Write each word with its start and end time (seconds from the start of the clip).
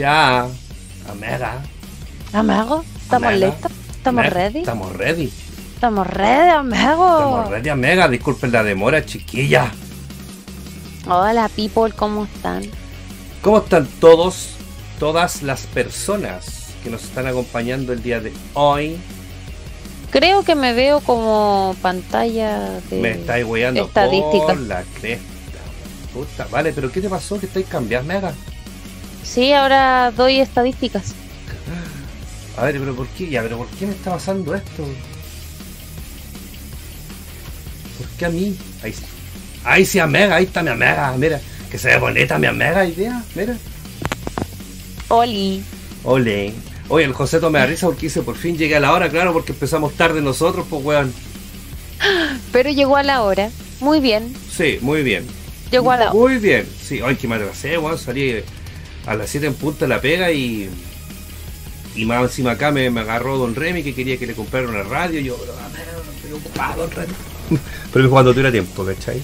Ya, 0.00 0.48
Amega. 1.10 1.60
Amigo, 2.32 2.82
¿estamos 3.02 3.28
Amiga. 3.28 3.48
listos? 3.48 3.72
¿Estamos 3.90 4.26
ready? 4.30 4.58
Estamos 4.60 4.96
ready. 4.96 5.32
¿Estamos 5.74 6.06
ready, 6.06 6.48
amigo? 6.48 7.18
Estamos 7.18 7.50
ready, 7.50 7.68
Amega. 7.68 8.08
Disculpen 8.08 8.50
la 8.50 8.62
demora, 8.62 9.04
chiquilla. 9.04 9.70
Hola, 11.06 11.50
people, 11.54 11.92
¿cómo 11.94 12.24
están? 12.24 12.62
¿Cómo 13.42 13.58
están 13.58 13.86
todos, 14.00 14.54
todas 14.98 15.42
las 15.42 15.66
personas 15.66 16.68
que 16.82 16.88
nos 16.88 17.04
están 17.04 17.26
acompañando 17.26 17.92
el 17.92 18.02
día 18.02 18.20
de 18.20 18.32
hoy? 18.54 18.96
Creo 20.10 20.44
que 20.44 20.54
me 20.54 20.72
veo 20.72 21.00
como 21.00 21.76
pantalla 21.82 22.80
de... 22.88 23.02
Me 23.02 23.10
estáis 23.10 23.44
weyando 23.44 23.84
estadística. 23.84 24.46
por 24.46 24.60
la 24.60 24.82
cresta. 24.98 25.60
Puta, 26.14 26.46
vale, 26.50 26.72
pero 26.72 26.90
¿qué 26.90 27.02
te 27.02 27.10
pasó? 27.10 27.38
¿Que 27.38 27.44
estáis 27.44 27.66
cambiando, 27.66 28.14
Amega? 28.14 28.32
Sí, 29.32 29.52
ahora 29.52 30.10
doy 30.10 30.40
estadísticas. 30.40 31.14
A 32.56 32.64
ver, 32.64 32.80
pero 32.80 32.96
¿por 32.96 33.06
qué? 33.08 33.30
Ya, 33.30 33.42
pero 33.42 33.58
¿por 33.58 33.68
qué 33.68 33.86
me 33.86 33.92
está 33.92 34.10
pasando 34.10 34.56
esto? 34.56 34.84
¿Por 37.96 38.08
qué 38.18 38.24
a 38.24 38.28
mí? 38.28 38.56
Ahí 38.82 38.92
sí. 38.92 39.04
Ahí 39.62 39.86
sí, 39.86 40.00
Amega, 40.00 40.34
ahí 40.34 40.44
está 40.44 40.64
mi 40.64 40.70
Amega, 40.70 41.14
mira. 41.16 41.40
Que 41.70 41.78
se 41.78 41.88
ve 41.88 41.98
bonita 41.98 42.40
mi 42.40 42.48
Amega, 42.48 42.84
idea, 42.84 43.22
mira. 43.36 43.56
Oli. 45.06 45.62
Ole. 46.02 46.52
Oye, 46.88 47.04
el 47.04 47.12
Joseto 47.12 47.50
me 47.50 47.60
da 47.60 47.66
risa 47.66 47.86
porque 47.86 48.06
dice, 48.06 48.22
por 48.22 48.36
fin 48.36 48.58
llegué 48.58 48.76
a 48.76 48.80
la 48.80 48.92
hora, 48.92 49.10
claro, 49.10 49.32
porque 49.32 49.52
empezamos 49.52 49.94
tarde 49.94 50.20
nosotros, 50.20 50.66
pues 50.68 50.84
weón. 50.84 51.14
Pero 52.52 52.70
llegó 52.70 52.96
a 52.96 53.04
la 53.04 53.22
hora. 53.22 53.50
Muy 53.78 54.00
bien. 54.00 54.34
Sí, 54.50 54.78
muy 54.80 55.04
bien. 55.04 55.24
Llegó 55.70 55.92
a 55.92 55.96
la 55.96 56.04
hora. 56.06 56.14
Muy 56.14 56.38
bien. 56.38 56.66
Sí, 56.82 57.00
ay, 57.04 57.14
que 57.14 57.28
me 57.28 57.36
atrasé, 57.36 57.78
weón. 57.78 57.96
Salí 57.96 58.42
a 59.06 59.14
las 59.14 59.30
7 59.30 59.46
en 59.46 59.54
punta 59.54 59.86
la 59.86 60.00
pega 60.00 60.30
y. 60.32 60.70
Y 61.96 62.04
más 62.04 62.22
encima 62.22 62.52
acá 62.52 62.70
me, 62.70 62.88
me 62.90 63.00
agarró 63.00 63.36
Don 63.36 63.54
Remy 63.54 63.82
que 63.82 63.94
quería 63.94 64.16
que 64.16 64.26
le 64.26 64.34
comprara 64.34 64.68
una 64.68 64.82
radio. 64.84 65.20
Y 65.20 65.24
yo, 65.24 65.36
pero, 65.36 65.52
ah, 65.60 65.68
estoy 66.16 66.32
ocupado, 66.32 66.82
Don 66.82 66.90
Remy. 66.92 67.12
Pero 67.92 68.08
cuando 68.10 68.30
tuviera 68.30 68.52
tiempo, 68.52 68.84
¿cachai? 68.84 69.20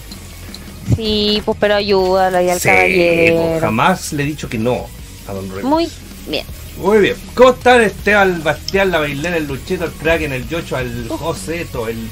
Sí, 0.97 1.41
pues 1.45 1.57
pero 1.61 1.75
ayúdalo 1.77 2.39
ahí 2.39 2.49
al 2.51 2.59
Sí, 2.61 2.69
pues, 2.69 2.77
caballero. 2.77 3.61
jamás 3.61 4.13
le 4.13 4.23
he 4.23 4.27
dicho 4.27 4.49
que 4.49 4.59
no 4.59 4.87
a 5.29 5.33
Don 5.33 5.49
Remy. 5.49 5.63
Muy 5.69 5.89
bien. 6.29 6.45
Muy 6.79 6.99
bien. 6.99 7.15
¿Cómo 7.35 7.51
están 7.51 7.81
Esteban, 7.83 8.43
Bastián, 8.43 8.91
la 8.91 8.99
Bailena, 8.99 9.37
el 9.37 9.47
Luchito, 9.47 9.85
el 9.85 9.93
Kraken, 9.93 10.33
el 10.33 10.49
Yocho, 10.49 10.77
el 10.79 11.07
Joseto, 11.09 11.87
el, 11.89 12.09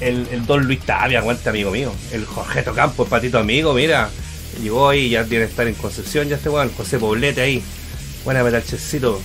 el, 0.00 0.26
el 0.32 0.44
Don 0.46 0.64
Luis 0.66 0.80
Tapia, 0.80 1.20
aguanta 1.20 1.50
amigo 1.50 1.70
mío, 1.70 1.92
el 2.12 2.24
Jorgeto 2.26 2.74
Campos, 2.74 3.08
patito 3.08 3.38
amigo, 3.38 3.72
mira, 3.72 4.10
llegó 4.62 4.88
ahí, 4.88 5.10
ya 5.10 5.24
tiene 5.24 5.44
que 5.44 5.50
estar 5.50 5.66
en 5.66 5.74
Concepción, 5.74 6.28
ya 6.28 6.36
este 6.36 6.48
weón, 6.48 6.70
José 6.76 6.98
Poblete 6.98 7.40
ahí, 7.40 7.62
buena 8.24 8.42
metalchecito, 8.42 9.20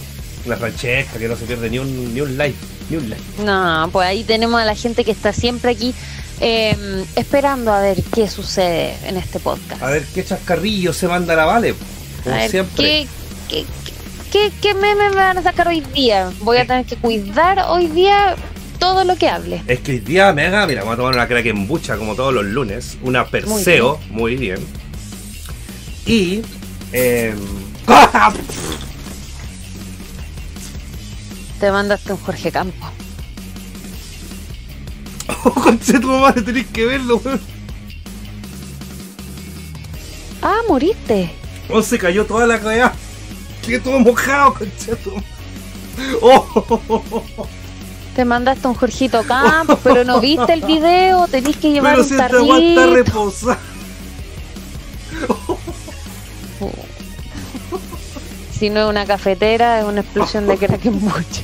la 0.46 0.58
Francesca, 0.58 1.18
que 1.18 1.28
no 1.28 1.36
se 1.36 1.46
pierde 1.46 1.70
ni 1.70 1.80
un, 1.80 2.14
ni 2.14 2.22
un 2.22 2.38
live, 2.38 2.56
ni 2.90 2.98
un 2.98 3.04
live. 3.10 3.22
No, 3.44 3.90
pues 3.92 4.08
ahí 4.08 4.24
tenemos 4.24 4.60
a 4.62 4.66
la 4.66 4.76
gente 4.76 5.04
que 5.04 5.12
está 5.12 5.34
siempre 5.34 5.72
aquí 5.72 5.94
eh, 6.40 6.76
esperando 7.16 7.72
a 7.72 7.82
ver 7.82 8.02
qué 8.14 8.28
sucede 8.28 8.96
en 9.06 9.18
este 9.18 9.40
podcast. 9.40 9.82
A 9.82 9.92
ver 9.92 10.04
qué 10.14 10.24
chascarrillo 10.26 10.92
se 10.94 11.08
manda 11.08 11.36
la 11.36 11.46
Vale, 11.46 11.76
como 12.24 12.36
A 12.36 12.40
ver, 12.40 12.50
siempre. 12.52 12.76
¿qué, 12.84 13.08
qué, 13.48 13.66
qué, 14.32 14.52
qué 14.62 14.74
meme 14.74 15.10
me 15.10 15.16
van 15.16 15.38
a 15.38 15.44
sacar 15.44 15.68
hoy 15.68 15.82
día? 15.94 16.32
Voy 16.40 16.58
a 16.58 16.66
tener 16.66 16.86
que 16.86 16.96
cuidar 16.96 17.64
hoy 17.68 17.88
día 17.88 18.36
todo 18.80 19.04
lo 19.04 19.16
que 19.16 19.30
hable. 19.30 19.62
Es 19.68 19.80
que 19.82 19.92
hoy 19.92 20.00
día 20.00 20.34
mega, 20.34 20.66
mira, 20.66 20.82
vamos 20.82 20.96
a 20.96 20.98
tomar 20.98 21.14
una 21.14 21.28
Kraken 21.28 21.68
bucha 21.68 21.98
como 21.98 22.16
todos 22.16 22.34
los 22.34 22.46
lunes, 22.46 22.98
una 23.04 23.28
Perseo, 23.28 24.00
muy 24.10 24.36
bien. 24.36 24.58
Y. 26.06 26.42
Eh, 26.94 27.36
Te 31.60 31.72
mandaste 31.72 32.14
un 32.14 32.20
Jorge 32.20 32.52
Campo. 32.52 32.88
Oh, 35.44 35.50
concheto, 35.52 36.08
madre, 36.20 36.42
tenés 36.44 36.68
que 36.68 36.86
verlo, 36.86 37.20
weón. 37.24 37.42
Ah, 40.42 40.58
moriste. 40.68 41.32
Oh, 41.70 41.82
se 41.82 41.98
cayó 41.98 42.26
toda 42.26 42.46
la 42.46 42.60
cagada. 42.60 42.94
Quedé 43.66 43.80
todo 43.80 44.00
mojado, 44.00 44.54
concheto. 44.54 45.14
Oh, 46.22 47.48
Te 48.16 48.26
mandaste 48.26 48.68
un 48.68 48.74
Jorgito 48.76 49.24
Campos, 49.24 49.80
pero 49.84 50.04
no 50.04 50.20
viste 50.20 50.54
el 50.54 50.62
video. 50.62 51.28
Tenés 51.28 51.58
que 51.58 51.72
llevar 51.72 51.94
pero 51.94 52.04
un 52.04 52.08
si 52.08 52.14
esta 52.16 52.38
agua 52.38 52.60
está 52.60 53.58
Si 58.58 58.70
no 58.70 58.82
es 58.82 58.90
una 58.90 59.06
cafetera, 59.06 59.80
es 59.80 59.86
una 59.86 60.02
explosión 60.02 60.48
de 60.48 60.58
Krakenbucha. 60.58 61.42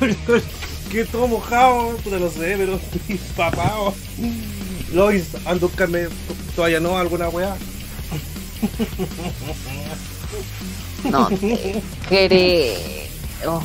Quedé 0.90 1.04
todo 1.06 1.26
mojado, 1.26 1.96
puta, 1.96 2.18
no 2.18 2.30
sé, 2.30 2.54
pero 2.56 2.78
papado. 3.36 3.94
Lois, 4.92 5.34
ando 5.46 5.66
a 5.66 5.68
buscarme 5.68 6.08
todavía 6.54 6.80
no 6.80 6.98
alguna 6.98 7.28
weá. 7.28 7.56
No 11.04 11.28
te 11.28 11.82
creo. 12.08 13.62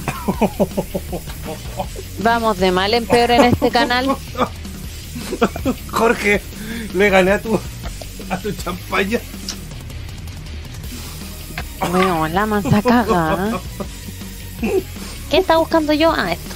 Vamos 2.20 2.58
de 2.60 2.72
mal 2.72 2.94
en 2.94 3.06
peor 3.06 3.32
en 3.32 3.44
este 3.46 3.72
canal. 3.72 4.16
Jorge, 5.90 6.42
le 6.94 7.10
gané 7.10 7.32
a 7.32 7.42
tu, 7.42 7.60
a 8.32 8.38
tu 8.38 8.52
champaña. 8.54 9.20
Bueno, 11.90 12.28
la 12.30 12.46
mansa 12.46 12.82
caga. 12.82 13.60
¿Qué 15.30 15.38
está 15.38 15.58
buscando 15.58 15.94
yo? 15.94 16.14
Ah, 16.16 16.32
esto. 16.32 16.56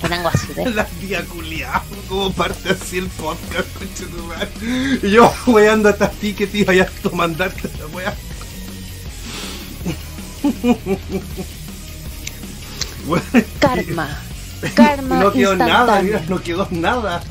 Que 0.00 0.08
tengo 0.08 0.28
así 0.28 0.52
de. 0.52 0.70
La 0.70 0.84
tía 0.84 1.24
culiao, 1.24 1.82
como 2.08 2.32
parte 2.32 2.70
así 2.70 2.98
el 2.98 3.08
podcast. 3.08 3.66
Y 5.02 5.10
yo 5.10 5.32
weando 5.46 5.88
hasta 5.88 6.10
ti 6.10 6.34
que 6.34 6.46
te 6.46 6.58
iba 6.58 6.72
a 6.72 7.16
mandarte 7.16 7.68
la 7.78 7.86
wea. 7.86 8.14
Karma. 13.58 14.20
Karma 14.74 15.20
No 15.20 15.32
quedó 15.32 15.56
nada, 15.56 16.02
mira, 16.02 16.22
no 16.28 16.40
quedó 16.40 16.68
nada. 16.70 17.22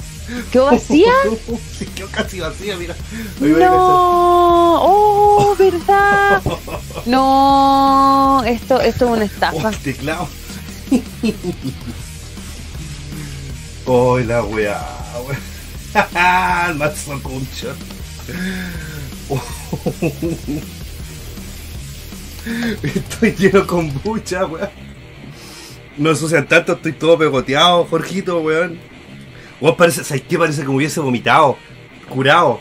¿Quedó 0.51 0.65
vacía? 0.65 1.11
Sí, 1.77 1.85
quedó 1.85 2.07
casi 2.09 2.39
vacía, 2.39 2.75
mira. 2.75 2.95
No, 3.39 4.79
oh, 4.81 5.55
verdad. 5.57 6.41
No, 7.05 8.43
esto, 8.45 8.81
esto 8.81 9.05
es 9.05 9.11
una 9.11 9.23
empezar. 9.23 9.53
Oh, 9.53 9.57
estafa. 9.57 9.69
el 9.75 9.77
teclado. 9.77 10.27
Oh, 13.85 14.19
la 14.19 14.43
weá, 14.43 14.83
weá. 15.25 16.67
El 16.69 16.75
mazo 16.75 17.21
concha. 17.21 17.67
Estoy 22.83 23.35
lleno 23.38 23.67
con 23.67 23.94
bucha, 24.01 24.45
weón. 24.45 24.69
No 25.97 26.11
ensucian 26.11 26.47
tanto, 26.47 26.73
estoy 26.73 26.94
todo 26.94 27.17
pegoteado, 27.17 27.85
Jorgito, 27.85 28.39
weón. 28.41 28.79
Weón, 29.59 29.75
parece, 29.75 30.03
¿sabes 30.03 30.23
qué? 30.28 30.38
Parece 30.38 30.62
que 30.62 30.68
me 30.68 30.75
hubiese 30.75 31.00
vomitado. 31.00 31.57
Curado. 32.09 32.59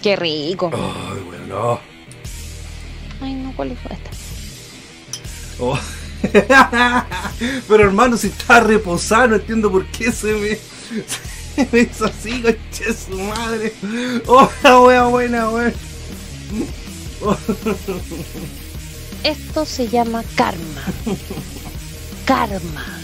Qué 0.00 0.16
rico. 0.16 0.70
Ay, 0.72 1.22
weón, 1.28 1.48
no. 1.48 1.80
Ay, 3.20 3.34
no, 3.34 3.52
¿cuál 3.54 3.76
fue 3.76 3.92
esta? 3.92 4.10
Oh. 5.60 5.78
Pero 7.68 7.84
hermano, 7.84 8.16
si 8.16 8.28
estaba 8.28 8.60
reposado, 8.60 9.28
no 9.28 9.36
entiendo 9.36 9.70
por 9.70 9.84
qué 9.86 10.12
se 10.12 10.32
me, 10.34 10.56
se 11.54 11.68
me 11.70 11.80
hizo 11.80 12.06
así, 12.06 12.42
conche 12.42 12.94
su 12.94 13.18
madre. 13.18 13.72
Oh, 14.26 14.48
la 14.62 14.80
wea 14.80 15.02
buena, 15.04 15.50
weón. 15.50 15.74
Esto 19.24 19.64
se 19.64 19.88
llama 19.88 20.24
karma. 20.34 20.82
Karma. 22.24 23.01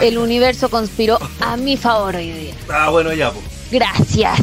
El 0.00 0.18
universo 0.18 0.68
conspiró 0.70 1.18
a 1.40 1.56
mi 1.56 1.76
favor 1.76 2.16
hoy 2.16 2.30
día. 2.30 2.54
Ah, 2.70 2.88
bueno, 2.90 3.12
ya, 3.12 3.32
pues. 3.32 3.44
Gracias. 3.70 4.38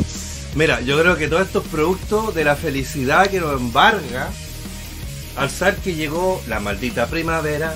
Mira, 0.55 0.81
yo 0.81 0.99
creo 0.99 1.15
que 1.17 1.27
todos 1.27 1.43
estos 1.47 1.63
productos 1.67 2.35
de 2.35 2.43
la 2.43 2.55
felicidad 2.55 3.27
que 3.27 3.39
nos 3.39 3.59
embarga 3.59 4.29
al 5.37 5.49
saber 5.49 5.75
que 5.77 5.95
llegó 5.95 6.41
la 6.47 6.59
maldita 6.59 7.07
primavera. 7.07 7.73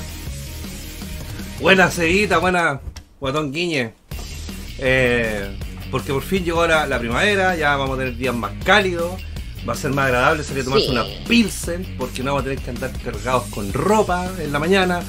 Buena 1.59 1.89
seguita, 1.91 2.37
buena 2.37 2.79
guatón 3.19 3.51
guiñe. 3.51 3.93
Eh, 4.77 5.57
porque 5.91 6.13
por 6.13 6.21
fin 6.23 6.43
llegó 6.45 6.65
la, 6.67 6.85
la 6.85 6.99
primavera, 6.99 7.55
ya 7.55 7.75
vamos 7.75 7.95
a 7.97 7.99
tener 7.99 8.15
días 8.15 8.35
más 8.35 8.51
cálidos, 8.63 9.11
va 9.67 9.73
a 9.73 9.75
ser 9.75 9.91
más 9.91 10.05
agradable 10.05 10.43
salir 10.43 10.61
a 10.61 10.65
tomarse 10.65 10.85
Sí. 10.85 10.91
una 10.91 11.05
pilsen, 11.27 11.95
porque 11.97 12.19
no 12.23 12.33
vamos 12.33 12.41
a 12.41 12.43
tener 12.49 12.59
que 12.63 12.69
andar 12.69 12.91
cargados 13.03 13.43
con 13.49 13.73
ropa 13.73 14.29
en 14.39 14.53
la 14.53 14.59
mañana 14.59 15.01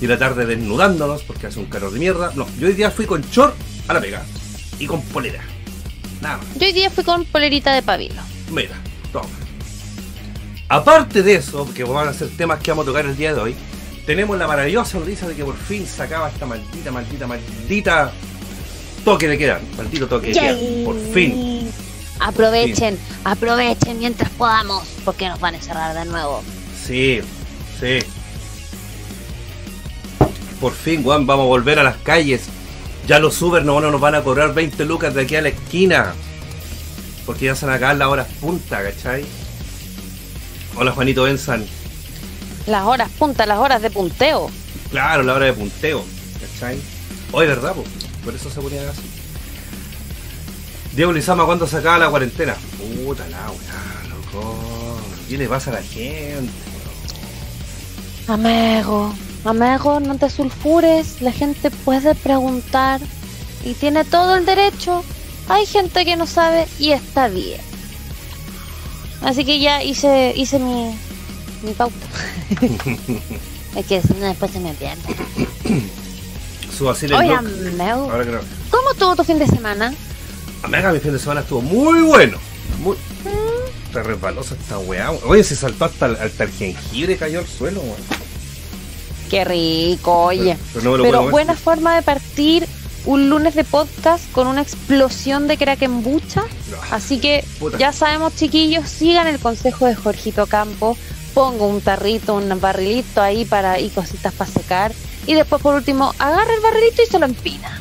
y 0.00 0.06
la 0.06 0.18
tarde 0.18 0.46
desnudándonos 0.46 1.22
porque 1.22 1.46
hace 1.46 1.58
un 1.58 1.66
calor 1.66 1.92
de 1.92 1.98
mierda. 1.98 2.32
No, 2.34 2.46
yo 2.58 2.68
hoy 2.68 2.74
día 2.74 2.90
fui 2.90 3.06
con 3.06 3.22
short 3.22 3.54
a 3.88 3.94
la 3.94 4.00
pega 4.00 4.24
y 4.78 4.86
con 4.86 5.02
polera. 5.02 5.42
Nada 6.20 6.38
más. 6.38 6.46
Yo 6.58 6.66
hoy 6.66 6.72
día 6.72 6.90
fui 6.90 7.04
con 7.04 7.24
polerita 7.24 7.74
de 7.74 7.82
pabilo. 7.82 8.20
Mira, 8.50 8.76
toma. 9.12 9.28
Aparte 10.68 11.22
de 11.22 11.36
eso, 11.36 11.72
que 11.72 11.84
van 11.84 12.08
a 12.08 12.12
ser 12.12 12.28
temas 12.36 12.60
que 12.60 12.70
vamos 12.70 12.84
a 12.84 12.86
tocar 12.86 13.06
el 13.06 13.16
día 13.16 13.32
de 13.32 13.40
hoy, 13.40 13.54
tenemos 14.04 14.36
la 14.38 14.46
maravillosa 14.46 14.98
noticia 14.98 15.28
de 15.28 15.34
que 15.34 15.44
por 15.44 15.56
fin 15.56 15.86
se 15.86 16.02
acaba 16.02 16.28
esta 16.28 16.46
maldita, 16.46 16.90
maldita, 16.90 17.26
maldita 17.26 18.12
toque 19.04 19.28
de 19.28 19.38
queda. 19.38 19.60
Maldito 19.76 20.08
toque 20.08 20.28
de 20.28 20.32
queda. 20.32 20.84
Por 20.84 20.98
fin. 21.12 21.70
Aprovechen, 22.18 22.98
aprovechen 23.24 23.98
mientras 23.98 24.30
podamos, 24.30 24.88
porque 25.04 25.28
nos 25.28 25.38
van 25.38 25.54
a 25.54 25.60
cerrar 25.60 25.94
de 25.94 26.04
nuevo. 26.06 26.42
Sí, 26.84 27.20
sí. 27.78 27.98
Por 30.60 30.72
fin, 30.72 31.02
Juan, 31.02 31.26
vamos 31.26 31.44
a 31.44 31.48
volver 31.48 31.78
a 31.78 31.82
las 31.82 31.96
calles. 31.96 32.42
Ya 33.06 33.18
los 33.18 33.40
Uber 33.40 33.64
no, 33.64 33.80
nos 33.80 34.00
van 34.00 34.14
a 34.14 34.22
cobrar 34.22 34.54
20 34.54 34.84
lucas 34.84 35.14
de 35.14 35.22
aquí 35.22 35.36
a 35.36 35.42
la 35.42 35.50
esquina. 35.50 36.14
Porque 37.24 37.46
ya 37.46 37.54
se 37.54 37.66
van 37.66 37.74
a 37.74 37.76
acabar 37.76 37.96
las 37.96 38.08
horas 38.08 38.28
punta, 38.40 38.82
¿cachai? 38.82 39.24
Hola 40.76 40.92
Juanito 40.92 41.24
Benzan. 41.24 41.64
Las 42.66 42.84
horas 42.84 43.10
punta, 43.18 43.46
las 43.46 43.58
horas 43.58 43.82
de 43.82 43.90
punteo. 43.90 44.50
Claro, 44.90 45.22
la 45.22 45.34
hora 45.34 45.46
de 45.46 45.52
punteo, 45.52 46.04
¿cachai? 46.40 46.78
Hoy, 47.32 47.46
¿verdad? 47.46 47.74
Por 48.24 48.34
eso 48.34 48.50
se 48.50 48.60
ponían 48.60 48.88
así. 48.88 49.02
Diego 50.94 51.12
Lizama, 51.12 51.44
¿cuándo 51.44 51.66
se 51.66 51.76
acaba 51.76 51.98
la 51.98 52.08
cuarentena? 52.08 52.56
Puta 53.04 53.28
la 53.28 53.50
weá, 53.50 54.08
loco. 54.08 54.56
¿Qué 55.28 55.36
le 55.36 55.48
pasa 55.48 55.70
a 55.70 55.74
la 55.74 55.82
gente? 55.82 56.50
Amigo, 58.28 59.14
amigo, 59.48 60.00
no 60.00 60.16
te 60.16 60.30
sulfures. 60.30 61.20
La 61.20 61.32
gente 61.32 61.70
puede 61.70 62.14
preguntar 62.14 63.00
y 63.64 63.74
tiene 63.74 64.04
todo 64.04 64.36
el 64.36 64.46
derecho. 64.46 65.04
Hay 65.48 65.66
gente 65.66 66.04
que 66.04 66.16
no 66.16 66.26
sabe 66.26 66.66
y 66.78 66.92
está 66.92 67.28
bien. 67.28 67.60
Así 69.22 69.44
que 69.44 69.60
ya 69.60 69.82
hice, 69.82 70.32
hice 70.36 70.58
mi, 70.58 70.96
mi 71.62 71.72
pauta. 71.72 71.94
es 73.76 73.86
que 73.86 74.00
después 74.00 74.50
se 74.50 74.60
me 74.60 74.74
pierde. 74.74 75.02
Su 76.76 76.86
Oye, 76.86 77.32
amigo, 77.32 78.10
Ahora 78.10 78.24
que 78.24 78.32
no. 78.32 78.40
¿cómo 78.70 78.90
estuvo 78.92 79.16
tu 79.16 79.24
fin 79.24 79.38
de 79.38 79.46
semana? 79.46 79.94
Amiga, 80.62 80.92
mi 80.92 81.00
fin 81.00 81.12
de 81.12 81.18
semana 81.18 81.40
estuvo 81.40 81.62
muy 81.62 82.02
bueno. 82.02 82.38
Muy. 82.80 82.96
Está 83.86 84.02
resbalosa 84.02 84.54
esta 84.54 84.78
weá. 84.78 85.10
Oye, 85.10 85.42
se 85.42 85.56
saltó 85.56 85.86
hasta 85.86 86.06
el, 86.06 86.16
hasta 86.16 86.44
el 86.44 86.50
jengibre 86.50 87.16
cayó 87.16 87.38
al 87.38 87.46
suelo, 87.46 87.80
weón. 87.80 88.25
Qué 89.30 89.44
rico, 89.44 90.24
oye. 90.24 90.56
Pero 90.74 90.96
no 90.96 91.30
buena 91.30 91.54
forma 91.54 91.94
de 91.96 92.02
partir 92.02 92.66
un 93.06 93.30
lunes 93.30 93.54
de 93.54 93.64
podcast 93.64 94.30
con 94.32 94.46
una 94.46 94.62
explosión 94.62 95.46
de 95.46 95.56
krakenbucha. 95.56 96.42
No. 96.70 96.76
Así 96.90 97.18
que 97.20 97.44
Puta. 97.58 97.78
ya 97.78 97.92
sabemos, 97.92 98.34
chiquillos, 98.34 98.88
sigan 98.88 99.26
el 99.28 99.38
consejo 99.38 99.86
de 99.86 99.94
Jorgito 99.94 100.46
Campo. 100.46 100.96
Pongo 101.34 101.66
un 101.66 101.80
tarrito, 101.80 102.34
un 102.34 102.60
barrilito 102.60 103.20
ahí 103.20 103.44
para 103.44 103.78
y 103.78 103.90
cositas 103.90 104.32
para 104.34 104.50
secar. 104.50 104.92
Y 105.26 105.34
después, 105.34 105.60
por 105.62 105.74
último, 105.74 106.14
agarra 106.18 106.54
el 106.54 106.60
barrilito 106.60 107.02
y 107.02 107.06
se 107.06 107.18
lo 107.18 107.26
empina. 107.26 107.80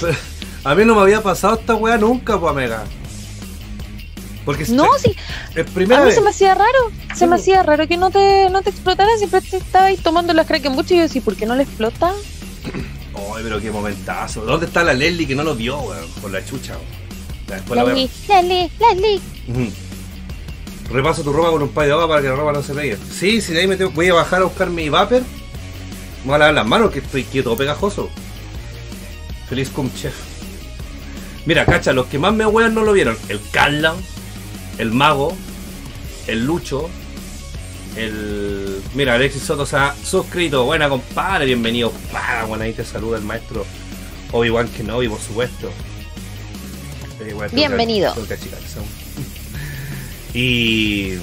A 0.64 0.74
mí 0.74 0.84
no 0.84 0.94
me 0.94 1.00
había 1.00 1.22
pasado 1.22 1.58
esta 1.58 1.74
weá 1.74 1.96
nunca, 1.96 2.38
pues, 2.38 2.52
amiga. 2.52 2.84
Porque 4.56 4.72
No, 4.72 4.86
sí, 5.02 5.14
es 5.54 5.66
a 5.66 5.70
primera 5.70 6.00
mí 6.00 6.06
vez. 6.06 6.14
se 6.14 6.20
me 6.20 6.30
hacía 6.30 6.54
raro. 6.54 6.90
Se 7.14 7.26
me 7.26 7.36
hacía 7.36 7.62
raro 7.62 7.86
que 7.86 7.96
no 7.96 8.10
te, 8.10 8.48
no 8.50 8.62
te 8.62 8.70
explotara. 8.70 9.10
Siempre 9.18 9.40
te 9.40 9.56
estaba 9.58 9.86
ahí 9.86 9.96
tomando 9.96 10.32
las 10.32 10.46
krakenbucha 10.46 10.94
y 10.94 10.96
yo 10.98 11.02
decía, 11.04 11.22
¿por 11.22 11.36
qué 11.36 11.46
no 11.46 11.54
le 11.56 11.62
explota? 11.64 12.12
Ay, 13.14 13.42
pero 13.42 13.60
qué 13.60 13.70
momentazo. 13.70 14.42
¿Dónde 14.44 14.66
está 14.66 14.82
la 14.84 14.92
Leslie 14.94 15.26
que 15.26 15.34
no 15.34 15.42
lo 15.44 15.54
vio, 15.54 15.78
weón? 15.80 16.06
Por 16.20 16.30
la 16.30 16.44
chucha, 16.44 16.74
weón. 16.76 17.86
Leslie. 17.86 18.08
Leslie, 18.28 18.70
Leslie. 18.78 19.20
Repaso 20.90 21.22
tu 21.22 21.32
ropa 21.32 21.50
con 21.50 21.62
un 21.62 21.68
pay 21.68 21.86
de 21.86 21.92
agua 21.92 22.08
para 22.08 22.22
que 22.22 22.28
la 22.28 22.34
ropa 22.36 22.52
no 22.52 22.62
se 22.62 22.74
pegue. 22.74 22.96
Sí, 23.12 23.40
sí, 23.40 23.52
de 23.52 23.60
ahí 23.60 23.66
me 23.66 23.76
tengo- 23.76 23.90
voy 23.92 24.08
a 24.08 24.14
bajar 24.14 24.40
a 24.40 24.44
buscar 24.44 24.70
mi 24.70 24.88
vapor. 24.88 25.20
Me 25.20 26.26
voy 26.26 26.34
a 26.34 26.38
lavar 26.38 26.54
las 26.54 26.66
manos 26.66 26.90
que 26.90 26.98
estoy 26.98 27.24
quieto, 27.24 27.56
pegajoso. 27.56 28.10
Feliz 29.48 29.70
cum 29.70 29.90
chef. 29.94 30.14
Mira, 31.46 31.64
cacha, 31.64 31.92
los 31.92 32.06
que 32.06 32.18
más 32.18 32.34
me 32.34 32.44
huean 32.46 32.74
no 32.74 32.82
lo 32.84 32.92
vieron. 32.92 33.16
El 33.28 33.40
Carla, 33.50 33.94
el 34.80 34.92
Mago, 34.92 35.36
el 36.26 36.46
Lucho, 36.46 36.88
el. 37.96 38.82
Mira, 38.94 39.14
Alexis 39.14 39.42
Soto 39.42 39.66
se 39.66 39.76
ha 39.76 39.94
suscrito. 40.02 40.64
Buena, 40.64 40.88
compadre, 40.88 41.44
bienvenido. 41.44 41.92
Para, 42.10 42.44
bueno, 42.46 42.64
ahí 42.64 42.72
te 42.72 42.84
saluda 42.84 43.18
el 43.18 43.24
maestro 43.24 43.66
Obi-Wan 44.32 44.68
Kenobi, 44.68 45.08
por 45.08 45.20
supuesto. 45.20 45.70
Eh, 47.20 47.34
bueno, 47.34 47.50
que- 47.50 47.56
Bienvenido. 47.56 48.14
que 48.14 48.38
Y. 50.38 51.18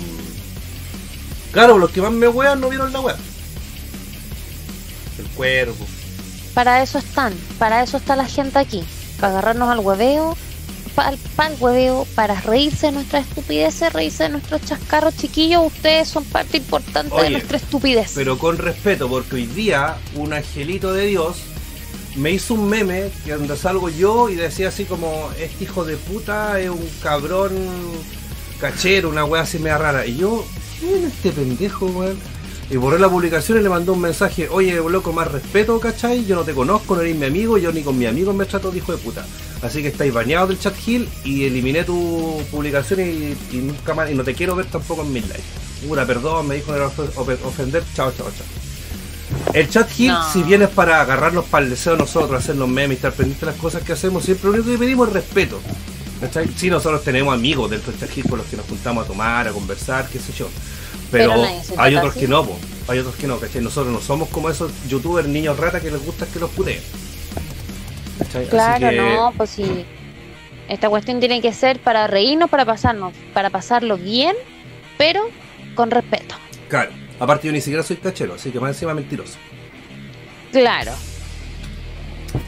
Claro, 1.51 1.79
los 1.79 1.89
que 1.89 2.01
más 2.01 2.11
me 2.11 2.27
huean 2.27 2.61
no 2.61 2.69
vieron 2.69 2.93
la 2.93 2.99
web. 2.99 3.15
El 5.17 5.25
cuervo. 5.29 5.87
Para 6.53 6.83
eso 6.83 6.99
están, 6.99 7.33
para 7.57 7.81
eso 7.81 7.97
está 7.97 8.15
la 8.15 8.25
gente 8.25 8.59
aquí, 8.59 8.83
para 9.19 9.33
agarrarnos 9.33 9.69
al 9.69 9.79
hueveo, 9.79 10.37
para 10.97 11.11
el 11.11 11.55
hueveo, 11.59 12.07
para 12.15 12.41
reírse 12.41 12.87
de 12.87 12.93
nuestras 12.93 13.27
estupideces, 13.27 13.93
reírse 13.93 14.23
de 14.23 14.29
nuestros 14.29 14.65
chascarros 14.65 15.15
chiquillos, 15.15 15.67
ustedes 15.67 16.07
son 16.07 16.25
parte 16.25 16.57
importante 16.57 17.13
Oye, 17.13 17.25
de 17.25 17.29
nuestra 17.33 17.57
estupidez. 17.57 18.13
Pero 18.15 18.39
con 18.39 18.57
respeto, 18.57 19.07
porque 19.07 19.35
hoy 19.35 19.45
día 19.45 19.95
un 20.15 20.33
angelito 20.33 20.91
de 20.93 21.05
Dios 21.05 21.37
me 22.15 22.31
hizo 22.31 22.55
un 22.55 22.67
meme 22.67 23.11
que 23.23 23.33
donde 23.33 23.55
salgo 23.55 23.89
yo 23.89 24.27
y 24.29 24.35
decía 24.35 24.69
así 24.69 24.85
como, 24.85 25.29
este 25.39 25.65
hijo 25.65 25.85
de 25.85 25.97
puta 25.97 26.59
es 26.59 26.71
un 26.71 26.89
cabrón 27.03 27.51
cachero, 28.59 29.09
una 29.09 29.23
wea 29.23 29.43
así 29.43 29.59
media 29.59 29.77
rara. 29.77 30.03
Y 30.03 30.17
yo, 30.17 30.47
¿quién 30.79 31.05
es 31.05 31.13
este 31.13 31.29
pendejo, 31.29 31.85
weón? 31.85 32.17
Y 32.69 32.75
borré 32.75 32.99
la 32.99 33.07
publicación 33.09 33.59
y 33.59 33.61
le 33.61 33.69
mandó 33.69 33.93
un 33.93 34.01
mensaje, 34.01 34.49
oye, 34.49 34.75
loco, 34.75 35.13
más 35.13 35.31
respeto, 35.31 35.79
¿cachai? 35.79 36.25
Yo 36.25 36.35
no 36.35 36.43
te 36.43 36.53
conozco, 36.53 36.95
no 36.95 37.01
eres 37.01 37.15
mi 37.15 37.25
amigo, 37.25 37.57
yo 37.57 37.71
ni 37.71 37.81
con 37.81 37.97
mi 37.97 38.05
amigo 38.05 38.33
me 38.33 38.45
trato 38.45 38.71
de 38.71 38.79
hijo 38.79 38.91
de 38.91 38.97
puta. 38.97 39.25
Así 39.61 39.81
que 39.81 39.87
estáis 39.87 40.13
bañados 40.13 40.49
del 40.49 40.59
chat 40.59 40.75
hill 40.85 41.07
y 41.23 41.45
eliminé 41.45 41.85
tu 41.85 42.41
publicación 42.51 42.99
y, 42.99 43.37
y 43.55 43.61
nunca 43.61 43.93
más, 43.93 44.11
y 44.11 44.15
no 44.15 44.23
te 44.25 44.33
quiero 44.33 44.53
ver 44.55 44.65
tampoco 44.65 45.03
en 45.03 45.13
mis 45.13 45.25
likes. 45.29 45.43
Pura, 45.87 46.05
perdón, 46.05 46.47
me 46.47 46.55
dijo 46.55 46.73
no 46.75 46.85
ofender, 47.45 47.83
chao, 47.95 48.11
chao, 48.11 48.27
chao. 48.37 49.53
El 49.53 49.69
chat 49.69 49.89
hill, 49.97 50.09
No. 50.09 50.31
si 50.33 50.43
bien 50.43 50.61
es 50.61 50.69
para 50.69 50.99
agarrarnos 51.01 51.45
para 51.45 51.63
el 51.63 51.69
deseo 51.69 51.93
de 51.93 51.99
nosotros, 51.99 52.37
hacernos 52.37 52.67
memes, 52.67 52.97
estar 52.97 53.13
pendientes 53.13 53.41
de 53.41 53.47
las 53.47 53.55
cosas 53.61 53.81
que 53.83 53.93
hacemos, 53.93 54.25
siempre 54.25 54.49
lo 54.49 54.55
único 54.55 54.71
que 54.71 54.77
pedimos 54.77 55.07
es 55.07 55.13
respeto. 55.13 55.61
¿cachai? 56.19 56.49
Sí, 56.55 56.69
nosotros 56.69 57.03
tenemos 57.03 57.33
amigos 57.33 57.69
dentro 57.69 57.91
del 57.91 57.99
chat 58.01 58.17
hill 58.17 58.25
con 58.27 58.39
los 58.39 58.47
que 58.47 58.57
nos 58.57 58.65
juntamos 58.65 59.05
a 59.05 59.07
tomar, 59.07 59.47
a 59.47 59.51
conversar, 59.51 60.09
qué 60.11 60.19
sé 60.19 60.33
yo. 60.33 60.49
Pero, 61.11 61.33
hay 61.77 61.95
otros 61.95 62.11
así. 62.11 62.21
que 62.21 62.27
no, 62.27 62.45
po. 62.45 62.57
hay 62.87 62.99
otros 62.99 63.15
que 63.15 63.27
no, 63.27 63.39
¿cachai? 63.39 63.61
Nosotros 63.61 63.93
no 63.93 64.01
somos 64.01 64.29
como 64.29 64.49
esos 64.49 64.71
youtubers 64.87 65.27
niños 65.27 65.57
rata 65.57 65.79
que 65.79 65.91
les 65.91 66.03
gusta 66.03 66.25
que 66.25 66.39
los 66.39 66.49
puteen. 66.51 66.81
claro, 68.49 68.89
que- 68.89 68.97
no, 68.97 69.33
pues 69.37 69.49
sí. 69.51 69.85
Esta 70.67 70.89
cuestión 70.89 71.19
tiene 71.19 71.41
que 71.41 71.53
ser 71.53 71.79
para 71.79 72.07
reírnos, 72.07 72.49
para 72.49 72.65
pasarnos, 72.65 73.13
para 73.33 73.49
pasarlo 73.49 73.97
bien, 73.97 74.35
pero 74.97 75.29
con 75.75 75.91
respeto. 75.91 76.35
Claro, 76.67 76.91
aparte 77.19 77.47
yo 77.47 77.53
ni 77.53 77.61
siquiera 77.61 77.83
soy 77.83 77.95
cachero, 77.97 78.33
así 78.33 78.51
que 78.51 78.59
más 78.59 78.71
encima 78.71 78.93
mentiroso. 78.93 79.37
Claro. 80.51 80.91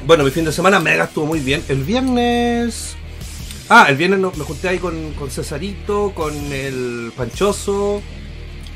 Bueno, 0.05 0.23
mi 0.23 0.31
fin 0.31 0.43
de 0.43 0.51
semana 0.51 0.79
mega 0.79 1.05
estuvo 1.05 1.25
muy 1.25 1.39
bien. 1.39 1.63
El 1.69 1.83
viernes. 1.83 2.95
Ah, 3.69 3.85
el 3.87 3.95
viernes 3.95 4.19
me 4.19 4.43
junté 4.43 4.67
ahí 4.67 4.79
con, 4.79 5.13
con 5.13 5.29
Cesarito, 5.29 6.11
con 6.13 6.33
el 6.51 7.13
Panchoso, 7.15 8.01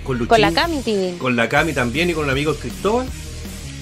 con 0.03 0.17
Luchín. 0.17 0.29
Con 0.29 0.41
la 0.41 0.51
Cami 0.51 0.83
con 1.17 1.35
la 1.35 1.49
Cami 1.49 1.73
también 1.73 2.09
y 2.09 2.13
con 2.13 2.25
un 2.25 2.29
amigo 2.29 2.51
el 2.51 2.57
Cristóbal. 2.57 3.07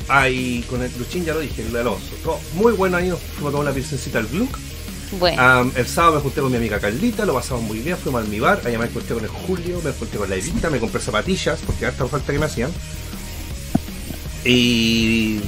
Ah, 0.07 0.29
y 0.29 0.61
con 0.63 0.81
el 0.81 0.91
Luchín 0.97 1.25
ya 1.25 1.33
lo 1.33 1.39
dije, 1.39 1.65
el 1.65 1.75
Alonso. 1.75 2.15
Todo 2.23 2.39
muy 2.55 2.73
bueno 2.73 2.97
ahí, 2.97 3.09
nos 3.09 3.19
fuimos 3.19 3.49
a 3.49 3.51
tomar 3.51 3.67
una 3.67 3.71
pilsencita 3.73 4.19
al 4.19 4.27
Gluck. 4.27 4.57
Bueno, 5.19 5.71
el 5.75 5.87
sábado 5.87 6.15
me 6.15 6.21
junté 6.21 6.41
con 6.41 6.51
mi 6.51 6.57
amiga 6.57 6.79
Carlita, 6.79 7.25
lo 7.25 7.33
pasamos 7.33 7.63
muy 7.63 7.79
bien, 7.79 7.97
fuimos 7.97 8.23
al 8.23 8.29
mi 8.29 8.39
bar, 8.39 8.61
allá 8.65 8.79
me 8.79 8.85
encontré 8.85 9.13
con 9.13 9.23
el 9.23 9.29
Julio, 9.29 9.81
me 9.83 9.89
encontré 9.89 10.17
con 10.17 10.29
la 10.29 10.35
Evita, 10.35 10.69
me 10.69 10.79
compré 10.79 11.01
zapatillas, 11.01 11.59
porque 11.65 11.85
hasta 11.85 12.07
falta 12.07 12.31
que 12.31 12.39
me 12.39 12.45
hacían. 12.45 12.71
Y... 14.45 15.41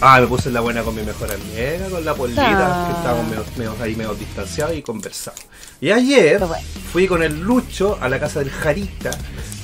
Ah, 0.00 0.20
me 0.20 0.26
puse 0.26 0.48
en 0.48 0.54
la 0.54 0.60
buena 0.60 0.82
con 0.82 0.94
mi 0.94 1.02
mejor 1.02 1.30
amiga, 1.30 1.88
con 1.88 2.04
la 2.04 2.14
polita, 2.14 2.42
Ah. 2.44 2.88
que 2.90 2.96
estábamos 2.98 3.28
medio, 3.28 3.44
medio 3.56 3.76
ahí 3.82 3.96
medio 3.96 4.14
distanciados 4.14 4.76
y 4.76 4.82
conversamos. 4.82 5.40
Y 5.80 5.90
ayer 5.90 6.38
bueno. 6.40 6.62
fui 6.92 7.06
con 7.06 7.22
el 7.22 7.40
Lucho 7.40 7.96
a 8.00 8.08
la 8.08 8.18
casa 8.20 8.40
del 8.40 8.50
Jarita, 8.50 9.10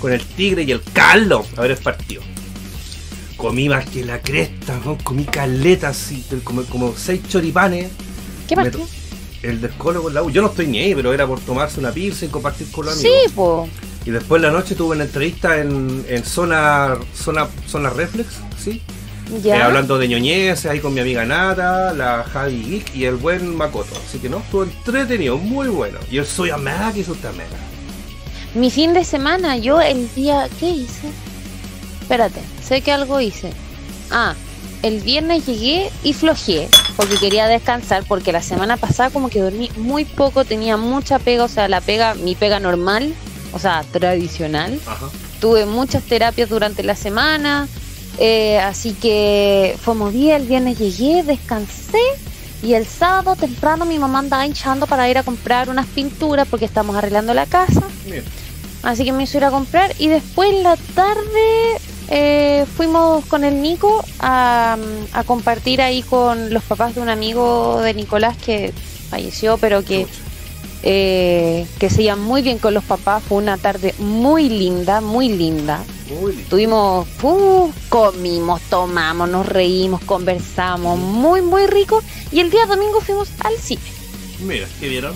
con 0.01 0.13
el 0.13 0.25
Tigre 0.25 0.63
y 0.63 0.73
el 0.73 0.83
Carlos 0.93 1.47
a 1.57 1.63
ver 1.63 1.73
el 1.73 1.77
partido. 1.79 2.23
Comí 3.37 3.69
más 3.69 3.87
que 3.89 4.05
la 4.05 4.21
cresta, 4.21 4.79
¿no? 4.85 4.99
comí 5.03 5.25
caleta 5.25 5.89
así, 5.89 6.25
como, 6.45 6.63
como 6.65 6.95
seis 6.97 7.23
choripanes. 7.29 7.91
¿Qué 8.49 8.55
partido? 8.55 8.87
El 9.43 9.61
del 9.63 9.71
Colo 9.73 10.03
con 10.03 10.13
la 10.13 10.23
U. 10.23 10.31
Yo 10.31 10.43
no 10.43 10.49
estoy 10.49 10.67
ni 10.67 10.79
ahí, 10.79 10.95
pero 10.95 11.15
era 11.15 11.27
por 11.27 11.41
tomarse 11.41 11.81
una 11.81 11.91
pizza 11.93 12.27
y 12.27 12.29
compartir 12.29 12.71
con 12.71 12.85
los 12.87 12.97
Sí, 12.97 13.09
amigos. 13.09 13.33
po. 13.35 13.69
Y 14.05 14.11
después 14.11 14.39
en 14.43 14.43
la 14.51 14.51
noche 14.53 14.75
tuve 14.75 14.95
una 14.95 15.05
entrevista 15.05 15.59
en, 15.59 16.05
en 16.09 16.25
zona, 16.25 16.99
zona, 17.15 17.49
zona 17.67 17.89
reflex, 17.91 18.29
¿sí? 18.63 18.83
Eh, 19.33 19.41
Ya. 19.43 19.67
hablando 19.67 19.99
de 19.99 20.09
ñoñez, 20.09 20.67
ahí 20.67 20.81
con 20.81 20.93
mi 20.95 21.01
amiga 21.01 21.25
Nata, 21.25 21.93
la 21.93 22.25
Javi 22.25 22.63
Geek 22.63 22.95
y 22.95 23.05
el 23.05 23.17
buen 23.17 23.57
Makoto. 23.57 23.95
Así 24.07 24.19
que 24.19 24.29
no, 24.29 24.39
estuvo 24.39 24.65
entretenido, 24.65 25.39
muy 25.39 25.69
bueno. 25.69 25.99
Y 26.11 26.19
el 26.19 26.27
Soy 26.27 26.51
Amega 26.51 26.93
que 26.93 27.01
hizo 27.01 27.15
mega. 27.15 27.59
Mi 28.55 28.71
fin 28.71 28.93
de 28.95 29.05
semana, 29.05 29.57
yo 29.57 29.81
el 29.81 30.13
día. 30.15 30.49
¿Qué 30.59 30.71
hice? 30.71 31.09
Espérate, 32.01 32.41
sé 32.63 32.81
que 32.81 32.91
algo 32.91 33.21
hice. 33.21 33.53
Ah, 34.11 34.35
el 34.83 35.01
viernes 35.01 35.47
llegué 35.47 35.91
y 36.03 36.13
flojeé 36.15 36.69
porque 36.97 37.17
quería 37.17 37.47
descansar 37.47 38.03
porque 38.09 38.33
la 38.33 38.43
semana 38.43 38.77
pasada 38.77 39.11
como 39.11 39.29
que 39.29 39.41
dormí 39.41 39.71
muy 39.77 40.05
poco, 40.05 40.45
tenía 40.45 40.77
mucha 40.77 41.19
pega, 41.19 41.45
o 41.45 41.49
sea, 41.49 41.69
la 41.69 41.81
pega, 41.81 42.15
mi 42.15 42.35
pega 42.35 42.59
normal, 42.59 43.15
o 43.53 43.59
sea, 43.59 43.85
tradicional. 43.93 44.81
Ajá. 44.87 45.07
Tuve 45.41 45.65
muchas 45.67 46.03
terapias 46.03 46.49
durante 46.49 46.83
la 46.83 46.97
semana, 46.97 47.69
eh, 48.23 48.59
así 48.59 48.93
que 48.93 49.77
fue 49.81 49.95
movida, 49.95 50.37
el 50.37 50.47
viernes 50.47 50.79
llegué, 50.79 51.23
descansé 51.23 51.99
y 52.63 52.75
el 52.75 52.87
sábado 52.87 53.35
temprano 53.35 53.87
mi 53.87 53.99
mamá 53.99 54.19
andaba 54.19 54.47
hinchando 54.47 54.87
para 54.87 55.09
ir 55.09 55.17
a 55.17 55.23
comprar 55.23 55.71
unas 55.71 55.87
pinturas 55.87 56.47
porque 56.47 56.67
estamos 56.67 56.95
arreglando 56.95 57.33
la 57.33 57.47
casa. 57.47 57.83
Bien. 58.05 58.23
Así 58.83 59.07
que 59.07 59.13
me 59.13 59.23
hizo 59.23 59.39
ir 59.39 59.45
a 59.45 59.51
comprar 59.51 59.95
y 59.99 60.09
después 60.09 60.53
en 60.53 60.63
la 60.63 60.77
tarde 60.77 61.79
eh, 62.09 62.67
fuimos 62.77 63.25
con 63.25 63.43
el 63.43 63.63
Nico 63.63 64.05
a, 64.19 64.77
a 65.13 65.25
compartir 65.25 65.81
ahí 65.81 66.03
con 66.03 66.53
los 66.53 66.63
papás 66.65 66.95
de 66.95 67.01
un 67.01 67.09
amigo 67.09 67.81
de 67.81 67.95
Nicolás 67.95 68.37
que 68.37 68.75
falleció, 69.09 69.57
pero 69.57 69.83
que. 69.83 70.07
Eh, 70.83 71.67
que 71.79 71.91
se 71.91 72.03
llevan 72.03 72.21
muy 72.21 72.43
bien 72.43 72.59
con 72.59 72.75
los 72.75 72.85
papás. 72.85 73.23
Fue 73.23 73.39
una 73.39 73.57
tarde 73.59 73.95
muy 73.99 74.49
linda, 74.49 75.01
muy 75.01 75.29
linda. 75.29 75.85
Muy. 76.21 76.33
Tuvimos, 76.49 77.07
uh, 77.23 77.71
comimos, 77.89 78.61
tomamos, 78.63 79.29
nos 79.29 79.47
reímos, 79.47 80.03
conversamos, 80.05 80.99
muy, 80.99 81.41
muy 81.43 81.67
rico. 81.67 82.03
Y 82.33 82.41
el 82.41 82.51
día 82.51 82.67
domingo 82.67 83.01
fuimos 83.01 83.29
al 83.41 83.57
cine, 83.57 83.81
Mira, 84.41 84.67
¿qué 84.81 84.89
vieron? 84.89 85.15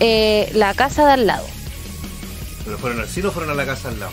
eh, 0.00 0.50
la 0.54 0.72
casa 0.74 1.04
de 1.06 1.12
al 1.12 1.26
lado. 1.26 1.46
¿Pero 2.64 2.78
fueron 2.78 3.00
al 3.00 3.08
cine 3.08 3.26
o 3.28 3.32
fueron 3.32 3.50
a 3.50 3.54
la 3.54 3.66
casa 3.66 3.88
al 3.88 3.98
lado? 4.00 4.12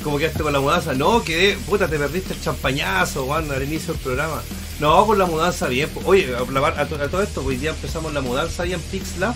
¿Cómo 0.07 0.19
quedaste 0.19 0.41
con 0.41 0.53
la 0.53 0.61
mudanza? 0.61 0.93
No, 0.93 1.21
quedé. 1.21 1.57
Puta, 1.67 1.85
te 1.89 1.97
perdiste 1.99 2.33
el 2.33 2.39
champañazo, 2.41 3.25
Juan, 3.25 3.51
al 3.51 3.61
inicio 3.63 3.91
del 3.93 4.01
programa. 4.01 4.41
No, 4.79 5.05
con 5.05 5.17
la 5.19 5.25
mudanza 5.25 5.67
bien. 5.67 5.89
Oye, 6.05 6.33
a, 6.33 6.39
a 6.81 6.85
to- 6.87 6.95
a 6.95 7.07
todo 7.09 7.21
esto, 7.21 7.43
hoy 7.43 7.57
día 7.57 7.71
empezamos 7.71 8.13
la 8.13 8.21
mudanza 8.21 8.63
ahí 8.63 8.71
en 8.71 8.79
Pixla. 8.79 9.35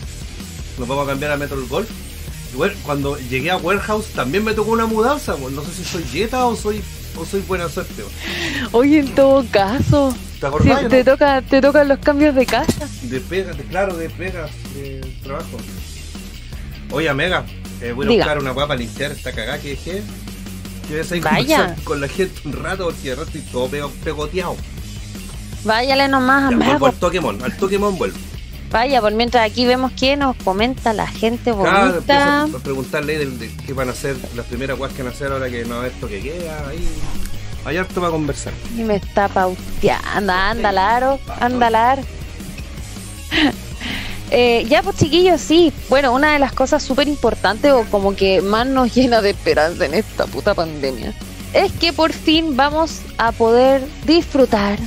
Nos 0.80 0.88
vamos 0.88 1.04
a 1.06 1.10
cambiar 1.10 1.34
a 1.34 1.36
Metro 1.36 1.58
Golf. 1.68 1.90
Bueno, 2.56 2.74
cuando 2.84 3.18
llegué 3.20 3.52
a 3.52 3.58
Warehouse 3.58 4.14
también 4.16 4.46
me 4.46 4.54
tocó 4.54 4.72
una 4.72 4.86
mudanza. 4.86 5.36
No 5.52 5.62
sé 5.62 5.74
si 5.74 5.84
soy 5.84 6.06
Jetta 6.06 6.46
o 6.46 6.56
soy 6.56 6.82
o 7.18 7.26
soy 7.26 7.42
buena 7.42 7.68
suerte. 7.68 7.94
pues. 8.02 8.70
Oye, 8.72 9.00
en 9.00 9.14
todo 9.14 9.44
caso, 9.52 10.16
¿Te 10.40 10.46
acordás? 10.48 10.78
si 10.78 10.84
no? 10.86 10.90
te, 10.90 11.04
toca, 11.04 11.42
te 11.42 11.60
tocan 11.60 11.90
los 11.90 12.00
cambios 12.00 12.34
de 12.34 12.46
casa. 12.46 12.88
De 13.02 13.20
pega, 13.20 13.52
de, 13.52 13.64
claro, 13.66 13.98
de 13.98 14.10
pega, 14.10 14.48
de 14.74 15.02
trabajo. 15.22 15.58
Oye, 16.92 17.14
Mega, 17.14 17.44
eh, 17.82 17.92
voy 17.92 18.06
a 18.06 18.10
Diga. 18.10 18.24
buscar 18.24 18.40
una 18.40 18.52
guapa 18.52 18.74
limpiar 18.78 19.12
esta 19.12 19.34
cagada 19.34 19.60
que 19.60 19.72
dejé. 19.72 20.02
Quiero 20.88 21.04
ahí 21.12 21.20
Vaya. 21.22 21.76
con 21.84 22.02
la 22.02 22.08
gente 22.08 22.42
un 22.46 22.54
rato 22.54 22.86
porque 22.86 23.10
de 23.10 23.16
rato 23.16 23.28
estoy 23.28 23.42
todo 23.52 23.68
pego- 23.70 23.92
pegoteado. 24.04 24.56
Váyale 25.64 26.08
nomás 26.08 26.46
a 26.46 26.50
Ya, 26.52 26.58
vuelvo 26.66 26.86
al 26.88 26.94
Pokémon, 26.94 27.44
al 27.44 27.52
Pokémon 27.56 27.98
vuelvo. 27.98 28.18
Vaya, 28.72 29.02
por 29.02 29.14
mientras 29.14 29.46
aquí 29.50 29.66
vemos 29.66 29.92
que 29.92 30.16
nos 30.16 30.36
comenta 30.38 30.94
la 30.94 31.06
gente 31.06 31.52
Claro, 31.54 31.92
bonita. 31.94 32.40
empiezo 32.42 32.58
a 32.58 32.64
preguntarle 32.64 33.18
de, 33.20 33.26
de 33.26 33.52
qué 33.66 33.74
van 33.74 33.90
a 33.90 33.92
hacer 33.92 34.16
las 34.36 34.46
primeras 34.46 34.78
guas 34.78 34.94
que 34.94 35.04
van 35.04 35.12
a 35.12 35.16
hacer 35.16 35.32
ahora 35.32 35.50
que 35.50 35.66
no 35.66 35.84
esto 35.84 36.08
que 36.08 36.22
queda. 36.22 36.68
Ahí. 36.70 36.88
Hay 37.66 37.78
harto 37.78 38.00
para 38.00 38.12
conversar. 38.12 38.54
Y 38.78 38.82
me 38.84 38.96
está 38.96 39.28
pauteando. 39.28 40.34
Anda, 40.34 40.72
Laro. 40.72 41.20
Anda, 41.40 41.70
Laro. 41.70 42.02
Eh, 44.32 44.66
ya, 44.70 44.82
pues 44.82 44.96
chiquillos, 44.96 45.42
sí. 45.42 45.74
Bueno, 45.90 46.14
una 46.14 46.34
de 46.34 46.40
las 46.40 46.54
cosas 46.54 46.82
súper 46.82 47.08
importantes 47.08 47.72
o 47.74 47.84
como 47.92 48.16
que 48.16 48.42
más 48.42 48.66
nos 48.66 48.96
llena 48.96 49.22
de 49.22 49.32
esperanza 49.32 49.86
en 49.86 49.94
esta 49.94 50.26
puta 50.26 50.54
pandemia 50.54 51.14
es 51.54 51.72
que 51.74 51.92
por 51.92 52.14
fin 52.14 52.56
vamos 52.56 53.02
a 53.18 53.34
poder 53.34 53.86
disfrutar 54.06 54.80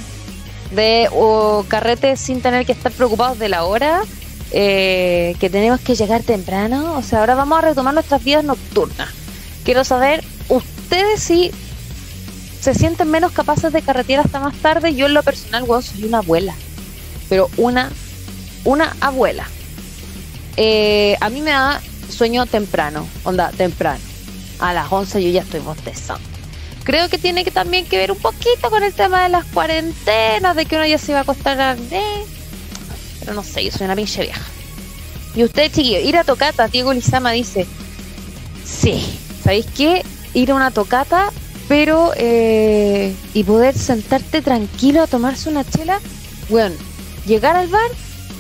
de 0.74 1.08
o 1.12 1.64
carretes 1.68 2.20
sin 2.20 2.40
tener 2.40 2.64
que 2.64 2.72
estar 2.72 2.90
preocupados 2.90 3.38
de 3.38 3.48
la 3.48 3.64
hora, 3.64 4.02
eh, 4.50 5.36
que 5.38 5.50
tenemos 5.50 5.80
que 5.80 5.94
llegar 5.94 6.22
temprano. 6.22 6.94
O 6.96 7.02
sea, 7.02 7.20
ahora 7.20 7.34
vamos 7.34 7.58
a 7.58 7.62
retomar 7.62 7.94
nuestras 7.94 8.24
vidas 8.24 8.44
nocturnas. 8.44 9.10
Quiero 9.62 9.84
saber, 9.84 10.24
ustedes 10.48 11.22
si 11.22 11.50
se 12.60 12.74
sienten 12.74 13.10
menos 13.10 13.32
capaces 13.32 13.72
de 13.72 13.82
carretear 13.82 14.24
hasta 14.24 14.40
más 14.40 14.56
tarde. 14.56 14.94
Yo 14.94 15.06
en 15.06 15.14
lo 15.14 15.22
personal, 15.22 15.66
soy 15.82 16.04
una 16.04 16.18
abuela. 16.18 16.54
Pero 17.28 17.50
una, 17.56 17.90
una 18.64 18.96
abuela. 19.00 19.46
Eh, 20.56 21.16
a 21.20 21.30
mí 21.30 21.40
me 21.40 21.50
da 21.50 21.80
sueño 22.08 22.46
temprano, 22.46 23.06
onda, 23.24 23.50
temprano. 23.50 24.00
A 24.60 24.72
las 24.72 24.90
11 24.90 25.22
yo 25.22 25.30
ya 25.30 25.42
estoy 25.42 25.60
bostezando. 25.60 26.22
Creo 26.84 27.08
que 27.08 27.18
tiene 27.18 27.44
que 27.44 27.50
también 27.50 27.86
que 27.86 27.96
ver 27.96 28.12
un 28.12 28.18
poquito 28.18 28.70
con 28.70 28.82
el 28.82 28.92
tema 28.92 29.22
de 29.22 29.30
las 29.30 29.44
cuarentenas, 29.46 30.54
de 30.54 30.66
que 30.66 30.76
uno 30.76 30.86
ya 30.86 30.98
se 30.98 31.12
va 31.12 31.20
a 31.20 31.22
acostar 31.22 31.60
a... 31.60 31.72
eh, 31.90 32.24
Pero 33.20 33.34
no 33.34 33.42
sé, 33.42 33.64
yo 33.64 33.70
soy 33.72 33.86
una 33.86 33.96
pinche 33.96 34.22
vieja. 34.22 34.42
Y 35.34 35.42
usted, 35.44 35.72
chiquillo, 35.72 35.98
ir 36.00 36.16
a 36.16 36.24
tocata, 36.24 36.68
Diego 36.68 36.92
Lizama 36.92 37.32
dice, 37.32 37.66
sí, 38.64 39.04
¿sabéis 39.42 39.66
qué? 39.76 40.04
Ir 40.34 40.50
a 40.50 40.54
una 40.54 40.70
tocata, 40.70 41.30
pero... 41.68 42.12
eh, 42.16 43.14
y 43.32 43.44
poder 43.44 43.76
sentarte 43.76 44.42
tranquilo 44.42 45.02
a 45.02 45.06
tomarse 45.06 45.48
una 45.48 45.64
chela, 45.64 46.00
bueno, 46.50 46.76
llegar 47.26 47.56
al 47.56 47.68
bar, 47.68 47.90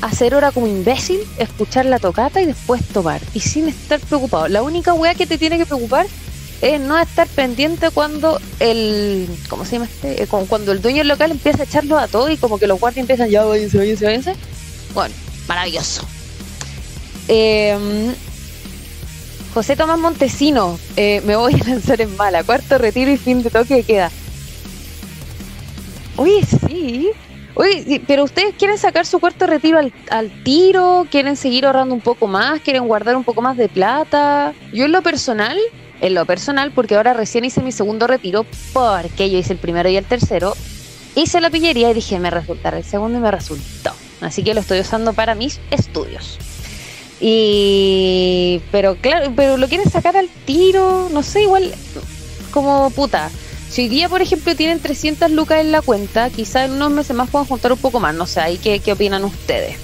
hacer 0.00 0.34
hora 0.34 0.52
como 0.52 0.66
imbécil, 0.66 1.20
escuchar 1.38 1.86
la 1.86 1.98
tocata 1.98 2.40
y 2.40 2.46
después 2.46 2.82
tomar. 2.88 3.20
Y 3.34 3.40
sin 3.40 3.68
estar 3.68 4.00
preocupado. 4.00 4.48
La 4.48 4.62
única 4.62 4.92
weá 4.92 5.14
que 5.14 5.26
te 5.26 5.38
tiene 5.38 5.58
que 5.58 5.66
preocupar 5.66 6.06
es 6.60 6.80
no 6.80 6.98
estar 6.98 7.26
pendiente 7.28 7.90
cuando 7.90 8.40
el. 8.60 9.28
¿Cómo 9.48 9.64
se 9.64 9.72
llama 9.72 9.84
este? 9.86 10.22
Eh, 10.22 10.26
cu- 10.26 10.46
Cuando 10.46 10.72
el 10.72 10.80
dueño 10.82 11.04
local 11.04 11.30
empieza 11.30 11.62
a 11.62 11.64
echarlo 11.66 11.98
a 11.98 12.08
todo 12.08 12.30
y 12.30 12.36
como 12.36 12.58
que 12.58 12.66
los 12.66 12.78
guardias 12.80 13.02
empiezan, 13.02 13.28
ya 13.30 13.44
váyanse, 13.44 13.76
váyanse, 13.78 14.04
váyanse. 14.04 14.34
Bueno, 14.94 15.14
maravilloso. 15.48 16.02
Eh, 17.28 18.14
José 19.52 19.76
Tomás 19.76 19.98
Montesino, 19.98 20.78
eh, 20.96 21.22
me 21.24 21.36
voy 21.36 21.54
a 21.54 21.64
lanzar 21.68 22.00
en 22.00 22.16
mala. 22.16 22.42
Cuarto 22.44 22.76
retiro 22.78 23.10
y 23.10 23.16
fin 23.16 23.42
de 23.42 23.50
toque 23.50 23.82
queda. 23.82 24.10
Oye, 26.16 26.44
sí. 26.68 27.10
Oye, 27.56 28.02
pero 28.06 28.24
ustedes 28.24 28.54
quieren 28.58 28.78
sacar 28.78 29.06
su 29.06 29.20
cuarto 29.20 29.46
retiro 29.46 29.78
al, 29.78 29.92
al 30.10 30.30
tiro, 30.42 31.06
quieren 31.10 31.36
seguir 31.36 31.66
ahorrando 31.66 31.94
un 31.94 32.00
poco 32.00 32.26
más, 32.26 32.60
quieren 32.60 32.86
guardar 32.88 33.16
un 33.16 33.22
poco 33.22 33.42
más 33.42 33.56
de 33.56 33.68
plata. 33.68 34.52
Yo 34.72 34.86
en 34.86 34.92
lo 34.92 35.02
personal, 35.02 35.56
en 36.00 36.14
lo 36.14 36.26
personal, 36.26 36.72
porque 36.72 36.96
ahora 36.96 37.12
recién 37.12 37.44
hice 37.44 37.62
mi 37.62 37.70
segundo 37.70 38.08
retiro, 38.08 38.44
porque 38.72 39.30
yo 39.30 39.38
hice 39.38 39.52
el 39.52 39.60
primero 39.60 39.88
y 39.88 39.96
el 39.96 40.04
tercero, 40.04 40.54
hice 41.14 41.40
la 41.40 41.50
pillería 41.50 41.90
y 41.90 41.94
dije, 41.94 42.18
me 42.18 42.30
resultará 42.30 42.76
el 42.76 42.84
segundo 42.84 43.18
y 43.18 43.20
me 43.20 43.30
resultó. 43.30 43.92
Así 44.20 44.42
que 44.42 44.54
lo 44.54 44.60
estoy 44.60 44.80
usando 44.80 45.12
para 45.12 45.36
mis 45.36 45.60
estudios. 45.70 46.38
Y 47.20 48.60
pero 48.72 48.96
claro, 48.96 49.32
pero 49.36 49.56
lo 49.56 49.68
quieren 49.68 49.88
sacar 49.88 50.16
al 50.16 50.28
tiro, 50.44 51.08
no 51.12 51.22
sé, 51.22 51.42
igual 51.42 51.72
como 52.50 52.90
puta. 52.90 53.30
Si 53.74 53.82
hoy 53.82 53.88
día, 53.88 54.08
por 54.08 54.22
ejemplo, 54.22 54.54
tienen 54.54 54.78
300 54.78 55.32
lucas 55.32 55.58
en 55.58 55.72
la 55.72 55.82
cuenta, 55.82 56.30
quizá 56.30 56.64
en 56.64 56.74
unos 56.74 56.92
meses 56.92 57.16
más 57.16 57.28
puedan 57.28 57.48
juntar 57.48 57.72
un 57.72 57.78
poco 57.78 57.98
más, 57.98 58.14
no 58.14 58.24
sé, 58.24 58.38
ahí 58.38 58.56
qué, 58.56 58.78
qué 58.78 58.92
opinan 58.92 59.24
ustedes. 59.24 59.74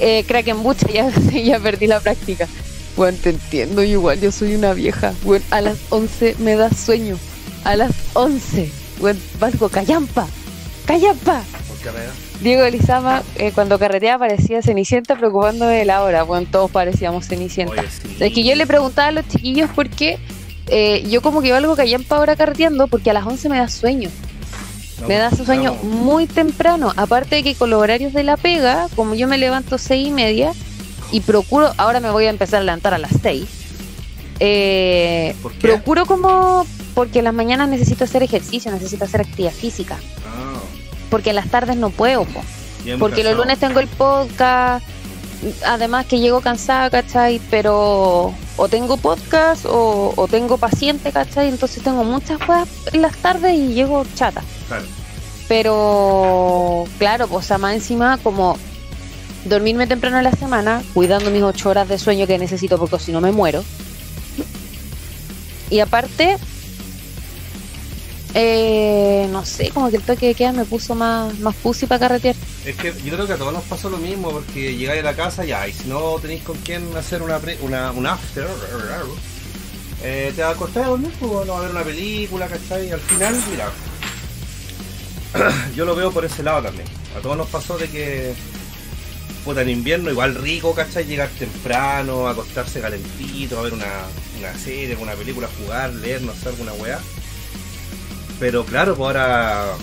Eh, 0.00 0.24
Kraken 0.26 0.60
Bucha, 0.64 0.88
ya, 0.92 1.08
ya 1.30 1.60
perdí 1.60 1.86
la 1.86 2.00
práctica. 2.00 2.48
Bueno, 2.96 3.16
te 3.22 3.30
entiendo, 3.30 3.84
igual, 3.84 4.20
yo 4.20 4.32
soy 4.32 4.56
una 4.56 4.74
vieja. 4.74 5.14
Bueno, 5.22 5.44
a 5.52 5.60
las 5.60 5.78
11 5.90 6.34
me 6.40 6.56
da 6.56 6.68
sueño. 6.68 7.16
A 7.62 7.76
las 7.76 7.92
11. 8.14 8.72
Bueno, 8.98 9.20
valgo 9.38 9.68
callampa. 9.68 10.26
Callampa. 10.84 11.44
Diego 12.40 12.64
Elizama, 12.64 13.22
eh, 13.36 13.52
cuando 13.54 13.78
carreteaba 13.78 14.26
parecía 14.26 14.62
Cenicienta 14.62 15.14
preocupándome 15.14 15.74
de 15.74 15.84
la 15.84 16.02
hora. 16.02 16.24
Bueno, 16.24 16.48
todos 16.50 16.72
parecíamos 16.72 17.28
Cenicienta. 17.28 17.82
Oye, 17.82 17.88
sí. 17.88 18.16
Es 18.18 18.32
que 18.32 18.42
yo 18.42 18.56
le 18.56 18.66
preguntaba 18.66 19.08
a 19.08 19.12
los 19.12 19.28
chiquillos 19.28 19.70
por 19.70 19.88
qué 19.88 20.18
eh, 20.68 21.04
yo 21.08 21.22
como 21.22 21.42
que 21.42 21.52
valgo 21.52 21.76
callampa 21.76 22.16
ahora 22.16 22.36
carreteando 22.36 22.86
porque 22.88 23.10
a 23.10 23.12
las 23.12 23.26
11 23.26 23.48
me 23.48 23.58
da 23.58 23.68
sueño. 23.68 24.10
No, 25.00 25.08
Me 25.08 25.16
da 25.16 25.30
pues, 25.30 25.44
sueño 25.44 25.74
muy 25.74 26.26
temprano. 26.26 26.92
Aparte 26.96 27.36
de 27.36 27.42
que 27.42 27.54
con 27.54 27.70
los 27.70 27.80
horarios 27.82 28.12
de 28.12 28.22
la 28.22 28.36
pega, 28.36 28.88
como 28.96 29.14
yo 29.14 29.28
me 29.28 29.36
levanto 29.38 29.76
seis 29.78 30.08
y 30.08 30.10
media 30.10 30.52
y 31.12 31.20
procuro, 31.20 31.72
ahora 31.76 32.00
me 32.00 32.10
voy 32.10 32.24
a 32.26 32.30
empezar 32.30 32.60
a 32.60 32.64
levantar 32.64 32.94
a 32.94 32.98
las 32.98 33.12
6. 33.22 33.44
Eh, 34.40 35.34
¿Por 35.42 35.52
qué? 35.52 35.58
procuro 35.68 36.06
como, 36.06 36.66
porque 36.94 37.18
en 37.20 37.24
las 37.26 37.34
mañanas 37.34 37.68
necesito 37.68 38.04
hacer 38.04 38.22
ejercicio, 38.22 38.70
necesito 38.72 39.04
hacer 39.04 39.20
actividad 39.22 39.52
física. 39.52 39.96
Ah, 40.26 40.58
Porque 41.10 41.30
en 41.30 41.36
las 41.36 41.48
tardes 41.48 41.76
no 41.76 41.90
puedo, 41.90 42.24
po. 42.24 42.42
porque 42.98 43.22
los 43.24 43.36
lunes 43.36 43.58
tengo 43.58 43.80
el 43.80 43.86
podcast. 43.88 44.84
Además 45.64 46.06
que 46.06 46.18
llego 46.18 46.40
cansada, 46.40 46.90
¿cachai? 46.90 47.40
Pero 47.50 48.34
o 48.56 48.68
tengo 48.68 48.96
podcast 48.96 49.66
o, 49.66 50.12
o 50.16 50.28
tengo 50.28 50.56
paciente, 50.58 51.12
¿cachai? 51.12 51.48
Entonces 51.48 51.82
tengo 51.82 52.04
muchas 52.04 52.38
cosas 52.38 52.68
en 52.92 53.02
las 53.02 53.16
tardes 53.16 53.54
y 53.54 53.74
llego 53.74 54.04
chata. 54.14 54.42
Claro. 54.68 54.84
Pero, 55.48 56.84
claro, 56.98 57.28
pues 57.28 57.50
más 57.58 57.74
encima, 57.74 58.18
como 58.18 58.58
dormirme 59.44 59.86
temprano 59.86 60.18
en 60.18 60.24
la 60.24 60.32
semana, 60.32 60.82
cuidando 60.92 61.30
mis 61.30 61.42
ocho 61.42 61.70
horas 61.70 61.88
de 61.88 61.98
sueño 61.98 62.26
que 62.26 62.38
necesito 62.38 62.78
porque 62.78 62.98
si 62.98 63.12
no 63.12 63.20
me 63.20 63.30
muero. 63.30 63.64
Y 65.70 65.80
aparte, 65.80 66.36
eh, 68.38 69.26
no 69.30 69.44
sé, 69.46 69.70
como 69.70 69.88
que 69.90 69.96
el 69.96 70.02
toque 70.02 70.26
de 70.28 70.34
queda 70.34 70.52
me 70.52 70.64
puso 70.66 70.94
más, 70.94 71.38
más 71.40 71.54
pussy 71.56 71.86
para 71.86 72.00
carretear. 72.00 72.34
Es 72.66 72.76
que 72.76 72.92
yo 73.04 73.14
creo 73.14 73.26
que 73.26 73.32
a 73.32 73.36
todos 73.36 73.52
nos 73.54 73.64
pasó 73.64 73.88
lo 73.88 73.96
mismo, 73.96 74.30
porque 74.30 74.76
llegáis 74.76 75.00
a 75.00 75.04
la 75.04 75.14
casa 75.16 75.44
ya, 75.44 75.66
y 75.66 75.72
si 75.72 75.88
no 75.88 76.18
tenéis 76.20 76.42
con 76.42 76.56
quién 76.58 76.94
hacer 76.96 77.22
una, 77.22 77.38
pre- 77.38 77.58
una 77.62 77.90
un 77.92 78.06
after, 78.06 78.46
eh, 80.02 80.32
te 80.36 80.42
vas 80.42 80.50
a 80.50 80.54
acostar 80.54 80.84
a 80.84 80.88
dormir, 80.88 81.12
pues, 81.18 81.46
no 81.46 81.54
a 81.54 81.60
ver 81.62 81.70
una 81.70 81.82
película, 81.82 82.46
¿cachai? 82.46 82.88
Y 82.88 82.90
al 82.90 83.00
final, 83.00 83.34
mira, 83.50 83.70
yo 85.74 85.84
lo 85.84 85.94
veo 85.94 86.12
por 86.12 86.24
ese 86.24 86.42
lado 86.42 86.62
también. 86.62 86.86
A 87.16 87.20
todos 87.20 87.36
nos 87.36 87.48
pasó 87.48 87.78
de 87.78 87.88
que, 87.88 88.34
puta, 89.44 89.62
en 89.62 89.70
invierno 89.70 90.10
igual 90.10 90.34
rico, 90.34 90.74
¿cachai? 90.74 91.06
Llegar 91.06 91.28
temprano, 91.38 92.28
acostarse 92.28 92.80
calentito, 92.80 93.58
a 93.58 93.62
ver 93.62 93.72
una, 93.72 93.86
una 94.38 94.58
serie, 94.58 94.94
una 94.96 95.14
película, 95.14 95.48
jugar, 95.58 95.92
leer, 95.94 96.20
no 96.22 96.34
sé, 96.34 96.48
alguna 96.50 96.72
weá. 96.74 97.00
Pero 98.38 98.64
claro, 98.64 98.94
pues 98.94 99.06
ahora 99.06 99.74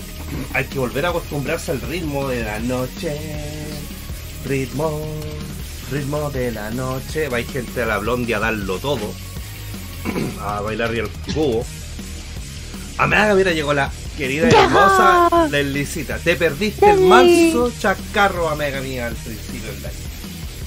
hay 0.53 0.65
que 0.65 0.79
volver 0.79 1.05
a 1.05 1.10
acostumbrarse 1.10 1.72
al 1.72 1.81
ritmo 1.81 2.27
de 2.27 2.43
la 2.43 2.60
noche. 2.60 3.17
Ritmo, 4.45 5.01
ritmo 5.91 6.29
de 6.29 6.51
la 6.51 6.69
noche. 6.72 7.29
Va 7.29 7.38
a 7.38 7.39
ir 7.39 7.48
gente 7.48 7.81
a 7.81 7.86
la 7.86 7.98
blondia 7.98 8.38
a 8.38 8.41
darlo 8.41 8.77
todo. 8.77 9.12
A 10.41 10.60
bailar 10.60 10.93
y 10.93 11.00
el 11.00 11.10
cubo. 11.33 11.65
A 12.98 13.07
mí 13.07 13.15
mira, 13.36 13.53
llegó 13.53 13.74
la 13.74 13.89
querida 14.17 14.50
y 14.51 14.53
hermosa 14.53 15.48
Lelicita. 15.50 16.17
Te 16.17 16.36
perdiste 16.36 16.91
el 16.91 17.00
manso 17.01 17.72
chacarro, 17.79 18.50
amiga 18.50 18.81
mía, 18.81 19.07
al 19.07 19.15
principio 19.15 19.72
del 19.74 19.86
año. 19.86 19.95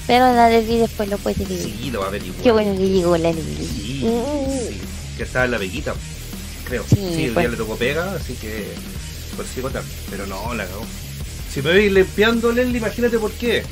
Pero 0.07 0.33
la 0.33 0.49
Leli 0.49 0.79
después 0.79 1.09
lo 1.09 1.17
puede 1.17 1.43
vivir. 1.43 1.59
Sí, 1.59 1.91
lo 1.91 1.99
va 1.99 2.07
a 2.07 2.09
ver 2.09 2.23
igual. 2.23 2.41
Qué 2.41 2.51
bueno 2.51 2.75
que 2.77 2.89
llegó 2.89 3.17
la 3.17 3.31
Leli. 3.31 3.55
Sí, 3.55 3.99
sí. 3.99 4.81
Que 5.17 5.23
estaba 5.23 5.45
en 5.45 5.51
la 5.51 5.57
veguita, 5.57 5.93
creo. 6.67 6.83
Sí, 6.87 6.95
Sí, 6.95 7.23
el 7.25 7.33
pues. 7.33 7.43
día 7.43 7.49
le 7.51 7.57
tocó 7.57 7.75
pega, 7.77 8.13
así 8.13 8.33
que 8.33 8.67
por 9.35 9.45
si 9.45 9.61
contar. 9.61 9.83
Pero 10.09 10.25
no, 10.27 10.53
la 10.53 10.65
cagó. 10.65 10.85
Si 11.53 11.61
me 11.61 11.71
veis 11.71 11.91
limpiando, 11.91 12.51
Leslie, 12.51 12.77
imagínate 12.77 13.17
por 13.19 13.31
qué. 13.31 13.63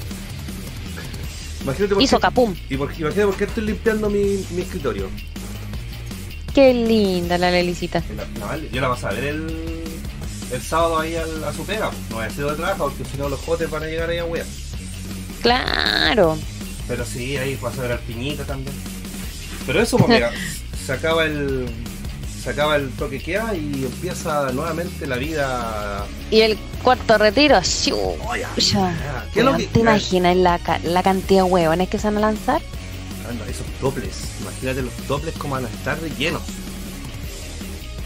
Imagínate 1.61 1.93
por 1.95 2.03
Hizo 2.03 2.17
qué. 2.17 2.21
capum. 2.21 2.55
Y 2.69 2.77
por, 2.77 2.89
imagínate 2.91 3.25
por 3.25 3.35
qué 3.37 3.43
estoy 3.45 3.65
limpiando 3.65 4.09
mi, 4.09 4.45
mi 4.51 4.61
escritorio. 4.61 5.09
Qué 6.53 6.73
linda 6.73 7.37
la 7.37 7.51
Lelicita. 7.51 8.01
La- 8.39 8.55
la 8.57 8.57
Yo 8.71 8.81
la 8.81 8.87
vas 8.87 9.03
a 9.03 9.09
ver 9.09 9.23
el, 9.25 9.83
el 10.51 10.61
sábado 10.61 10.99
ahí 10.99 11.15
al- 11.15 11.43
a 11.43 11.51
su 11.53 11.65
pega. 11.65 11.91
No 12.09 12.15
voy 12.17 12.23
a 12.25 12.27
hacer 12.27 12.45
de 12.45 12.53
trabajo 12.55 12.89
porque 12.89 13.03
si 13.11 13.17
no 13.17 13.27
los 13.29 13.39
jotes 13.41 13.69
van 13.69 13.83
a 13.83 13.87
llegar 13.87 14.09
ahí 14.09 14.19
a 14.19 14.25
wea. 14.25 14.45
Claro. 15.41 16.37
Pero 16.87 17.03
sí, 17.05 17.35
ahí 17.37 17.57
vas 17.61 17.77
a 17.77 17.81
ver 17.81 17.91
al 17.93 17.99
piñita 17.99 18.45
también. 18.45 18.75
Pero 19.65 19.81
eso, 19.81 19.97
pues 19.97 20.09
mira, 20.09 20.31
se 20.85 20.93
acaba 20.93 21.25
el. 21.25 21.65
Se 22.45 22.51
acaba 22.51 22.75
el 22.75 22.91
toque 22.91 23.19
queda 23.19 23.53
y 23.55 23.83
empieza 23.85 24.51
nuevamente 24.53 25.05
la 25.07 25.17
vida. 25.17 26.05
Y 26.31 26.41
el 26.41 26.57
cuarto 26.83 27.17
retiro. 27.17 27.57
Oye, 27.57 28.41
Ya. 28.57 29.25
¿Qué 29.33 29.39
es 29.39 29.45
lo 29.45 29.57
que- 29.57 29.65
¿Te 29.67 29.79
imaginas 29.79 30.37
la, 30.37 30.59
la 30.83 31.01
cantidad 31.03 31.43
de 31.43 31.49
huevones 31.51 31.89
que 31.89 31.97
se 31.97 32.05
van 32.07 32.17
a 32.17 32.21
lanzar? 32.21 32.61
Esos 33.49 33.65
dobles. 33.81 34.15
Imagínate 34.41 34.83
los 34.83 35.07
dobles 35.07 35.33
como 35.39 35.55
van 35.55 35.65
a 35.65 35.69
estar 35.69 35.97
llenos. 36.19 36.43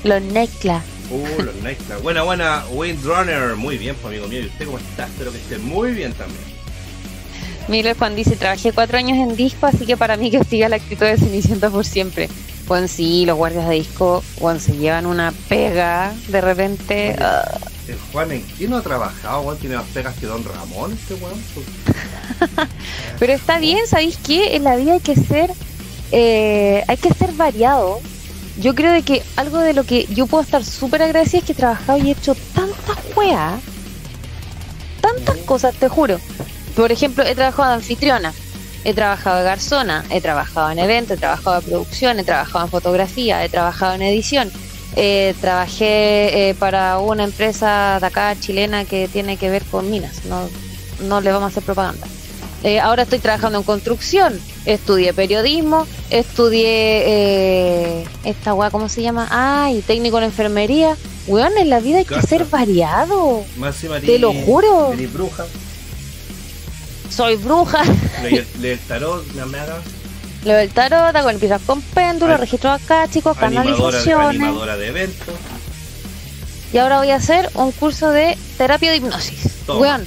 Los 0.06 0.22
Necla. 0.22 0.82
Uh, 1.12 1.42
los 1.42 1.56
nightclubs. 1.64 2.02
Buena, 2.02 2.22
buena, 2.24 2.64
Windrunner. 2.72 3.56
Muy 3.58 3.78
bien, 3.78 3.96
pues, 4.02 4.14
amigo 4.14 4.28
mío. 4.30 4.42
¿Y 4.42 4.46
usted 4.46 4.66
cómo 4.66 4.78
está? 4.78 5.06
Espero 5.06 5.32
que 5.34 5.38
esté 5.40 5.58
muy 5.58 5.92
bien 5.92 6.14
también. 6.14 6.40
Miller 7.68 7.98
Juan 7.98 8.16
dice, 8.16 8.36
trabajé 8.38 8.72
cuatro 8.72 8.98
años 8.98 9.18
en 9.18 9.36
disco, 9.36 9.66
así 9.68 9.86
que 9.86 9.98
para 9.98 10.16
mí 10.18 10.32
que 10.32 10.44
siga 10.44 10.70
la 10.70 10.78
actitud 10.78 11.06
de 11.06 11.18
Cenicienta 11.18 11.70
por 11.70 11.86
siempre. 11.86 12.30
Bueno, 12.70 12.88
sí, 12.88 13.26
los 13.26 13.36
guardias 13.36 13.68
de 13.68 13.74
disco, 13.74 14.24
bueno, 14.40 14.60
se 14.60 14.78
llevan 14.78 15.08
una 15.08 15.34
pega 15.50 16.14
de 16.28 16.40
repente. 16.40 17.16
El 17.88 17.98
Juan, 18.12 18.32
¿en 18.32 18.44
qué 18.44 18.68
no 18.68 18.78
ha 18.78 18.84
trabajado? 18.84 19.42
Juan 19.42 19.58
tiene 19.58 19.76
más 19.76 19.88
pegas 19.88 20.16
que 20.20 20.28
Don 20.28 20.44
Ramón, 20.46 20.94
este. 20.94 21.16
Pues, 21.16 21.34
pero 23.20 23.34
está 23.34 23.58
bien, 23.58 23.88
¿sabéis 23.88 24.18
qué? 24.18 24.56
En 24.56 24.66
la 24.66 24.76
vida 24.76 24.94
hay 24.94 25.00
que 25.00 25.16
ser, 25.16 25.52
eh, 26.12 26.84
hay 26.88 26.98
que 26.98 27.12
ser 27.12 27.32
variado. 27.32 28.02
Yo 28.60 28.76
creo 28.76 28.94
de 28.94 29.02
que 29.02 29.24
algo 29.36 29.58
de 29.58 29.74
lo 29.74 29.84
que 29.84 30.06
yo 30.14 30.28
puedo 30.28 30.44
estar 30.44 30.64
súper 30.64 31.02
agradecida 31.02 31.40
es 31.40 31.46
que 31.46 31.54
he 31.54 31.56
trabajado 31.56 31.98
y 31.98 32.10
he 32.10 32.12
hecho 32.12 32.36
tantas 32.54 32.98
weas, 33.16 33.62
tantas 35.02 35.38
cosas, 35.38 35.74
te 35.74 35.90
juro. 35.90 36.20
Por 36.76 36.92
ejemplo, 36.92 37.24
he 37.24 37.34
trabajado 37.34 37.70
de 37.70 37.76
anfitriona, 37.78 38.32
he 38.84 38.94
trabajado 38.94 39.38
de 39.38 39.44
garzona, 39.44 40.06
he 40.10 40.22
trabajado 40.22 40.72
en 40.72 40.80
eventos, 40.80 41.18
he 41.18 41.20
trabajado 41.20 41.60
de 41.60 41.68
producción, 41.68 42.20
he 42.20 42.24
trabajado 42.24 42.66
en 42.66 42.72
fotografía, 42.72 43.44
he 43.44 43.50
trabajado 43.50 43.96
en 43.96 44.02
edición. 44.02 44.52
Eh, 44.96 45.36
trabajé 45.40 46.50
eh, 46.50 46.56
para 46.56 46.98
una 47.00 47.24
empresa 47.24 47.98
de 48.00 48.08
acá 48.08 48.36
chilena 48.40 48.86
que 48.86 49.08
tiene 49.08 49.38
que 49.38 49.50
ver 49.50 49.64
con 49.66 49.90
minas, 49.90 50.26
no, 50.26 50.50
no 51.08 51.22
le 51.22 51.32
vamos 51.32 51.46
a 51.46 51.48
hacer 51.48 51.64
propaganda. 51.64 52.08
Eh, 52.64 52.80
ahora 52.80 53.04
estoy 53.04 53.20
trabajando 53.20 53.60
en 53.60 53.64
construcción, 53.64 54.40
estudié 54.66 55.14
periodismo, 55.14 55.88
estudié 56.10 57.04
eh, 57.06 58.06
esta 58.26 58.54
weá, 58.54 58.70
¿cómo 58.70 58.90
se 58.90 59.02
llama? 59.02 59.28
Ah, 59.32 59.72
y 59.72 59.82
técnico 59.82 60.18
en 60.18 60.26
enfermería. 60.26 60.98
Weón, 61.28 61.58
en 61.58 61.70
la 61.70 61.80
vida 61.80 62.00
hay 62.00 62.06
que 62.06 62.22
ser 62.22 62.46
variado. 62.46 63.46
Te 64.14 64.20
lo 64.20 64.34
juro. 64.34 64.94
Bruja. 65.14 65.46
Soy 67.10 67.36
bruja. 67.38 67.84
Le, 68.24 68.46
le 68.60 68.74
el 68.74 68.80
tarot, 68.80 69.26
la 69.36 69.46
mega. 69.46 69.80
Leo 70.46 70.58
el 70.60 70.70
tarot, 70.70 71.16
hago 71.16 71.30
limpiezas 71.32 71.62
con 71.66 71.82
péndulo, 71.82 72.34
Ay. 72.34 72.40
registro 72.40 72.72
acá, 72.72 73.08
chicos, 73.10 73.38
canalizaciones. 73.38 74.42
animadora 74.42 74.78
de 74.78 74.88
eventos. 74.88 75.36
Y 76.72 76.78
ahora 76.78 77.00
voy 77.00 77.10
a 77.10 77.16
hacer 77.16 77.50
un 77.56 77.72
curso 77.72 78.10
de 78.12 78.38
terapia 78.58 78.92
de 78.92 78.98
hipnosis. 78.98 79.54
Toma. 79.66 79.80
Weón, 79.82 80.06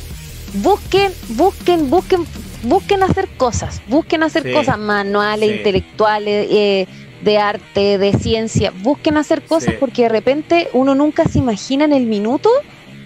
busquen, 0.55 1.12
busquen, 1.31 1.91
busquen, 1.91 2.25
busquen 2.62 3.03
hacer 3.03 3.29
cosas. 3.37 3.83
Busquen 3.88 4.23
hacer 4.23 4.45
Sí. 4.45 4.53
cosas 4.53 4.79
manuales, 4.79 5.51
Sí. 5.51 5.57
intelectuales, 5.57 6.47
eh, 6.51 6.87
de 7.23 7.38
arte, 7.38 7.99
de 7.99 8.12
ciencia. 8.15 8.73
Busquen 8.83 9.17
hacer 9.17 9.43
cosas 9.43 9.71
Sí. 9.75 9.77
porque 9.81 10.03
de 10.03 10.09
repente 10.09 10.69
uno 10.73 10.95
nunca 10.95 11.25
se 11.25 11.38
imagina 11.38 11.85
en 11.85 11.93
el 11.93 12.07
minuto 12.07 12.49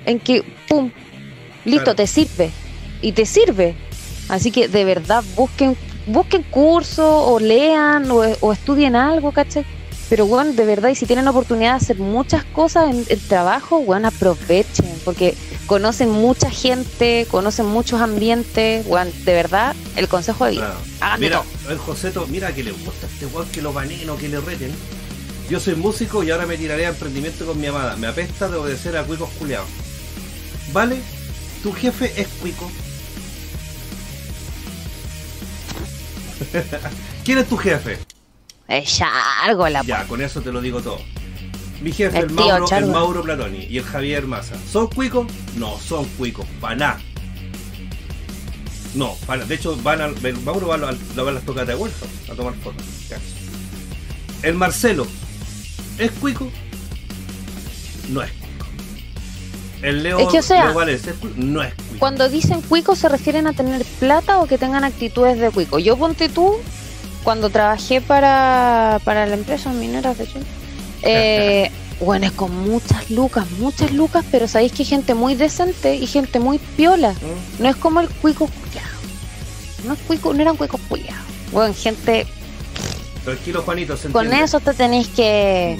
en 0.04 0.20
que, 0.20 0.42
¡pum! 0.68 0.90
Listo, 1.64 1.85
Claro. 1.85 1.96
te 1.96 2.06
sirve. 2.06 2.50
Y 3.02 3.12
te 3.12 3.26
sirve. 3.26 3.74
Así 4.28 4.50
que 4.50 4.68
de 4.68 4.84
verdad 4.84 5.22
busquen, 5.36 5.76
busquen 6.06 6.42
cursos 6.44 7.06
o 7.06 7.38
lean 7.38 8.10
o, 8.10 8.22
o 8.40 8.52
estudien 8.52 8.96
algo, 8.96 9.32
¿cachai? 9.32 9.64
Pero 10.08 10.26
bueno, 10.26 10.52
de 10.52 10.64
verdad, 10.64 10.90
y 10.90 10.94
si 10.94 11.04
tienen 11.04 11.26
oportunidad 11.26 11.72
de 11.72 11.76
hacer 11.76 11.98
muchas 11.98 12.44
cosas 12.44 12.90
en 12.90 13.04
el 13.08 13.20
trabajo, 13.20 13.80
bueno, 13.80 14.08
aprovechen, 14.08 14.86
porque 15.04 15.34
conocen 15.66 16.10
mucha 16.10 16.48
gente, 16.48 17.26
conocen 17.28 17.66
muchos 17.66 18.00
ambientes, 18.00 18.86
bueno, 18.86 19.10
de 19.24 19.32
verdad, 19.32 19.74
el 19.96 20.06
consejo 20.06 20.44
de 20.44 20.52
vida. 20.52 20.76
Claro. 20.98 21.18
Mira, 21.18 21.42
el 21.68 21.78
Joseto, 21.78 22.26
mira 22.28 22.54
que 22.54 22.62
le 22.62 22.70
gusta 22.70 23.06
a 23.06 23.10
este 23.10 23.26
weón 23.26 23.48
que 23.48 23.62
lo 23.62 23.72
baneen 23.72 24.08
o 24.10 24.16
que 24.16 24.28
le 24.28 24.40
reten. 24.40 24.72
Yo 25.50 25.58
soy 25.58 25.74
músico 25.74 26.22
y 26.22 26.30
ahora 26.30 26.46
me 26.46 26.56
tiraré 26.56 26.86
a 26.86 26.90
emprendimiento 26.90 27.44
con 27.44 27.60
mi 27.60 27.66
amada. 27.66 27.96
Me 27.96 28.06
apesta 28.06 28.48
de 28.48 28.56
obedecer 28.56 28.96
a 28.96 29.04
cuicos 29.04 29.28
culiados. 29.38 29.68
¿Vale? 30.72 30.96
Tu 31.62 31.72
jefe 31.72 32.12
es 32.16 32.28
cuico. 32.40 32.70
¿Quién 37.24 37.38
es 37.38 37.48
tu 37.48 37.56
jefe? 37.56 37.98
Es 38.68 39.00
largo 39.00 39.68
la 39.68 39.82
Ya, 39.82 40.06
con 40.06 40.20
eso 40.20 40.40
te 40.40 40.50
lo 40.52 40.61
digo 40.61 40.80
todo. 40.80 41.00
Mi 41.80 41.92
jefe, 41.92 42.18
El 42.18 42.30
Mauro, 42.30 42.66
el. 42.70 42.87
Mauro 42.87 43.22
Platoni 43.22 43.64
y 43.64 43.78
el 43.78 43.85
Javier 43.85 44.26
Massa. 44.26 44.56
¿Son 44.70 44.87
cuicos? 44.88 45.26
No, 45.56 45.78
son 45.78 46.04
cuicos, 46.16 46.46
nada. 46.62 46.98
No, 48.94 49.14
para, 49.26 49.44
de 49.44 49.54
hecho 49.54 49.76
van 49.82 50.00
al, 50.00 50.24
el 50.24 50.38
Mauro 50.40 50.68
va 50.68 50.76
a, 50.76 50.78
las 50.78 51.44
tocatas 51.44 51.68
de 51.68 51.74
Wolfram 51.74 52.11
a 52.32 52.35
tomar 52.35 52.54
fotos. 52.54 52.82
El 54.42 54.54
Marcelo, 54.54 55.06
¿es 55.98 56.11
cuico? 56.12 56.50
No 58.09 58.22
es 58.22 58.30
cuico. 58.32 58.45
El 59.82 60.02
Leo, 60.02 60.18
Es 60.18 60.28
que, 60.28 60.38
o 60.38 60.42
sea. 60.42 60.72
No 61.36 61.62
es 61.62 61.74
cuico. 61.74 61.98
Cuando 61.98 62.28
dicen 62.28 62.60
cuico 62.62 62.96
se 62.96 63.08
refieren 63.08 63.46
a 63.46 63.52
tener 63.52 63.84
plata 63.98 64.38
o 64.38 64.46
que 64.46 64.58
tengan 64.58 64.84
actitudes 64.84 65.38
de 65.38 65.50
cuico. 65.50 65.78
Yo 65.78 65.96
ponte 65.96 66.28
tú, 66.28 66.54
cuando 67.24 67.50
trabajé 67.50 68.00
para, 68.00 69.00
para 69.04 69.26
la 69.26 69.34
empresa 69.34 69.72
minera 69.72 70.14
de 70.14 70.26
Chile, 70.26 70.44
eh, 71.02 71.70
bueno, 72.00 72.26
es 72.26 72.32
con 72.32 72.54
muchas 72.68 73.10
lucas, 73.10 73.50
muchas 73.58 73.92
lucas, 73.92 74.24
pero 74.30 74.48
sabéis 74.48 74.72
que 74.72 74.82
hay 74.82 74.88
gente 74.88 75.14
muy 75.14 75.34
decente 75.34 75.94
y 75.94 76.06
gente 76.06 76.40
muy 76.40 76.58
piola. 76.58 77.12
¿Mm? 77.12 77.62
No 77.62 77.68
es 77.68 77.76
como 77.76 78.00
el 78.00 78.08
cuico 78.08 78.46
culiao. 78.46 78.86
No 79.86 79.94
es 79.94 80.00
cuico, 80.00 80.32
no 80.34 80.42
eran 80.42 80.56
cuicos 80.56 80.80
culiados. 80.88 81.24
Bueno, 81.52 81.74
gente, 81.74 82.26
Tranquilo, 83.26 83.62
Juanito, 83.62 83.96
se 83.96 84.08
con 84.10 84.32
eso 84.32 84.60
te 84.60 84.72
tenéis 84.72 85.08
que, 85.08 85.76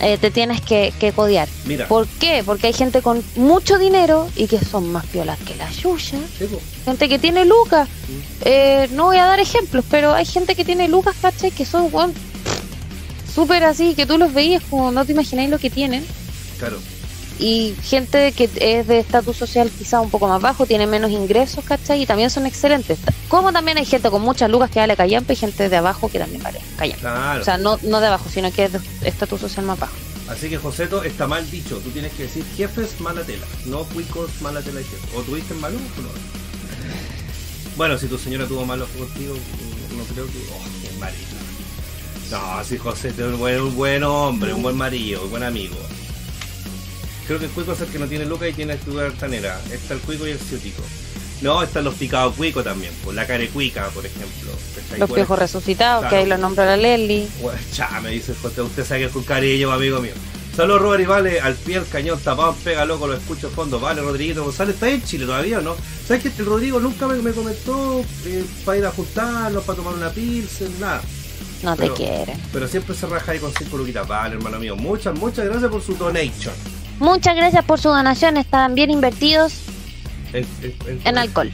eh, 0.00 0.18
te 0.18 0.30
tienes 0.30 0.60
que, 0.60 0.92
que 0.98 1.12
codear. 1.12 1.48
Mira. 1.64 1.88
¿Por 1.88 2.06
qué? 2.06 2.42
Porque 2.44 2.68
hay 2.68 2.72
gente 2.72 3.02
con 3.02 3.22
mucho 3.36 3.78
dinero 3.78 4.28
y 4.36 4.46
que 4.46 4.58
son 4.58 4.92
más 4.92 5.06
piolas 5.06 5.38
que 5.40 5.54
la 5.56 5.70
yuya. 5.70 6.18
Sí. 6.38 6.48
Gente 6.84 7.08
que 7.08 7.18
tiene 7.18 7.44
lucas. 7.44 7.88
Eh, 8.44 8.88
no 8.92 9.06
voy 9.06 9.16
a 9.16 9.24
dar 9.24 9.40
ejemplos, 9.40 9.84
pero 9.90 10.14
hay 10.14 10.24
gente 10.24 10.54
que 10.54 10.64
tiene 10.64 10.88
lucas, 10.88 11.16
¿cachai? 11.20 11.50
Que 11.50 11.64
son, 11.64 11.88
weón, 11.92 12.14
súper 13.34 13.64
así, 13.64 13.94
que 13.94 14.06
tú 14.06 14.18
los 14.18 14.32
veías 14.32 14.62
como 14.68 14.90
no 14.90 15.04
te 15.04 15.12
imagináis 15.12 15.50
lo 15.50 15.58
que 15.58 15.70
tienen. 15.70 16.04
Claro. 16.58 16.78
Y 17.38 17.76
gente 17.82 18.32
que 18.32 18.50
es 18.60 18.86
de 18.86 18.98
estatus 18.98 19.36
social 19.36 19.70
quizá 19.70 20.00
un 20.00 20.10
poco 20.10 20.26
más 20.26 20.42
bajo, 20.42 20.66
tiene 20.66 20.86
menos 20.86 21.10
ingresos, 21.10 21.64
¿cachai? 21.64 22.02
Y 22.02 22.06
también 22.06 22.30
son 22.30 22.46
excelentes. 22.46 22.98
Como 23.28 23.52
también 23.52 23.78
hay 23.78 23.84
gente 23.84 24.10
con 24.10 24.22
muchas 24.22 24.50
lucas 24.50 24.70
que 24.70 24.80
vale 24.80 24.96
callampa 24.96 25.32
y 25.32 25.36
gente 25.36 25.68
de 25.68 25.76
abajo 25.76 26.08
que 26.08 26.18
también 26.18 26.42
vale 26.42 26.60
callampa. 26.76 27.00
Claro. 27.00 27.40
O 27.40 27.44
sea, 27.44 27.58
no, 27.58 27.78
no 27.82 28.00
de 28.00 28.08
abajo, 28.08 28.28
sino 28.28 28.50
que 28.50 28.64
es 28.64 28.72
de 28.72 28.80
estatus 29.04 29.40
social 29.40 29.64
más 29.66 29.78
bajo. 29.78 29.94
Así 30.28 30.50
que 30.50 30.58
Joseto 30.58 31.04
está 31.04 31.26
mal 31.26 31.48
dicho. 31.50 31.78
Tú 31.78 31.90
tienes 31.90 32.12
que 32.12 32.24
decir 32.24 32.44
jefes 32.56 33.00
mala 33.00 33.22
tela, 33.22 33.46
no 33.66 33.84
cuicos 33.84 34.30
mala 34.42 34.60
tela 34.60 34.80
y 34.80 34.84
jefe. 34.84 35.16
¿O 35.16 35.22
tuviste 35.22 35.54
malo 35.54 35.76
o 35.76 36.02
no? 36.02 36.08
Bueno, 37.76 37.96
si 37.96 38.08
tu 38.08 38.18
señora 38.18 38.46
tuvo 38.46 38.66
malos 38.66 38.88
contigo, 38.90 39.34
no 39.96 40.04
creo 40.12 40.26
que. 40.26 40.38
Oh, 40.52 40.64
qué 40.82 40.98
marido. 40.98 41.22
No, 42.30 42.64
si 42.64 42.76
Joseto 42.76 43.26
es 43.26 43.32
un 43.32 43.38
buen, 43.38 43.60
un 43.60 43.74
buen 43.74 44.02
hombre, 44.02 44.52
un 44.52 44.62
buen 44.62 44.76
marido, 44.76 45.22
un 45.24 45.30
buen 45.30 45.44
amigo. 45.44 45.76
Creo 47.28 47.38
que 47.38 47.44
el 47.44 47.50
cuico 47.50 47.72
es 47.72 47.80
el 47.82 47.88
que 47.88 47.98
no 47.98 48.06
tiene 48.06 48.24
lucas 48.24 48.48
y 48.48 48.54
tiene 48.54 48.76
tu 48.76 48.98
altanera. 48.98 49.60
Está 49.70 49.92
el 49.92 50.00
cuico 50.00 50.26
y 50.26 50.30
el 50.30 50.38
ciútico. 50.38 50.82
No, 51.42 51.62
están 51.62 51.84
los 51.84 51.94
picados 51.94 52.34
cuicos 52.34 52.64
también, 52.64 52.90
pues 53.04 53.14
la 53.14 53.26
carecuica, 53.26 53.88
por 53.90 54.04
ejemplo. 54.06 54.50
Los 54.98 55.14
viejos 55.14 55.38
resucitados, 55.38 56.06
que 56.06 56.16
ahí 56.16 56.26
lo 56.26 56.38
nombra 56.38 56.64
la 56.64 56.78
Leli. 56.78 57.28
Cha, 57.70 58.00
me 58.00 58.10
dice 58.12 58.34
José, 58.34 58.62
usted 58.62 58.82
sabe 58.82 59.00
que 59.00 59.06
es 59.06 59.12
con 59.12 59.24
cariño, 59.24 59.70
amigo 59.70 60.00
mío. 60.00 60.14
Saludos 60.56 60.80
Robert 60.80 61.02
y 61.02 61.06
Vale, 61.06 61.40
al 61.40 61.54
pie 61.54 61.76
el 61.76 61.86
cañón 61.86 62.18
tapado, 62.18 62.56
pega 62.64 62.86
loco, 62.86 63.06
lo 63.06 63.14
escucho 63.14 63.50
fondo. 63.50 63.78
Vale, 63.78 64.00
Rodriguito 64.00 64.42
González, 64.42 64.74
¿está 64.74 64.88
en 64.88 65.04
Chile 65.04 65.26
todavía 65.26 65.58
o 65.58 65.60
no? 65.60 65.76
¿Sabes 66.06 66.22
que 66.22 66.30
el 66.30 66.46
Rodrigo 66.46 66.80
nunca 66.80 67.06
me, 67.06 67.16
me 67.18 67.32
comentó 67.32 68.02
eh, 68.24 68.44
para 68.64 68.78
ir 68.78 68.86
a 68.86 68.90
juntarnos, 68.90 69.62
para 69.64 69.76
tomar 69.76 69.94
una 69.94 70.10
pilsen, 70.10 70.80
nada? 70.80 71.02
No 71.62 71.76
te 71.76 71.90
quieren. 71.90 72.40
Pero 72.52 72.66
siempre 72.66 72.96
se 72.96 73.06
raja 73.06 73.32
ahí 73.32 73.38
con 73.38 73.52
cinco 73.52 73.76
luquitas. 73.76 74.08
Vale, 74.08 74.36
hermano 74.36 74.58
mío, 74.58 74.74
muchas, 74.74 75.14
muchas 75.16 75.44
gracias 75.44 75.70
por 75.70 75.82
su 75.82 75.94
donation. 75.94 76.54
Muchas 76.98 77.36
gracias 77.36 77.64
por 77.64 77.78
su 77.80 77.88
donación, 77.88 78.36
están 78.36 78.74
bien 78.74 78.90
invertidos 78.90 79.52
En, 80.32 80.44
en- 80.62 81.00
en 81.04 81.18
alcohol. 81.18 81.50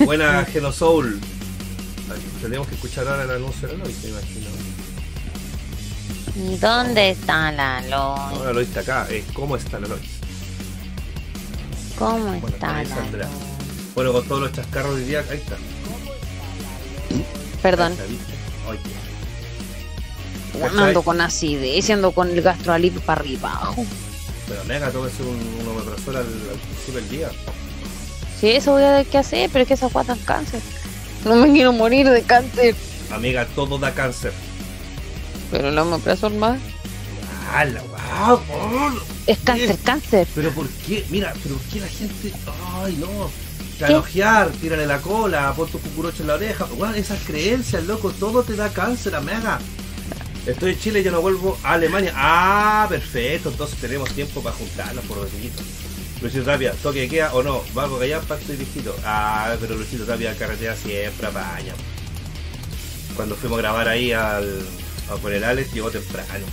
Buena 0.00 0.44
Genosoul. 0.52 1.20
Ay, 2.12 2.20
Tenemos 2.42 2.66
que 2.68 2.74
escuchar 2.74 3.06
ahora 3.06 3.24
el 3.24 3.30
anuncio 3.32 3.68
de 3.68 3.76
Lois, 3.76 3.96
me 4.02 4.08
imagino. 4.10 4.50
¿Y 6.36 6.56
dónde 6.56 7.10
está 7.10 7.52
la 7.52 7.80
Lois? 7.82 7.92
Ahora 7.92 8.52
Lois 8.52 8.68
está 8.68 8.80
acá. 8.80 9.06
Eh, 9.10 9.24
¿Cómo 9.34 9.56
está 9.56 9.78
la 9.78 9.88
Lois? 9.88 10.02
¿Cómo 11.98 12.18
Bueno, 12.40 12.48
está 12.48 12.82
la. 12.82 12.82
Lois? 12.82 13.28
Bueno, 13.94 14.12
con 14.12 14.26
todos 14.26 14.40
los 14.40 14.52
chascarros 14.52 14.96
del 14.96 15.06
día, 15.06 15.24
ahí 15.30 15.36
está. 15.36 15.56
Perdón, 17.62 17.94
Ahí 18.08 18.78
está, 20.64 20.86
ando 20.86 21.02
con 21.02 21.20
acidez, 21.20 21.90
ando 21.90 22.12
con 22.12 22.30
el 22.30 22.40
gastroalip 22.40 22.98
para 23.00 23.20
arriba. 23.20 23.74
Pero 24.50 24.64
mega, 24.64 24.90
tómese 24.90 25.22
un, 25.22 25.28
un 25.62 25.68
omeprazol 25.68 26.16
al, 26.16 26.22
al 26.24 26.58
principio 26.58 26.94
del 27.00 27.08
día. 27.08 27.30
Sí, 28.40 28.48
eso 28.48 28.72
voy 28.72 28.82
a 28.82 28.90
ver 28.92 29.06
qué 29.06 29.18
hacer, 29.18 29.48
pero 29.52 29.62
es 29.62 29.68
que 29.68 29.74
esa 29.74 29.86
guata 29.86 30.14
es 30.14 30.24
cáncer. 30.24 30.60
No 31.24 31.36
me 31.36 31.52
quiero 31.52 31.72
morir 31.72 32.08
de 32.10 32.22
cáncer. 32.22 32.74
Amiga, 33.12 33.46
todo 33.54 33.78
da 33.78 33.94
cáncer. 33.94 34.32
Pero 35.50 35.70
no 35.70 35.84
me 35.84 35.98
preso 35.98 36.28
más. 36.30 36.58
Oh, 38.22 38.40
Es 39.26 39.38
cáncer, 39.38 39.76
¿Qué? 39.76 39.82
cáncer. 39.84 40.28
Pero 40.34 40.50
¿por 40.50 40.68
qué? 40.68 41.04
Mira, 41.10 41.32
pero 41.42 41.56
¿por 41.56 41.64
qué 41.66 41.80
la 41.80 41.88
gente.? 41.88 42.32
¡Ay, 42.82 42.96
no! 43.00 43.30
Calojear, 43.78 44.50
tírale 44.50 44.86
la 44.86 44.98
cola, 44.98 45.52
pon 45.56 45.68
tu 45.68 45.78
cucurocho 45.78 46.22
en 46.22 46.28
la 46.28 46.34
oreja. 46.34 46.66
Bueno, 46.76 46.94
esas 46.94 47.18
creencias, 47.24 47.84
loco, 47.84 48.10
todo 48.10 48.42
te 48.42 48.54
da 48.54 48.68
cáncer, 48.68 49.14
amiga. 49.14 49.58
Estoy 50.50 50.72
en 50.72 50.80
Chile 50.80 51.00
y 51.00 51.02
ya 51.04 51.10
no 51.10 51.20
vuelvo 51.20 51.58
a 51.62 51.74
Alemania. 51.74 52.12
Ah, 52.16 52.86
perfecto, 52.88 53.50
entonces 53.50 53.78
tenemos 53.78 54.10
tiempo 54.10 54.42
para 54.42 54.56
juntarnos 54.56 55.04
por 55.04 55.18
los 55.18 55.32
niñitos. 55.32 55.64
Luchito 56.20 56.44
Tapia, 56.44 56.72
toque 56.82 57.00
de 57.00 57.08
queda 57.08 57.32
o 57.32 57.42
no, 57.42 57.62
valgo 57.72 57.98
callampa, 57.98 58.36
estoy 58.36 58.56
viejito. 58.56 58.94
Ah, 59.04 59.54
pero 59.60 59.74
Luchito 59.74 60.04
Tapia 60.04 60.34
carretera 60.36 60.76
siempre 60.76 61.26
apaña. 61.26 61.72
Cuando 63.16 63.34
fuimos 63.36 63.58
a 63.58 63.62
grabar 63.62 63.88
ahí 63.88 64.12
al, 64.12 64.60
a 65.10 65.16
Funerales, 65.16 65.72
llegó 65.72 65.90
temprano. 65.90 66.46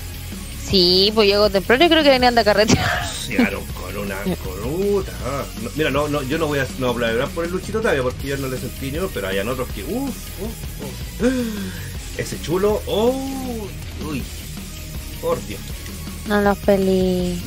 Sí, 0.64 1.12
pues 1.16 1.28
llego 1.30 1.50
temprano 1.50 1.86
y 1.86 1.90
creo 1.90 2.04
que 2.04 2.10
venían 2.10 2.36
de 2.36 2.44
carretera. 2.44 3.10
Llegaron 3.28 3.66
con 3.68 3.98
una 3.98 4.16
coluta. 4.44 5.12
ah. 5.26 5.44
No, 5.62 5.70
mira, 5.76 5.90
no, 5.92 6.08
no, 6.10 6.22
yo 6.24 6.38
no 6.38 6.48
voy 6.48 6.60
a 6.60 6.68
no 6.78 6.94
voy 6.94 7.04
a 7.06 7.10
hablar 7.10 7.30
por 7.30 7.46
el 7.46 7.52
Luchito 7.52 7.80
Tapia 7.82 8.04
porque 8.04 8.28
yo 8.28 8.38
no 8.38 8.48
le 8.48 8.58
sentí 8.58 8.92
ni 8.92 8.98
uno, 8.98 9.10
pero 9.14 9.28
hayan 9.28 9.48
otros 9.48 9.68
que. 9.70 9.84
Uf, 9.84 10.16
uf, 10.42 11.22
uf. 11.22 11.22
Ese 12.18 12.42
chulo. 12.42 12.82
Oh, 12.88 13.68
uy. 14.06 14.24
Por 15.22 15.44
Dios. 15.48 15.60
No 16.28 16.42
los 16.42 16.58
peli. 16.60 17.40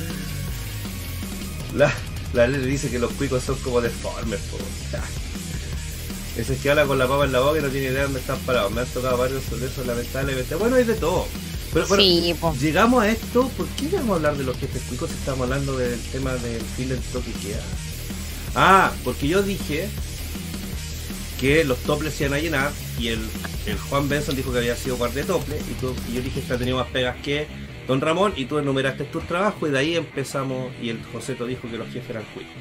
La, 1.77 1.93
la 2.33 2.47
ley 2.47 2.61
dice 2.63 2.91
que 2.91 2.99
los 2.99 3.13
cuicos 3.13 3.45
son 3.45 3.57
como 3.59 3.81
deformes, 3.81 4.41
po. 4.51 4.59
Ese 6.37 6.57
que 6.57 6.71
habla 6.71 6.87
con 6.87 6.99
la 6.99 7.07
papa 7.07 7.25
en 7.25 7.33
la 7.33 7.41
boca 7.41 7.59
y 7.59 7.63
no 7.63 7.69
tiene 7.69 7.89
idea 7.89 7.99
de 7.99 8.05
dónde 8.05 8.21
están 8.21 8.39
parados. 8.41 8.73
Me 8.73 8.81
han 8.81 8.87
tocado 8.87 9.19
varios 9.19 9.43
sobre 9.45 9.67
eso, 9.67 9.85
lamentablemente. 9.85 10.55
Bueno, 10.55 10.77
hay 10.77 10.85
de 10.85 10.95
todo. 10.95 11.27
Pero, 11.73 11.87
bueno, 11.87 12.03
Sí, 12.03 12.35
llegamos 12.61 13.03
a 13.03 13.09
esto. 13.09 13.49
¿Por 13.57 13.67
qué 13.69 13.85
llegamos 13.87 14.11
a 14.11 14.15
hablar 14.17 14.37
de 14.37 14.45
los 14.45 14.57
jefes 14.57 14.83
cuicos 14.89 15.11
si 15.11 15.17
estamos 15.17 15.43
hablando 15.43 15.77
del 15.77 16.01
tema 16.13 16.33
del 16.35 16.63
fin 16.63 16.89
del 16.89 17.01
toque 17.13 17.33
que 17.33 17.49
queda? 17.49 17.63
Ah, 18.55 18.93
porque 19.05 19.29
yo 19.29 19.43
dije 19.43 19.89
que 21.41 21.65
los 21.65 21.79
toples 21.79 22.15
se 22.15 22.25
iban 22.25 22.39
a 22.39 22.43
llenar 22.43 22.73
y 22.99 23.09
el, 23.09 23.21
el 23.67 23.79
Juan 23.79 24.09
Benson 24.09 24.37
dijo 24.37 24.53
que 24.53 24.59
había 24.59 24.77
sido 24.77 24.97
guardia 24.97 25.23
de 25.23 25.29
tople 25.29 25.57
y, 25.59 25.75
tú- 25.81 25.95
y 26.09 26.15
yo 26.15 26.23
dije 26.23 26.41
que 26.43 26.53
ha 26.53 26.59
tenido 26.59 26.79
más 26.79 26.87
pegas 26.89 27.17
que 27.23 27.47
Don 27.87 28.01
Ramón 28.01 28.33
y 28.37 28.45
tú 28.47 28.59
enumeraste 28.59 29.05
tus 29.05 29.27
trabajos 29.27 29.69
y 29.69 29.73
de 29.73 29.79
ahí 29.79 29.97
empezamos 29.97 30.73
y 30.81 30.91
el 30.91 31.01
Joseto 31.13 31.47
dijo 31.47 31.69
que 31.71 31.77
los 31.77 31.89
jefes 31.89 32.11
eran 32.11 32.23
cuicos. 32.35 32.53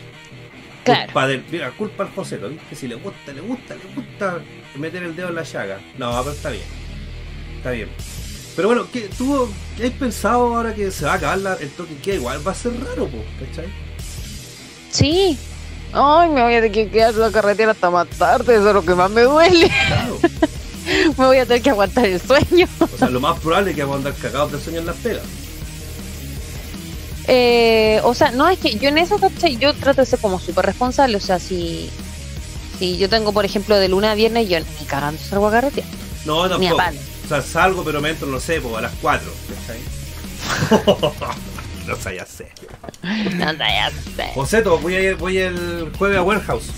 Claro. 0.83 1.05
Culpa 1.05 1.27
del, 1.27 1.43
mira, 1.51 1.71
culpa 1.71 2.03
al 2.03 2.09
Joseto, 2.11 2.49
¿viste? 2.49 2.75
Si 2.75 2.87
le 2.87 2.95
gusta, 2.95 3.31
le 3.33 3.41
gusta, 3.41 3.75
le 3.75 3.93
gusta 3.93 4.39
meter 4.75 5.03
el 5.03 5.15
dedo 5.15 5.29
en 5.29 5.35
la 5.35 5.43
llaga. 5.43 5.79
No, 5.97 6.11
pero 6.23 6.31
está 6.35 6.49
bien. 6.49 6.63
Está 7.57 7.71
bien. 7.71 7.89
Pero 8.55 8.69
bueno, 8.69 8.87
¿qué, 8.91 9.09
¿tú 9.17 9.49
qué 9.77 9.85
has 9.87 9.91
pensado 9.91 10.55
ahora 10.55 10.73
que 10.73 10.89
se 10.91 11.05
va 11.05 11.13
a 11.13 11.15
acabar 11.15 11.37
la- 11.37 11.53
el 11.55 11.69
toque 11.69 11.95
que 12.01 12.15
igual 12.15 12.45
va 12.45 12.51
a 12.51 12.55
ser 12.55 12.73
raro, 12.83 13.07
po, 13.07 13.23
¿cachai? 13.39 13.67
Sí. 14.91 15.37
Ay, 15.93 16.29
me 16.29 16.41
voy 16.43 16.53
a 16.53 16.57
tener 16.61 16.71
que 16.71 16.89
quedar 16.89 17.13
en 17.13 17.19
la 17.19 17.31
carretera 17.31 17.71
hasta 17.71 17.89
más 17.89 18.07
tarde, 18.09 18.55
eso 18.55 18.67
es 18.69 18.73
lo 18.73 18.83
que 18.83 18.95
más 18.95 19.09
me 19.11 19.21
duele. 19.23 19.69
Claro. 19.87 20.17
me 21.17 21.25
voy 21.25 21.37
a 21.37 21.45
tener 21.45 21.61
que 21.61 21.69
aguantar 21.69 22.05
el 22.05 22.21
sueño. 22.21 22.67
O 22.79 22.97
sea, 22.97 23.09
lo 23.09 23.19
más 23.19 23.39
probable 23.39 23.71
es 23.71 23.75
que 23.75 23.83
vamos 23.83 23.95
a 23.95 23.97
andar 24.09 24.13
cagados 24.15 24.51
de 24.51 24.59
sueño 24.59 24.79
en 24.79 24.85
las 24.85 24.95
pegas. 24.97 25.23
Eh, 27.27 28.01
o 28.03 28.13
sea, 28.15 28.31
no 28.31 28.49
es 28.49 28.57
que 28.57 28.77
yo 28.79 28.89
en 28.89 28.97
eso, 28.97 29.17
¿cachai? 29.19 29.57
Yo 29.57 29.73
trato 29.75 30.01
de 30.01 30.07
ser 30.07 30.19
como 30.19 30.39
súper 30.39 30.65
responsable. 30.65 31.17
O 31.17 31.19
sea, 31.19 31.37
si, 31.39 31.89
si 32.79 32.97
yo 32.97 33.07
tengo, 33.09 33.31
por 33.31 33.45
ejemplo, 33.45 33.77
de 33.77 33.87
lunes 33.87 34.09
a 34.09 34.15
viernes, 34.15 34.49
yo 34.49 34.59
ni 34.59 34.85
cagando 34.87 35.21
salgo 35.21 35.47
a 35.47 35.51
carretera. 35.51 35.87
No, 36.25 36.47
Ni 36.47 36.47
a 36.47 36.49
tampoco. 36.49 36.77
palo. 36.77 36.97
O 37.25 37.27
sea, 37.27 37.41
salgo, 37.41 37.83
pero 37.83 38.01
me 38.01 38.09
entro, 38.09 38.27
no 38.27 38.39
sé, 38.39 38.59
po, 38.61 38.75
a 38.75 38.81
las 38.81 38.93
4. 39.01 39.31
¿cachai? 39.67 39.79
no 41.87 41.95
sé, 41.95 42.15
ya 42.15 42.25
sé. 42.25 42.47
No, 43.35 43.53
ya 43.53 43.91
sé. 44.15 44.31
Joseto, 44.33 44.79
voy 44.79 44.95
a 44.95 45.01
ir, 45.01 45.15
voy 45.15 45.37
el 45.37 45.91
jueves 45.97 46.17
a 46.17 46.23
Warehouse. 46.23 46.71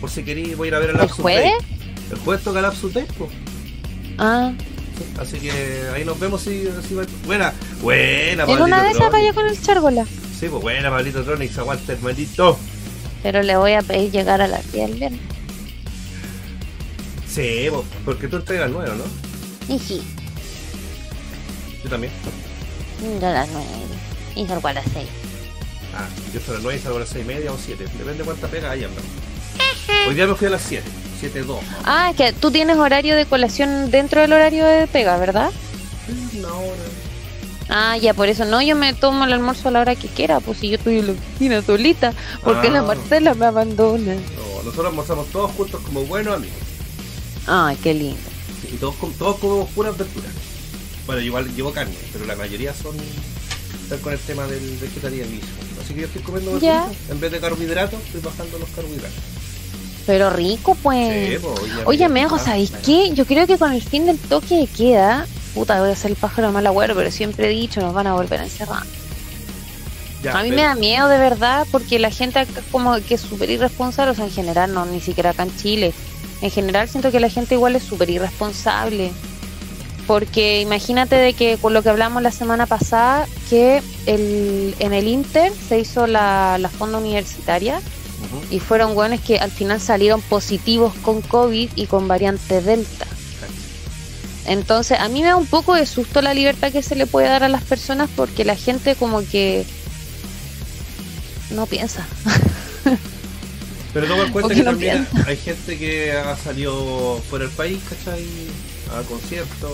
Por 0.00 0.08
si 0.10 0.24
queréis, 0.24 0.56
voy 0.56 0.66
a 0.66 0.70
ir 0.70 0.74
a 0.74 0.78
ver 0.78 0.90
el 0.90 1.00
¿El 1.00 1.10
jueves? 1.10 1.52
El 2.12 2.18
jueves 2.18 2.44
toca 2.44 2.60
Lapsus 2.60 2.92
Day. 2.94 3.06
Ah, 4.18 4.52
Así 5.18 5.38
que 5.38 5.50
ahí 5.94 6.04
nos 6.04 6.20
vemos 6.20 6.42
si, 6.42 6.64
si 6.86 6.94
va- 6.94 7.04
Buena, 7.26 7.52
buena, 7.80 8.44
en 8.44 8.60
una 8.62 8.82
de 8.84 8.90
esas 8.90 9.10
vaya 9.10 9.32
con 9.32 9.46
el 9.48 9.60
chárgola. 9.60 10.04
Sí, 10.38 10.46
pues 10.48 10.62
buena, 10.62 10.90
Pablito 10.90 11.24
Tronic, 11.24 11.56
aguanta 11.58 11.92
hermanito. 11.92 12.58
Pero 13.22 13.42
le 13.42 13.56
voy 13.56 13.72
a 13.72 13.82
pedir 13.82 14.10
llegar 14.12 14.40
a 14.42 14.46
las 14.46 14.70
10 14.72 14.90
el 14.90 14.96
viernes. 14.96 15.20
Sí, 17.28 17.68
pues, 17.70 17.82
porque 18.04 18.28
tú 18.28 18.36
entregas 18.36 18.70
nuevo, 18.70 18.94
¿no? 18.94 19.04
Y 19.74 19.78
sí, 19.78 20.02
Yo 21.82 21.88
también. 21.90 22.12
yo 23.20 23.26
a 23.26 23.30
las 23.32 23.48
9. 23.50 23.66
Y 24.36 24.46
salgo 24.46 24.68
a 24.68 24.72
las 24.74 24.84
6. 24.92 25.08
Ah, 25.96 26.06
yo 26.32 26.38
estoy 26.38 26.52
a 26.52 26.54
las 26.56 26.62
9 26.64 26.78
y 26.78 26.82
salgo 26.82 26.96
a 26.98 27.00
las 27.00 27.08
6 27.08 27.24
y 27.24 27.28
media 27.28 27.52
o 27.52 27.58
7. 27.58 27.84
Depende 27.84 28.14
de 28.18 28.24
cuánta 28.24 28.48
pega 28.48 28.70
haya, 28.70 28.88
¿no? 28.88 30.08
Hoy 30.08 30.14
día 30.14 30.26
me 30.26 30.34
fui 30.34 30.46
a 30.48 30.50
las 30.50 30.62
7. 30.62 30.84
7, 31.22 31.42
2. 31.44 31.58
Ah, 31.84 32.10
es 32.10 32.16
que 32.16 32.32
tú 32.32 32.50
tienes 32.50 32.76
horario 32.76 33.14
de 33.14 33.26
colación 33.26 33.90
dentro 33.92 34.20
del 34.20 34.32
horario 34.32 34.66
de 34.66 34.86
pega, 34.88 35.16
¿verdad? 35.18 35.50
Una 36.36 36.48
hora. 36.52 36.82
Ah, 37.68 37.96
ya, 37.96 38.12
por 38.12 38.28
eso 38.28 38.44
no, 38.44 38.60
yo 38.60 38.74
me 38.74 38.92
tomo 38.92 39.24
el 39.24 39.32
almuerzo 39.32 39.68
a 39.68 39.70
la 39.70 39.80
hora 39.80 39.94
que 39.94 40.08
quiera, 40.08 40.40
pues 40.40 40.58
si 40.58 40.68
yo 40.68 40.76
estoy 40.76 40.98
en 40.98 41.06
la 41.06 41.12
oficina 41.12 41.62
solita, 41.62 42.12
porque 42.42 42.66
Ah. 42.68 42.70
la 42.72 42.82
Marcela 42.82 43.34
me 43.34 43.46
abandona. 43.46 44.14
No, 44.14 44.62
nosotros 44.64 44.86
almorzamos 44.86 45.28
todos 45.28 45.52
juntos 45.52 45.80
como 45.86 46.02
buenos 46.06 46.34
amigos. 46.36 46.56
Ay, 47.46 47.76
qué 47.82 47.94
lindo. 47.94 48.18
Y 48.72 48.76
todos, 48.76 48.94
todos 49.18 49.38
comemos 49.38 49.68
puras 49.70 49.96
verduras. 49.96 50.32
Bueno, 51.06 51.22
igual 51.22 51.54
llevo 51.54 51.72
carne, 51.72 51.94
pero 52.12 52.24
la 52.26 52.34
mayoría 52.36 52.74
son 52.74 52.96
están 53.84 53.98
con 54.00 54.12
el 54.12 54.18
tema 54.18 54.46
del 54.46 54.76
vegetarianismo. 54.80 55.48
Así 55.82 55.94
que 55.94 56.00
yo 56.00 56.06
estoy 56.08 56.22
comiendo 56.22 56.58
Ya. 56.60 56.80
verduritas. 56.80 57.10
en 57.10 57.20
vez 57.20 57.32
de 57.32 57.40
carbohidratos, 57.40 58.00
estoy 58.06 58.20
bajando 58.20 58.58
los 58.58 58.68
carbohidratos. 58.70 59.18
Pero 60.06 60.30
rico, 60.30 60.76
pues. 60.82 61.30
Sí, 61.30 61.38
pues, 61.40 61.60
oye, 61.86 62.04
ah, 62.04 62.38
¿sabéis 62.38 62.72
qué? 62.84 63.10
Yo 63.12 63.24
creo 63.24 63.46
que 63.46 63.58
con 63.58 63.72
el 63.72 63.82
fin 63.82 64.06
del 64.06 64.18
toque 64.18 64.56
de 64.56 64.66
queda, 64.66 65.26
puta, 65.54 65.80
voy 65.80 65.90
a 65.90 65.96
ser 65.96 66.10
el 66.10 66.16
pájaro 66.16 66.48
de 66.48 66.54
mal 66.54 66.66
agüero, 66.66 66.94
pero 66.94 67.10
siempre 67.10 67.46
he 67.46 67.50
dicho, 67.50 67.80
nos 67.80 67.94
van 67.94 68.08
a 68.08 68.14
volver 68.14 68.40
a 68.40 68.44
encerrar. 68.44 68.82
Ya, 70.22 70.38
a 70.38 70.42
mí 70.42 70.50
pero- 70.50 70.56
me 70.62 70.66
da 70.66 70.74
miedo 70.74 71.08
de 71.08 71.18
verdad, 71.18 71.66
porque 71.70 71.98
la 71.98 72.10
gente 72.10 72.40
acá 72.40 72.60
como 72.70 72.96
que 73.00 73.14
es 73.14 73.20
súper 73.20 73.50
irresponsable, 73.50 74.12
o 74.12 74.14
sea, 74.14 74.24
en 74.24 74.32
general, 74.32 74.72
no, 74.74 74.84
ni 74.86 75.00
siquiera 75.00 75.30
acá 75.30 75.44
en 75.44 75.56
Chile. 75.56 75.92
En 76.40 76.50
general 76.50 76.88
siento 76.88 77.10
que 77.12 77.20
la 77.20 77.28
gente 77.28 77.54
igual 77.54 77.76
es 77.76 77.84
súper 77.84 78.10
irresponsable. 78.10 79.12
Porque 80.06 80.60
imagínate 80.60 81.14
de 81.14 81.32
que 81.32 81.56
con 81.58 81.74
lo 81.74 81.82
que 81.82 81.88
hablamos 81.88 82.22
la 82.24 82.32
semana 82.32 82.66
pasada, 82.66 83.26
que 83.48 83.80
el, 84.06 84.74
en 84.80 84.92
el 84.92 85.06
Inter 85.06 85.52
se 85.68 85.78
hizo 85.78 86.08
la, 86.08 86.58
la 86.58 86.68
fonda 86.68 86.98
universitaria 86.98 87.80
Y 88.50 88.60
fueron 88.60 88.94
buenos 88.94 89.20
que 89.20 89.38
al 89.38 89.50
final 89.50 89.80
salieron 89.80 90.20
positivos 90.22 90.94
con 91.02 91.20
COVID 91.22 91.70
y 91.74 91.86
con 91.86 92.08
variante 92.08 92.60
Delta. 92.60 93.06
Entonces, 94.44 94.98
a 94.98 95.08
mí 95.08 95.20
me 95.20 95.28
da 95.28 95.36
un 95.36 95.46
poco 95.46 95.74
de 95.74 95.86
susto 95.86 96.20
la 96.20 96.34
libertad 96.34 96.72
que 96.72 96.82
se 96.82 96.96
le 96.96 97.06
puede 97.06 97.28
dar 97.28 97.44
a 97.44 97.48
las 97.48 97.62
personas 97.62 98.10
porque 98.14 98.44
la 98.44 98.56
gente 98.56 98.96
como 98.96 99.24
que 99.24 99.64
no 101.50 101.66
piensa. 101.66 102.06
Pero 103.92 104.06
toma 104.06 104.24
en 104.24 104.32
cuenta 104.32 104.54
que 104.54 104.62
no 104.62 104.70
también 104.70 105.06
hay 105.26 105.36
gente 105.36 105.78
que 105.78 106.12
ha 106.12 106.36
salido 106.36 107.20
fuera 107.28 107.44
del 107.44 107.54
país, 107.54 107.78
¿cachai? 107.88 108.24
A 108.96 109.02
conciertos, 109.02 109.70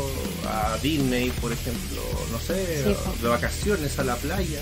a 0.46 0.76
Disney, 0.82 1.30
por 1.40 1.52
ejemplo, 1.52 2.02
no 2.32 2.40
sé, 2.40 2.84
Sí, 2.84 2.94
de 3.22 3.28
vacaciones 3.28 3.98
a 3.98 4.04
la 4.04 4.16
playa. 4.16 4.60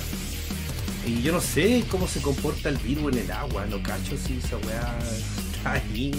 Y 1.07 1.23
yo 1.23 1.33
no 1.33 1.41
sé 1.41 1.85
cómo 1.89 2.09
se 2.09 2.21
comporta 2.21 2.69
el 2.69 2.77
virus 2.79 3.13
en 3.13 3.21
el 3.21 3.31
agua, 3.31 3.65
no 3.67 3.81
cacho 3.83 4.17
si 4.17 4.39
esa 4.39 4.57
weá 4.59 4.99
está 5.55 5.73
ahí. 5.73 6.13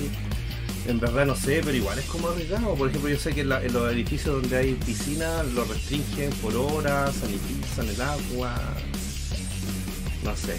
En 0.87 0.99
verdad 1.01 1.25
no 1.25 1.35
sé, 1.35 1.61
pero 1.65 1.75
igual 1.75 1.99
es 1.99 2.05
como 2.05 2.29
arriesgado. 2.29 2.73
Por 2.75 2.87
ejemplo, 2.89 3.09
yo 3.09 3.19
sé 3.19 3.33
que 3.33 3.41
en, 3.41 3.49
la- 3.49 3.61
en 3.63 3.73
los 3.73 3.91
edificios 3.91 4.41
donde 4.41 4.55
hay 4.55 4.73
piscina 4.75 5.43
lo 5.43 5.65
restringen 5.65 6.29
por 6.41 6.55
horas, 6.55 7.13
sanitizan 7.15 7.89
el 7.89 8.01
agua. 8.01 8.55
No 10.23 10.35
sé. 10.37 10.55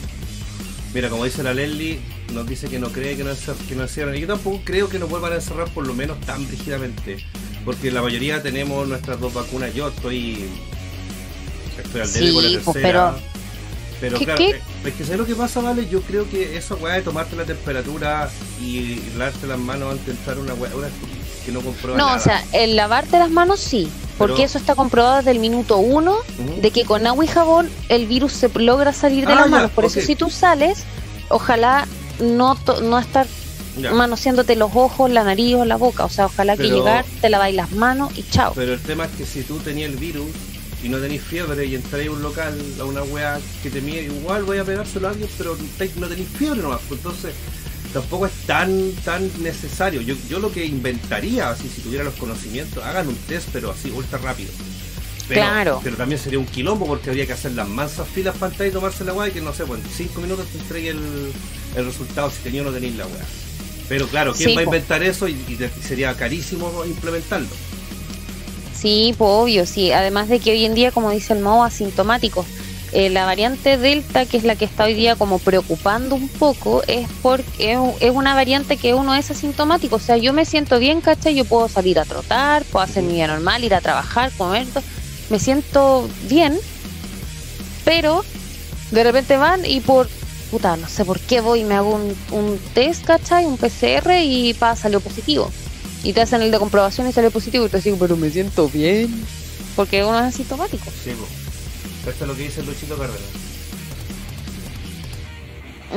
Mira, 0.93 1.09
como 1.09 1.25
dice 1.25 1.43
la 1.43 1.55
Leslie, 1.55 1.99
nos 2.35 2.47
dice 2.47 2.69
que 2.69 2.79
no 2.79 2.89
cree 2.91 3.17
que 3.17 3.25
no, 3.25 3.31
que 3.69 3.75
no. 3.75 4.15
Y 4.15 4.21
yo 4.21 4.27
tampoco 4.27 4.61
creo 4.65 4.89
que 4.91 4.99
nos 4.99 5.09
vuelvan 5.09 5.33
a 5.33 5.37
encerrar 5.37 5.69
por 5.71 5.87
lo 5.87 5.95
menos 5.95 6.21
tan 6.21 6.47
rígidamente. 6.49 7.19
Porque 7.65 7.91
la 7.91 8.03
mayoría 8.03 8.43
tenemos 8.43 8.87
nuestras 8.87 9.19
dos 9.21 9.33
vacunas. 9.33 9.75
Yo 9.75 9.89
estoy. 9.89 10.45
Estoy 11.83 12.01
al 12.03 12.13
debe 12.13 12.27
Sí, 12.29 12.33
con 12.35 12.45
la 12.45 12.51
pues, 12.51 12.65
tercera. 12.65 13.17
Pero 14.01 14.19
¿Qué- 14.19 14.25
claro, 14.25 14.39
qué? 14.39 14.61
es 14.89 14.95
que 14.95 15.05
¿sabes 15.05 15.19
lo 15.19 15.27
que 15.27 15.35
pasa, 15.35 15.61
Vale? 15.61 15.89
Yo 15.89 16.01
creo 16.03 16.29
que 16.31 16.57
esa 16.57 16.75
weá 16.77 16.95
de 16.95 17.03
tomarte 17.03 17.35
la 17.37 17.45
temperatura 17.45 18.31
y 18.63 19.01
lavarte 19.17 19.47
las 19.47 19.59
manos 19.59 19.93
antes 19.93 20.07
de 20.07 20.13
entrar 20.13 20.39
una 20.39 20.55
weá, 20.55 20.71
que 21.45 21.53
no 21.53 21.61
comprueba 21.61 21.99
No, 21.99 22.07
nada. 22.07 22.19
o 22.19 22.21
sea, 22.21 22.45
el 22.53 22.77
lavarte 22.77 23.19
las 23.19 23.31
manos 23.31 23.59
sí, 23.61 23.89
porque 24.17 24.35
Pero- 24.35 24.47
eso 24.47 24.59
está 24.59 24.75
comprobado 24.77 25.17
desde 25.19 25.33
el 25.33 25.41
minuto 25.41 25.79
uno 25.79 26.17
de 26.61 26.71
que 26.71 26.85
con 26.85 27.07
agua 27.07 27.25
y 27.25 27.29
jabón 27.29 27.69
el 27.89 28.07
virus 28.07 28.33
se 28.33 28.49
logra 28.55 28.93
salir 28.93 29.27
de 29.27 29.33
Ah, 29.33 29.37
las 29.37 29.45
ya, 29.47 29.51
manos. 29.51 29.71
Por 29.73 29.85
eso 29.85 30.01
si 30.01 30.15
tú 30.15 30.31
sales, 30.31 30.85
ojalá 31.29 31.87
no, 32.21 32.55
to- 32.57 32.81
no 32.81 32.99
estar 32.99 33.27
Ya. 33.79 33.93
manoseándote 33.93 34.57
los 34.57 34.71
ojos, 34.75 35.11
la 35.11 35.23
nariz 35.25 35.55
o 35.55 35.65
la 35.65 35.77
boca. 35.77 36.05
O 36.05 36.09
sea, 36.09 36.27
ojalá 36.27 36.57
que 36.57 36.65
llegar, 36.69 37.05
te 37.21 37.29
laváis 37.31 37.55
las 37.55 37.71
manos 37.73 38.11
y 38.17 38.25
chao. 38.25 38.53
Pero 38.55 38.75
el 38.75 38.81
tema 38.81 39.05
es 39.07 39.11
que 39.13 39.25
si 39.25 39.43
tú 39.43 39.59
tenías 39.59 39.91
el 39.91 39.97
virus 39.97 40.27
y 40.83 40.89
no 40.89 40.99
tenéis 40.99 41.23
fiebre 41.23 41.65
y 41.67 41.75
entráis 41.75 42.09
a 42.09 42.13
un 42.13 42.23
local, 42.23 42.55
a 42.81 42.85
una 42.85 43.03
weá 43.03 43.41
que 43.63 43.71
te 43.71 43.81
mide, 43.81 44.05
igual 44.05 44.45
voy 44.45 44.59
a 44.59 44.65
pegárselo 44.65 45.09
a 45.09 45.11
alguien, 45.11 45.29
pero 45.37 45.57
no 45.97 46.09
tenéis 46.09 46.29
fiebre 46.29 46.63
nomás. 46.63 46.81
Pues 46.89 47.01
entonces 47.01 47.35
tampoco 47.93 48.27
es 48.27 48.33
tan 48.47 48.93
tan 49.05 49.31
necesario. 49.43 50.01
Yo, 50.03 50.15
yo 50.29 50.39
lo 50.39 50.53
que 50.53 50.65
inventaría, 50.65 51.51
así 51.51 51.69
si 51.69 51.81
tuviera 51.81 52.05
los 52.05 52.15
conocimientos, 52.15 52.85
hagan 52.85 53.09
un 53.09 53.17
test, 53.17 53.49
pero 53.53 53.71
así 53.71 53.91
ultra 53.91 54.19
rápido. 54.19 54.53
Pero, 55.27 55.41
Claro. 55.43 55.81
Pero 55.85 55.97
también 55.97 56.19
sería 56.21 56.39
un 56.39 56.47
quilombo 56.47 56.87
porque 56.87 57.11
habría 57.11 57.27
que 57.27 57.35
hacer 57.35 57.53
las 57.53 57.69
mansas 57.69 58.09
filas 58.09 58.37
para 58.37 58.51
entrar 58.53 58.69
y 58.69 58.73
tomarse 58.73 59.05
la 59.05 59.13
weá 59.13 59.29
y 59.29 59.33
que 59.33 59.43
no 59.43 59.53
sé, 59.53 59.65
pues 59.67 59.83
en 59.85 59.91
5 59.91 60.21
minutos 60.23 60.47
te 60.49 60.59
entregue 60.59 60.91
el, 60.91 61.33
el 61.77 61.85
resultado 61.85 62.31
si 62.31 62.39
tenía 62.43 62.63
o 62.63 62.65
no 62.65 62.71
tenéis 62.73 62.97
la 62.97 63.07
weá. 63.07 63.25
Pero 63.89 64.07
claro, 64.09 64.35
¿quién 64.35 64.51
Sí, 64.51 64.55
va 64.55 64.61
a 64.63 64.65
inventar 64.65 65.03
eso 65.03 65.29
y, 65.29 65.37
sería 65.83 66.15
carísimo 66.17 66.85
implementarlo? 66.85 67.49
Sí, 68.81 69.13
pues 69.19 69.29
obvio, 69.29 69.67
sí. 69.67 69.91
Además 69.91 70.29
de 70.29 70.39
que 70.39 70.53
hoy 70.53 70.65
en 70.65 70.75
día, 70.75 70.93
como 70.93 71.11
dice 71.11 71.33
el 71.33 71.41
Mo, 71.41 71.65
asintomáticos. 71.65 72.47
Eh, 72.93 73.11
la 73.11 73.27
variante 73.27 73.77
Delta, 73.77 74.25
que 74.25 74.39
es 74.39 74.45
la 74.45 74.57
que 74.57 74.65
está 74.65 74.85
hoy 74.85 74.95
día 74.95 75.15
como 75.15 75.39
preocupando 75.39 76.15
un 76.15 76.29
poco, 76.29 76.83
es 76.87 77.07
porque 77.21 77.77
es, 78.01 78.11
una 78.13 78.35
variante 78.35 78.77
que 78.77 78.95
uno 78.95 79.15
es 79.15 79.31
asintomático. 79.31 79.97
O 79.97 79.99
sea, 79.99 80.17
yo 80.17 80.33
me 80.33 80.45
siento 80.45 80.79
bien, 80.79 81.01
¿cachai? 81.01 81.35
Yo 81.35 81.45
puedo 81.45 81.69
salir 81.69 81.99
a 81.99 82.05
trotar, 82.05 82.65
puedo 82.65 82.85
hacer 82.85 83.03
mi 83.03 83.15
vida 83.15 83.27
normal, 83.27 83.65
ir 83.65 83.75
a 83.75 83.81
trabajar, 83.81 84.31
comer, 84.39 84.67
me 85.29 85.39
siento 85.39 86.09
bien, 86.29 86.57
pero 87.85 88.25
de 88.91 89.05
repente 89.05 89.37
van 89.37 89.67
y 89.67 89.81
por, 89.81 90.09
puta, 90.51 90.77
no 90.77 90.89
sé 90.89 91.05
por 91.05 91.21
qué 91.21 91.41
voy 91.41 91.61
y 91.61 91.65
me 91.65 91.75
hago 91.75 91.91
un, 91.91 92.17
un 92.31 92.59
test, 92.73 93.05
¿cachai? 93.05 93.45
Un 93.45 93.59
PCR 93.59 94.13
y 94.23 94.55
pa, 94.55 94.77
salió 94.77 95.01
positivo. 95.01 95.51
Y 96.09 96.15
te 96.15 96.23
hacen 96.23 96.41
el 96.41 96.51
de 96.51 96.59
comprobación 96.59 97.07
y 97.07 97.13
sale 97.13 97.31
positivo 97.31 97.67
y 97.67 97.69
te 97.69 97.83
digo, 97.83 97.99
pero 97.99 98.17
me 98.17 98.31
siento 98.31 98.67
bien. 98.71 99.13
Porque 99.77 100.03
uno 100.03 100.19
es 100.21 100.25
asintomático. 100.25 100.87
Sí, 101.05 101.11
pues. 101.11 102.09
Esto 102.09 102.25
es 102.25 102.29
lo 102.31 102.35
que 102.35 102.45
dice 102.45 102.63
Luchito 102.63 102.97
Cárdenas. 102.97 103.21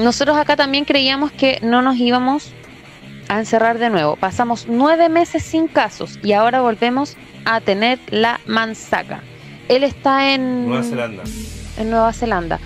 Nosotros 0.03 0.35
acá 0.35 0.57
también 0.57 0.83
creíamos 0.83 1.31
que 1.31 1.59
no 1.61 1.81
nos 1.81 1.95
íbamos 1.95 2.49
a 3.29 3.39
encerrar 3.39 3.79
de 3.79 3.89
nuevo. 3.89 4.17
Pasamos 4.17 4.65
nueve 4.67 5.07
meses 5.07 5.43
sin 5.43 5.69
casos 5.69 6.19
y 6.21 6.33
ahora 6.33 6.59
volvemos 6.59 7.15
a 7.45 7.61
tener 7.61 7.97
la 8.09 8.41
manzaca. 8.45 9.23
Él 9.69 9.85
está 9.85 10.33
en 10.33 10.67
Nueva 10.67 10.83
Zelanda. 10.83 11.23
en 11.77 11.89
Nueva 11.89 12.11
Zelanda. 12.11 12.59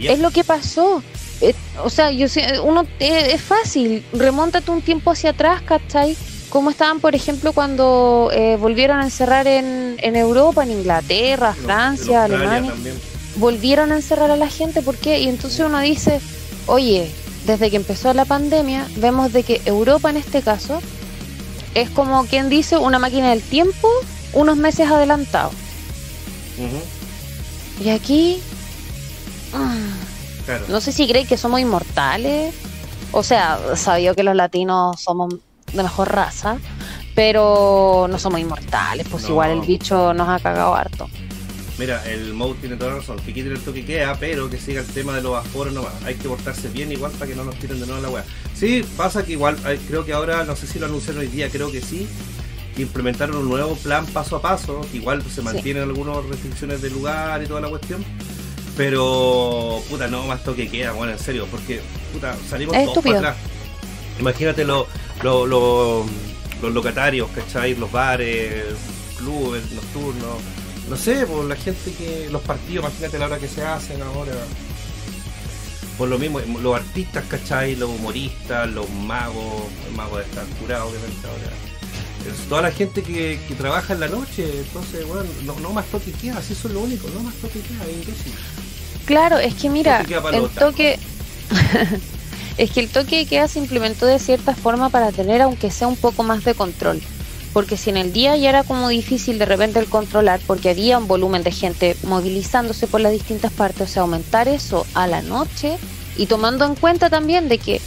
Es 0.00 0.18
lo 0.18 0.32
que 0.32 0.42
pasó. 0.42 1.04
Eh, 1.42 1.54
o 1.84 1.90
sea, 1.90 2.10
yo 2.10 2.26
uno 2.64 2.88
eh, 2.98 3.34
es 3.34 3.40
fácil. 3.40 4.02
Remóntate 4.12 4.68
un 4.72 4.82
tiempo 4.82 5.12
hacia 5.12 5.30
atrás, 5.30 5.62
¿cachai? 5.62 6.16
¿Cómo 6.50 6.70
estaban, 6.70 7.00
por 7.00 7.14
ejemplo, 7.14 7.52
cuando 7.52 8.30
eh, 8.32 8.56
volvieron 8.56 9.00
a 9.00 9.04
encerrar 9.04 9.46
en, 9.46 9.96
en 9.98 10.16
Europa, 10.16 10.62
en 10.62 10.70
Inglaterra, 10.70 11.52
Francia, 11.54 12.24
Alemania? 12.24 12.70
también. 12.70 12.98
Volvieron 13.36 13.92
a 13.92 13.96
encerrar 13.96 14.30
a 14.30 14.36
la 14.36 14.48
gente, 14.48 14.82
¿por 14.82 14.96
qué? 14.96 15.20
Y 15.20 15.28
entonces 15.28 15.60
uno 15.60 15.78
dice, 15.80 16.20
oye, 16.66 17.10
desde 17.46 17.70
que 17.70 17.76
empezó 17.76 18.12
la 18.14 18.24
pandemia, 18.24 18.86
vemos 18.96 19.32
de 19.32 19.42
que 19.42 19.60
Europa 19.66 20.10
en 20.10 20.16
este 20.16 20.42
caso 20.42 20.80
es 21.74 21.90
como 21.90 22.24
quien 22.26 22.48
dice 22.48 22.78
una 22.78 22.98
máquina 22.98 23.30
del 23.30 23.42
tiempo 23.42 23.88
unos 24.32 24.56
meses 24.56 24.90
adelantado. 24.90 25.50
Y 27.82 27.90
aquí... 27.90 28.40
Claro. 30.44 30.64
No 30.68 30.80
sé 30.80 30.92
si 30.92 31.06
creéis 31.06 31.28
que 31.28 31.36
somos 31.36 31.60
inmortales. 31.60 32.54
O 33.12 33.22
sea, 33.22 33.58
sabía 33.76 34.14
que 34.14 34.22
los 34.22 34.34
latinos 34.34 35.00
somos 35.00 35.34
de 35.72 35.82
mejor 35.82 36.12
raza, 36.12 36.58
pero 37.14 38.06
no 38.10 38.18
somos 38.18 38.40
inmortales. 38.40 39.06
Pues 39.10 39.24
No. 39.24 39.30
igual 39.30 39.50
el 39.50 39.60
bicho 39.62 40.14
nos 40.14 40.28
ha 40.28 40.38
cagado 40.40 40.74
harto. 40.74 41.08
Mira, 41.78 42.02
el 42.10 42.34
Moe 42.34 42.54
tiene 42.54 42.74
toda 42.76 42.90
la 42.92 42.96
razón, 42.98 43.18
que 43.20 43.32
quiten 43.32 43.52
el 43.52 43.60
toque 43.60 43.84
queda, 43.84 44.16
pero 44.18 44.50
que 44.50 44.58
siga 44.58 44.80
el 44.80 44.86
tema 44.88 45.14
de 45.14 45.22
los 45.22 45.36
aforos 45.36 45.72
nomás. 45.72 45.92
Hay 46.04 46.16
que 46.16 46.28
portarse 46.28 46.68
bien 46.68 46.90
igual 46.90 47.12
para 47.12 47.26
que 47.30 47.36
no 47.36 47.44
nos 47.44 47.54
tiren 47.56 47.78
de 47.78 47.86
nuevo 47.86 48.02
la 48.02 48.08
weá. 48.10 48.24
Sí, 48.54 48.84
pasa 48.96 49.24
que 49.24 49.32
igual, 49.32 49.56
hay- 49.64 49.78
creo 49.78 50.04
que 50.04 50.12
ahora, 50.12 50.42
no 50.42 50.56
sé 50.56 50.66
si 50.66 50.80
lo 50.80 50.86
anunciaron 50.86 51.20
hoy 51.20 51.28
día, 51.28 51.48
creo 51.50 51.70
que 51.70 51.80
sí, 51.80 52.08
implementaron 52.76 53.36
un 53.36 53.48
nuevo 53.48 53.76
plan 53.76 54.04
paso 54.06 54.36
a 54.36 54.42
paso, 54.42 54.80
que 54.90 54.96
igual 54.96 55.22
se 55.30 55.40
mantienen 55.40 55.84
algunas 55.84 56.24
restricciones 56.24 56.82
de 56.82 56.90
lugar 56.90 57.40
y 57.42 57.46
toda 57.46 57.60
la 57.60 57.68
cuestión. 57.68 58.04
Pero, 58.76 59.80
puta, 59.88 60.06
no 60.08 60.24
más 60.26 60.42
toque 60.44 60.68
queda, 60.68 60.92
bueno, 60.92 61.12
en 61.12 61.18
serio, 61.18 61.46
porque, 61.50 61.80
puta, 62.12 62.36
salimos 62.48 62.74
Es 62.76 62.84
todos 62.84 62.96
estúpido. 62.98 63.16
para 63.22 63.30
atrás. 63.30 63.44
Imagínate 64.18 64.64
lo- 64.64 64.86
lo- 65.22 65.46
lo- 65.46 66.04
los 66.62 66.72
locatarios, 66.72 67.28
¿cachai? 67.34 67.74
Los 67.76 67.90
bares, 67.92 68.64
clubes 69.18 69.62
nocturnos. 69.72 70.38
No 70.88 70.96
sé, 70.96 71.26
por 71.26 71.44
la 71.44 71.56
gente 71.56 71.92
que. 71.92 72.28
Los 72.30 72.42
partidos, 72.42 72.84
imagínate 72.86 73.18
la 73.18 73.26
hora 73.26 73.38
que 73.38 73.48
se 73.48 73.62
hacen 73.62 74.00
ahora. 74.02 74.32
Por 75.98 76.08
lo 76.08 76.18
mismo, 76.18 76.40
los 76.62 76.76
artistas, 76.76 77.24
¿cachai? 77.28 77.74
Los 77.76 77.90
humoristas, 77.90 78.68
los 78.70 78.88
magos, 78.90 79.64
el 79.88 79.94
mago 79.96 80.18
de 80.18 80.24
estar 80.24 80.44
curado, 80.60 80.88
obviamente 80.88 81.26
ahora. 81.26 81.52
Toda 82.48 82.62
la 82.62 82.70
gente 82.70 83.02
que, 83.02 83.40
que 83.48 83.54
trabaja 83.54 83.94
en 83.94 84.00
la 84.00 84.08
noche, 84.08 84.44
entonces, 84.58 85.06
bueno, 85.06 85.24
no, 85.44 85.58
no 85.60 85.70
más 85.72 85.86
toque 85.86 86.12
queda, 86.12 86.38
así 86.38 86.52
eso 86.52 86.68
es 86.68 86.74
lo 86.74 86.80
único, 86.80 87.08
no 87.14 87.20
más 87.20 87.34
toque 87.36 87.60
queda, 87.60 87.84
es 87.84 87.92
imbécil. 87.94 88.32
Claro, 89.06 89.38
es 89.38 89.54
que 89.54 89.70
mira, 89.70 90.02
Toque 90.02 90.14
el 90.36 90.48
toque. 90.50 90.98
Es 92.58 92.72
que 92.72 92.80
el 92.80 92.88
toque 92.88 93.18
de 93.18 93.26
queda 93.26 93.48
se 93.48 93.60
implementó 93.60 94.04
de 94.04 94.18
cierta 94.18 94.54
forma 94.54 94.90
para 94.90 95.12
tener, 95.12 95.40
aunque 95.40 95.70
sea 95.70 95.86
un 95.86 95.96
poco 95.96 96.24
más 96.24 96.44
de 96.44 96.54
control. 96.54 97.00
porque 97.54 97.78
si 97.78 97.88
en 97.90 97.96
el 97.96 98.12
día 98.12 98.36
ya 98.36 98.50
era 98.50 98.62
como 98.62 98.88
difícil 98.88 99.38
de 99.38 99.46
repente 99.46 99.78
el 99.78 99.86
controlar, 99.86 100.38
porque 100.46 100.68
había 100.68 100.98
un 100.98 101.08
volumen 101.08 101.42
de 101.42 101.50
gente 101.50 101.96
movilizándose 102.02 102.86
por 102.86 103.00
las 103.00 103.10
distintas 103.10 103.52
partes, 103.52 103.88
o 103.88 103.92
sea, 103.92 104.02
aumentar 104.02 104.48
eso 104.48 104.86
a 104.94 105.06
la 105.06 105.22
noche 105.22 105.78
y 106.16 106.26
tomando 106.26 106.66
en 106.66 106.74
cuenta 106.74 107.08
también 107.08 107.48
de 107.48 107.58
que 107.58 107.80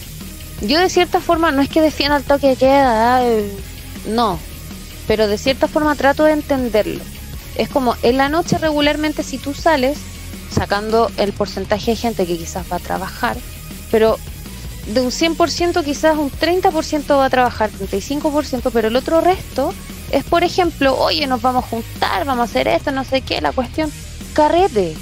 yo 0.61 0.79
de 0.79 0.89
cierta 0.89 1.19
forma 1.19 1.51
no 1.51 1.61
es 1.61 1.69
que 1.69 1.79
defienda 1.79 2.17
el 2.17 2.23
toque 2.23 2.47
de 2.47 2.55
queda, 2.55 3.21
no, 4.07 4.39
pero 5.07 5.27
de 5.27 5.37
cierta 5.37 5.67
forma 5.67 5.95
trato 5.95 6.23
de 6.23 6.33
entenderlo. 6.33 7.03
Es 7.55 7.69
como 7.69 7.95
en 8.01 8.17
la 8.17 8.29
noche 8.29 8.57
regularmente 8.57 9.23
si 9.23 9.37
tú 9.37 9.53
sales, 9.53 9.99
sacando 10.51 11.11
el 11.17 11.33
porcentaje 11.33 11.91
de 11.91 11.97
gente 11.97 12.25
que 12.25 12.37
quizás 12.37 12.65
va 12.69 12.77
a 12.77 12.79
trabajar, 12.79 13.37
pero 13.91 14.17
de 14.87 15.01
un 15.01 15.11
100% 15.11 15.83
quizás 15.83 16.17
un 16.17 16.31
30% 16.31 17.17
va 17.17 17.25
a 17.25 17.29
trabajar, 17.29 17.69
35%, 17.71 18.71
pero 18.73 18.87
el 18.87 18.95
otro 18.95 19.21
resto 19.21 19.73
es, 20.11 20.23
por 20.23 20.43
ejemplo, 20.43 20.97
oye, 20.97 21.27
nos 21.27 21.41
vamos 21.41 21.63
a 21.63 21.67
juntar, 21.67 22.25
vamos 22.25 22.41
a 22.41 22.51
hacer 22.51 22.67
esto, 22.67 22.91
no 22.91 23.03
sé 23.03 23.21
qué, 23.21 23.41
la 23.41 23.51
cuestión, 23.51 23.91
carrete. 24.33 24.95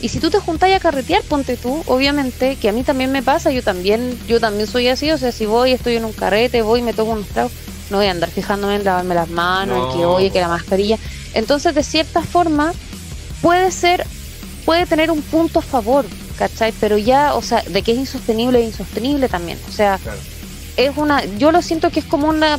Y 0.00 0.08
si 0.08 0.20
tú 0.20 0.30
te 0.30 0.38
juntas 0.38 0.72
a 0.72 0.80
carretear, 0.80 1.22
ponte 1.22 1.56
tú, 1.56 1.82
obviamente, 1.86 2.56
que 2.56 2.68
a 2.68 2.72
mí 2.72 2.84
también 2.84 3.10
me 3.10 3.22
pasa, 3.22 3.50
yo 3.50 3.62
también, 3.62 4.18
yo 4.28 4.40
también 4.40 4.66
soy 4.66 4.88
así, 4.88 5.10
o 5.10 5.18
sea, 5.18 5.32
si 5.32 5.44
voy, 5.46 5.72
estoy 5.72 5.96
en 5.96 6.04
un 6.04 6.12
carrete, 6.12 6.62
voy, 6.62 6.82
me 6.82 6.92
tomo 6.92 7.12
unos 7.12 7.26
tragos, 7.28 7.52
no 7.90 7.98
voy 7.98 8.06
a 8.06 8.12
andar 8.12 8.30
fijándome 8.30 8.76
en 8.76 8.84
lavarme 8.84 9.14
las 9.14 9.28
manos, 9.28 9.92
en 9.92 9.98
que 9.98 10.06
oye, 10.06 10.30
que 10.30 10.40
la 10.40 10.48
mascarilla. 10.48 10.98
Entonces, 11.34 11.74
de 11.74 11.82
cierta 11.82 12.22
forma, 12.22 12.72
puede 13.42 13.72
ser, 13.72 14.06
puede 14.64 14.86
tener 14.86 15.10
un 15.10 15.20
punto 15.22 15.58
a 15.58 15.62
favor, 15.62 16.06
¿cachai? 16.38 16.72
Pero 16.80 16.96
ya, 16.96 17.34
o 17.34 17.42
sea, 17.42 17.62
de 17.62 17.82
que 17.82 17.92
es 17.92 17.98
insostenible, 17.98 18.60
es 18.60 18.66
insostenible 18.66 19.28
también. 19.28 19.58
O 19.68 19.72
sea, 19.72 19.98
es 20.76 20.96
una, 20.96 21.24
yo 21.24 21.52
lo 21.52 21.60
siento 21.60 21.90
que 21.90 22.00
es 22.00 22.06
como 22.06 22.28
una, 22.28 22.58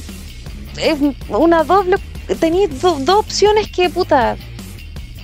es 0.78 0.98
una 1.30 1.63
doble, 1.63 1.98
tenéis 2.39 2.82
dos 2.82 3.10
opciones 3.10 3.72
que, 3.72 3.89
puta, 3.89 4.38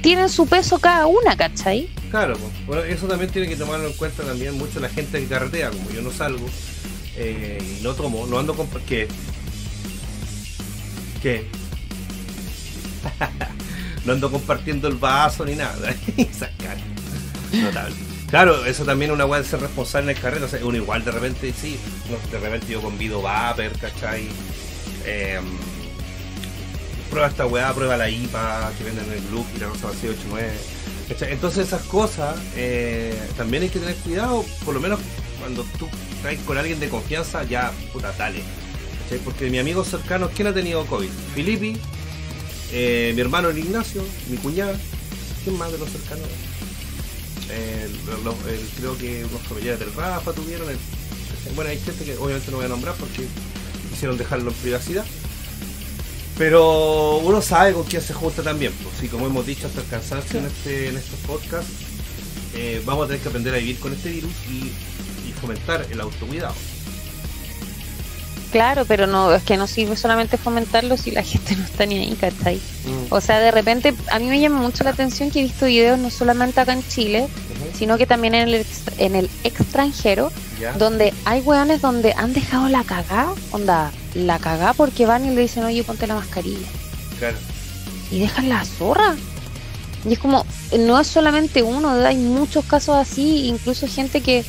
tienen 0.01 0.29
su 0.29 0.47
peso 0.47 0.79
cada 0.79 1.07
una, 1.07 1.35
¿cachai? 1.35 1.89
Claro, 2.09 2.37
bueno, 2.65 2.83
eso 2.83 3.07
también 3.07 3.29
tiene 3.31 3.47
que 3.47 3.55
tomarlo 3.55 3.87
en 3.87 3.93
cuenta 3.93 4.23
también 4.23 4.57
mucho 4.57 4.79
la 4.79 4.89
gente 4.89 5.19
que 5.19 5.27
carretea, 5.27 5.71
como 5.71 5.89
yo 5.91 6.01
no 6.01 6.11
salgo 6.11 6.45
eh, 7.17 7.77
y 7.79 7.83
no 7.83 7.93
tomo, 7.93 8.25
no 8.27 8.39
ando 8.39 8.55
con... 8.55 8.67
¿Qué? 8.87 9.07
¿Qué? 11.21 11.47
no 14.05 14.13
ando 14.13 14.31
compartiendo 14.31 14.87
el 14.87 14.95
vaso 14.95 15.45
ni 15.45 15.55
nada. 15.55 15.93
Notable. 17.53 18.04
Claro, 18.29 18.65
eso 18.65 18.83
también 18.85 19.11
es 19.11 19.15
una 19.15 19.25
weá 19.25 19.41
de 19.41 19.47
ser 19.47 19.61
responsable 19.61 20.11
en 20.11 20.17
el 20.17 20.21
carrete. 20.21 20.45
O 20.45 20.49
sea, 20.49 20.65
uno 20.65 20.77
igual 20.77 21.05
de 21.05 21.11
repente, 21.11 21.53
sí, 21.53 21.77
de 22.31 22.39
repente 22.39 22.67
yo 22.67 22.81
convido 22.81 23.21
Vapor, 23.21 23.71
¿cachai? 23.79 24.27
Eh, 25.05 25.39
prueba 27.09 27.27
esta 27.27 27.45
weá, 27.45 27.73
prueba 27.73 27.95
la 27.95 28.09
IPA 28.09 28.71
que 28.77 28.83
venden 28.83 29.05
en 29.05 29.13
el 29.13 29.31
Look 29.31 29.45
y 29.55 29.59
la 29.59 29.67
Rosa 29.67 29.87
Vacía 29.87 30.09
89. 30.09 30.51
¿cachai? 31.07 31.31
Entonces 31.31 31.67
esas 31.67 31.83
cosas 31.83 32.35
eh, 32.55 33.17
también 33.37 33.63
hay 33.63 33.69
que 33.69 33.79
tener 33.79 33.95
cuidado, 33.97 34.43
por 34.65 34.73
lo 34.73 34.79
menos 34.79 34.99
cuando 35.39 35.63
tú 35.77 35.87
estás 36.15 36.35
con 36.45 36.57
alguien 36.57 36.79
de 36.79 36.89
confianza, 36.89 37.43
ya, 37.43 37.71
puta, 37.93 38.11
dale. 38.17 38.41
¿cachai? 39.03 39.19
Porque 39.19 39.49
mi 39.49 39.59
amigo 39.59 39.83
cercano, 39.83 40.29
¿quién 40.35 40.47
ha 40.47 40.53
tenido 40.53 40.85
COVID? 40.87 41.09
Filipi, 41.35 41.77
eh, 42.71 43.13
mi 43.15 43.21
hermano 43.21 43.49
el 43.49 43.57
Ignacio, 43.59 44.03
mi 44.29 44.37
cuñada, 44.37 44.75
¿quién 45.43 45.57
más 45.57 45.71
de 45.71 45.77
los 45.77 45.89
cercanos? 45.89 46.27
Creo 48.77 48.97
que 48.97 49.25
unos 49.25 49.41
familiares 49.43 49.79
del 49.79 49.93
Rafa 49.93 50.33
tuvieron. 50.33 50.67
bueno, 51.55 51.69
hay 51.69 51.79
gente 51.79 52.05
que 52.05 52.17
obviamente 52.17 52.51
no 52.51 52.57
voy 52.57 52.65
a 52.65 52.69
nombrar 52.69 52.95
porque 52.95 53.27
quisieron 53.91 54.17
dejarlo 54.17 54.51
en 54.51 54.57
privacidad. 54.57 55.05
Pero 56.37 57.17
uno 57.19 57.41
sabe 57.41 57.73
con 57.73 57.83
quién 57.83 58.01
se 58.01 58.13
junta 58.13 58.43
también. 58.43 58.73
Pues, 58.83 59.03
y 59.03 59.07
como 59.07 59.27
hemos 59.27 59.45
dicho 59.45 59.67
hasta 59.67 59.81
el 59.81 59.87
cansancio 59.87 60.39
en, 60.39 60.45
este, 60.45 60.89
en 60.89 60.97
estos 60.97 61.19
podcasts, 61.21 61.71
eh, 62.53 62.81
vamos 62.85 63.05
a 63.05 63.07
tener 63.07 63.21
que 63.21 63.29
aprender 63.29 63.53
a 63.53 63.57
vivir 63.57 63.79
con 63.79 63.93
este 63.93 64.09
virus 64.09 64.33
y 64.49 64.71
fomentar 65.39 65.85
el 65.91 66.01
autocuidado. 66.01 66.55
Claro, 68.55 68.85
pero 68.85 69.05
no 69.05 69.33
es 69.33 69.43
que 69.43 69.57
no 69.57 69.67
sirve 69.67 69.97
solamente 69.97 70.37
fomentarlo 70.37 70.95
si 70.95 71.11
la 71.11 71.23
gente 71.31 71.57
no 71.57 71.65
está 71.65 71.85
ni 71.85 71.97
ahí, 71.97 72.15
¿cachai? 72.15 72.55
Mm. 72.55 73.07
O 73.09 73.19
sea, 73.19 73.39
de 73.39 73.51
repente, 73.51 73.93
a 74.09 74.17
mí 74.17 74.27
me 74.27 74.39
llama 74.39 74.61
mucho 74.61 74.85
la 74.85 74.91
atención 74.91 75.29
que 75.29 75.41
he 75.41 75.43
visto 75.43 75.65
videos 75.65 75.99
no 75.99 76.09
solamente 76.09 76.61
acá 76.61 76.71
en 76.71 76.87
Chile, 76.87 77.27
sino 77.77 77.97
que 77.97 78.07
también 78.07 78.33
en 78.33 78.47
el, 78.47 78.65
en 78.97 79.15
el 79.15 79.29
extranjero, 79.43 80.31
donde 80.77 81.13
hay 81.25 81.41
weones 81.41 81.81
donde 81.81 82.13
han 82.13 82.31
dejado 82.31 82.69
la 82.69 82.85
cagá, 82.85 83.27
onda, 83.51 83.91
la 84.13 84.39
cagá 84.39 84.71
porque 84.71 85.05
van 85.05 85.25
y 85.25 85.35
le 85.35 85.41
dicen, 85.41 85.65
oye, 85.65 85.83
ponte 85.83 86.07
la 86.07 86.15
mascarilla. 86.15 86.67
Claro. 87.19 87.35
Y 88.09 88.19
dejan 88.19 88.47
la 88.47 88.63
zorra. 88.63 89.17
Y 90.05 90.13
es 90.13 90.19
como, 90.19 90.45
no 90.79 90.97
es 90.97 91.07
solamente 91.07 91.61
uno, 91.61 91.89
hay 91.89 92.15
muchos 92.15 92.63
casos 92.63 92.95
así, 92.95 93.47
incluso 93.47 93.85
gente 93.85 94.21
que 94.21 94.45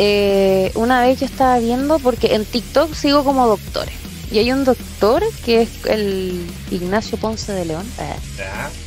eh, 0.00 0.70
una 0.76 1.00
vez 1.00 1.18
yo 1.18 1.26
estaba 1.26 1.58
viendo, 1.58 1.98
porque 1.98 2.36
en 2.36 2.44
TikTok 2.44 2.94
sigo 2.94 3.24
como 3.24 3.48
doctores. 3.48 3.94
Y 4.30 4.38
hay 4.38 4.52
un 4.52 4.64
doctor 4.64 5.24
que 5.44 5.62
es 5.62 5.70
el 5.86 6.46
Ignacio 6.70 7.18
Ponce 7.18 7.50
de 7.52 7.64
León, 7.64 7.84
eh, 7.98 8.44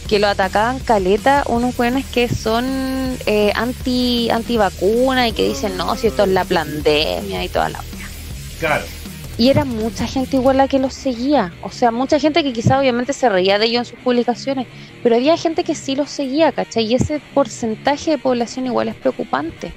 que 0.07 0.19
lo 0.19 0.27
atacaban 0.27 0.79
caleta 0.79 1.43
unos 1.47 1.75
jóvenes 1.75 2.05
que 2.05 2.29
son 2.29 3.17
eh, 3.25 3.51
anti 3.55 4.29
anti 4.29 4.55
vacuna 4.55 5.27
y 5.27 5.33
que 5.33 5.49
dicen 5.49 5.75
no, 5.75 5.97
si 5.97 6.07
esto 6.07 6.23
es 6.23 6.29
la 6.29 6.45
pandemia 6.45 7.43
y 7.43 7.49
toda 7.49 7.69
la. 7.69 7.83
Claro. 8.59 8.85
Y 9.41 9.49
era 9.49 9.65
mucha 9.65 10.05
gente 10.05 10.35
igual 10.35 10.57
la 10.57 10.67
que 10.67 10.77
los 10.77 10.93
seguía. 10.93 11.51
O 11.63 11.71
sea, 11.71 11.89
mucha 11.89 12.19
gente 12.19 12.43
que 12.43 12.53
quizá 12.53 12.79
obviamente 12.79 13.11
se 13.11 13.27
reía 13.27 13.57
de 13.57 13.65
ellos 13.65 13.79
en 13.79 13.95
sus 13.95 14.03
publicaciones. 14.03 14.67
Pero 15.01 15.15
había 15.15 15.35
gente 15.35 15.63
que 15.63 15.73
sí 15.73 15.95
los 15.95 16.11
seguía, 16.11 16.51
¿cachai? 16.51 16.85
Y 16.85 16.93
ese 16.93 17.19
porcentaje 17.33 18.11
de 18.11 18.17
población 18.19 18.67
igual 18.67 18.89
es 18.89 18.93
preocupante. 18.93 19.73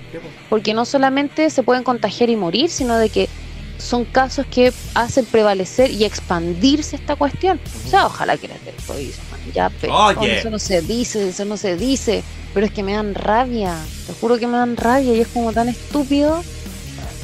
Porque 0.51 0.75
no 0.75 0.85
solamente 0.85 1.49
se 1.49 1.63
pueden 1.63 1.83
contagiar 1.83 2.29
y 2.29 2.37
morir, 2.37 2.69
sino 2.69 2.99
de 2.99 3.09
que 3.09 3.31
son 3.79 4.05
casos 4.05 4.45
que 4.45 4.71
hacen 4.93 5.25
prevalecer 5.25 5.91
y 5.91 6.05
expandirse 6.05 6.97
esta 6.97 7.17
cuestión. 7.17 7.59
O 7.87 7.89
sea, 7.89 8.05
ojalá 8.05 8.37
que 8.37 8.49
la 8.49 8.57
COVID 8.87 9.13
ya, 9.55 9.71
pero 9.81 10.11
eso 10.25 10.51
no 10.51 10.59
se 10.59 10.83
dice, 10.83 11.27
eso 11.27 11.47
no 11.47 11.57
se 11.57 11.79
dice. 11.79 12.23
Pero 12.53 12.67
es 12.67 12.73
que 12.73 12.83
me 12.83 12.93
dan 12.93 13.15
rabia. 13.15 13.79
Te 14.07 14.13
juro 14.13 14.37
que 14.37 14.47
me 14.47 14.59
dan 14.59 14.77
rabia 14.77 15.15
y 15.15 15.21
es 15.21 15.29
como 15.29 15.55
tan 15.55 15.71
estúpido 15.71 16.43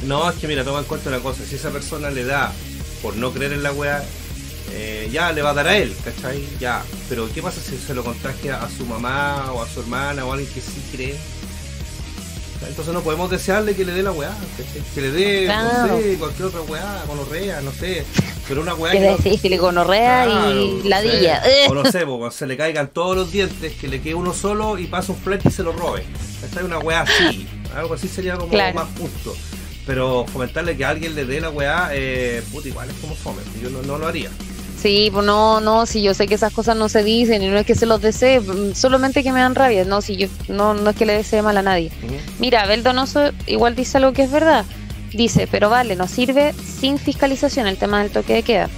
no, 0.03 0.29
es 0.29 0.35
que 0.37 0.47
mira, 0.47 0.63
toma 0.63 0.79
en 0.79 0.85
cuenta 0.85 1.09
una 1.09 1.19
cosa, 1.19 1.43
si 1.45 1.55
esa 1.55 1.69
persona 1.69 2.09
le 2.09 2.23
da 2.23 2.51
por 3.01 3.15
no 3.15 3.31
creer 3.31 3.53
en 3.53 3.63
la 3.63 3.71
weá, 3.71 4.03
eh, 4.73 5.09
ya 5.11 5.31
le 5.31 5.41
va 5.41 5.51
a 5.51 5.53
dar 5.53 5.67
a 5.67 5.77
él, 5.77 5.93
¿cachai? 6.03 6.47
Ya. 6.59 6.83
Pero 7.09 7.29
¿qué 7.33 7.41
pasa 7.41 7.59
si 7.61 7.77
se 7.77 7.93
lo 7.93 8.03
contagia 8.03 8.61
a 8.61 8.69
su 8.69 8.85
mamá 8.85 9.51
o 9.53 9.61
a 9.61 9.67
su 9.67 9.81
hermana 9.81 10.25
o 10.25 10.31
a 10.31 10.35
alguien 10.35 10.51
que 10.53 10.61
sí 10.61 10.81
cree? 10.91 11.15
Entonces 12.67 12.93
no 12.93 13.01
podemos 13.01 13.29
desearle 13.29 13.75
que 13.75 13.83
le 13.83 13.91
dé 13.91 14.03
la 14.03 14.11
weá, 14.11 14.33
¿cachai? 14.57 14.81
Que 14.93 15.01
le 15.01 15.11
dé, 15.11 15.47
no 15.47 15.87
sé, 15.87 16.15
cualquier 16.17 16.47
otra 16.47 16.61
weá, 16.61 17.03
gonorrea, 17.07 17.61
no 17.61 17.71
sé. 17.71 18.05
Pero 18.47 18.61
una 18.61 18.75
weá 18.75 18.91
que. 19.17 19.37
que 19.39 19.49
le 19.49 19.57
gonorrea 19.57 20.51
y 20.51 20.83
ladilla. 20.83 21.41
o 21.69 21.73
no 21.73 21.83
sé, 21.85 22.05
se 22.31 22.47
le 22.47 22.57
caigan 22.57 22.87
todos 22.87 23.15
los 23.15 23.31
dientes, 23.31 23.73
que 23.73 23.87
le 23.87 24.01
quede 24.01 24.13
uno 24.15 24.33
solo 24.33 24.77
y 24.77 24.87
pasa 24.87 25.11
un 25.11 25.17
flex 25.17 25.45
y 25.45 25.51
se 25.51 25.63
lo 25.63 25.71
robe. 25.71 26.05
¿cachai? 26.41 26.63
Una 26.63 26.79
weá 26.79 27.01
así. 27.01 27.47
Algo 27.75 27.95
así 27.95 28.07
sería 28.07 28.37
como 28.37 28.53
más 28.53 28.87
justo. 28.97 29.35
Pero 29.85 30.25
fomentarle 30.31 30.77
que 30.77 30.85
a 30.85 30.89
alguien 30.89 31.15
le 31.15 31.25
dé 31.25 31.41
la 31.41 31.49
weá, 31.49 31.89
eh, 31.91 32.43
puta, 32.51 32.67
igual 32.67 32.89
es 32.89 32.95
como 32.97 33.15
fome. 33.15 33.41
Yo 33.61 33.69
no, 33.69 33.97
lo 33.97 34.07
haría. 34.07 34.29
Sí, 34.79 35.09
pues 35.11 35.25
no, 35.25 35.59
no, 35.59 35.85
si 35.85 36.01
yo 36.01 36.13
sé 36.13 36.27
que 36.27 36.35
esas 36.35 36.53
cosas 36.53 36.75
no 36.75 36.89
se 36.89 37.03
dicen 37.03 37.43
y 37.43 37.47
no 37.47 37.57
es 37.57 37.65
que 37.65 37.75
se 37.75 37.85
los 37.85 38.01
desee, 38.01 38.41
solamente 38.73 39.23
que 39.23 39.31
me 39.31 39.39
dan 39.39 39.53
rabia, 39.53 39.85
no, 39.85 40.01
si 40.01 40.17
yo 40.17 40.27
no, 40.47 40.73
no 40.73 40.89
es 40.89 40.95
que 40.95 41.05
le 41.05 41.13
desee 41.13 41.43
mal 41.43 41.57
a 41.57 41.61
nadie. 41.61 41.91
Mira, 42.39 42.63
Abel 42.63 42.81
Donoso 42.81 43.31
igual 43.45 43.75
dice 43.75 43.97
algo 43.97 44.13
que 44.13 44.23
es 44.23 44.31
verdad. 44.31 44.65
Dice, 45.13 45.47
pero 45.49 45.69
vale, 45.69 45.95
nos 45.95 46.09
sirve 46.09 46.53
sin 46.53 46.97
fiscalización 46.97 47.67
el 47.67 47.77
tema 47.77 48.01
del 48.01 48.11
toque 48.11 48.33
de 48.33 48.43
queda. 48.43 48.69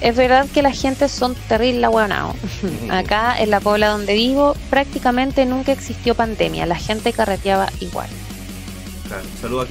Es 0.00 0.16
verdad 0.16 0.46
que 0.52 0.62
la 0.62 0.72
gente 0.72 1.08
son 1.08 1.34
terrible 1.48 1.84
aguanados. 1.84 2.36
Acá 2.90 3.34
en 3.38 3.50
la 3.50 3.60
Puebla 3.60 3.88
donde 3.88 4.14
vivo 4.14 4.54
prácticamente 4.70 5.46
nunca 5.46 5.72
existió 5.72 6.14
pandemia, 6.14 6.66
la 6.66 6.76
gente 6.76 7.12
carreteaba 7.12 7.70
igual. 7.80 8.08
Claro, 9.08 9.24
saluda 9.40 9.64
a 9.64 9.66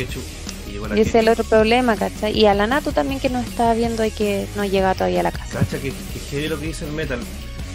Y 0.95 0.99
ese 0.99 1.09
es 1.09 1.15
el 1.15 1.30
otro 1.30 1.43
problema, 1.43 1.95
¿cachai? 1.95 2.38
Y 2.38 2.45
a 2.45 2.53
la 2.53 2.67
Natu 2.67 2.91
también 2.91 3.19
que 3.19 3.30
nos 3.30 3.45
está 3.45 3.74
viendo 3.74 4.03
y 4.03 4.11
que 4.11 4.47
no 4.55 4.65
llega 4.65 4.93
todavía 4.93 5.19
a 5.19 5.24
la 5.24 5.32
casa. 5.32 5.59
¿Cacha? 5.59 5.80
Que, 5.80 5.93
que, 6.30 6.49
lo 6.49 6.59
que 6.59 6.67
dice 6.67 6.86
el 6.86 6.91
metal. 6.91 7.19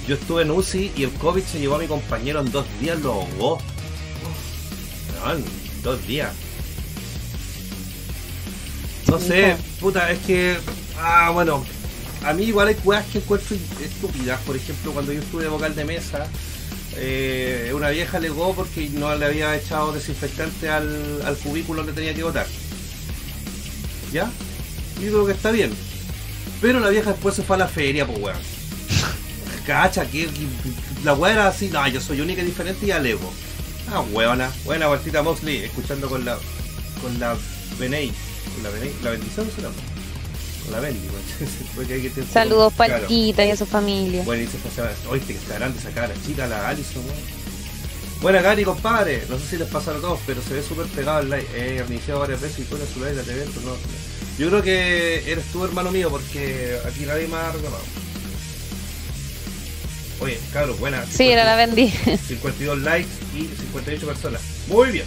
Yo 0.06 0.14
estuve 0.14 0.42
en 0.42 0.50
UCI 0.50 0.92
y 0.96 1.04
el 1.04 1.10
COVID 1.12 1.42
se 1.42 1.60
llevó 1.60 1.76
a 1.76 1.78
mi 1.78 1.86
compañero 1.86 2.40
en 2.40 2.50
dos 2.50 2.66
días, 2.80 2.98
lo 3.00 3.12
ahogó. 3.12 3.58
No, 5.24 5.44
dos 5.82 6.06
días. 6.06 6.32
No 9.06 9.18
sé, 9.18 9.56
puta, 9.80 10.10
es 10.10 10.18
que. 10.20 10.56
Ah, 10.98 11.30
bueno. 11.32 11.64
A 12.24 12.32
mí 12.32 12.44
igual 12.44 12.68
hay 12.68 12.74
cosas 12.74 13.06
que 13.06 13.18
encuentro 13.18 13.56
estúpidas. 13.80 14.40
Por 14.40 14.56
ejemplo, 14.56 14.92
cuando 14.92 15.12
yo 15.12 15.20
estuve 15.20 15.44
de 15.44 15.48
vocal 15.48 15.74
de 15.74 15.84
mesa, 15.84 16.26
eh, 16.96 17.70
una 17.74 17.90
vieja 17.90 18.18
legó 18.18 18.54
porque 18.54 18.88
no 18.88 19.14
le 19.14 19.24
había 19.24 19.54
echado 19.54 19.92
desinfectante 19.92 20.68
al, 20.68 21.22
al 21.24 21.36
cubículo 21.36 21.86
que 21.86 21.92
tenía 21.92 22.14
que 22.14 22.24
votar. 22.24 22.46
¿Ya? 24.12 24.30
Yo 25.00 25.10
creo 25.10 25.26
que 25.26 25.32
está 25.32 25.50
bien. 25.50 25.72
Pero 26.60 26.80
la 26.80 26.88
vieja 26.88 27.12
después 27.12 27.34
se 27.34 27.42
fue 27.42 27.56
a 27.56 27.60
la 27.60 27.68
feria, 27.68 28.06
pues 28.06 28.18
weón. 28.18 28.38
Cacha, 29.66 30.06
que, 30.06 30.28
la 31.04 31.14
weá 31.14 31.32
era 31.32 31.48
así, 31.48 31.68
no, 31.68 31.86
yo 31.88 32.00
soy 32.00 32.20
única 32.20 32.42
y 32.42 32.46
diferente 32.46 32.86
y 32.86 32.90
alego. 32.90 33.30
Ah, 33.92 34.00
weona, 34.12 34.50
buena 34.64 34.88
Martita 34.88 35.22
Mosley, 35.22 35.58
escuchando 35.64 36.08
con 36.08 36.24
la 36.24 36.38
con 37.02 37.18
la 37.20 37.36
Benei, 37.78 38.12
con 38.54 38.62
la 38.64 38.70
Benei, 38.70 38.92
la 39.02 39.10
bendición 39.10 39.46
se. 39.54 39.62
Con 39.62 40.72
la 40.72 40.80
Bendy, 40.80 41.08
Saludos. 42.32 42.72
Paquita 42.74 43.44
y 43.44 43.50
a 43.50 43.56
su 43.56 43.66
familia. 43.66 44.22
Bueno, 44.24 44.42
y 44.42 44.46
se 44.46 45.08
oíste 45.08 45.32
que 45.32 45.38
está 45.38 45.54
grande 45.54 45.78
esa 45.78 45.90
cara 45.90 46.12
chica, 46.26 46.46
la 46.46 46.68
Alison, 46.68 47.02
weón. 47.04 47.37
Buena 48.20 48.42
Gary, 48.42 48.64
compadre. 48.64 49.24
No 49.28 49.38
sé 49.38 49.46
si 49.46 49.56
les 49.58 49.68
pasaron 49.68 50.00
a 50.00 50.02
todos, 50.02 50.20
pero 50.26 50.42
se 50.42 50.54
ve 50.54 50.62
súper 50.62 50.86
pegado 50.86 51.20
el 51.20 51.30
live. 51.30 51.46
He 51.54 51.84
iniciado 51.88 52.20
varias 52.20 52.40
veces 52.40 52.60
y 52.60 52.62
pone 52.62 52.84
su 52.92 52.98
live 52.98 53.14
la 53.14 53.22
TV, 53.22 53.46
pero 53.54 53.66
no. 53.66 53.76
Yo 54.38 54.48
creo 54.48 54.62
que 54.62 55.30
eres 55.30 55.44
tú, 55.52 55.64
hermano 55.64 55.90
mío, 55.90 56.10
porque 56.10 56.78
aquí 56.86 57.04
nadie 57.06 57.28
más 57.28 57.44
ha 57.44 57.52
reclamado. 57.52 57.82
Oye, 60.20 60.38
cabrón, 60.52 60.76
buena. 60.80 61.04
Sí, 61.06 61.28
era 61.28 61.44
la 61.44 61.54
Bendy. 61.54 61.88
52 62.28 62.78
likes 62.78 63.08
y 63.36 63.42
58 63.42 64.06
personas. 64.06 64.42
Muy 64.68 64.90
bien. 64.90 65.06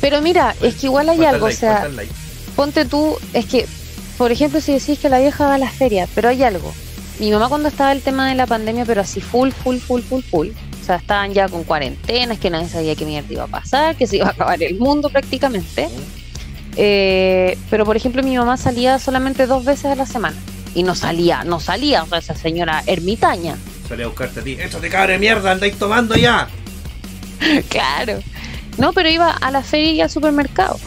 Pero 0.00 0.22
mira, 0.22 0.54
es 0.62 0.76
que 0.76 0.86
igual 0.86 1.08
hay 1.08 1.16
¿Cuántos 1.16 1.34
algo, 1.34 1.46
o 1.46 1.50
sea, 1.50 1.90
ponte 2.56 2.84
tú, 2.84 3.18
es 3.32 3.46
que, 3.46 3.66
por 4.18 4.32
ejemplo, 4.32 4.60
si 4.60 4.72
decís 4.72 4.98
que 4.98 5.08
la 5.08 5.18
vieja 5.18 5.46
va 5.46 5.54
a 5.54 5.58
las 5.58 5.74
ferias, 5.74 6.08
pero 6.14 6.28
hay 6.28 6.42
algo. 6.42 6.74
Mi 7.18 7.30
mamá 7.30 7.48
cuando 7.48 7.68
estaba 7.68 7.92
el 7.92 8.02
tema 8.02 8.28
de 8.28 8.34
la 8.34 8.46
pandemia, 8.46 8.84
pero 8.84 9.00
así 9.00 9.20
full, 9.20 9.50
full, 9.50 9.78
full, 9.78 10.02
full, 10.02 10.22
full. 10.22 10.48
O 10.84 10.86
sea, 10.86 10.96
estaban 10.96 11.32
ya 11.32 11.48
con 11.48 11.64
cuarentenas, 11.64 12.38
que 12.38 12.50
nadie 12.50 12.68
sabía 12.68 12.94
qué 12.94 13.06
mierda 13.06 13.32
iba 13.32 13.44
a 13.44 13.46
pasar, 13.46 13.96
que 13.96 14.06
se 14.06 14.16
iba 14.16 14.26
a 14.26 14.32
acabar 14.32 14.62
el 14.62 14.78
mundo 14.78 15.08
prácticamente. 15.08 15.88
Eh, 16.76 17.56
pero 17.70 17.86
por 17.86 17.96
ejemplo, 17.96 18.22
mi 18.22 18.36
mamá 18.36 18.58
salía 18.58 18.98
solamente 18.98 19.46
dos 19.46 19.64
veces 19.64 19.86
a 19.86 19.94
la 19.94 20.04
semana. 20.04 20.36
Y 20.74 20.82
no 20.82 20.94
salía, 20.94 21.42
no 21.42 21.58
salía, 21.58 22.02
o 22.02 22.06
sea, 22.06 22.18
esa 22.18 22.34
señora 22.34 22.82
ermitaña. 22.86 23.56
Salí 23.88 24.02
a 24.02 24.08
buscarte 24.08 24.40
a 24.40 24.44
ti. 24.44 24.58
¡Échate 24.60 24.90
cabra 24.90 25.14
de 25.14 25.18
mierda! 25.18 25.52
¡Andáis 25.52 25.78
tomando 25.78 26.16
ya! 26.16 26.48
claro. 27.70 28.18
No, 28.76 28.92
pero 28.92 29.08
iba 29.08 29.30
a 29.30 29.50
la 29.50 29.62
feria 29.62 29.90
y 29.90 30.00
al 30.02 30.10
supermercado. 30.10 30.78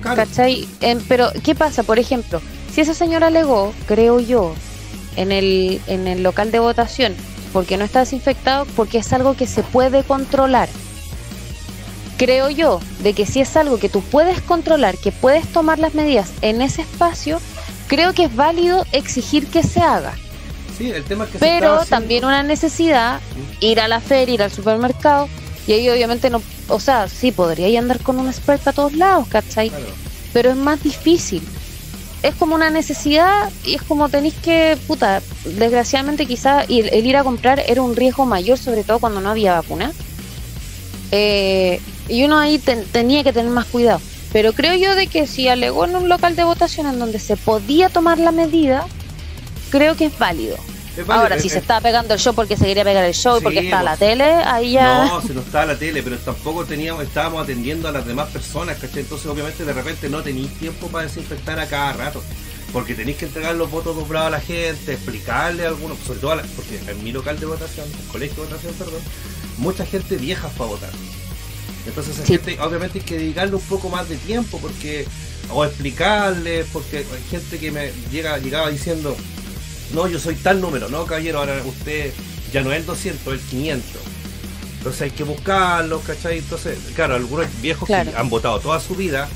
Claro. 0.00 0.16
¿Cachai? 0.16 0.66
Em, 0.80 1.00
pero, 1.06 1.30
¿qué 1.44 1.54
pasa? 1.54 1.82
Por 1.82 1.98
ejemplo, 1.98 2.40
si 2.72 2.80
esa 2.80 2.94
señora 2.94 3.26
alegó, 3.26 3.74
creo 3.86 4.20
yo, 4.20 4.54
en 5.16 5.32
el, 5.32 5.82
en 5.86 6.08
el 6.08 6.22
local 6.22 6.50
de 6.50 6.60
votación, 6.60 7.14
porque 7.52 7.76
no 7.76 7.84
está 7.84 8.00
desinfectado, 8.00 8.66
porque 8.76 8.98
es 8.98 9.12
algo 9.12 9.34
que 9.34 9.46
se 9.46 9.62
puede 9.62 10.02
controlar. 10.02 10.68
Creo 12.16 12.50
yo 12.50 12.80
de 13.02 13.14
que 13.14 13.26
si 13.26 13.40
es 13.40 13.56
algo 13.56 13.78
que 13.78 13.88
tú 13.88 14.02
puedes 14.02 14.40
controlar, 14.42 14.98
que 14.98 15.10
puedes 15.12 15.46
tomar 15.52 15.78
las 15.78 15.94
medidas 15.94 16.32
en 16.42 16.60
ese 16.60 16.82
espacio, 16.82 17.40
creo 17.86 18.12
que 18.12 18.24
es 18.24 18.36
válido 18.36 18.84
exigir 18.92 19.46
que 19.46 19.62
se 19.62 19.80
haga. 19.80 20.14
Sí, 20.76 20.90
el 20.90 21.04
tema 21.04 21.24
es 21.24 21.30
que 21.30 21.38
Pero 21.38 21.84
también 21.86 22.24
una 22.24 22.42
necesidad, 22.42 23.20
ir 23.60 23.80
a 23.80 23.88
la 23.88 24.00
feria, 24.00 24.34
ir 24.34 24.42
al 24.42 24.52
supermercado, 24.52 25.28
y 25.66 25.72
ahí 25.72 25.88
obviamente 25.88 26.30
no, 26.30 26.42
o 26.68 26.80
sea, 26.80 27.08
sí, 27.08 27.32
podría 27.32 27.78
andar 27.78 28.00
con 28.00 28.18
un 28.18 28.32
spray 28.32 28.58
para 28.58 28.72
todos 28.72 28.94
lados, 28.94 29.28
¿cachai? 29.28 29.70
Claro. 29.70 29.84
pero 30.32 30.50
es 30.50 30.56
más 30.56 30.82
difícil. 30.82 31.42
Es 32.22 32.34
como 32.34 32.54
una 32.54 32.68
necesidad 32.70 33.50
y 33.64 33.74
es 33.76 33.82
como 33.82 34.08
tenéis 34.10 34.34
que, 34.34 34.76
puta, 34.86 35.22
desgraciadamente 35.44 36.26
quizá 36.26 36.62
el, 36.62 36.88
el 36.92 37.06
ir 37.06 37.16
a 37.16 37.24
comprar 37.24 37.62
era 37.66 37.80
un 37.80 37.96
riesgo 37.96 38.26
mayor, 38.26 38.58
sobre 38.58 38.84
todo 38.84 38.98
cuando 38.98 39.20
no 39.22 39.30
había 39.30 39.54
vacuna. 39.54 39.90
Eh, 41.12 41.80
y 42.08 42.24
uno 42.24 42.38
ahí 42.38 42.58
ten- 42.58 42.84
tenía 42.92 43.24
que 43.24 43.32
tener 43.32 43.50
más 43.50 43.66
cuidado. 43.66 44.00
Pero 44.32 44.52
creo 44.52 44.74
yo 44.74 44.94
de 44.94 45.06
que 45.06 45.26
si 45.26 45.48
alegó 45.48 45.84
en 45.86 45.96
un 45.96 46.08
local 46.08 46.36
de 46.36 46.44
votación 46.44 46.86
en 46.86 46.98
donde 46.98 47.18
se 47.18 47.36
podía 47.36 47.88
tomar 47.88 48.18
la 48.18 48.32
medida, 48.32 48.86
creo 49.70 49.96
que 49.96 50.06
es 50.06 50.18
válido. 50.18 50.56
Ahora, 51.08 51.36
si 51.38 51.48
se 51.48 51.56
es- 51.56 51.62
estaba 51.62 51.80
pegando 51.80 52.14
el 52.14 52.20
show 52.20 52.34
porque 52.34 52.56
se 52.56 52.64
quería 52.66 52.84
pegar 52.84 53.04
el 53.04 53.14
show 53.14 53.36
y 53.36 53.38
Sí, 53.38 53.44
porque 53.44 53.58
estaba 53.60 53.82
pues. 53.82 53.92
la 53.92 53.96
tele, 54.06 54.24
ahí 54.24 54.72
ya... 54.72 55.04
No, 55.06 55.22
si 55.22 55.28
no 55.32 55.40
estaba 55.40 55.66
la 55.66 55.78
tele, 55.78 56.02
pero 56.02 56.18
tampoco 56.18 56.64
teníamos, 56.64 57.04
estábamos 57.04 57.42
atendiendo 57.42 57.88
a 57.88 57.92
las 57.92 58.06
demás 58.06 58.28
personas, 58.30 58.78
¿cachai? 58.78 59.00
Entonces 59.00 59.26
obviamente 59.26 59.64
de 59.64 59.72
repente 59.72 60.08
no 60.08 60.22
tenéis 60.22 60.50
tiempo 60.58 60.88
para 60.88 61.04
desinfectar 61.06 61.58
a 61.60 61.66
cada 61.66 61.92
rato. 61.92 62.22
Porque 62.72 62.94
tenéis 62.94 63.16
que 63.16 63.24
entregar 63.26 63.54
los 63.56 63.68
votos 63.70 63.96
dobrados 63.96 64.28
a 64.28 64.30
la 64.30 64.40
gente, 64.40 64.92
explicarle 64.92 65.64
a 65.64 65.68
algunos, 65.68 65.98
sobre 66.06 66.20
todo 66.20 66.32
a 66.32 66.36
la- 66.36 66.42
porque 66.54 66.78
en 66.88 67.02
mi 67.02 67.10
local 67.12 67.38
de 67.40 67.46
votación, 67.46 67.86
el 67.88 68.08
colegio 68.12 68.42
de 68.44 68.48
votación, 68.48 68.74
perdón, 68.74 69.00
mucha 69.58 69.84
gente 69.86 70.16
vieja 70.16 70.48
fue 70.48 70.66
a 70.66 70.68
votar. 70.70 70.90
Entonces 71.86 72.14
esa 72.14 72.26
Sí. 72.26 72.34
gente 72.34 72.58
obviamente 72.60 72.98
hay 73.00 73.04
que 73.04 73.16
dedicarle 73.18 73.54
un 73.56 73.62
poco 73.62 73.88
más 73.88 74.08
de 74.08 74.16
tiempo 74.18 74.58
porque 74.60 75.06
o 75.52 75.64
explicarle, 75.64 76.64
porque 76.72 76.98
hay 76.98 77.22
gente 77.30 77.58
que 77.58 77.72
me 77.72 77.90
llega 78.12 78.38
llegaba 78.38 78.70
diciendo, 78.70 79.16
no, 79.92 80.06
yo 80.08 80.18
soy 80.18 80.34
tal 80.36 80.60
número, 80.60 80.88
no, 80.88 81.04
caballero, 81.06 81.38
ahora 81.40 81.60
usted 81.64 82.12
ya 82.52 82.62
no 82.62 82.72
es 82.72 82.80
el 82.80 82.86
200, 82.86 83.34
es 83.34 83.40
el 83.42 83.48
500. 83.48 84.02
Entonces 84.78 85.02
hay 85.02 85.10
que 85.10 85.24
buscarlos, 85.24 86.02
¿cachai? 86.02 86.38
Entonces, 86.38 86.78
claro, 86.94 87.14
algunos 87.14 87.46
viejos 87.60 87.86
Claro. 87.86 88.10
que 88.10 88.16
han 88.16 88.30
votado 88.30 88.60
toda 88.60 88.80
su 88.80 88.94
vida 88.96 89.28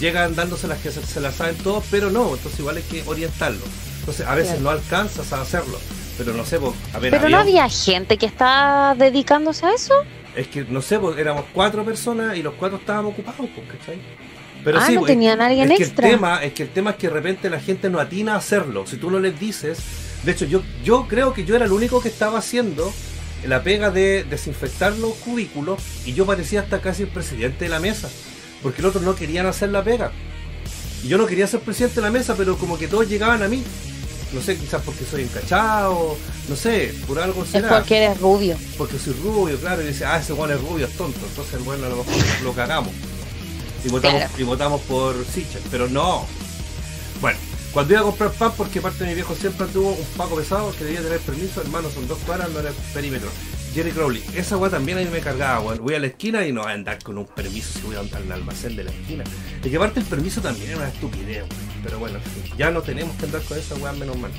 llegan 0.00 0.34
dándose 0.34 0.66
las 0.68 0.78
que 0.78 0.90
se, 0.90 1.04
se 1.04 1.20
las 1.20 1.34
saben 1.34 1.56
todos, 1.56 1.84
pero 1.90 2.10
no, 2.10 2.34
entonces 2.34 2.58
igual 2.60 2.76
hay 2.76 2.82
que 2.84 3.02
orientarlos. 3.06 3.62
Entonces 4.00 4.26
a 4.26 4.34
veces 4.34 4.52
Claro. 4.54 4.62
no 4.64 4.70
alcanzas 4.70 5.32
a 5.32 5.40
hacerlo, 5.42 5.78
pero 6.18 6.32
no 6.34 6.44
sé, 6.44 6.58
pues, 6.58 6.72
a 6.94 6.98
ver, 6.98 7.10
Pero 7.10 7.28
no 7.28 7.38
había- 7.38 7.68
gente 7.68 8.16
que 8.16 8.26
estaba 8.26 8.94
dedicándose 8.94 9.66
a 9.66 9.72
eso. 9.74 9.94
es 10.34 10.46
que 10.48 10.64
no 10.64 10.80
sé, 10.80 10.98
pues, 10.98 11.18
éramos 11.18 11.44
cuatro 11.52 11.84
personas 11.84 12.36
y 12.36 12.42
los 12.42 12.54
cuatro 12.54 12.78
estábamos 12.78 13.12
ocupados, 13.12 13.48
pues, 13.54 13.66
¿cachai? 13.78 13.98
Pero 14.64 14.78
Ah, 14.78 14.86
sí, 14.86 14.94
no 14.94 15.00
pues, 15.00 15.10
tenían 15.10 15.40
alguien 15.40 15.70
es 15.72 15.78
que. 15.78 15.84
El 15.84 15.92
tema, 15.94 16.42
es 16.42 16.52
que 16.52 16.62
el 16.62 16.68
tema 16.70 16.90
es 16.90 16.96
que 16.96 17.08
de 17.08 17.14
repente 17.14 17.50
la 17.50 17.60
gente 17.60 17.90
no 17.90 17.98
atina 17.98 18.34
a 18.34 18.36
hacerlo. 18.36 18.86
Si 18.86 18.96
tú 18.96 19.10
no 19.10 19.18
les 19.18 19.38
dices, 19.38 19.78
de 20.24 20.32
hecho 20.32 20.44
yo, 20.44 20.62
yo 20.84 21.06
creo 21.08 21.34
que 21.34 21.44
yo 21.44 21.56
era 21.56 21.64
el 21.64 21.72
único 21.72 22.00
que 22.00 22.08
estaba 22.08 22.38
haciendo 22.38 22.92
la 23.46 23.62
pega 23.64 23.90
de 23.90 24.24
desinfectar 24.24 24.92
los 24.98 25.14
cubículos 25.14 25.80
y 26.04 26.12
yo 26.12 26.24
parecía 26.26 26.60
hasta 26.60 26.80
casi 26.80 27.02
el 27.02 27.08
presidente 27.08 27.64
de 27.64 27.70
la 27.70 27.80
mesa, 27.80 28.08
porque 28.62 28.82
los 28.82 28.90
otros 28.90 29.04
no 29.04 29.16
querían 29.16 29.46
hacer 29.46 29.70
la 29.70 29.82
pega. 29.82 30.12
Y 31.02 31.08
yo 31.08 31.18
no 31.18 31.26
quería 31.26 31.48
ser 31.48 31.58
presidente 31.60 31.96
de 31.96 32.02
la 32.02 32.12
mesa, 32.12 32.34
pero 32.36 32.56
como 32.56 32.78
que 32.78 32.86
todos 32.86 33.08
llegaban 33.08 33.42
a 33.42 33.48
mí. 33.48 33.64
No 34.32 34.40
sé, 34.40 34.56
quizás 34.56 34.80
porque 34.82 35.04
soy 35.04 35.22
encachado, 35.24 36.16
no 36.48 36.56
sé, 36.56 36.94
por 37.06 37.18
algo 37.18 37.42
Es 37.42 37.50
será 37.50 37.68
porque 37.80 37.98
eres 38.04 38.18
rubio. 38.18 38.56
porque 38.78 38.98
soy 38.98 39.12
rubio, 39.22 39.58
claro, 39.58 39.82
y 39.82 39.86
dice, 39.88 40.06
ah, 40.06 40.18
ese 40.18 40.32
bueno 40.32 40.54
es 40.54 40.60
rubio, 40.62 40.86
es 40.86 40.92
tonto, 40.96 41.20
entonces 41.28 41.62
bueno 41.64 41.84
a 41.84 41.88
lo 41.90 41.96
mejor 41.96 42.14
lo 42.42 42.52
cagamos. 42.54 42.92
Y 43.84 43.88
votamos, 43.88 44.18
Claro. 44.20 44.34
y 44.38 44.42
votamos 44.44 44.80
por 44.82 45.24
Sichel, 45.26 45.62
pero 45.70 45.88
no. 45.88 46.26
Bueno, 47.20 47.38
cuando 47.72 47.92
iba 47.94 48.00
a 48.00 48.04
comprar 48.04 48.30
pan, 48.32 48.52
porque 48.56 48.80
parte 48.80 49.04
de 49.04 49.10
mi 49.10 49.14
viejo 49.14 49.34
siempre 49.34 49.66
tuvo 49.68 49.90
un 49.92 50.04
paco 50.16 50.36
pesado 50.36 50.72
que 50.76 50.84
debía 50.84 51.00
tener 51.02 51.18
permiso, 51.20 51.60
hermano, 51.62 51.88
son 51.90 52.06
dos 52.08 52.18
cuadras, 52.26 52.50
no 52.50 52.60
era 52.60 52.68
el 52.70 52.74
perímetro. 52.94 53.28
Jerry 53.74 53.90
Crowley, 53.92 54.22
esa 54.34 54.58
weá 54.58 54.70
también 54.70 54.98
a 54.98 55.00
mí 55.00 55.08
me 55.10 55.20
cargaba, 55.20 55.60
weón. 55.60 55.82
Voy 55.82 55.94
a 55.94 55.98
la 55.98 56.06
esquina 56.08 56.46
y 56.46 56.52
no 56.52 56.60
voy 56.62 56.70
a 56.70 56.74
andar 56.74 57.02
con 57.02 57.16
un 57.16 57.24
permiso 57.26 57.78
si 57.78 57.86
voy 57.86 57.96
a 57.96 58.00
andar 58.00 58.20
al 58.22 58.32
almacén 58.32 58.76
de 58.76 58.84
la 58.84 58.90
esquina. 58.90 59.24
Y 59.64 59.70
que 59.70 59.76
aparte 59.76 60.00
el 60.00 60.06
permiso 60.06 60.42
también 60.42 60.68
era 60.70 60.76
una 60.78 60.88
estupidez, 60.88 61.38
weón. 61.42 61.82
Pero 61.82 61.98
bueno, 61.98 62.18
ya 62.58 62.70
no 62.70 62.82
tenemos 62.82 63.16
que 63.16 63.24
andar 63.24 63.40
con 63.42 63.58
esa 63.58 63.74
weá 63.76 63.92
menos 63.94 64.16
mal. 64.18 64.30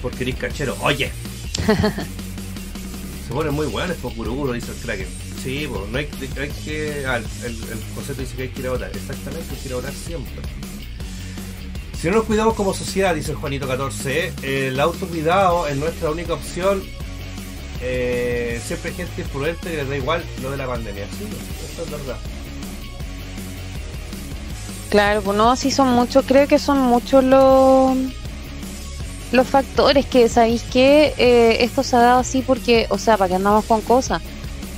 Porque 0.00 0.22
eres 0.24 0.36
cachero. 0.36 0.76
Oye, 0.80 1.12
se 3.28 3.32
ponen 3.34 3.52
muy 3.54 3.66
buenos 3.66 3.96
por 3.98 4.14
Guruguro, 4.14 4.52
dice 4.52 4.70
el 4.72 4.78
Kraken. 4.78 5.06
Sí, 5.44 5.68
pues 5.70 5.90
no 5.90 5.98
hay, 5.98 6.08
hay 6.40 6.48
que. 6.64 7.04
Ah, 7.06 7.18
el, 7.18 7.56
concepto 7.94 8.22
dice 8.22 8.34
que 8.34 8.42
hay 8.44 8.48
que 8.48 8.60
ir 8.60 8.66
a 8.66 8.70
votar. 8.70 8.90
Exactamente, 8.94 9.46
hay 9.50 9.60
que 9.60 9.68
ir 9.68 9.72
a 9.74 9.76
votar 9.76 9.92
siempre. 9.92 10.42
Si 12.00 12.08
no 12.08 12.16
nos 12.16 12.24
cuidamos 12.24 12.54
como 12.54 12.72
sociedad, 12.72 13.14
dice 13.14 13.34
Juanito 13.34 13.68
14, 13.68 14.32
el 14.42 14.80
autocuidado 14.80 15.66
es 15.66 15.76
nuestra 15.76 16.10
única 16.10 16.32
opción. 16.32 16.82
Eh, 17.82 18.58
siempre 18.64 18.90
hay 18.90 18.96
gente 18.96 19.20
imprudente 19.20 19.70
que 19.70 19.76
les 19.76 19.88
da 19.88 19.96
igual 19.98 20.24
lo 20.40 20.50
de 20.50 20.56
la 20.56 20.66
pandemia. 20.66 21.04
Sí, 21.10 21.26
eso 21.72 21.82
es 21.84 21.90
verdad. 21.90 22.16
Claro, 24.88 25.20
pues 25.20 25.36
no, 25.36 25.56
sí 25.56 25.70
son 25.70 25.88
muchos, 25.88 26.24
creo 26.24 26.48
que 26.48 26.58
son 26.58 26.78
muchos 26.78 27.22
los 27.22 27.98
los 29.32 29.46
factores 29.48 30.06
que 30.06 30.28
sabéis 30.28 30.62
que 30.62 31.12
eh, 31.18 31.64
esto 31.64 31.82
se 31.82 31.96
ha 31.96 32.00
dado 32.00 32.20
así 32.20 32.40
porque, 32.40 32.86
o 32.88 32.98
sea, 32.98 33.18
para 33.18 33.28
que 33.28 33.34
andamos 33.34 33.64
con 33.64 33.80
cosas, 33.80 34.22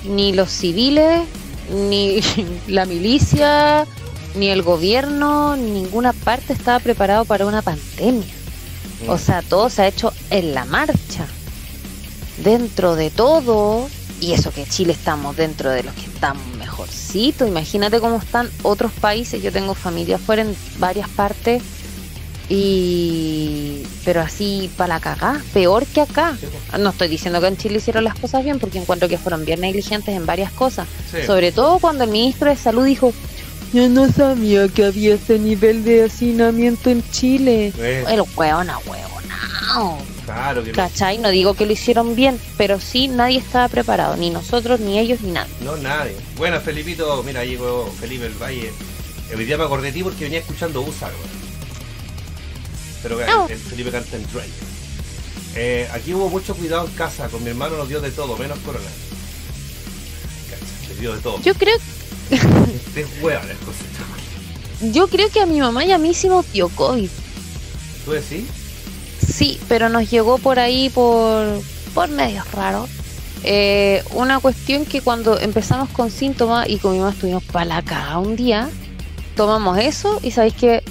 ni 0.08 0.32
los 0.32 0.50
civiles, 0.50 1.22
ni 1.70 2.20
la 2.68 2.84
milicia, 2.84 3.86
ni 4.34 4.48
el 4.48 4.62
gobierno, 4.62 5.56
ni 5.56 5.70
ninguna 5.70 6.12
parte 6.12 6.52
estaba 6.52 6.78
preparado 6.78 7.24
para 7.24 7.46
una 7.46 7.62
pandemia. 7.62 8.34
O 9.08 9.18
sea, 9.18 9.42
todo 9.42 9.68
se 9.68 9.82
ha 9.82 9.88
hecho 9.88 10.12
en 10.30 10.54
la 10.54 10.64
marcha. 10.64 11.26
Dentro 12.38 12.96
de 12.96 13.10
todo, 13.10 13.88
y 14.20 14.32
eso 14.32 14.50
que 14.50 14.66
Chile 14.66 14.92
estamos 14.92 15.36
dentro 15.36 15.70
de 15.70 15.82
los 15.82 15.94
que 15.94 16.06
estamos 16.06 16.46
mejorcito. 16.58 17.46
Imagínate 17.46 18.00
cómo 18.00 18.16
están 18.16 18.50
otros 18.62 18.92
países. 18.92 19.42
Yo 19.42 19.52
tengo 19.52 19.74
familia 19.74 20.16
afuera 20.16 20.42
en 20.42 20.56
varias 20.78 21.08
partes. 21.08 21.62
Y. 22.48 23.82
Pero 24.04 24.20
así 24.20 24.70
para 24.76 24.94
la 24.94 25.00
cagá, 25.00 25.42
peor 25.52 25.84
que 25.86 26.00
acá. 26.00 26.36
No 26.78 26.90
estoy 26.90 27.08
diciendo 27.08 27.40
que 27.40 27.48
en 27.48 27.56
Chile 27.56 27.78
hicieron 27.78 28.04
las 28.04 28.14
cosas 28.14 28.44
bien, 28.44 28.58
porque 28.60 28.78
encuentro 28.78 29.08
que 29.08 29.18
fueron 29.18 29.44
bien 29.44 29.60
negligentes 29.60 30.14
en 30.14 30.26
varias 30.26 30.52
cosas. 30.52 30.86
Sí. 31.10 31.26
Sobre 31.26 31.50
todo 31.50 31.78
cuando 31.78 32.04
el 32.04 32.10
ministro 32.10 32.48
de 32.48 32.56
Salud 32.56 32.84
dijo: 32.84 33.12
Yo 33.72 33.88
no 33.88 34.10
sabía 34.12 34.68
que 34.68 34.84
había 34.84 35.14
ese 35.14 35.38
nivel 35.38 35.84
de 35.84 36.04
hacinamiento 36.04 36.90
en 36.90 37.02
Chile. 37.10 37.72
Eh. 37.78 38.04
El 38.08 38.22
hueona, 38.36 38.78
hueona. 38.86 39.16
Claro 40.24 40.62
que 40.62 40.70
no. 40.70 40.76
¿Cachai? 40.76 41.18
No 41.18 41.30
digo 41.30 41.54
que 41.54 41.66
lo 41.66 41.72
hicieron 41.72 42.14
bien, 42.14 42.38
pero 42.56 42.80
sí 42.80 43.08
nadie 43.08 43.38
estaba 43.38 43.68
preparado, 43.68 44.16
ni 44.16 44.30
nosotros, 44.30 44.80
ni 44.80 44.98
ellos, 44.98 45.20
ni 45.20 45.32
nadie. 45.32 45.52
No, 45.60 45.76
nadie. 45.76 46.16
Bueno, 46.36 46.60
Felipito, 46.60 47.22
mira, 47.22 47.44
llegó 47.44 47.90
Felipe 48.00 48.26
el 48.26 48.34
Valle. 48.34 48.72
Hoy 49.36 49.44
día 49.44 49.56
me 49.56 49.64
acordé 49.64 49.88
de 49.88 49.92
ti 49.92 50.02
porque 50.02 50.24
venía 50.24 50.40
escuchando 50.40 50.82
USA, 50.82 51.06
weón. 51.06 51.45
Pero 53.06 53.24
No. 53.24 53.48
el 53.48 53.58
Felipe 53.58 53.90
canta 53.92 54.16
en 54.16 54.22
Drake. 54.32 54.50
Eh, 55.54 55.88
aquí 55.92 56.12
hubo 56.12 56.28
mucho 56.28 56.54
cuidado 56.56 56.86
en 56.86 56.92
casa. 56.94 57.28
Con 57.28 57.42
mi 57.44 57.50
hermano 57.50 57.76
nos 57.76 57.88
dio 57.88 58.00
de 58.00 58.10
todo, 58.10 58.36
menos 58.36 58.58
corona. 58.60 58.84
Le 60.88 60.94
dio 61.00 61.14
de 61.14 61.20
todo. 61.20 61.40
Yo 61.42 61.54
creo, 61.54 61.76
Este 62.30 63.06
hueón 63.22 63.42
yo 64.92 65.06
creo 65.08 65.30
que 65.30 65.40
a 65.40 65.46
mi 65.46 65.60
mamá 65.60 65.84
y 65.84 65.92
a 65.92 65.98
mí 65.98 66.12
sí 66.12 66.28
nos 66.28 66.50
dio 66.52 66.68
COVID. 66.68 67.08
¿Tú 68.04 68.10
decís? 68.10 68.44
Sí, 69.26 69.58
pero 69.68 69.88
nos 69.88 70.10
llegó 70.10 70.38
por 70.38 70.58
ahí 70.58 70.90
por, 70.90 71.62
por 71.94 72.08
medios 72.08 72.50
raros. 72.52 72.90
Eh, 73.44 74.02
una 74.10 74.40
cuestión 74.40 74.84
que 74.84 75.00
cuando 75.00 75.38
empezamos 75.38 75.88
con 75.90 76.10
síntomas 76.10 76.68
y 76.68 76.78
con 76.78 76.92
mi 76.92 76.98
mamá 76.98 77.12
estuvimos 77.12 77.44
para 77.44 77.64
la 77.64 77.82
caga 77.82 78.18
un 78.18 78.34
día, 78.36 78.68
tomamos 79.36 79.78
eso 79.78 80.18
y 80.22 80.32
sabéis 80.32 80.54
que 80.54 80.82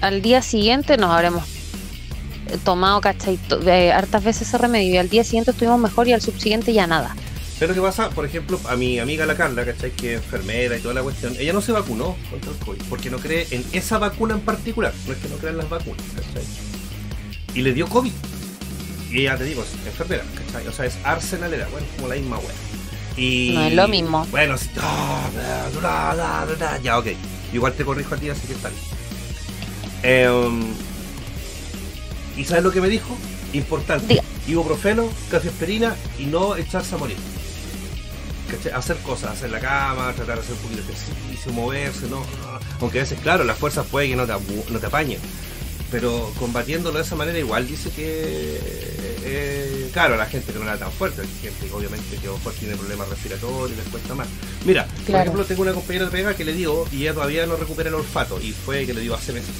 al 0.00 0.22
día 0.22 0.42
siguiente 0.42 0.96
nos 0.96 1.10
habremos 1.10 1.44
tomado, 2.64 3.00
¿cachai? 3.00 3.38
Eh, 3.66 3.92
hartas 3.92 4.24
veces 4.24 4.48
ese 4.48 4.58
remedio 4.58 4.94
y 4.94 4.96
al 4.98 5.08
día 5.08 5.24
siguiente 5.24 5.50
estuvimos 5.50 5.78
mejor 5.80 6.08
y 6.08 6.12
al 6.12 6.20
subsiguiente 6.20 6.72
ya 6.72 6.86
nada. 6.86 7.14
Pero 7.58 7.74
¿qué 7.74 7.80
pasa? 7.80 8.10
Por 8.10 8.24
ejemplo, 8.24 8.60
a 8.68 8.76
mi 8.76 9.00
amiga 9.00 9.26
la 9.26 9.36
Carla, 9.36 9.64
¿cachai? 9.64 9.90
Que 9.90 10.14
es 10.14 10.22
enfermera 10.22 10.76
y 10.76 10.80
toda 10.80 10.94
la 10.94 11.02
cuestión, 11.02 11.34
ella 11.38 11.52
no 11.52 11.60
se 11.60 11.72
vacunó 11.72 12.16
contra 12.30 12.52
el 12.52 12.58
COVID 12.58 12.82
porque 12.88 13.10
no 13.10 13.18
cree 13.18 13.48
en 13.50 13.64
esa 13.72 13.98
vacuna 13.98 14.34
en 14.34 14.40
particular. 14.40 14.92
No 15.06 15.12
es 15.12 15.18
que 15.18 15.28
no 15.28 15.36
crea 15.36 15.50
en 15.50 15.56
las 15.58 15.68
vacunas, 15.68 16.04
¿cachai? 16.14 16.44
Y 17.54 17.62
le 17.62 17.72
dio 17.72 17.88
COVID. 17.88 18.12
Y 19.10 19.20
ella, 19.20 19.36
te 19.36 19.44
digo, 19.44 19.62
es 19.64 19.86
enfermera, 19.86 20.22
¿cachai? 20.34 20.68
O 20.68 20.72
sea, 20.72 20.84
es 20.84 20.96
arsenalera, 21.02 21.66
bueno, 21.72 21.86
es 21.86 21.96
como 21.96 22.08
la 22.08 22.14
misma 22.14 22.38
wea. 22.38 22.54
Y... 23.16 23.50
No 23.54 23.64
es 23.64 23.74
lo 23.74 23.88
mismo. 23.88 24.26
Bueno, 24.30 24.56
sí. 24.56 24.70
ah, 24.80 26.46
Ya, 26.82 26.98
ok. 26.98 27.06
Igual 27.52 27.72
te 27.72 27.84
corrijo 27.84 28.14
a 28.14 28.18
ti, 28.18 28.30
así 28.30 28.46
que 28.46 28.52
está 28.52 28.68
bien. 28.68 28.82
Em, 30.04 30.62
¿Y 32.38 32.44
sabes 32.44 32.62
lo 32.62 32.70
que 32.70 32.80
me 32.80 32.88
dijo? 32.88 33.16
Importante. 33.52 34.06
Diga. 34.06 34.22
Ibuprofeno, 34.46 35.10
cafeaspirina 35.30 35.94
y 36.18 36.26
no 36.26 36.56
echarse 36.56 36.94
a 36.94 36.98
morir. 36.98 37.16
¿Cachai? 38.48 38.72
Hacer 38.72 38.96
cosas, 38.98 39.32
hacer 39.32 39.50
la 39.50 39.58
cama, 39.58 40.12
tratar 40.14 40.36
de 40.36 40.42
hacer 40.42 40.54
un 40.54 40.60
poquito 40.60 40.82
de 40.82 40.92
ejercicio, 40.92 41.52
moverse, 41.52 42.06
¿no? 42.08 42.22
Aunque 42.80 43.00
a 43.00 43.02
veces, 43.02 43.20
claro, 43.20 43.44
las 43.44 43.58
fuerzas 43.58 43.86
puede 43.88 44.08
que 44.08 44.16
no 44.16 44.24
te, 44.24 44.32
no 44.70 44.78
te 44.78 44.86
apañen. 44.86 45.18
Pero 45.90 46.32
combatiéndolo 46.38 46.98
de 46.98 47.04
esa 47.04 47.16
manera 47.16 47.38
igual 47.38 47.66
dice 47.66 47.90
que, 47.90 48.58
eh, 49.24 49.90
claro, 49.92 50.16
la 50.16 50.26
gente 50.26 50.52
que 50.52 50.58
no 50.58 50.64
era 50.64 50.78
tan 50.78 50.92
fuerte, 50.92 51.22
hay 51.22 51.28
gente 51.42 51.66
que 51.66 51.72
obviamente 51.72 52.16
que 52.16 52.26
a 52.26 52.30
lo 52.30 52.36
mejor 52.38 52.52
tiene 52.54 52.76
problemas 52.76 53.08
respiratorios 53.08 53.72
y 53.72 53.76
les 53.76 53.88
cuesta 53.88 54.14
más. 54.14 54.28
Mira, 54.64 54.86
por 55.06 55.16
ejemplo, 55.16 55.44
tengo 55.44 55.62
una 55.62 55.72
compañera 55.72 56.04
de 56.04 56.10
pega 56.10 56.36
que 56.36 56.44
le 56.44 56.52
dio 56.52 56.86
y 56.92 57.02
ella 57.02 57.14
todavía 57.14 57.46
no 57.46 57.56
recupera 57.56 57.88
el 57.88 57.96
olfato 57.96 58.40
y 58.40 58.52
fue 58.52 58.86
que 58.86 58.94
le 58.94 59.00
dio 59.00 59.14
hace 59.14 59.32
meses. 59.32 59.50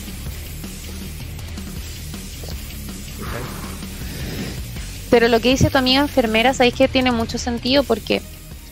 Pero 5.10 5.28
lo 5.28 5.40
que 5.40 5.50
dice 5.50 5.70
tu 5.70 5.78
amiga 5.78 6.00
enfermera, 6.00 6.54
sabéis 6.54 6.74
que 6.74 6.88
tiene 6.88 7.12
mucho 7.12 7.38
sentido 7.38 7.82
porque 7.82 8.20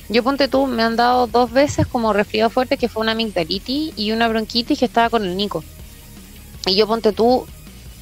yo 0.08 0.22
ponte 0.22 0.48
tú, 0.48 0.66
me 0.66 0.82
han 0.82 0.96
dado 0.96 1.26
dos 1.26 1.50
veces 1.50 1.86
como 1.86 2.12
resfriado 2.12 2.50
fuerte 2.50 2.76
que 2.76 2.88
fue 2.88 3.02
una 3.02 3.12
amigdalitis 3.12 3.92
y 3.96 4.12
una 4.12 4.28
bronquitis 4.28 4.78
que 4.78 4.84
estaba 4.84 5.10
con 5.10 5.24
el 5.24 5.36
Nico. 5.36 5.64
Y 6.66 6.76
yo 6.76 6.86
ponte 6.86 7.12
tú, 7.12 7.46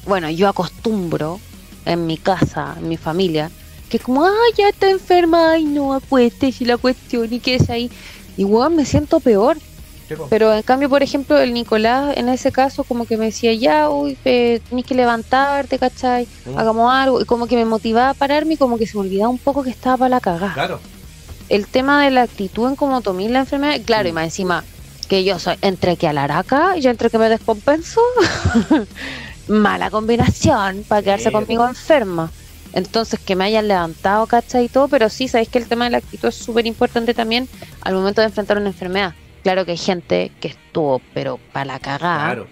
bueno, 0.05 0.29
yo 0.29 0.47
acostumbro 0.47 1.39
en 1.85 2.05
mi 2.05 2.17
casa, 2.17 2.75
en 2.77 2.89
mi 2.89 2.97
familia, 2.97 3.49
que 3.89 3.99
como, 3.99 4.25
ay, 4.25 4.51
ya 4.57 4.69
está 4.69 4.89
enferma, 4.89 5.51
ay, 5.51 5.65
no 5.65 5.93
acuestes 5.93 6.61
y 6.61 6.65
la 6.65 6.77
cuestión 6.77 7.31
y 7.31 7.39
que 7.39 7.55
es 7.55 7.69
ahí. 7.69 7.89
Weón, 8.37 8.75
me 8.75 8.85
siento 8.85 9.19
peor. 9.19 9.57
Pero 10.29 10.53
en 10.53 10.61
cambio, 10.61 10.89
por 10.89 11.03
ejemplo, 11.03 11.37
el 11.39 11.53
Nicolás 11.53 12.15
en 12.17 12.29
ese 12.29 12.51
caso 12.51 12.83
como 12.83 13.05
que 13.05 13.17
me 13.17 13.25
decía, 13.25 13.53
ya, 13.53 13.89
uy, 13.89 14.17
eh, 14.25 14.61
tenés 14.69 14.85
que 14.85 14.95
levantarte, 14.95 15.79
¿cachai? 15.79 16.27
Mm. 16.45 16.57
Hagamos 16.57 16.93
algo. 16.93 17.21
Y 17.21 17.25
como 17.25 17.47
que 17.47 17.55
me 17.55 17.65
motivaba 17.65 18.09
a 18.09 18.13
pararme 18.13 18.53
y 18.53 18.57
como 18.57 18.77
que 18.77 18.87
se 18.87 18.97
me 18.97 19.01
olvidaba 19.01 19.29
un 19.29 19.39
poco 19.39 19.63
que 19.63 19.69
estaba 19.69 19.97
para 19.97 20.09
la 20.09 20.19
cagada. 20.19 20.53
Claro, 20.53 20.79
El 21.49 21.67
tema 21.67 22.03
de 22.03 22.11
la 22.11 22.23
actitud 22.23 22.69
en 22.69 22.75
cómo 22.75 23.01
tomé 23.01 23.29
la 23.29 23.39
enfermedad, 23.39 23.79
claro, 23.85 24.09
y 24.09 24.11
más 24.11 24.25
encima 24.25 24.63
que 25.07 25.23
yo 25.23 25.37
soy 25.39 25.55
entre 25.61 25.97
que 25.97 26.07
alaraca 26.07 26.77
y 26.77 26.87
entre 26.87 27.09
que 27.09 27.17
me 27.17 27.29
descompenso, 27.29 28.01
mala 29.47 29.91
combinación 29.91 30.83
para 30.87 31.01
quedarse 31.01 31.29
Sí, 31.29 31.31
conmigo 31.31 31.67
enferma. 31.67 32.31
Entonces, 32.73 33.19
que 33.19 33.35
me 33.35 33.45
hayan 33.45 33.67
levantado, 33.67 34.25
¿cachai? 34.27 34.65
Y 34.65 34.69
todo, 34.69 34.87
pero 34.89 35.09
sí, 35.09 35.27
sabéis 35.27 35.49
que 35.49 35.59
el 35.59 35.67
tema 35.67 35.85
de 35.85 35.91
la 35.91 35.97
actitud 35.97 36.27
es 36.27 36.35
súper 36.35 36.65
importante 36.67 37.13
también 37.13 37.47
al 37.81 37.93
momento 37.93 38.21
de 38.21 38.27
enfrentar 38.27 38.57
una 38.57 38.67
enfermedad. 38.67 39.13
Claro 39.45 39.63
que 39.63 39.73
hay 39.73 39.77
gente 39.77 40.31
que 40.41 40.47
estuvo, 40.47 40.99
pero 41.13 41.37
para 41.53 41.65
la 41.65 41.79
cagada, 41.79 42.25
claro. 42.25 42.47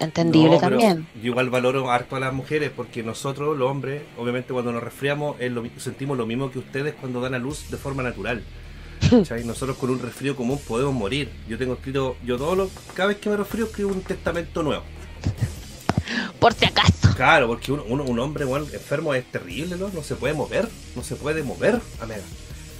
entendible 0.00 0.52
No, 0.52 0.58
también. 0.58 1.06
Yo 1.16 1.32
igual 1.32 1.50
valoro 1.50 1.90
harto 1.90 2.16
a 2.16 2.18
las 2.18 2.32
mujeres 2.32 2.70
porque 2.74 3.02
nosotros, 3.02 3.58
los 3.58 3.70
hombres, 3.70 4.00
obviamente 4.16 4.54
cuando 4.54 4.72
nos 4.72 4.82
resfriamos 4.82 5.38
es 5.38 5.52
lo 5.52 5.62
sentimos 5.76 6.16
lo 6.16 6.24
mismo 6.24 6.50
que 6.50 6.60
ustedes 6.60 6.94
cuando 6.94 7.20
dan 7.20 7.34
a 7.34 7.38
luz 7.38 7.70
de 7.70 7.76
forma 7.76 8.02
natural. 8.02 8.42
¿cachai? 9.10 9.44
Nosotros 9.44 9.76
con 9.76 9.90
un 9.90 10.00
resfrío 10.00 10.34
común 10.34 10.58
podemos 10.66 10.94
morir. 10.94 11.30
Yo 11.46 11.58
tengo 11.58 11.74
escrito, 11.74 12.16
yo 12.24 12.38
todos 12.38 12.56
los, 12.56 12.70
cada 12.94 13.08
vez 13.08 13.18
que 13.18 13.28
me 13.28 13.36
resfrío 13.36 13.66
escribo 13.66 13.90
un 13.90 14.00
testamento 14.00 14.62
nuevo. 14.62 14.84
Por 16.40 16.54
si 16.54 16.64
acaso. 16.64 17.14
Claro, 17.14 17.48
porque 17.48 17.70
un, 17.70 17.80
un, 17.80 18.00
un 18.00 18.18
hombre 18.18 18.44
igual 18.44 18.66
enfermo 18.72 19.12
es 19.12 19.30
terrible, 19.30 19.76
¿no? 19.76 19.90
No 19.90 20.02
se 20.02 20.14
puede 20.14 20.32
mover, 20.32 20.66
no 20.96 21.02
se 21.02 21.16
puede 21.16 21.42
mover, 21.42 21.82
amiga. 22.00 22.22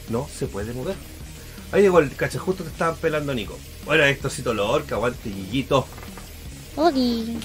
No 0.08 0.26
se 0.34 0.46
puede 0.46 0.72
mover. 0.72 0.96
Ahí 1.72 1.82
llegó 1.82 1.98
el 2.00 2.14
cacha, 2.14 2.38
justo 2.38 2.62
te 2.64 2.70
estaban 2.70 2.96
pelando 2.96 3.34
Nico. 3.34 3.58
Bueno, 3.86 4.04
Héctorcito 4.04 4.52
Lorca, 4.54 4.94
aguante 4.96 5.30
Guillito. 5.30 5.86
Ogi. 6.76 7.38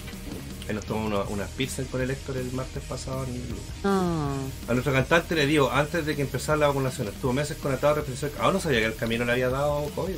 Ahí 0.68 0.76
nos 0.76 0.84
tomamos 0.84 1.12
una- 1.12 1.30
unas 1.30 1.50
pizzas 1.52 1.86
con 1.90 2.02
el 2.02 2.12
Héctor 2.12 2.36
el 2.36 2.52
martes 2.52 2.84
pasado 2.84 3.24
en 3.24 3.36
el- 3.36 3.42
Ah. 3.86 4.34
A 4.68 4.74
nuestro 4.74 4.92
cantante 4.92 5.34
le 5.34 5.46
digo, 5.46 5.72
antes 5.72 6.06
de 6.06 6.14
que 6.14 6.24
empezara 6.24 6.58
la 6.58 6.68
vacunación, 6.68 7.08
estuvo 7.08 7.32
meses 7.32 7.56
conectado 7.58 7.94
a 7.94 7.96
represión. 7.98 8.32
Aún 8.42 8.56
no 8.56 8.60
sabía 8.60 8.80
que 8.80 8.86
el 8.88 8.96
camino 8.96 9.24
le 9.24 9.32
había 9.32 9.48
dado 9.50 9.86
COVID. 9.96 10.16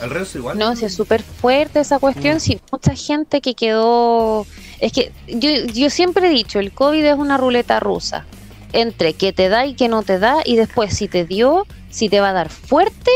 Al 0.00 0.10
resto 0.10 0.38
igual. 0.38 0.58
No, 0.58 0.74
sí, 0.74 0.84
es 0.86 0.94
súper 0.94 1.22
fuerte 1.22 1.78
esa 1.78 2.00
cuestión. 2.00 2.38
Mm. 2.38 2.56
Mucha 2.72 2.96
gente 2.96 3.40
que 3.40 3.54
quedó. 3.54 4.44
Es 4.80 4.90
que 4.92 5.12
yo, 5.28 5.50
yo 5.72 5.88
siempre 5.88 6.26
he 6.26 6.30
dicho: 6.30 6.58
el 6.58 6.72
COVID 6.72 7.04
es 7.04 7.16
una 7.16 7.36
ruleta 7.36 7.78
rusa. 7.78 8.24
Entre 8.72 9.12
que 9.12 9.32
te 9.32 9.48
da 9.48 9.66
y 9.66 9.74
que 9.74 9.86
no 9.88 10.02
te 10.02 10.18
da, 10.18 10.38
y 10.44 10.56
después 10.56 10.96
si 10.96 11.06
te 11.06 11.24
dio, 11.26 11.64
si 11.90 12.08
te 12.08 12.18
va 12.20 12.30
a 12.30 12.32
dar 12.32 12.48
fuerte, 12.48 13.10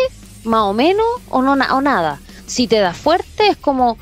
más 0.47 0.62
o 0.62 0.72
menos, 0.72 1.05
o, 1.30 1.42
no, 1.42 1.57
na- 1.57 1.74
o 1.74 1.80
nada. 1.80 2.20
Si 2.47 2.66
te 2.66 2.78
da 2.78 2.94
fuerte, 2.94 3.49
es 3.49 3.57
como. 3.57 3.99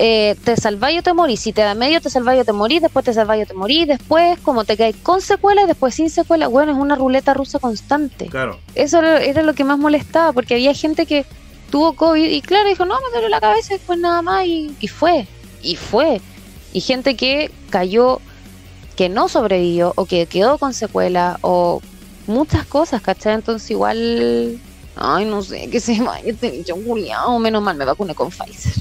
eh, 0.00 0.36
te 0.44 0.56
salváis 0.56 1.00
o 1.00 1.02
te 1.02 1.12
morís. 1.12 1.40
Si 1.40 1.52
te 1.52 1.60
da 1.62 1.74
medio, 1.74 2.00
te 2.00 2.08
salváis 2.08 2.40
o 2.42 2.44
te 2.44 2.52
morís. 2.52 2.80
Después 2.80 3.04
te 3.04 3.12
salváis 3.12 3.42
o 3.42 3.46
te 3.48 3.54
morís. 3.54 3.88
Después, 3.88 4.38
como 4.40 4.64
te 4.64 4.76
caes 4.76 4.94
con 5.02 5.20
secuelas, 5.20 5.66
después 5.66 5.92
sin 5.94 6.08
secuelas. 6.08 6.48
Bueno, 6.50 6.70
es 6.70 6.78
una 6.78 6.94
ruleta 6.94 7.34
rusa 7.34 7.58
constante 7.58 8.26
Claro. 8.26 8.60
eso 8.76 9.00
era, 9.00 9.20
era 9.24 9.42
lo 9.42 9.54
que 9.54 9.64
más 9.64 9.76
molestaba, 9.78 10.32
porque 10.32 10.54
había 10.54 10.72
gente 10.72 11.04
que 11.04 11.26
tuvo 11.70 11.94
COVID 11.94 12.30
y 12.30 12.40
claro, 12.42 12.68
dijo, 12.68 12.84
no, 12.84 12.94
me 12.94 13.10
duele 13.12 13.28
la 13.28 13.40
cabeza 13.40 13.74
y 13.74 13.78
después 13.78 13.98
nada 13.98 14.22
más 14.22 14.46
y, 14.46 14.72
y 14.78 14.86
fue, 14.86 15.26
y 15.62 15.74
fue. 15.74 16.20
Y 16.72 16.80
gente 16.80 17.16
que 17.16 17.50
cayó, 17.70 18.20
que 18.94 19.08
no 19.08 19.28
sobrevivió 19.28 19.94
o 19.96 20.04
que 20.06 20.26
quedó 20.26 20.58
con 20.58 20.74
secuela 20.74 21.38
o 21.42 21.82
muchas 22.28 22.64
cosas, 22.66 23.02
¿cachai? 23.02 23.34
Entonces 23.34 23.68
igual, 23.72 24.60
ay, 25.00 25.24
no 25.24 25.42
sé, 25.42 25.68
que 25.70 25.80
se 25.80 26.00
vaya 26.00 26.22
este 26.30 26.50
bicho 26.50 26.76
culiao, 26.76 27.38
menos 27.38 27.62
mal 27.62 27.76
me 27.76 27.84
vacuné 27.84 28.14
con 28.14 28.30
Pfizer. 28.30 28.72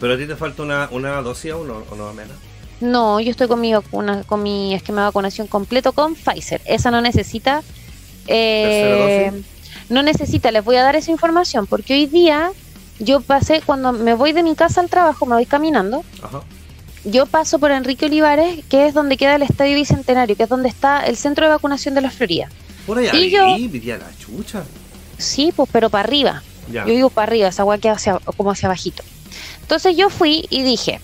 Pero 0.00 0.14
a 0.14 0.16
ti 0.16 0.26
te 0.26 0.36
falta 0.36 0.62
una, 0.62 0.88
una 0.92 1.20
dosis 1.22 1.52
aún 1.52 1.70
o, 1.70 1.82
o 1.90 1.96
no, 1.96 2.12
Mena. 2.14 2.34
No, 2.80 3.18
yo 3.18 3.30
estoy 3.30 3.48
con 3.48 3.60
mi 3.60 3.72
vacuna, 3.72 4.22
con 4.24 4.42
mi 4.42 4.74
esquema 4.74 5.00
de 5.00 5.06
vacunación 5.08 5.46
completo 5.48 5.92
con 5.92 6.14
Pfizer. 6.14 6.60
Esa 6.64 6.90
no 6.92 7.00
necesita. 7.00 7.62
eh, 8.26 9.30
¿Tercera 9.32 9.44
no 9.90 10.02
necesita, 10.02 10.50
les 10.50 10.62
voy 10.64 10.76
a 10.76 10.82
dar 10.82 10.96
esa 10.96 11.10
información, 11.10 11.66
porque 11.66 11.94
hoy 11.94 12.06
día 12.06 12.50
yo 12.98 13.20
pasé, 13.22 13.62
cuando 13.64 13.92
me 13.92 14.12
voy 14.14 14.32
de 14.34 14.42
mi 14.42 14.54
casa 14.54 14.82
al 14.82 14.90
trabajo, 14.90 15.24
me 15.24 15.34
voy 15.34 15.46
caminando, 15.46 16.04
Ajá. 16.22 16.42
yo 17.04 17.24
paso 17.24 17.58
por 17.58 17.70
Enrique 17.70 18.04
Olivares, 18.04 18.62
que 18.68 18.86
es 18.86 18.92
donde 18.92 19.16
queda 19.16 19.36
el 19.36 19.42
Estadio 19.42 19.76
Bicentenario, 19.76 20.36
que 20.36 20.42
es 20.42 20.48
donde 20.50 20.68
está 20.68 21.06
el 21.06 21.16
centro 21.16 21.46
de 21.46 21.52
vacunación 21.52 21.94
de 21.94 22.02
la 22.02 22.10
Florida. 22.10 22.50
Por 22.86 22.98
allá, 22.98 23.14
Y 23.16 23.30
yo- 23.30 23.46
ahí, 23.46 23.66
vivía 23.66 23.96
la 23.96 24.10
chucha. 24.18 24.62
Sí, 25.18 25.52
pues, 25.54 25.68
pero 25.72 25.90
para 25.90 26.04
arriba. 26.04 26.42
Ya. 26.72 26.84
Yo 26.86 26.92
digo 26.92 27.10
para 27.10 27.26
arriba, 27.28 27.48
esa 27.48 27.62
agua 27.62 27.78
queda 27.78 27.92
hacia, 27.92 28.18
como 28.36 28.50
hacia 28.52 28.68
bajito. 28.68 29.02
Entonces 29.62 29.96
yo 29.96 30.10
fui 30.10 30.46
y 30.50 30.62
dije, 30.62 31.00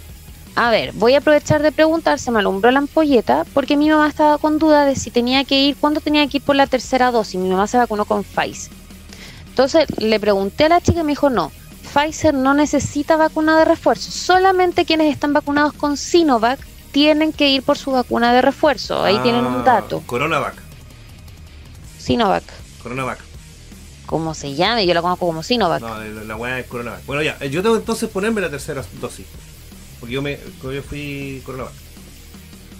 a 0.56 0.70
ver, 0.70 0.92
voy 0.92 1.14
a 1.14 1.18
aprovechar 1.18 1.62
de 1.62 1.72
preguntar, 1.72 2.18
se 2.18 2.30
me 2.30 2.38
alumbró 2.38 2.70
la 2.70 2.78
ampolleta, 2.78 3.44
porque 3.54 3.76
mi 3.76 3.88
mamá 3.90 4.08
estaba 4.08 4.38
con 4.38 4.58
duda 4.58 4.84
de 4.84 4.94
si 4.96 5.10
tenía 5.10 5.44
que 5.44 5.60
ir, 5.60 5.76
cuándo 5.76 6.00
tenía 6.00 6.26
que 6.28 6.36
ir 6.38 6.42
por 6.42 6.54
la 6.56 6.66
tercera 6.66 7.10
dosis. 7.10 7.40
Mi 7.40 7.48
mamá 7.50 7.66
se 7.66 7.76
vacunó 7.78 8.04
con 8.04 8.24
Pfizer. 8.24 8.72
Entonces 9.48 9.86
le 9.98 10.18
pregunté 10.20 10.64
a 10.64 10.68
la 10.68 10.80
chica 10.80 11.00
y 11.00 11.02
me 11.02 11.12
dijo, 11.12 11.30
no, 11.30 11.50
Pfizer 11.92 12.34
no 12.34 12.54
necesita 12.54 13.16
vacuna 13.16 13.58
de 13.58 13.64
refuerzo. 13.64 14.10
Solamente 14.10 14.84
quienes 14.84 15.12
están 15.12 15.32
vacunados 15.32 15.72
con 15.74 15.96
Sinovac 15.96 16.58
tienen 16.92 17.32
que 17.32 17.48
ir 17.50 17.62
por 17.62 17.76
su 17.78 17.90
vacuna 17.92 18.32
de 18.32 18.42
refuerzo. 18.42 19.02
Ahí 19.02 19.18
tienen 19.18 19.44
un 19.46 19.60
Ah, 19.60 19.64
dato. 19.64 20.02
Coronavac. 20.06 20.54
Sinovac. 21.98 22.44
Coronavac. 22.82 23.18
Como 24.07 24.34
se 24.34 24.55
llame, 24.55 24.86
yo 24.86 24.94
la 24.94 25.02
conozco 25.02 25.26
como 25.26 25.42
Sinovac. 25.42 25.80
No, 25.80 25.98
la, 25.98 26.24
la 26.24 26.36
weá 26.36 26.59
es 26.61 26.66
Coronavac. 26.66 27.05
Bueno, 27.07 27.22
ya, 27.22 27.36
eh, 27.40 27.50
yo 27.50 27.62
tengo 27.62 27.76
entonces 27.76 28.09
ponerme 28.11 28.40
la 28.40 28.50
tercera 28.50 28.84
dosis. 29.00 29.26
Porque 30.00 30.14
yo 30.14 30.22
me 30.22 30.38
yo 30.62 30.82
fui 30.82 31.42
Coronavac. 31.46 31.72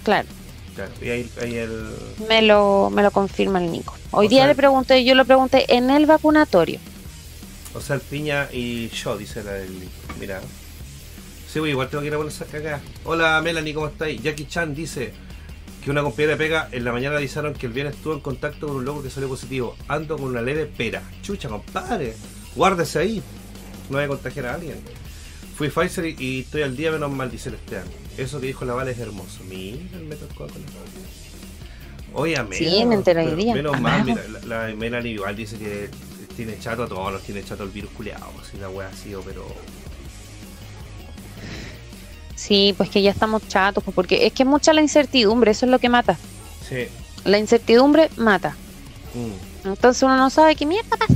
Claro. 0.03 0.27
Claro, 0.75 0.91
y 1.01 1.09
ahí, 1.09 1.29
ahí 1.41 1.55
el. 1.55 1.89
Me 2.27 2.41
lo, 2.41 2.89
me 2.93 3.01
lo 3.01 3.09
confirma 3.11 3.59
el 3.63 3.71
Nico. 3.71 3.95
Hoy 4.11 4.27
O 4.27 4.29
día 4.29 4.39
sea- 4.41 4.47
le 4.47 4.55
pregunté, 4.55 5.03
yo 5.05 5.15
lo 5.15 5.23
pregunté 5.25 5.73
en 5.73 5.89
el 5.89 6.05
vacunatorio. 6.05 6.79
O 7.73 7.81
sea, 7.81 7.95
el 7.95 8.01
piña 8.01 8.49
y 8.51 8.89
yo, 8.89 9.17
dice 9.17 9.41
la 9.43 9.53
del. 9.53 9.87
Mira. 10.19 10.41
Sí, 11.51 11.59
güey, 11.59 11.71
igual 11.71 11.87
tengo 11.89 12.01
que 12.01 12.07
ir 12.07 12.13
a 12.13 12.17
poner 12.17 12.31
esa 12.33 12.43
cagada. 12.45 12.81
Hola 13.05 13.39
Melanie, 13.41 13.73
¿cómo 13.73 13.87
estáis? 13.87 14.21
Jackie 14.21 14.45
Chan 14.47 14.75
dice 14.75 15.13
que 15.85 15.91
una 15.91 16.01
compañera 16.01 16.31
de 16.31 16.37
pega 16.37 16.67
en 16.71 16.83
la 16.83 16.91
mañana 16.91 17.17
avisaron 17.17 17.53
que 17.53 17.67
el 17.67 17.71
viernes 17.71 17.95
estuvo 17.95 18.15
en 18.15 18.19
contacto 18.19 18.65
con 18.65 18.77
un 18.77 18.85
loco 18.85 19.03
que 19.03 19.11
salió 19.11 19.29
positivo. 19.29 19.75
Ando 19.87 20.17
con 20.17 20.25
una 20.25 20.41
leve 20.41 20.65
pera. 20.65 21.03
Chucha, 21.21 21.47
compadre. 21.47 22.15
Guárdese 22.55 22.97
ahí. 22.97 23.21
No 23.91 23.97
voy 23.97 24.05
a 24.05 24.07
contagiar 24.07 24.47
a 24.47 24.55
alguien. 24.55 24.77
Fui 25.55 25.69
Pfizer 25.69 26.05
y, 26.05 26.15
y 26.17 26.39
estoy 26.39 26.63
al 26.63 26.75
día 26.75 26.91
menos 26.91 27.11
mal, 27.11 27.29
dice 27.29 27.49
el 27.49 27.55
Esteban. 27.55 27.85
Eso 28.17 28.41
que 28.41 28.47
dijo 28.47 28.65
la 28.65 28.73
Vale 28.73 28.93
es 28.93 28.97
hermoso. 28.97 29.43
Mira 29.47 29.77
el 29.93 30.05
método 30.05 30.29
con 30.33 30.47
la 30.47 32.41
a 32.41 32.47
Sí, 32.51 32.83
me 32.87 32.95
enteré 32.95 33.27
hoy 33.27 33.35
día. 33.35 33.53
Menos 33.53 33.79
mal, 33.79 34.03
mira, 34.03 34.23
la, 34.47 34.67
la 34.67 34.75
Melanie 34.75 35.11
igual 35.11 35.35
dice 35.35 35.55
que 35.59 35.91
tiene 36.35 36.57
chato 36.57 36.85
a 36.85 36.87
todos, 36.87 37.13
nos 37.13 37.21
tiene 37.21 37.43
chato 37.43 37.61
el 37.61 37.69
virus 37.69 37.91
culeado. 37.91 38.31
Si 38.49 38.57
la 38.57 38.69
wea 38.69 38.87
ha 38.87 38.93
sido, 38.93 39.21
pero. 39.21 39.45
Sí, 42.35 42.73
pues 42.77 42.89
que 42.89 43.01
ya 43.01 43.11
estamos 43.11 43.47
chatos, 43.47 43.83
pues, 43.83 43.95
porque 43.95 44.25
es 44.25 44.33
que 44.33 44.43
es 44.43 44.49
mucha 44.49 44.73
la 44.73 44.81
incertidumbre, 44.81 45.51
eso 45.51 45.65
es 45.65 45.71
lo 45.71 45.79
que 45.79 45.89
mata. 45.89 46.17
Sí. 46.67 46.87
La 47.23 47.37
incertidumbre 47.37 48.09
mata. 48.17 48.55
Mm, 49.13 49.67
Entonces 49.69 50.03
uno 50.03 50.17
no 50.17 50.29
sabe 50.29 50.55
qué 50.55 50.65
mierda 50.65 50.97
pasa. 50.97 51.13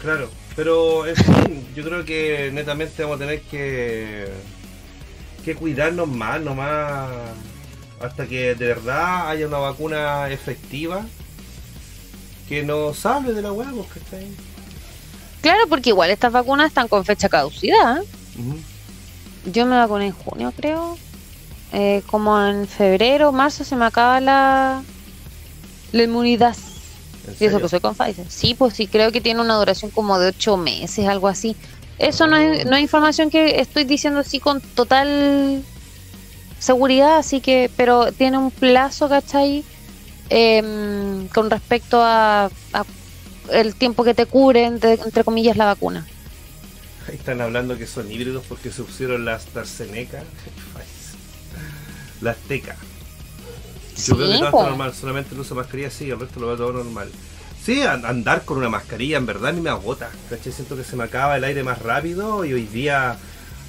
claro, 0.00 0.30
pero 0.54 1.06
en 1.06 1.16
fin, 1.16 1.66
yo 1.74 1.84
creo 1.84 2.04
que 2.04 2.50
netamente 2.52 3.02
vamos 3.02 3.16
a 3.16 3.20
tener 3.20 3.42
que. 3.42 4.28
que 5.44 5.54
cuidarnos 5.54 6.08
más, 6.08 6.40
nomás. 6.40 7.10
Hasta 8.00 8.26
que 8.26 8.54
de 8.54 8.66
verdad 8.66 9.28
haya 9.30 9.46
una 9.46 9.58
vacuna 9.58 10.28
efectiva 10.30 11.04
que 12.48 12.62
nos 12.62 12.98
salve 12.98 13.32
de 13.32 13.42
la 13.42 13.52
wea, 13.52 13.70
pues, 13.70 13.86
¿cachai? 14.04 14.26
Claro, 15.40 15.66
porque 15.68 15.90
igual 15.90 16.10
estas 16.10 16.32
vacunas 16.32 16.68
están 16.68 16.88
con 16.88 17.04
fecha 17.04 17.28
caducidad. 17.28 17.98
¿eh? 17.98 18.04
Ujú. 18.38 18.58
Yo 19.52 19.66
me 19.66 19.76
vacuné 19.76 20.06
en 20.06 20.12
junio, 20.12 20.52
creo. 20.56 20.98
Eh, 21.72 22.02
como 22.06 22.40
en 22.40 22.66
febrero, 22.66 23.32
marzo 23.32 23.64
se 23.64 23.76
me 23.76 23.84
acaba 23.84 24.20
la, 24.20 24.82
la 25.92 26.02
inmunidad. 26.02 26.56
¿En 27.26 27.36
Y 27.40 27.44
eso 27.44 27.60
que 27.60 27.68
soy 27.68 27.80
con 27.80 27.94
Pfizer. 27.94 28.24
Sí, 28.28 28.54
pues 28.54 28.74
sí, 28.74 28.86
creo 28.86 29.10
que 29.12 29.20
tiene 29.20 29.40
una 29.40 29.56
duración 29.56 29.90
como 29.90 30.18
de 30.18 30.28
ocho 30.28 30.56
meses, 30.56 31.06
algo 31.06 31.28
así. 31.28 31.56
Eso 31.98 32.26
no 32.26 32.36
es, 32.36 32.66
no 32.66 32.76
es 32.76 32.82
información 32.82 33.30
que 33.30 33.60
estoy 33.60 33.84
diciendo 33.84 34.20
así 34.20 34.38
con 34.38 34.60
total 34.60 35.62
seguridad, 36.58 37.18
así 37.18 37.40
que, 37.40 37.70
pero 37.76 38.12
tiene 38.12 38.38
un 38.38 38.50
plazo, 38.50 39.08
¿cachai? 39.08 39.64
Em, 40.28 41.28
con 41.28 41.50
respecto 41.50 42.00
a, 42.02 42.50
a 42.72 42.84
el 43.52 43.74
tiempo 43.76 44.04
que 44.04 44.14
te 44.14 44.26
cure, 44.26 44.64
entre, 44.64 44.94
entre 44.94 45.24
comillas, 45.24 45.56
la 45.56 45.66
vacuna. 45.66 46.06
Ahí 47.08 47.14
están 47.16 47.40
hablando 47.40 47.78
que 47.78 47.86
son 47.86 48.10
híbridos 48.10 48.44
porque 48.48 48.70
se 48.72 48.82
pusieron 48.82 49.24
las 49.24 49.44
AstraZeneca, 49.46 50.22
las 52.20 52.36
Teca. 52.48 52.76
Sí, 53.94 54.02
Yo 54.10 54.16
creo 54.16 54.28
que 54.28 54.36
todo 54.38 54.50
está 54.50 54.62
normal, 54.62 54.94
solamente 54.94 55.34
el 55.34 55.40
uso 55.40 55.54
mascarilla 55.54 55.90
sí, 55.90 56.10
el 56.10 56.20
resto 56.20 56.40
lo 56.40 56.48
veo 56.48 56.56
todo 56.56 56.72
normal. 56.72 57.10
Sí, 57.62 57.82
an- 57.82 58.04
andar 58.04 58.44
con 58.44 58.58
una 58.58 58.68
mascarilla 58.68 59.16
en 59.16 59.26
verdad 59.26 59.50
a 59.50 59.52
mí 59.52 59.60
me 59.60 59.70
agota, 59.70 60.10
¿cachai? 60.28 60.52
Siento 60.52 60.76
que 60.76 60.84
se 60.84 60.96
me 60.96 61.04
acaba 61.04 61.36
el 61.36 61.44
aire 61.44 61.62
más 61.64 61.80
rápido 61.80 62.44
y 62.44 62.52
hoy 62.52 62.66
día, 62.66 63.16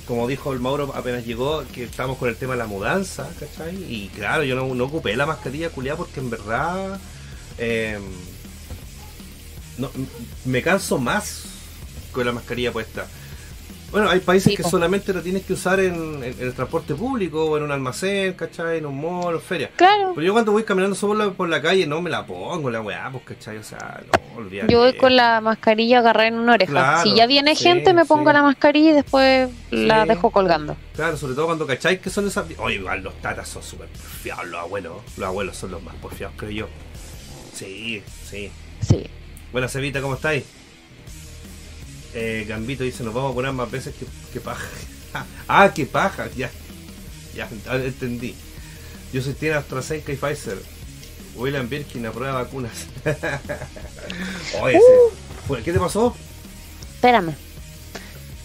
como 0.06 0.28
dijo 0.28 0.54
el 0.54 0.60
Mauro 0.60 0.92
apenas 0.96 1.26
llegó, 1.26 1.64
que 1.74 1.84
estamos 1.86 2.18
con 2.18 2.30
el 2.30 2.36
tema 2.36 2.54
de 2.54 2.60
la 2.60 2.68
mudanza, 2.68 3.30
¿cachai? 3.40 3.76
Y 3.92 4.10
claro, 4.10 4.44
yo 4.44 4.56
no, 4.56 4.74
no 4.76 4.84
ocupé 4.86 5.16
la 5.16 5.26
mascarilla 5.26 5.70
culiada 5.70 5.98
porque 5.98 6.20
en 6.20 6.30
verdad 6.30 7.00
eh, 7.58 8.00
no, 9.78 9.90
me 10.46 10.62
canso 10.62 10.98
más 10.98 11.44
con 12.12 12.26
la 12.26 12.32
mascarilla 12.32 12.72
puesta. 12.72 13.08
Bueno, 13.92 14.10
hay 14.10 14.20
países 14.20 14.54
que 14.56 14.64
solamente 14.64 15.14
lo 15.14 15.22
tienes 15.22 15.44
que 15.46 15.54
usar 15.54 15.80
en, 15.80 15.94
en- 16.22 16.24
en 16.24 16.48
el 16.48 16.54
transporte 16.54 16.94
público 16.94 17.46
o 17.46 17.58
en 17.58 17.64
un 17.64 17.72
almacén, 17.72 18.34
¿cachai? 18.34 18.80
En 18.80 18.86
un 18.86 19.00
mall, 19.00 19.36
en 19.36 19.42
feria. 19.42 19.70
Claro. 19.78 20.12
Pero 20.14 20.28
yo 20.28 20.34
cuando 20.34 20.52
voy 20.52 20.64
caminando 20.64 20.94
solo 20.96 21.34
por 21.34 21.48
la, 21.48 21.62
calle 21.62 21.88
no 21.88 22.02
me 22.02 22.10
la 22.10 22.26
pongo 22.26 22.70
la 22.70 22.82
weá, 22.82 23.10
pues 23.12 23.24
cachai, 23.24 23.58
o 23.58 23.64
sea, 23.64 24.02
no, 24.06 24.38
olvídate. 24.40 24.72
Yo 24.74 24.80
voy 24.80 24.94
con 24.98 25.16
la 25.16 25.40
mascarilla 25.40 26.00
agarrada 26.00 26.28
en 26.28 26.36
una 26.38 26.54
oreja. 26.54 26.72
Claro, 26.72 27.04
si 27.10 27.16
ya 27.16 27.26
viene 27.28 27.56
sí, 27.56 27.64
gente, 27.64 27.94
me 27.94 28.04
pongo 28.04 28.30
sí. 28.30 28.34
la 28.34 28.44
mascarilla 28.44 28.90
y 28.90 28.94
después 28.94 29.50
la 29.72 30.06
dejo 30.06 30.32
colgando. 30.32 30.76
Claro, 30.94 31.16
sobre 31.16 31.36
todo 31.36 31.46
cuando 31.46 31.66
cachai 31.66 32.02
que 32.02 32.10
son 32.10 32.28
esas... 32.28 32.46
Oye, 32.58 32.76
igual 32.76 33.02
los 33.04 33.14
tatas 33.22 33.48
son 33.48 33.64
súper 33.64 33.88
porfiados, 33.88 34.48
los 34.48 34.60
abuelos. 34.60 34.94
Los 35.16 35.28
abuelos 35.28 35.56
son 35.56 35.72
los 35.72 35.82
más 35.82 35.96
porfiados, 35.96 36.36
creo 36.38 36.52
yo. 36.52 36.68
Sí, 37.54 38.04
sí. 38.30 38.52
Sí. 38.82 39.06
Buena 39.54 39.68
Cevita, 39.70 40.02
¿cómo 40.02 40.16
estáis? 40.16 40.44
Eh, 42.20 42.46
Gambito 42.48 42.84
dice, 42.84 43.04
nos 43.04 43.14
vamos 43.14 43.32
a 43.32 43.36
poner 43.36 43.52
más 43.52 43.70
veces 43.70 43.94
que, 43.94 44.08
que 44.34 44.40
paja. 44.40 44.66
ah, 45.48 45.72
que 45.72 45.86
paja, 45.86 46.28
ya. 46.36 46.50
Ya, 47.36 47.48
entendí. 47.72 48.34
Yo 49.14 49.22
soy 49.22 49.34
tiene 49.34 49.54
AstraZeneca 49.56 50.12
y 50.12 50.16
Pfizer. 50.16 50.58
William 51.36 51.70
Birkin 51.70 52.04
aprueba 52.08 52.42
vacunas. 52.42 52.88
Oye, 54.64 54.80
fue- 55.48 55.62
¿qué 55.62 55.72
te 55.72 55.80
pasó? 55.80 56.16
Espérame. 56.96 57.36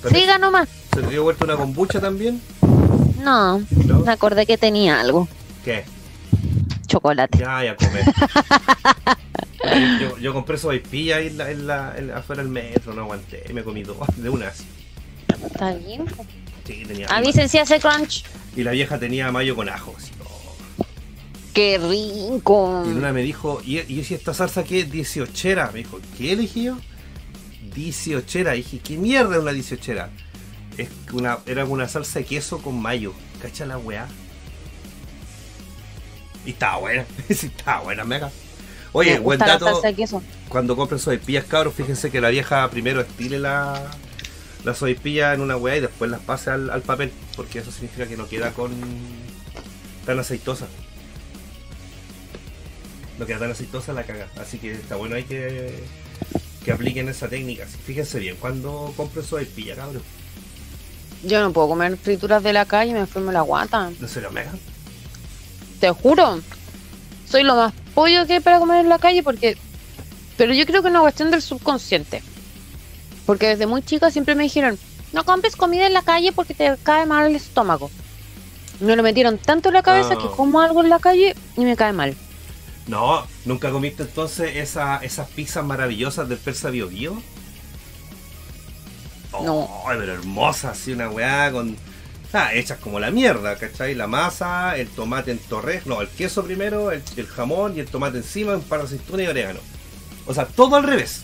¿Se 0.02 0.08
te- 0.10 0.14
Siga 0.20 0.36
nomás. 0.36 0.68
¿Se 0.94 1.00
te 1.00 1.08
dio 1.08 1.22
vuelta 1.22 1.44
una 1.46 1.56
kombucha 1.56 1.98
también? 1.98 2.42
No, 3.22 3.60
¿No? 3.86 4.00
me 4.00 4.12
acordé 4.12 4.44
que 4.44 4.58
tenía 4.58 5.00
algo. 5.00 5.26
¿Qué? 5.64 5.84
Chocolate. 6.86 7.38
Ya, 7.38 7.64
ya 7.64 7.74
comer. 7.76 8.04
yo, 10.00 10.18
yo 10.18 10.32
compré 10.32 10.58
sopaipilla 10.58 11.20
en 11.20 11.38
la, 11.38 11.50
en 11.50 11.66
la, 11.66 11.94
en- 11.96 12.10
afuera 12.10 12.42
del 12.42 12.50
metro, 12.50 12.92
no 12.94 13.02
aguanté, 13.02 13.44
me 13.52 13.62
comí 13.62 13.82
dos 13.82 13.96
de 14.16 14.28
unas. 14.28 14.64
Está 15.44 15.74
bien. 15.74 16.04
Sí, 16.66 16.84
tenía. 16.86 17.06
Avisen 17.08 17.48
si 17.48 17.58
hace 17.58 17.80
crunch. 17.80 18.24
Y 18.56 18.62
la 18.62 18.70
vieja 18.72 18.98
tenía 18.98 19.30
mayo 19.32 19.56
con 19.56 19.68
ajo. 19.68 19.94
así, 19.96 20.12
oh. 20.24 20.84
Qué 21.52 21.78
rico. 21.78 22.82
Y 22.86 22.90
una 22.90 23.12
me 23.12 23.22
dijo, 23.22 23.60
¿y, 23.64 23.78
y 23.80 24.04
si 24.04 24.14
esta 24.14 24.32
salsa 24.34 24.64
qué? 24.64 24.88
18era. 24.88 25.70
Me 25.72 25.78
dijo, 25.80 26.00
¿qué 26.16 26.32
elegí 26.32 26.64
yo? 26.64 26.78
18era. 27.74 28.52
Dije, 28.52 28.78
¿qué 28.78 28.96
mierda 28.96 29.36
es 29.36 29.42
una 29.42 29.52
18era? 29.52 30.08
Es 30.78 30.88
una, 31.12 31.38
era 31.46 31.64
una 31.64 31.88
salsa 31.88 32.20
de 32.20 32.24
queso 32.24 32.58
con 32.62 32.80
mayo. 32.80 33.12
¿Cacha 33.40 33.66
la 33.66 33.76
weá? 33.78 34.06
Y 36.46 36.50
estaba 36.50 36.78
buena. 36.78 37.04
sí, 37.28 37.46
estaba 37.46 37.82
buena, 37.82 38.04
mega. 38.04 38.30
Oye, 38.92 39.18
buen 39.18 39.38
dato. 39.38 39.80
Cuando 40.48 40.76
compren 40.76 40.98
sopaipillas, 40.98 41.44
cabros, 41.46 41.74
fíjense 41.74 42.10
que 42.10 42.20
la 42.20 42.28
vieja 42.28 42.68
primero 42.70 43.00
estile 43.00 43.38
la, 43.38 43.90
la 44.64 45.32
en 45.32 45.40
una 45.40 45.56
weá 45.56 45.76
y 45.78 45.80
después 45.80 46.10
las 46.10 46.20
pase 46.20 46.50
al, 46.50 46.68
al 46.70 46.82
papel. 46.82 47.10
Porque 47.34 47.60
eso 47.60 47.72
significa 47.72 48.06
que 48.06 48.16
no 48.16 48.28
queda 48.28 48.52
con 48.52 48.70
tan 50.04 50.18
aceitosa. 50.18 50.66
No 53.18 53.26
queda 53.26 53.38
tan 53.38 53.52
aceitosa 53.52 53.92
la 53.94 54.04
caga. 54.04 54.28
Así 54.36 54.58
que 54.58 54.72
está 54.72 54.96
bueno 54.96 55.16
hay 55.16 55.24
que, 55.24 55.82
que 56.64 56.72
apliquen 56.72 57.08
esa 57.08 57.28
técnica. 57.28 57.66
Fíjense 57.66 58.18
bien 58.18 58.36
cuando 58.38 58.92
compren 58.96 59.24
sopaipilla, 59.24 59.74
cabros. 59.74 60.02
Yo 61.24 61.40
no 61.40 61.52
puedo 61.52 61.68
comer 61.68 61.96
frituras 61.96 62.42
de 62.42 62.52
la 62.52 62.66
calle, 62.66 62.92
me 62.92 62.98
enfermo 63.00 63.32
la 63.32 63.42
guata. 63.42 63.90
No 64.00 64.08
se 64.08 64.20
lo 64.20 64.30
mega. 64.32 64.50
Te 65.80 65.90
juro. 65.90 66.40
Soy 67.28 67.44
lo 67.44 67.54
más 67.54 67.72
pollo 67.94 68.26
que 68.26 68.34
hay 68.34 68.40
para 68.40 68.58
comer 68.58 68.80
en 68.80 68.88
la 68.88 68.98
calle 68.98 69.22
porque... 69.22 69.56
Pero 70.36 70.54
yo 70.54 70.64
creo 70.66 70.82
que 70.82 70.88
es 70.88 70.92
una 70.92 71.00
cuestión 71.02 71.30
del 71.30 71.42
subconsciente. 71.42 72.22
Porque 73.26 73.48
desde 73.48 73.66
muy 73.66 73.82
chica 73.82 74.10
siempre 74.10 74.34
me 74.34 74.44
dijeron, 74.44 74.78
no 75.12 75.24
compres 75.24 75.56
comida 75.56 75.86
en 75.86 75.92
la 75.92 76.02
calle 76.02 76.32
porque 76.32 76.54
te 76.54 76.74
cae 76.82 77.06
mal 77.06 77.26
el 77.30 77.36
estómago. 77.36 77.90
Me 78.80 78.96
lo 78.96 79.02
metieron 79.02 79.38
tanto 79.38 79.68
en 79.68 79.74
la 79.74 79.82
cabeza 79.82 80.14
Ah. 80.14 80.18
que 80.20 80.28
como 80.34 80.60
algo 80.60 80.82
en 80.82 80.88
la 80.88 80.98
calle 80.98 81.36
y 81.56 81.60
me 81.64 81.76
cae 81.76 81.92
mal. 81.92 82.16
No, 82.88 83.24
¿nunca 83.44 83.70
comiste 83.70 84.02
entonces 84.02 84.56
esa, 84.56 84.96
esas 84.96 85.28
pizzas 85.28 85.64
maravillosas 85.64 86.28
del 86.28 86.38
Persa 86.38 86.70
Bio 86.70 86.88
Bio? 86.88 87.22
No. 89.44 89.68
Pero 89.86 90.12
hermosas, 90.12 90.78
así 90.78 90.92
una 90.92 91.08
weá 91.08 91.50
con. 91.52 91.76
Ah, 92.34 92.54
hechas 92.54 92.78
como 92.78 92.98
la 92.98 93.10
mierda, 93.10 93.56
¿cachai? 93.56 93.94
La 93.94 94.06
masa, 94.06 94.76
el 94.78 94.88
tomate 94.88 95.32
en 95.32 95.38
torres, 95.38 95.86
no, 95.86 96.00
el 96.00 96.08
queso 96.08 96.42
primero, 96.42 96.90
el, 96.90 97.02
el 97.16 97.26
jamón 97.26 97.76
y 97.76 97.80
el 97.80 97.86
tomate 97.86 98.18
encima, 98.18 98.54
un 98.54 98.62
par 98.62 98.80
de 98.80 98.86
aceitunas 98.86 99.26
y 99.26 99.28
orégano. 99.28 99.60
O 100.26 100.32
sea, 100.32 100.46
todo 100.46 100.76
al 100.76 100.84
revés. 100.84 101.22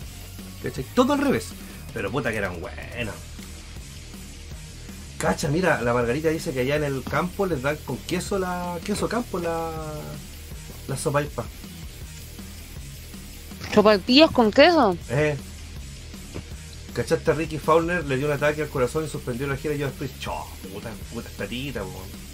¿Cachai? 0.61 0.85
Todo 0.93 1.13
al 1.13 1.19
revés. 1.19 1.47
Pero 1.93 2.11
puta 2.11 2.31
que 2.31 2.37
eran 2.37 2.59
buenas. 2.61 3.15
Cacha, 5.17 5.49
mira, 5.49 5.81
la 5.81 5.93
Margarita 5.93 6.29
dice 6.29 6.53
que 6.53 6.61
allá 6.61 6.77
en 6.77 6.83
el 6.85 7.03
campo 7.03 7.45
les 7.45 7.61
dan 7.61 7.75
con 7.85 7.97
queso 7.97 8.39
la. 8.39 8.77
queso 8.85 9.09
campo 9.09 9.39
la. 9.39 9.69
la 10.87 10.97
sopa 10.97 11.21
ipa. 11.21 11.43
Sopaipillas 13.73 14.31
con 14.31 14.51
queso. 14.51 14.95
Eh. 15.09 15.35
¿Cachaste 16.99 17.31
a 17.31 17.33
Ricky 17.33 17.57
Fowler? 17.57 18.03
Le 18.05 18.17
dio 18.17 18.27
un 18.27 18.33
ataque 18.33 18.61
al 18.61 18.67
corazón 18.67 19.05
y 19.05 19.07
suspendió 19.07 19.47
la 19.47 19.55
gira 19.55 19.73
y 19.73 19.77
yo 19.77 19.85
después, 19.85 20.11
chao, 20.19 20.45
puta, 20.73 20.89
puta 21.13 21.29
estatita. 21.29 21.81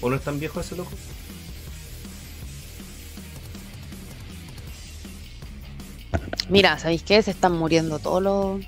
¿O 0.01 0.09
no 0.09 0.15
es 0.15 0.23
tan 0.23 0.39
viejo 0.39 0.59
ese 0.59 0.75
loco? 0.75 0.89
Mira, 6.49 6.79
¿sabéis 6.79 7.03
qué? 7.03 7.21
Se 7.21 7.29
están 7.29 7.51
muriendo 7.51 7.99
todos 7.99 8.23
los. 8.23 8.65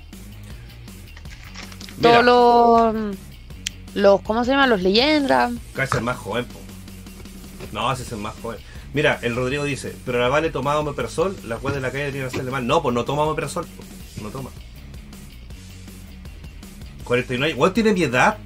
Todos 2.00 2.24
los. 2.24 3.16
Los. 3.94 4.20
¿Cómo 4.20 4.44
se 4.44 4.52
llaman? 4.52 4.70
Los 4.70 4.82
leyendas. 4.82 5.52
Cacha 5.74 5.96
es 5.96 6.02
más 6.04 6.16
joven, 6.16 6.44
po. 6.44 6.60
No, 7.72 7.92
ese 7.92 8.04
es 8.04 8.12
el 8.12 8.18
más 8.18 8.36
joven. 8.40 8.60
Mira, 8.94 9.18
el 9.22 9.34
Rodrigo 9.34 9.64
dice, 9.64 9.96
pero 10.06 10.20
la 10.20 10.28
Vale 10.28 10.50
tomaba 10.50 10.78
omeprazol, 10.78 11.36
la 11.44 11.56
juez 11.56 11.74
de 11.74 11.80
la 11.80 11.90
calle 11.90 12.12
tiene 12.12 12.28
que 12.28 12.36
hacerle 12.36 12.52
mal. 12.52 12.64
No, 12.64 12.84
pues 12.84 12.94
no 12.94 13.04
toma 13.04 13.24
omeprazol, 13.24 13.66
po. 13.66 13.82
no 14.22 14.30
toma. 14.30 14.50
49, 17.08 17.52
igual 17.54 17.72
tiene 17.72 17.92
mi 17.92 18.02
edad. 18.02 18.36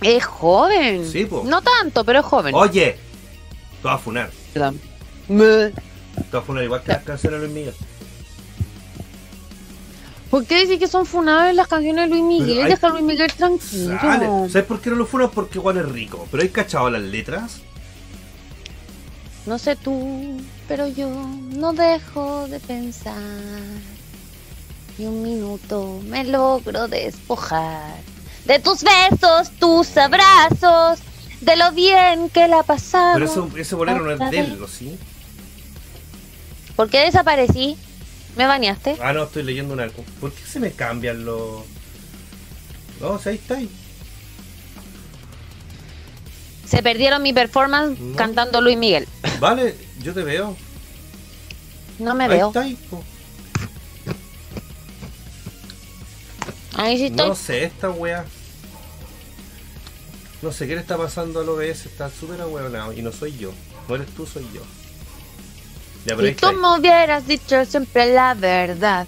Es 0.00 0.24
joven. 0.24 1.06
Sí, 1.10 1.24
po. 1.24 1.42
No 1.44 1.60
tanto, 1.62 2.04
pero 2.04 2.20
es 2.20 2.24
joven. 2.26 2.54
Oye, 2.54 2.96
te 3.82 3.88
vas 3.88 3.96
a 3.96 3.98
funar. 3.98 4.30
Perdón. 4.52 4.80
Me- 5.28 5.70
Te 5.70 5.72
vas 6.32 6.42
a 6.42 6.42
funar 6.42 6.62
igual 6.64 6.82
que 6.82 6.92
las 6.92 7.02
canciones 7.02 7.40
de 7.40 7.46
Luis 7.48 7.58
Miguel. 7.58 7.74
¿Por 10.30 10.44
qué 10.46 10.60
decís 10.66 10.78
que 10.78 10.88
son 10.88 11.06
funables 11.06 11.54
las 11.54 11.68
canciones 11.68 12.04
de 12.04 12.10
Luis 12.10 12.22
Miguel? 12.22 12.64
Hay- 12.64 12.70
Deja 12.70 12.86
a 12.86 12.90
Luis 12.90 13.04
Miguel 13.04 13.32
tranquilo. 13.32 13.98
Sale. 14.00 14.26
¿Sabes 14.50 14.64
por 14.66 14.80
qué 14.80 14.90
no 14.90 14.96
lo 14.96 15.06
funan? 15.06 15.30
Porque 15.30 15.58
igual 15.58 15.76
es 15.78 15.86
rico. 15.88 16.28
Pero 16.30 16.42
hay 16.42 16.48
cachado 16.50 16.90
las 16.90 17.02
letras. 17.02 17.60
No 19.46 19.58
sé 19.58 19.76
tú, 19.76 20.40
pero 20.68 20.86
yo 20.88 21.08
no 21.10 21.72
dejo 21.72 22.46
de 22.48 22.60
pensar. 22.60 23.14
Y 24.98 25.06
un 25.06 25.22
minuto 25.22 26.00
me 26.06 26.24
logro 26.24 26.86
despojar 26.88 27.96
de 28.44 28.58
tus 28.60 28.82
besos, 28.84 29.50
tus 29.58 29.96
abrazos, 29.96 31.00
de 31.40 31.56
lo 31.56 31.72
bien 31.72 32.28
que 32.30 32.46
la 32.46 32.62
pasamos. 32.62 33.14
Pero 33.14 33.24
eso, 33.26 33.50
ese 33.58 33.74
bolero 33.74 34.00
no 34.04 34.12
es 34.12 34.30
de 34.30 34.38
él, 34.38 34.52
vez. 34.52 34.60
¿o 34.60 34.68
sí? 34.68 34.96
¿Por 36.76 36.88
qué 36.90 37.00
desaparecí? 37.00 37.76
¿Me 38.36 38.46
bañaste? 38.46 38.96
Ah, 39.02 39.12
no, 39.12 39.24
estoy 39.24 39.42
leyendo 39.44 39.74
una. 39.74 39.88
¿Por 40.20 40.32
qué 40.32 40.44
se 40.46 40.60
me 40.60 40.70
cambian 40.72 41.24
los.? 41.24 41.62
No, 43.00 43.10
o 43.12 43.18
sea, 43.18 43.32
ahí 43.32 43.38
está 43.38 43.54
ahí. 43.56 43.68
Se 46.66 46.82
perdieron 46.82 47.22
mi 47.22 47.32
performance 47.32 47.98
No. 48.00 48.16
cantando 48.16 48.60
Luis 48.60 48.76
Miguel. 48.76 49.06
Vale, 49.38 49.76
yo 50.02 50.12
te 50.14 50.22
veo. 50.22 50.56
No 51.98 52.14
me 52.14 52.24
ahí 52.24 52.30
veo. 52.30 52.48
está 52.48 52.60
ahí. 52.62 52.76
po. 52.90 53.04
Ahí 56.76 56.98
sí 56.98 57.06
estoy. 57.06 57.28
No 57.28 57.34
sé, 57.34 57.64
esta 57.64 57.90
wea. 57.90 58.24
No 60.42 60.52
sé 60.52 60.66
qué 60.66 60.74
le 60.74 60.80
está 60.80 60.96
pasando 60.96 61.40
al 61.40 61.48
OBS. 61.48 61.86
Está 61.86 62.10
súper 62.10 62.40
ahueonado. 62.40 62.92
Y 62.92 63.02
no 63.02 63.12
soy 63.12 63.36
yo. 63.36 63.52
No 63.88 63.94
eres 63.94 64.08
tú, 64.08 64.26
soy 64.26 64.46
yo. 64.54 64.62
Ya, 66.06 66.16
Si 66.18 66.34
tú 66.34 66.52
me 66.52 66.78
hubieras 66.78 67.26
dicho 67.26 67.64
siempre 67.64 68.12
la 68.12 68.34
verdad, 68.34 69.06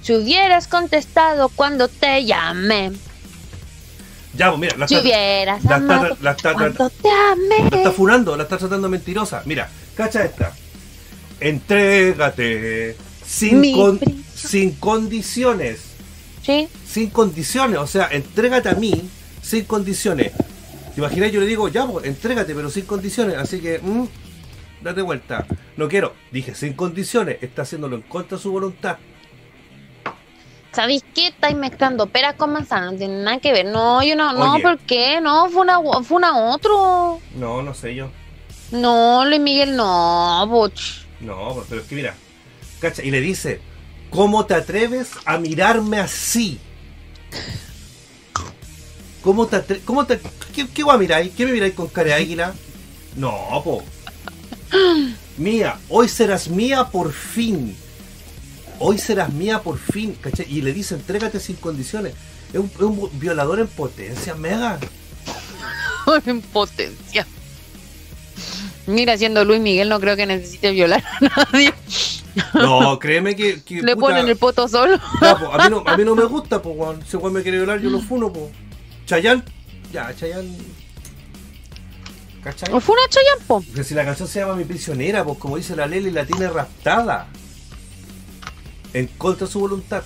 si 0.00 0.14
hubieras 0.14 0.66
contestado 0.68 1.50
cuando 1.50 1.86
te 1.88 2.24
llamé, 2.24 2.92
Ya, 4.34 4.48
pues 4.48 4.60
mira, 4.60 4.76
la 4.78 4.88
si 4.88 4.94
está, 4.94 5.04
hubieras 5.06 5.64
la 5.64 5.70
está- 5.70 5.74
amado 5.76 6.16
la 6.22 6.30
está- 6.30 6.52
cuando 6.54 6.88
te 6.88 7.08
amé. 7.10 7.70
la 7.70 7.76
está 7.76 7.90
furando, 7.92 8.36
la 8.38 8.44
está 8.44 8.56
tratando 8.56 8.88
mentirosa. 8.88 9.42
Mira, 9.44 9.68
cacha 9.94 10.24
esta. 10.24 10.54
Entrégate. 11.40 12.96
Sin, 13.26 13.72
con- 13.74 14.00
sin 14.34 14.72
condiciones. 14.76 15.80
Sí, 16.42 16.68
sin 16.90 17.10
condiciones, 17.10 17.78
o 17.78 17.86
sea, 17.86 18.08
entrégate 18.10 18.68
a 18.68 18.74
mí 18.74 19.08
sin 19.42 19.64
condiciones. 19.64 20.32
¿Te 20.94 21.00
imaginas? 21.00 21.30
Yo 21.30 21.40
le 21.40 21.46
digo, 21.46 21.68
ya, 21.68 21.86
pues, 21.86 22.04
entrégate, 22.04 22.52
pero 22.54 22.68
sin 22.68 22.84
condiciones. 22.84 23.36
Así 23.36 23.60
que, 23.60 23.78
mm, 23.78 24.06
date 24.82 25.00
vuelta. 25.02 25.46
No 25.76 25.88
quiero. 25.88 26.14
Dije, 26.32 26.54
sin 26.56 26.72
condiciones. 26.72 27.38
Está 27.42 27.62
haciéndolo 27.62 27.94
en 27.94 28.02
contra 28.02 28.36
de 28.36 28.42
su 28.42 28.50
voluntad. 28.50 28.98
¿sabéis 30.72 31.04
qué? 31.14 31.28
Estáis 31.28 31.56
mezclando 31.56 32.06
peras 32.06 32.34
con 32.34 32.52
manzanas, 32.52 32.92
no 32.92 32.98
tiene 32.98 33.22
nada 33.22 33.38
que 33.38 33.52
ver. 33.52 33.66
No, 33.66 34.02
yo 34.02 34.14
no, 34.14 34.32
no, 34.32 34.54
Oye. 34.54 34.62
¿por 34.62 34.78
qué? 34.78 35.20
No, 35.20 35.48
fue 35.50 35.62
una, 35.62 35.80
fue 36.02 36.16
una 36.16 36.38
otro. 36.38 37.20
No, 37.34 37.62
no 37.62 37.74
sé 37.74 37.94
yo. 37.94 38.10
No, 38.70 39.24
Luis 39.24 39.40
Miguel, 39.40 39.76
no, 39.76 40.46
boch. 40.46 41.04
No, 41.20 41.64
pero 41.68 41.80
es 41.80 41.88
que 41.88 41.94
mira. 41.94 42.14
Cacha, 42.80 43.02
y 43.02 43.10
le 43.10 43.20
dice, 43.20 43.60
¿cómo 44.10 44.46
te 44.46 44.54
atreves 44.54 45.10
a 45.24 45.38
mirarme 45.38 45.98
así? 45.98 46.60
¿Cómo 49.22 49.46
te 49.46 49.56
atreves? 49.56 49.84
¿Cómo 49.84 50.06
te... 50.06 50.20
¿Qué, 50.54 50.66
qué 50.68 50.82
guay 50.82 50.98
miráis? 50.98 51.32
¿Qué 51.36 51.44
me 51.44 51.52
miráis 51.52 51.74
con 51.74 51.88
cara 51.88 52.08
de 52.08 52.14
águila? 52.22 52.54
No, 53.16 53.60
po. 53.64 53.82
Mía, 55.36 55.78
hoy 55.88 56.08
serás 56.08 56.48
mía 56.48 56.88
por 56.88 57.12
fin. 57.12 57.76
Hoy 58.78 58.98
serás 58.98 59.32
mía 59.32 59.62
por 59.62 59.78
fin. 59.78 60.16
¿cachai? 60.20 60.46
Y 60.48 60.62
le 60.62 60.72
dice, 60.72 60.94
entrégate 60.94 61.40
sin 61.40 61.56
condiciones. 61.56 62.14
Es 62.52 62.58
un, 62.58 62.66
es 62.66 62.80
un 62.80 63.10
violador 63.20 63.60
en 63.60 63.68
potencia, 63.68 64.34
mega. 64.34 64.78
en 66.26 66.40
potencia. 66.40 67.26
Mira, 68.86 69.16
siendo 69.16 69.44
Luis 69.44 69.60
Miguel, 69.60 69.88
no 69.88 70.00
creo 70.00 70.16
que 70.16 70.26
necesite 70.26 70.70
violar 70.72 71.04
a 71.04 71.44
nadie. 71.52 71.72
No, 72.54 72.98
créeme 72.98 73.34
que... 73.36 73.62
que, 73.62 73.82
Le 73.82 73.94
puta, 73.94 74.08
ponen 74.08 74.28
el 74.28 74.36
poto 74.36 74.68
solo. 74.68 74.98
ya, 75.20 75.36
po, 75.36 75.52
a, 75.52 75.64
mí 75.64 75.70
no, 75.70 75.82
a 75.86 75.96
mí 75.96 76.04
no 76.04 76.14
me 76.14 76.24
gusta, 76.24 76.60
pues, 76.62 76.76
weón. 76.76 77.04
Si 77.06 77.16
weón 77.16 77.32
me 77.32 77.42
quiere 77.42 77.58
violar, 77.58 77.80
yo 77.80 77.90
lo 77.90 78.00
funo, 78.00 78.32
pues. 78.32 78.46
Chayán, 79.06 79.44
ya, 79.92 80.14
Chayán. 80.14 80.56
¿Cachai? 82.42 82.80
Fue 82.80 82.94
una 82.94 83.08
choyampo. 83.08 83.60
Porque 83.60 83.84
si 83.84 83.94
la 83.94 84.04
canción 84.04 84.26
se 84.28 84.40
llama 84.40 84.54
Mi 84.54 84.64
prisionera, 84.64 85.24
pues 85.24 85.38
como 85.38 85.56
dice 85.56 85.76
la 85.76 85.86
Leli, 85.86 86.10
la 86.10 86.24
tiene 86.24 86.48
raptada. 86.48 87.26
En 88.92 89.06
contra 89.08 89.46
de 89.46 89.52
su 89.52 89.60
voluntad. 89.60 90.02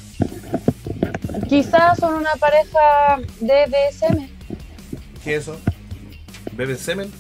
Quizás 1.49 1.99
son 1.99 2.15
una 2.15 2.35
pareja 2.37 3.19
de 3.41 3.67
BSM. 3.67 4.29
¿Qué 5.23 5.37
es 5.37 5.43
eso? 5.43 5.57
¿Beben 6.53 6.79
semen? 6.79 7.13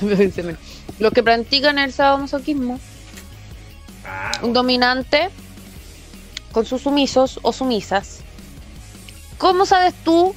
Los 0.98 1.12
que 1.12 1.22
practican 1.22 1.78
el 1.78 1.92
sadomasoquismo. 1.92 2.78
Ah, 4.04 4.32
Un 4.42 4.52
dominante 4.52 5.30
con 6.52 6.64
sus 6.66 6.82
sumisos 6.82 7.38
o 7.42 7.52
sumisas. 7.52 8.20
¿Cómo 9.38 9.66
sabes 9.66 9.94
tú 10.04 10.34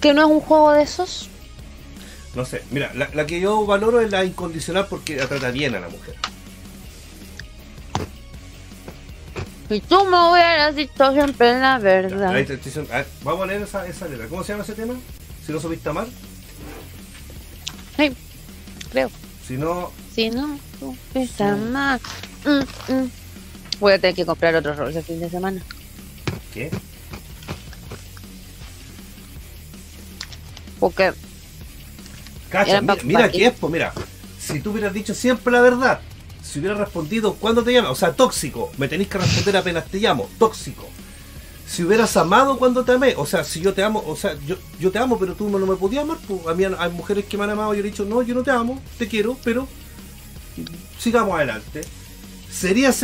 que 0.00 0.12
no 0.12 0.22
es 0.22 0.28
un 0.28 0.40
juego 0.40 0.72
de 0.72 0.82
esos? 0.82 1.28
no 2.34 2.44
sé. 2.44 2.62
Mira, 2.70 2.90
la, 2.94 3.10
la 3.12 3.26
que 3.26 3.40
yo 3.40 3.66
valoro 3.66 4.00
es 4.00 4.10
la 4.10 4.24
incondicional 4.24 4.86
porque 4.88 5.16
la 5.16 5.26
trata 5.26 5.50
bien 5.50 5.74
a 5.74 5.80
la 5.80 5.88
mujer. 5.88 6.16
Si 9.68 9.80
tú 9.80 10.04
me 10.04 10.30
hubieras 10.30 10.76
dicho 10.76 11.12
siempre 11.12 11.58
la 11.58 11.78
verdad. 11.78 12.32
te 12.44 12.80
a 12.92 12.96
ver, 12.98 13.06
vamos 13.22 13.42
a 13.42 13.46
leer 13.46 13.62
esa, 13.62 13.86
esa 13.86 14.06
letra. 14.06 14.26
¿Cómo 14.28 14.44
se 14.44 14.52
llama 14.52 14.64
ese 14.64 14.74
tema? 14.74 14.94
Si 15.46 15.52
no 15.52 15.60
supiste 15.60 15.88
amar. 15.88 16.06
Sí, 17.96 18.12
creo. 18.90 19.10
Si 19.46 19.56
no, 19.56 19.90
Si 20.14 20.30
no, 20.30 20.58
estás 21.14 21.58
mal. 21.58 22.00
Mm, 22.44 22.92
mm. 22.92 23.10
Voy 23.80 23.92
a 23.92 23.98
tener 23.98 24.14
que 24.14 24.24
comprar 24.24 24.54
otros 24.54 24.76
rolls 24.76 24.96
el 24.96 25.02
fin 25.02 25.20
de 25.20 25.30
semana. 25.30 25.62
¿qué? 26.52 26.70
Porque 30.78 31.12
Cacha, 32.48 32.80
mira, 32.80 32.96
mira 33.04 33.30
qué 33.30 33.46
es, 33.46 33.52
pues 33.52 33.72
mira. 33.72 33.92
Si 34.38 34.60
tú 34.60 34.72
hubieras 34.72 34.92
dicho 34.92 35.14
siempre 35.14 35.52
la 35.52 35.60
verdad, 35.60 36.00
si 36.42 36.58
hubieras 36.58 36.78
respondido 36.78 37.34
cuando 37.34 37.62
te 37.62 37.72
llama, 37.72 37.90
o 37.90 37.94
sea, 37.94 38.12
tóxico, 38.12 38.72
me 38.76 38.88
tenéis 38.88 39.08
que 39.08 39.18
responder 39.18 39.56
apenas 39.56 39.86
te 39.86 39.98
llamo, 39.98 40.28
tóxico. 40.38 40.88
Si 41.66 41.84
hubieras 41.84 42.16
amado 42.16 42.58
cuando 42.58 42.84
te 42.84 42.92
amé, 42.92 43.14
o 43.16 43.24
sea, 43.24 43.44
si 43.44 43.60
yo 43.60 43.72
te 43.72 43.82
amo, 43.82 44.02
o 44.06 44.16
sea, 44.16 44.36
yo, 44.46 44.56
yo 44.78 44.90
te 44.90 44.98
amo, 44.98 45.18
pero 45.18 45.34
tú 45.34 45.48
no 45.48 45.64
me 45.64 45.76
podías 45.76 46.02
amar, 46.02 46.18
pues 46.28 46.46
a 46.46 46.52
mí 46.52 46.64
hay 46.64 46.90
mujeres 46.90 47.24
que 47.24 47.38
me 47.38 47.44
han 47.44 47.50
amado 47.50 47.72
y 47.72 47.78
yo 47.78 47.82
le 47.82 47.88
he 47.88 47.92
dicho, 47.92 48.04
no, 48.04 48.20
yo 48.20 48.34
no 48.34 48.42
te 48.42 48.50
amo, 48.50 48.82
te 48.98 49.08
quiero, 49.08 49.38
pero 49.42 49.66
sigamos 50.98 51.34
adelante. 51.36 51.82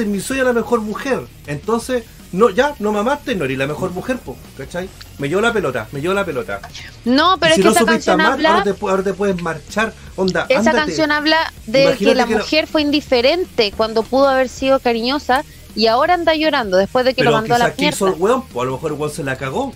Mi 0.07 0.21
sueño 0.21 0.45
la 0.45 0.53
mejor 0.53 0.81
mujer. 0.81 1.21
Entonces, 1.47 2.05
no, 2.33 2.51
ya, 2.51 2.75
no 2.79 2.93
me 2.93 2.99
amaste, 2.99 3.35
no 3.35 3.45
eres 3.47 3.57
la 3.59 3.67
mejor 3.67 3.91
mujer, 3.93 4.19
pues, 4.25 4.37
¿cachai? 4.57 4.89
Me 5.19 5.29
llevo 5.29 5.41
la 5.41 5.53
pelota, 5.53 5.89
me 5.93 6.01
llevo 6.01 6.13
la 6.15 6.25
pelota. 6.25 6.61
No, 7.05 7.39
pero 7.41 7.55
si 7.55 7.61
es 7.61 7.65
que 7.67 7.71
no 7.71 7.77
esa 7.77 7.85
canción 7.87 8.21
amar, 8.21 8.33
habla. 8.35 8.51
ahora 8.51 8.65
te, 8.65 8.75
pu- 8.75 8.91
ahora 8.91 9.03
te 9.03 9.15
puedes 9.15 9.41
marchar. 9.43 9.93
Onda, 10.17 10.45
Esa 10.49 10.59
ándate. 10.61 10.77
canción 10.79 11.11
habla 11.13 11.53
de 11.67 11.85
Imagínate 11.85 12.05
que 12.05 12.15
la 12.15 12.27
que 12.27 12.33
no- 12.35 12.39
mujer 12.41 12.67
fue 12.67 12.83
indiferente 12.83 13.73
cuando 13.77 14.03
pudo 14.03 14.29
haber 14.29 14.49
sido 14.51 14.79
cariñosa 14.81 15.43
y 15.75 15.87
ahora 15.87 16.15
anda 16.15 16.35
llorando 16.35 16.77
después 16.77 17.05
de 17.07 17.15
que 17.15 17.23
Pero 17.23 17.31
lo 17.31 17.37
mandó 17.39 17.55
a 17.55 17.59
la 17.59 17.69
hizo 17.71 17.77
mierda. 18.05 18.09
el 18.09 18.15
weón, 18.23 18.43
pues 18.49 18.63
a 18.63 18.67
lo 18.67 18.73
mejor 18.73 18.93
el 18.93 18.99
weón 18.99 19.13
se 19.15 19.25
la 19.25 19.37
cagó. 19.37 19.73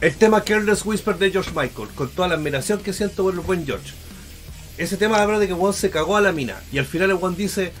El 0.00 0.14
tema 0.16 0.42
Careless 0.42 0.84
Whisper 0.84 1.16
de 1.18 1.30
George 1.30 1.50
Michael, 1.54 1.88
con 1.94 2.08
toda 2.10 2.28
la 2.28 2.34
admiración 2.34 2.80
que 2.80 2.92
siento 2.92 3.22
por 3.24 3.34
el 3.34 3.40
buen 3.40 3.64
George. 3.66 3.92
Ese 4.76 4.96
tema 4.96 5.22
habla 5.22 5.38
de 5.38 5.46
que 5.46 5.54
Juan 5.54 5.72
se 5.72 5.90
cagó 5.90 6.16
a 6.16 6.20
la 6.20 6.32
mina. 6.32 6.56
Y 6.72 6.78
al 6.78 6.86
final 6.86 7.10
el 7.10 7.16
Juan 7.16 7.36
dice, 7.36 7.72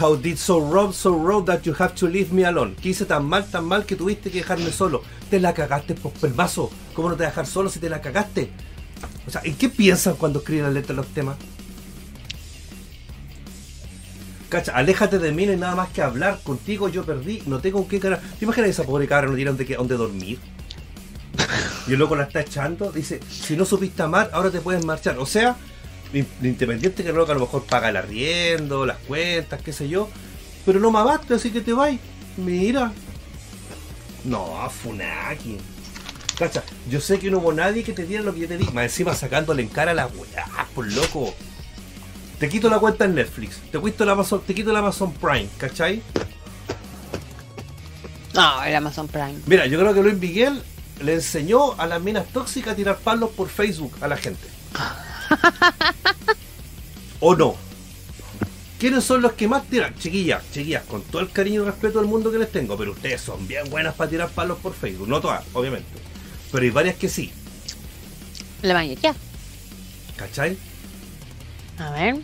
How 0.00 0.16
did 0.16 0.36
so 0.36 0.60
wrong, 0.60 0.92
so 0.92 1.14
wrong 1.14 1.44
that 1.44 1.62
you 1.62 1.74
have 1.78 1.94
to 1.94 2.08
leave 2.08 2.32
me 2.32 2.44
alone. 2.44 2.74
Que 2.74 2.90
hice 2.90 3.04
tan 3.04 3.24
mal, 3.24 3.44
tan 3.48 3.64
mal 3.64 3.86
que 3.86 3.94
tuviste 3.94 4.30
que 4.30 4.38
dejarme 4.38 4.72
solo. 4.72 5.02
Te 5.30 5.38
la 5.38 5.54
cagaste, 5.54 5.94
por 5.94 6.12
permazo. 6.12 6.70
¿Cómo 6.94 7.08
no 7.08 7.16
te 7.16 7.24
dejar 7.24 7.46
solo 7.46 7.70
si 7.70 7.78
te 7.78 7.88
la 7.88 8.00
cagaste? 8.00 8.50
O 9.26 9.30
sea, 9.30 9.40
¿en 9.44 9.54
qué 9.54 9.68
piensan 9.68 10.16
cuando 10.16 10.40
escriben 10.40 10.64
las 10.64 10.74
letras 10.74 10.88
de 10.88 11.02
los 11.02 11.06
temas? 11.14 11.36
Cacha, 14.48 14.72
aléjate 14.72 15.20
de 15.20 15.30
mí, 15.30 15.46
no 15.46 15.52
hay 15.52 15.58
nada 15.58 15.76
más 15.76 15.90
que 15.90 16.02
hablar. 16.02 16.40
Contigo 16.42 16.88
yo 16.88 17.04
perdí, 17.04 17.40
no 17.46 17.60
tengo 17.60 17.86
qué 17.86 18.00
cara. 18.00 18.20
¿Te 18.20 18.44
imaginas 18.44 18.70
esa 18.70 18.82
pobre 18.82 19.06
cabra 19.06 19.28
no 19.28 19.36
tiene 19.36 19.52
dónde, 19.52 19.74
dónde 19.76 19.96
dormir? 19.96 20.38
Y 21.86 21.94
el 21.94 21.98
loco 21.98 22.14
la 22.14 22.24
está 22.24 22.40
echando, 22.40 22.92
dice, 22.92 23.20
si 23.28 23.56
no 23.56 23.64
supiste 23.64 24.02
amar, 24.02 24.30
ahora 24.32 24.50
te 24.50 24.60
puedes 24.60 24.84
marchar. 24.84 25.18
O 25.18 25.26
sea, 25.26 25.56
independiente 26.12 27.04
que 27.04 27.12
loco 27.12 27.32
a 27.32 27.34
lo 27.34 27.40
mejor 27.42 27.64
paga 27.64 27.88
el 27.88 27.96
arriendo, 27.96 28.86
las 28.86 28.98
cuentas, 28.98 29.62
qué 29.62 29.72
sé 29.72 29.88
yo, 29.88 30.08
pero 30.66 30.80
no 30.80 30.90
me 30.90 30.98
amaste, 30.98 31.34
así 31.34 31.50
que 31.50 31.60
te 31.60 31.72
vas. 31.72 31.94
Mira. 32.36 32.92
No, 34.24 34.68
Funaki. 34.70 35.58
Cacha, 36.38 36.62
yo 36.88 37.00
sé 37.00 37.18
que 37.18 37.30
no 37.30 37.38
hubo 37.38 37.52
nadie 37.52 37.84
que 37.84 37.92
te 37.92 38.06
diera 38.06 38.22
lo 38.22 38.32
que 38.32 38.40
yo 38.40 38.48
te 38.48 38.56
di. 38.56 38.64
Más 38.66 38.84
encima 38.84 39.14
sacándole 39.14 39.62
en 39.62 39.68
cara 39.68 39.90
a 39.92 39.94
la 39.94 40.06
weá, 40.06 40.66
por 40.74 40.90
loco. 40.90 41.34
Te 42.38 42.48
quito 42.48 42.70
la 42.70 42.78
cuenta 42.78 43.04
en 43.04 43.14
Netflix, 43.14 43.58
te 43.70 43.78
quito 43.78 44.04
el 44.04 44.10
Amazon, 44.10 44.42
te 44.46 44.54
quito 44.54 44.70
el 44.70 44.76
Amazon 44.76 45.12
Prime, 45.12 45.48
¿cachai? 45.58 46.02
No, 48.32 48.64
el 48.64 48.74
Amazon 48.74 49.08
Prime. 49.08 49.40
Mira, 49.44 49.66
yo 49.66 49.78
creo 49.78 49.92
que 49.92 50.02
Luis 50.02 50.16
Miguel 50.16 50.62
le 51.02 51.14
enseñó 51.14 51.78
a 51.78 51.86
las 51.86 52.00
minas 52.00 52.26
tóxicas 52.28 52.72
a 52.72 52.76
tirar 52.76 52.96
palos 52.98 53.30
por 53.30 53.48
Facebook 53.48 53.92
a 54.00 54.08
la 54.08 54.16
gente. 54.16 54.46
¿O 57.20 57.34
no? 57.36 57.54
¿Quiénes 58.78 59.04
son 59.04 59.20
los 59.20 59.32
que 59.32 59.46
más 59.46 59.64
tiran? 59.66 59.94
Chiquillas, 59.98 60.42
chiquillas, 60.52 60.84
con 60.84 61.02
todo 61.02 61.20
el 61.20 61.30
cariño 61.30 61.62
y 61.62 61.64
respeto 61.66 61.98
del 61.98 62.08
mundo 62.08 62.32
que 62.32 62.38
les 62.38 62.50
tengo, 62.50 62.78
pero 62.78 62.92
ustedes 62.92 63.20
son 63.20 63.46
bien 63.46 63.68
buenas 63.68 63.94
para 63.94 64.08
tirar 64.08 64.30
palos 64.30 64.58
por 64.58 64.72
Facebook. 64.74 65.06
No 65.06 65.20
todas, 65.20 65.44
obviamente. 65.52 65.88
Pero 66.50 66.64
hay 66.64 66.70
varias 66.70 66.96
que 66.96 67.08
sí. 67.08 67.30
La 68.62 68.72
mayoría. 68.74 69.14
¿Cachai? 70.16 70.56
A 71.78 71.90
ver. 71.90 72.16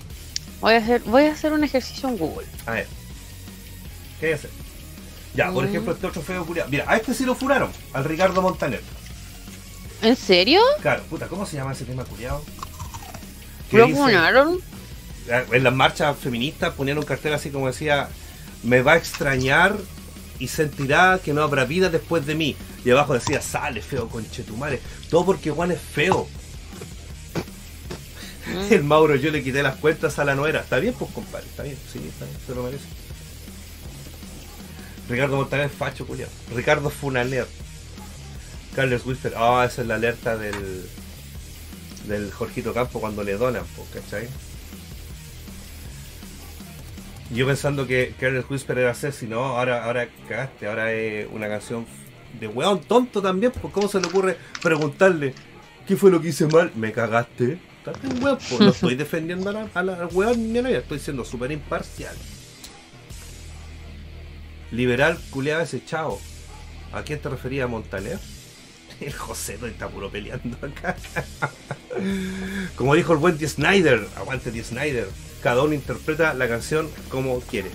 Voy 0.62 0.72
a 0.74 0.78
hacer, 0.78 1.02
voy 1.02 1.24
a 1.24 1.32
hacer 1.32 1.52
un 1.52 1.62
ejercicio 1.62 2.08
en 2.08 2.16
Google. 2.16 2.46
A 2.64 2.72
ver. 2.72 2.86
¿Qué 4.18 4.26
hay 4.26 4.32
que 4.32 4.38
hacer? 4.38 4.50
Ya, 5.34 5.52
por 5.52 5.64
Mm. 5.64 5.68
ejemplo, 5.68 5.92
este 5.92 6.06
otro 6.06 6.22
feo 6.22 6.46
culiado. 6.46 6.70
Mira, 6.70 6.86
a 6.88 6.96
este 6.96 7.12
sí 7.12 7.26
lo 7.26 7.34
furaron, 7.34 7.70
al 7.92 8.04
Ricardo 8.04 8.40
Montaner. 8.40 8.80
¿En 10.00 10.16
serio? 10.16 10.60
Claro, 10.80 11.02
puta, 11.04 11.26
¿cómo 11.28 11.44
se 11.44 11.56
llama 11.56 11.72
ese 11.72 11.84
tema 11.84 12.04
culiado? 12.06 12.42
¿Lo 13.72 13.88
funaron? 13.88 14.60
en 15.28 15.64
las 15.64 15.74
marchas 15.74 16.16
feministas 16.16 16.72
ponían 16.74 16.98
un 16.98 17.04
cartel 17.04 17.34
así 17.34 17.50
como 17.50 17.66
decía 17.66 18.08
me 18.62 18.80
va 18.80 18.92
a 18.92 18.96
extrañar 18.96 19.76
y 20.38 20.46
sentirá 20.46 21.18
que 21.24 21.32
no 21.32 21.42
habrá 21.42 21.64
vida 21.64 21.88
después 21.88 22.26
de 22.26 22.36
mí 22.36 22.54
y 22.84 22.90
abajo 22.90 23.14
decía 23.14 23.42
sale 23.42 23.82
feo 23.82 24.08
conchetumare 24.08 24.80
todo 25.10 25.24
porque 25.24 25.50
Juan 25.50 25.72
es 25.72 25.80
feo. 25.80 26.26
Mm. 28.46 28.72
el 28.72 28.84
Mauro 28.84 29.16
yo 29.16 29.30
le 29.30 29.42
quité 29.42 29.62
las 29.62 29.76
cuentas 29.76 30.18
a 30.18 30.24
la 30.24 30.34
nuera. 30.34 30.60
Está 30.60 30.78
bien 30.78 30.94
pues 30.94 31.10
compadre 31.12 31.46
está 31.46 31.62
bien. 31.64 31.76
Sí 31.92 32.00
está 32.08 32.24
bien 32.24 32.38
se 32.46 32.54
lo 32.54 32.62
merece. 32.62 32.84
Ricardo 35.08 35.36
Montaner 35.36 35.68
facho 35.68 36.06
culiao. 36.06 36.28
Ricardo 36.54 36.90
Funaner. 36.90 37.46
Carlos 38.74 39.06
Whisper 39.06 39.34
ah 39.36 39.64
esa 39.66 39.82
es 39.82 39.88
la 39.88 39.94
alerta 39.94 40.36
del 40.36 40.88
del 42.06 42.30
Jorgito 42.32 42.72
Campo 42.72 43.00
cuando 43.00 43.22
le 43.24 43.36
donan 43.36 43.64
¿cachai? 43.92 44.28
Yo 47.32 47.46
pensando 47.46 47.86
que 47.86 48.14
Careless 48.20 48.48
Whisper 48.48 48.78
era 48.78 48.94
Ceci, 48.94 49.26
no, 49.26 49.40
ahora, 49.44 49.84
ahora 49.84 50.08
cagaste, 50.28 50.68
ahora 50.68 50.92
es 50.92 51.26
una 51.32 51.48
canción 51.48 51.84
de 52.38 52.46
weón 52.46 52.80
tonto 52.80 53.20
también, 53.20 53.52
pues 53.52 53.72
cómo 53.72 53.88
se 53.88 54.00
le 54.00 54.06
ocurre 54.06 54.36
preguntarle 54.62 55.34
¿qué 55.88 55.96
fue 55.96 56.10
lo 56.10 56.20
que 56.20 56.28
hice 56.28 56.46
mal? 56.46 56.70
Me 56.76 56.92
cagaste. 56.92 57.58
Bien 58.02 58.22
weón, 58.22 58.38
pues 58.48 58.60
no 58.60 58.68
estoy 58.70 58.94
defendiendo 58.96 59.50
a 59.50 59.52
la, 59.52 59.68
a 59.74 59.82
la- 59.82 60.06
weón 60.06 60.52
ni 60.52 60.58
a 60.58 60.68
estoy 60.78 60.98
siendo 60.98 61.24
súper 61.24 61.52
imparcial. 61.52 62.14
Liberal 64.72 65.18
culeado 65.30 65.62
ese 65.62 65.84
chao. 65.84 66.20
¿A 66.92 67.02
quién 67.02 67.20
te 67.20 67.28
refería 67.28 67.66
Montaner? 67.66 68.18
El 69.00 69.12
José 69.12 69.58
no 69.60 69.66
está 69.66 69.88
puro 69.88 70.10
peleando 70.10 70.56
acá. 70.66 70.96
Como 72.76 72.94
dijo 72.94 73.12
el 73.12 73.18
buen 73.18 73.38
D. 73.38 73.48
Snyder, 73.48 74.06
aguante 74.16 74.50
D. 74.50 74.62
Snyder. 74.62 75.08
Cada 75.42 75.62
uno 75.62 75.74
interpreta 75.74 76.34
la 76.34 76.48
canción 76.48 76.90
como 77.08 77.40
quiere. 77.40 77.70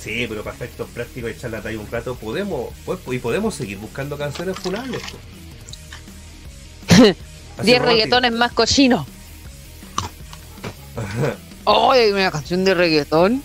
Sí, 0.00 0.26
pero 0.28 0.42
para 0.42 0.56
efectos 0.56 0.88
prácticos 0.90 1.30
echar 1.30 1.50
la 1.50 1.62
talla 1.62 1.78
un 1.78 1.90
rato 1.90 2.16
podemos, 2.16 2.72
pues, 2.84 2.98
y 3.10 3.18
podemos 3.18 3.54
seguir 3.54 3.78
buscando 3.78 4.18
canciones 4.18 4.58
funables. 4.58 5.02
pues. 6.88 7.00
Así 7.58 7.66
10 7.66 7.78
romántico. 7.78 7.86
reggaetones 7.86 8.32
más 8.32 8.52
cochinos. 8.52 9.06
¡Ay, 11.64 12.00
hay 12.00 12.12
una 12.12 12.30
canción 12.30 12.64
de 12.64 12.74
reggaetón 12.74 13.42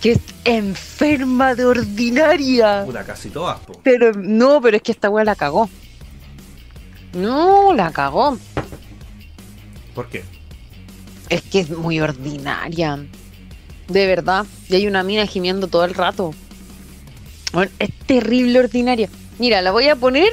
que 0.00 0.12
es 0.12 0.20
enferma 0.44 1.54
de 1.54 1.64
ordinaria! 1.64 2.82
Puta, 2.84 3.04
casi 3.04 3.30
todas, 3.30 3.60
po. 3.60 3.80
Pero 3.84 4.12
no, 4.14 4.60
pero 4.60 4.76
es 4.76 4.82
que 4.82 4.92
esta 4.92 5.08
weá 5.10 5.24
la 5.24 5.36
cagó. 5.36 5.68
No, 7.14 7.74
la 7.74 7.92
cagó. 7.92 8.38
¿Por 9.94 10.08
qué? 10.08 10.24
Es 11.28 11.42
que 11.42 11.60
es 11.60 11.70
muy 11.70 12.00
ordinaria. 12.00 13.04
De 13.88 14.06
verdad. 14.06 14.46
Y 14.68 14.76
hay 14.76 14.86
una 14.86 15.02
mina 15.02 15.26
gimiendo 15.26 15.66
todo 15.66 15.84
el 15.84 15.94
rato. 15.94 16.34
Bueno, 17.52 17.70
es 17.78 17.90
terrible 18.06 18.58
ordinaria. 18.58 19.08
Mira, 19.38 19.60
la 19.60 19.72
voy 19.72 19.88
a 19.88 19.96
poner 19.96 20.30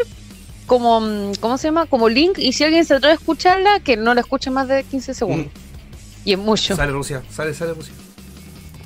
como, 0.65 1.01
mm, 1.01 1.35
¿cómo 1.41 1.57
se 1.57 1.67
llama? 1.67 1.85
Como 1.85 2.07
link. 2.07 2.37
Y 2.37 2.53
si 2.53 2.63
alguien 2.63 2.85
se 2.85 2.93
atreve 2.93 3.13
a 3.13 3.15
escucharla, 3.15 3.79
que 3.81 3.97
no 3.97 4.13
la 4.13 4.21
escuche 4.21 4.49
más 4.49 4.67
de 4.67 4.83
15 4.83 5.13
segundos. 5.13 5.51
Y 6.23 6.33
es 6.33 6.39
mucho. 6.39 6.75
Sale 6.75 6.91
Rusia, 6.91 7.23
sale, 7.29 7.53
sale 7.53 7.73
Rusia. 7.73 7.93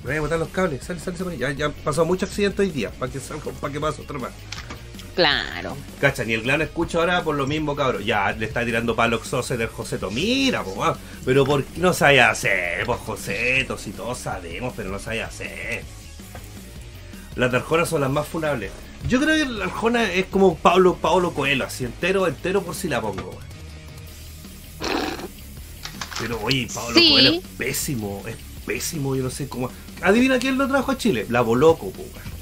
Voy 0.04 0.16
a 0.16 0.22
botar 0.22 0.38
los 0.38 0.50
cables, 0.50 0.84
sale, 0.84 1.00
sale, 1.00 1.18
sale. 1.18 1.38
Ya, 1.38 1.52
ya 1.52 1.70
pasó 1.70 2.06
mucho 2.06 2.26
accidente 2.26 2.62
hoy 2.62 2.72
día, 2.72 2.91
para 2.91 3.12
que 3.12 3.20
salga, 3.20 3.52
para 3.60 3.72
que 3.72 3.80
pase 3.80 4.02
otro 4.02 4.20
más. 4.20 4.32
Claro. 5.16 5.78
Cacha, 6.01 6.24
ni 6.24 6.34
el 6.34 6.41
clan 6.41 6.61
escucha 6.61 6.97
ahora 6.97 7.24
por 7.24 7.36
lo 7.36 7.45
mismo, 7.45 7.76
cabrón. 7.76 8.03
Ya 8.03 8.32
le 8.32 8.45
está 8.45 8.66
tirando 8.66 8.95
palo 8.95 9.20
Xose 9.24 9.57
del 9.57 9.68
Joseto. 9.68 10.09
Mira, 10.09 10.64
po, 10.64 10.95
pero 11.24 11.45
¿por 11.45 11.64
qué 11.64 11.80
no 11.80 11.93
sabe 11.93 12.20
hacer? 12.22 12.86
Pues 12.86 12.99
Joseto, 13.01 13.78
si 13.78 13.91
todos 13.91 14.18
sabemos, 14.18 14.74
pero 14.76 14.89
no 14.89 14.97
sabe 14.99 15.22
hacer. 15.22 15.84
Las 17.36 17.53
Arjonas 17.53 17.89
son 17.89 18.01
las 18.01 18.09
más 18.09 18.28
funables. 18.28 18.72
Yo 19.07 19.20
creo 19.20 19.36
que 19.45 19.51
la 19.51 19.66
Arjona 19.66 20.11
es 20.11 20.26
como 20.28 20.55
Pablo, 20.55 20.95
Pablo 20.95 21.34
Coelho, 21.34 21.66
así 21.66 21.84
entero, 21.84 22.28
entero 22.28 22.61
por 22.64 22.74
si 22.74 22.88
la 22.88 23.01
pongo. 23.01 23.30
weón. 23.30 23.43
Pero 26.20 26.39
oye, 26.41 26.68
Pablo 26.74 26.97
Sí. 26.99 27.11
Coelho 27.11 27.32
es 27.34 27.41
pésimo, 27.57 28.24
es 28.28 28.36
pésimo, 28.66 29.16
yo 29.16 29.24
no 29.24 29.30
sé 29.30 29.47
cómo. 29.49 29.70
Adivina 30.01 30.39
quién 30.39 30.57
lo 30.57 30.68
trajo 30.68 30.91
a 30.91 30.97
Chile, 30.97 31.26
la 31.30 31.41
Boloco, 31.41 31.91
po, 31.91 32.01
weón. 32.01 32.33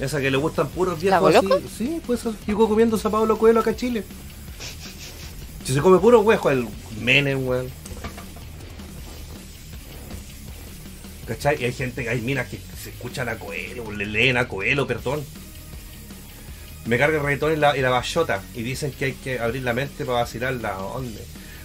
Esa 0.00 0.20
que 0.20 0.30
le 0.30 0.36
gustan 0.36 0.68
puros 0.68 1.00
viejos 1.00 1.34
así. 1.34 1.48
Sí, 1.76 2.00
pues 2.04 2.22
llegó 2.46 2.68
comiéndose 2.68 3.06
a 3.06 3.10
Pablo 3.10 3.38
Coelho 3.38 3.60
acá 3.60 3.70
a 3.70 3.76
Chile. 3.76 4.04
Si 5.64 5.72
se 5.72 5.80
come 5.80 5.98
puro 5.98 6.20
huejo, 6.20 6.50
el 6.50 6.66
Menem, 7.00 7.46
weón. 7.46 7.68
¿Cachai? 11.26 11.60
Y 11.60 11.64
hay 11.64 11.72
gente, 11.72 12.08
hay 12.08 12.20
minas 12.20 12.48
que 12.48 12.58
se 12.82 12.90
escuchan 12.90 13.28
a 13.28 13.36
Coelho, 13.36 13.90
le 13.92 14.04
leen 14.04 14.36
a 14.36 14.46
Coelho, 14.46 14.86
perdón. 14.86 15.24
Me 16.84 16.98
carga 16.98 17.16
el 17.16 17.22
reggaetón 17.22 17.54
y 17.54 17.56
la, 17.56 17.76
y 17.76 17.80
la 17.80 17.88
bayota 17.88 18.42
y 18.54 18.62
dicen 18.62 18.92
que 18.92 19.06
hay 19.06 19.12
que 19.12 19.38
abrir 19.38 19.62
la 19.62 19.72
mente 19.72 20.04
para 20.04 20.18
vacilar 20.18 20.52
la 20.54 20.78
onda. 20.80 21.20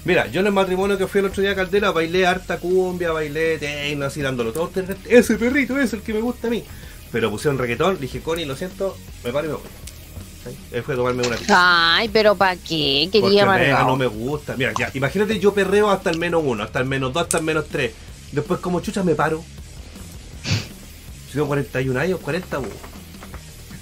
Mira, 0.06 0.28
yo 0.28 0.40
en 0.40 0.48
el 0.48 0.54
matrimonio 0.54 0.98
que 0.98 1.08
fui 1.08 1.20
el 1.20 1.26
otro 1.26 1.42
día 1.42 1.52
a 1.52 1.56
Caldera 1.56 1.92
bailé 1.92 2.26
harta 2.26 2.58
cumbia, 2.58 3.12
bailé 3.12 3.58
techno, 3.58 4.06
así 4.06 4.22
dándolo 4.22 4.54
todo. 4.54 4.72
Ese 5.10 5.36
perrito 5.36 5.78
es 5.78 5.92
el 5.92 6.02
que 6.02 6.14
me 6.14 6.22
gusta 6.22 6.48
a 6.48 6.52
mí. 6.52 6.64
Pero 7.12 7.32
pusieron 7.32 7.58
reggaetón, 7.58 7.96
le 7.96 8.02
dije, 8.02 8.22
Connie, 8.22 8.46
lo 8.46 8.56
siento, 8.56 8.96
me 9.24 9.32
paro 9.32 9.46
y 9.46 9.50
me 9.50 9.56
voy. 9.56 9.64
¿Sí? 10.44 10.56
Él 10.72 10.84
fue 10.84 10.94
a 10.94 10.98
tomarme 10.98 11.28
una 11.28 11.36
pizza. 11.36 11.96
Ay, 11.96 12.10
pero 12.10 12.36
¿para 12.36 12.56
qué? 12.56 13.10
Quería 13.12 13.46
Mega 13.46 13.84
no 13.84 13.96
me 13.96 14.08
gusta. 14.08 14.56
Mira, 14.56 14.72
ya, 14.78 14.90
imagínate 14.94 15.40
yo 15.40 15.54
perreo 15.54 15.90
hasta 15.90 16.10
el 16.10 16.18
menos 16.18 16.44
uno, 16.46 16.64
hasta 16.64 16.80
el 16.80 16.86
menos 16.86 17.12
dos, 17.12 17.24
hasta 17.24 17.40
el 17.40 17.44
menos 17.44 17.66
tres. 17.70 17.94
Después 18.32 18.60
como 18.60 18.80
chucha 18.80 19.04
me 19.04 19.16
paro. 19.16 19.44
Si 21.28 21.34
tengo 21.34 21.48
41 21.48 22.00
años, 22.00 22.20
40, 22.22 22.60
uh. 22.60 22.66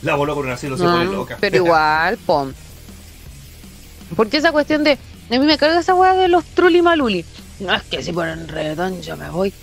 La 0.02 0.16
voló 0.16 0.36
con 0.36 0.46
una 0.46 0.58
cielo 0.58 0.78
se 0.78 0.84
No, 0.84 0.92
pone 0.92 1.06
loca. 1.06 1.38
Pero 1.40 1.56
igual, 1.58 2.18
pon. 2.26 2.56
Porque 4.16 4.38
esa 4.38 4.52
cuestión 4.52 4.84
de. 4.84 4.92
A 4.94 5.32
mí 5.32 5.40
me 5.40 5.58
carga 5.58 5.80
esa 5.80 5.94
weá 5.94 6.14
de 6.14 6.28
los 6.28 6.46
truli 6.46 6.82
maluli. 6.82 7.26
No 7.60 7.74
es 7.74 7.84
que 7.84 8.02
si 8.02 8.14
ponen 8.14 8.48
reggaetón 8.48 9.02
yo 9.02 9.18
me 9.18 9.30
voy. 9.30 9.54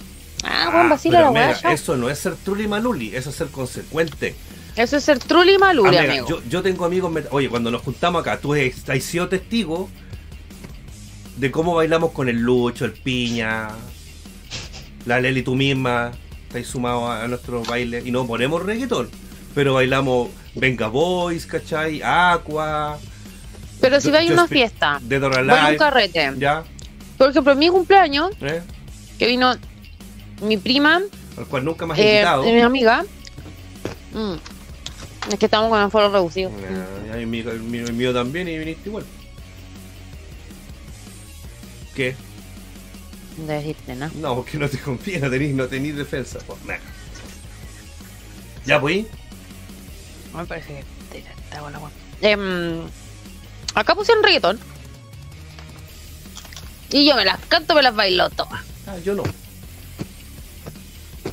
Ah, 0.45 0.69
Juan, 0.71 0.89
vacila 0.89 1.21
la 1.23 1.31
weá. 1.31 1.51
Eso 1.73 1.97
no 1.97 2.11
es 2.11 2.19
ser 2.19 2.35
truli 2.37 2.69
maluli, 2.69 3.15
eso 3.15 3.31
es 3.31 3.37
ser 3.37 3.49
consecuente. 3.49 4.35
Eso 4.77 4.97
es 4.97 5.05
ser 5.05 5.19
truli 5.19 5.57
maluri, 5.57 5.97
Amiga, 5.97 6.13
amigo. 6.13 6.29
yo, 6.29 6.43
yo 6.49 6.63
tengo 6.63 6.85
amigos. 6.85 7.13
Oye, 7.31 7.49
cuando 7.49 7.71
nos 7.71 7.83
juntamos 7.83 8.21
acá, 8.23 8.39
tú 8.39 8.55
has 8.55 9.03
sido 9.05 9.29
testigo 9.29 9.89
de 11.37 11.51
cómo 11.51 11.75
bailamos 11.75 12.13
con 12.13 12.29
el 12.29 12.41
Lucho, 12.41 12.85
el 12.85 12.93
Piña, 12.93 13.69
la 15.07 15.21
Leli, 15.21 15.43
tú 15.43 15.55
misma. 15.55 16.13
Estáis 16.49 16.69
sumados 16.69 17.09
a, 17.11 17.25
a 17.25 17.29
nuestros 17.29 17.67
bailes 17.67 18.07
y 18.07 18.11
no 18.13 18.27
ponemos 18.27 18.63
reggaetón. 18.63 19.11
Pero 19.55 19.75
bailamos 19.75 20.29
Venga 20.55 20.89
Boys, 20.89 21.47
¿cachai? 21.47 22.01
Aqua, 22.03 22.99
Pero 23.81 24.01
si 24.01 24.11
vais 24.11 24.31
a 24.31 24.33
una 24.33 24.47
fiesta, 24.49 25.01
or 25.03 25.45
voy 25.45 25.49
a 25.59 25.69
un 25.71 25.77
carrete. 25.77 26.33
Ya, 26.39 26.63
Por 27.19 27.31
ejemplo, 27.31 27.53
en 27.53 27.59
mi 27.59 27.69
cumpleaños, 27.69 28.31
¿eh? 28.41 28.63
que 29.19 29.27
vino 29.27 29.53
mi 30.45 30.57
prima, 30.57 31.01
Al 31.37 31.47
cual 31.47 31.65
nunca 31.65 31.87
más 31.87 31.99
he 31.99 32.03
eh, 32.03 32.13
invitado. 32.17 32.43
mi 32.45 32.61
amiga. 32.61 33.05
Mm. 34.13 34.35
Es 35.33 35.39
que 35.39 35.47
estamos 35.47 35.71
con 35.71 35.81
el 35.83 35.91
foro 35.91 36.11
reducido. 36.11 36.51
Ya, 37.11 37.21
y 37.21 37.27
mi- 37.27 37.41
el, 37.41 37.61
mío, 37.61 37.85
el 37.87 37.93
mío 37.95 38.13
también 38.13 38.47
y 38.49 38.59
viniste 38.59 38.89
igual. 38.89 39.05
¿Qué? 41.95 42.15
No 43.39 43.47
decirte 43.47 43.95
nada. 43.97 44.13
No, 44.17 44.37
porque 44.37 44.59
no 44.59 44.69
te 44.69 44.79
confías, 44.79 45.23
no 45.23 45.31
tenés, 45.31 45.55
no 45.55 45.67
tenés 45.67 45.97
defensa. 45.97 46.39
Pues, 46.47 46.59
nada. 46.65 46.81
Ya, 48.67 48.81
pues. 48.81 49.07
Me 50.35 50.45
parece 50.47 50.69
que 50.69 50.85
te, 51.21 51.25
te 51.51 51.57
hago 51.57 51.71
la 51.71 51.79
guapa. 51.79 51.95
Em, 52.21 52.83
acá 53.75 53.95
pusieron 53.95 54.23
reggaetón. 54.25 54.59
Y 56.91 57.07
yo 57.07 57.17
me 57.17 57.25
las 57.25 57.39
canto, 57.47 57.75
me 57.75 57.83
las 57.83 57.95
bailo 57.95 58.29
todas. 58.31 58.63
Ah, 58.87 58.97
yo 59.05 59.15
no. 59.15 59.23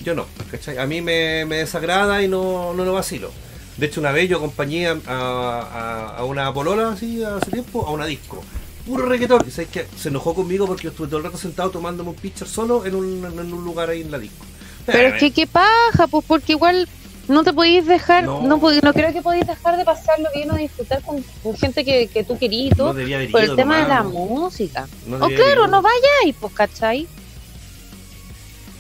Yo 0.04 0.16
no, 0.16 0.26
¿cachai? 0.50 0.78
A 0.78 0.86
mí 0.86 1.02
me, 1.02 1.46
me 1.46 1.58
desagrada 1.58 2.22
y 2.24 2.28
no, 2.28 2.74
no 2.74 2.84
lo 2.86 2.94
vacilo. 2.94 3.32
De 3.78 3.86
hecho, 3.88 4.00
una 4.00 4.12
vez 4.12 4.30
yo 4.30 4.38
acompañé 4.38 4.88
a, 4.88 4.98
a- 5.08 6.16
a 6.18 6.24
una 6.26 6.54
polola 6.54 6.90
así 6.90 7.24
hace 7.24 7.52
tiempo 7.52 7.86
a 7.88 7.92
una 7.92 8.06
disco. 8.06 8.44
Puro 8.86 9.06
reggaetón. 9.06 9.44
Y 9.48 9.52
sabes 9.52 9.70
que 9.70 9.86
se 9.98 10.10
enojó 10.10 10.34
conmigo 10.34 10.66
porque 10.68 10.84
yo 10.84 10.90
estuve 10.90 11.08
todo 11.08 11.18
el 11.20 11.24
rato 11.26 11.38
sentado 11.38 11.70
tomándome 11.70 12.10
un 12.10 12.16
pitcher 12.16 12.48
solo 12.48 12.86
en 12.86 12.96
un, 12.96 13.24
en 13.26 13.54
un 13.54 13.64
lugar 13.64 13.90
ahí 13.90 14.02
en 14.02 14.12
la 14.12 14.18
disco. 14.20 14.46
Pero 14.86 15.10
es 15.10 15.20
que 15.20 15.32
qué 15.32 15.46
paja, 15.48 16.08
pues 16.10 16.26
porque 16.28 16.54
igual 16.54 16.88
no 17.28 17.44
te 17.44 17.54
podéis 17.54 17.86
dejar, 17.86 18.24
No. 18.26 18.42
no, 18.42 18.58
no 18.58 18.94
creo 18.94 19.14
que 19.14 19.22
podéis 19.22 19.46
dejar 19.48 19.78
de 19.78 19.86
pasarlo 19.86 20.28
bien 20.34 20.50
o 20.52 20.56
disfrutar 20.56 21.02
con, 21.04 21.24
con 21.44 21.56
gente 21.56 21.86
que, 21.86 22.08
que 22.08 22.24
tú 22.24 22.38
querías 22.38 22.74
y 22.74 22.76
todo, 22.76 22.88
no 22.88 22.94
debía 22.96 23.18
haber 23.18 23.32
por 23.32 23.42
el 23.44 23.56
tema 23.56 23.78
de 23.84 23.88
la 23.88 24.04
música. 24.04 24.88
o 25.08 25.28
claro, 25.30 25.68
no 25.68 25.82
vayáis, 25.84 26.36
pues, 26.40 26.52
¿cachai? 26.54 27.08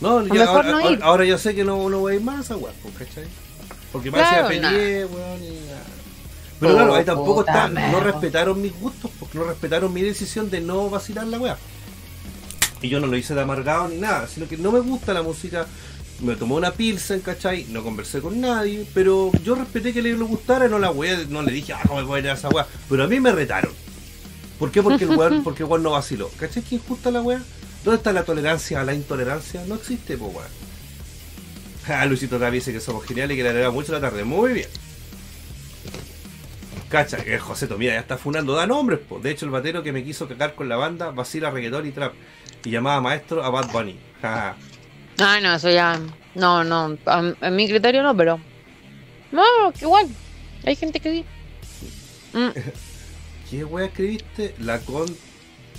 No, 0.02 0.20
mejor 0.22 0.48
ahora, 0.48 0.72
no 0.72 0.92
ir. 0.92 1.00
ahora 1.04 1.26
yo 1.26 1.38
sé 1.38 1.54
que 1.56 1.64
no, 1.64 1.88
no 1.90 2.00
voy 2.00 2.14
a 2.14 2.16
ir 2.16 2.22
más 2.22 2.40
a 2.40 2.42
esa 2.42 2.58
weá, 2.58 2.74
pues, 2.82 2.96
¿cachai? 2.96 3.26
Porque 3.92 4.10
me 4.10 4.18
Claro, 4.18 4.44
nah. 4.44 4.48
peleé, 4.50 5.06
weón, 5.06 5.44
y 5.44 5.68
nada. 5.68 5.84
Pero 6.60 6.74
claro, 6.74 6.96
ahí 6.96 7.06
tampoco 7.06 7.36
puta 7.42 7.52
está, 7.52 7.68
madre. 7.68 7.92
no 7.92 8.00
respetaron 8.00 8.62
mis 8.62 8.80
gustos, 8.80 9.12
porque 9.20 9.38
no 9.38 9.44
respetaron 9.46 9.94
mi 9.94 10.02
decisión 10.02 10.50
de 10.50 10.62
no 10.62 10.90
vacilar 10.90 11.28
la 11.28 11.40
weá. 11.40 11.58
Y 12.82 12.90
yo 12.90 13.00
no 13.00 13.08
lo 13.08 13.16
hice 13.18 13.36
de 13.36 13.42
amargado 13.42 13.88
ni 13.88 13.98
nada, 13.98 14.28
sino 14.28 14.48
que 14.48 14.58
no 14.58 14.72
me 14.72 14.80
gusta 14.80 15.14
la 15.14 15.22
música. 15.22 15.68
Me 16.20 16.36
tomé 16.36 16.54
una 16.54 16.72
pilsen, 16.72 17.22
¿cachai? 17.22 17.66
No 17.70 17.84
conversé 17.84 18.22
con 18.22 18.40
nadie, 18.40 18.86
pero 18.94 19.32
yo 19.44 19.56
respeté 19.56 19.92
que 19.92 20.02
le 20.04 20.14
gustara 20.14 20.68
no 20.68 20.78
la 20.78 20.92
weá, 20.92 21.18
no 21.30 21.42
le 21.42 21.52
dije, 21.52 21.74
ah, 21.74 21.82
¿cómo 21.88 22.00
me 22.00 22.06
voy 22.06 22.18
a 22.18 22.24
ir 22.24 22.30
a 22.30 22.34
esa 22.34 22.50
weá? 22.50 22.68
Pero 22.90 23.04
a 23.04 23.08
mí 23.08 23.20
me 23.20 23.32
retaron. 23.32 23.74
¿Por 24.60 24.72
qué? 24.72 24.84
Porque 24.84 25.04
el 25.06 25.12
weón, 25.12 25.42
porque 25.44 25.64
el 25.64 25.70
weón 25.70 25.82
no 25.84 25.92
vaciló. 25.92 26.30
¿Cachai 26.40 26.62
que 26.64 26.76
injusta 26.76 27.10
la 27.10 27.22
weá? 27.22 27.42
¿Dónde 27.84 27.98
está 27.98 28.14
la 28.14 28.24
tolerancia 28.24 28.82
a 28.82 28.84
la 28.84 28.94
intolerancia? 28.94 29.64
No 29.68 29.76
existe, 29.76 30.18
pues 30.18 30.34
weón. 30.36 30.48
Ah, 31.88 32.06
Luisito 32.06 32.36
también 32.38 32.54
dice 32.62 32.72
que 32.72 32.80
somos 32.80 33.04
geniales 33.06 33.34
y 33.34 33.38
que 33.38 33.44
le 33.44 33.50
alegra 33.50 33.72
mucho 33.72 33.92
la 33.92 34.00
tarde. 34.00 34.24
Muy 34.24 34.54
bien. 34.54 34.68
Cacha, 36.90 37.18
que 37.24 37.40
José 37.40 37.68
mira, 37.78 37.94
ya 37.94 38.02
está 38.02 38.18
funando, 38.18 38.54
da 38.54 38.68
nombres, 38.68 39.00
po. 39.00 39.18
De 39.20 39.32
hecho, 39.32 39.46
el 39.46 39.52
batero 39.52 39.82
que 39.82 39.92
me 39.92 40.04
quiso 40.04 40.28
cagar 40.28 40.54
con 40.56 40.70
la 40.70 40.76
banda 40.76 41.10
vacila 41.12 41.50
reggaetón 41.50 41.88
y 41.88 41.92
trap. 41.92 42.14
Y 42.66 42.70
llamaba 42.70 43.02
maestro 43.02 43.44
a 43.44 43.50
Bad 43.50 43.72
Bunny. 43.72 43.98
Ah, 45.20 45.40
no, 45.42 45.54
eso 45.56 45.70
ya. 45.70 46.00
No, 46.36 46.64
no. 46.64 46.98
a- 47.06 47.34
En 47.42 47.56
mi 47.56 47.68
criterio 47.68 48.02
no, 48.02 48.16
pero. 48.16 48.40
No, 49.32 49.44
que 49.78 49.86
igual. 49.86 50.08
Hay 50.66 50.76
gente 50.76 51.00
que 51.00 51.12
sí. 51.12 51.26
Mm, 52.34 52.50
¿Qué 53.50 53.64
wea 53.66 53.86
escribiste? 53.86 54.56
La 54.60 54.80
con 54.80 55.06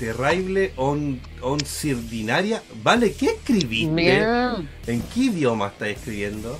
terrible 0.02 0.72
on, 0.76 1.20
oncirdinaria. 1.42 2.60
Vale, 2.82 3.12
¿qué 3.12 3.26
escribiste? 3.26 3.94
bien. 3.94 4.68
¿En 4.88 5.00
qué 5.02 5.20
idioma 5.20 5.68
estás 5.68 5.88
escribiendo? 5.88 6.58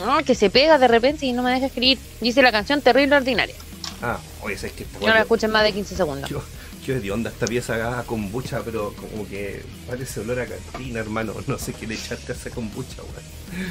No, 0.00 0.24
que 0.24 0.34
se 0.34 0.48
pega 0.48 0.78
de 0.78 0.88
repente 0.88 1.26
y 1.26 1.32
no 1.32 1.42
me 1.42 1.50
deja 1.50 1.66
escribir. 1.66 1.98
Dice 2.22 2.40
la 2.40 2.52
canción 2.52 2.80
Terrible 2.80 3.16
Ordinaria. 3.16 3.54
Ah, 4.00 4.18
oye, 4.42 4.54
es 4.54 4.60
que 4.72 4.84
esta 4.84 4.98
No 4.98 5.06
la 5.08 5.20
escuchen 5.20 5.50
más 5.50 5.62
de 5.62 5.72
15 5.72 5.96
segundos. 5.96 6.30
Yo, 6.30 6.42
yo 6.86 6.98
de 6.98 7.10
onda 7.10 7.28
esta 7.28 7.46
pieza 7.46 7.98
a 7.98 8.02
kombucha, 8.04 8.62
pero 8.64 8.94
como 8.94 9.28
que 9.28 9.62
parece 9.86 10.20
olor 10.20 10.40
a 10.40 10.46
cantina, 10.46 11.00
hermano. 11.00 11.34
No 11.46 11.58
sé 11.58 11.74
qué 11.74 11.86
le 11.86 11.94
echaste 11.94 12.32
a 12.32 12.34
esa 12.34 12.48
kombucha, 12.48 13.02
weón. 13.02 13.66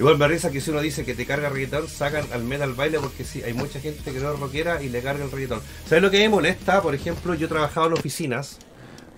Igual 0.00 0.16
me 0.16 0.26
risa 0.26 0.50
que 0.50 0.62
si 0.62 0.70
uno 0.70 0.80
dice 0.80 1.04
que 1.04 1.12
te 1.12 1.26
carga 1.26 1.50
reggaetón, 1.50 1.86
sacan 1.86 2.24
al 2.32 2.42
metal 2.42 2.72
baile 2.72 2.98
porque 2.98 3.22
sí, 3.22 3.42
hay 3.42 3.52
mucha 3.52 3.80
gente 3.80 4.10
que 4.10 4.18
no 4.18 4.32
es 4.32 4.40
rockera 4.40 4.82
y 4.82 4.88
le 4.88 5.02
carga 5.02 5.26
el 5.26 5.30
reggaetón. 5.30 5.60
¿Sabes 5.86 6.02
lo 6.02 6.10
que 6.10 6.20
me 6.20 6.30
molesta? 6.30 6.80
Por 6.80 6.94
ejemplo, 6.94 7.34
yo 7.34 7.48
trabajaba 7.48 7.88
en 7.88 7.92
oficinas 7.92 8.56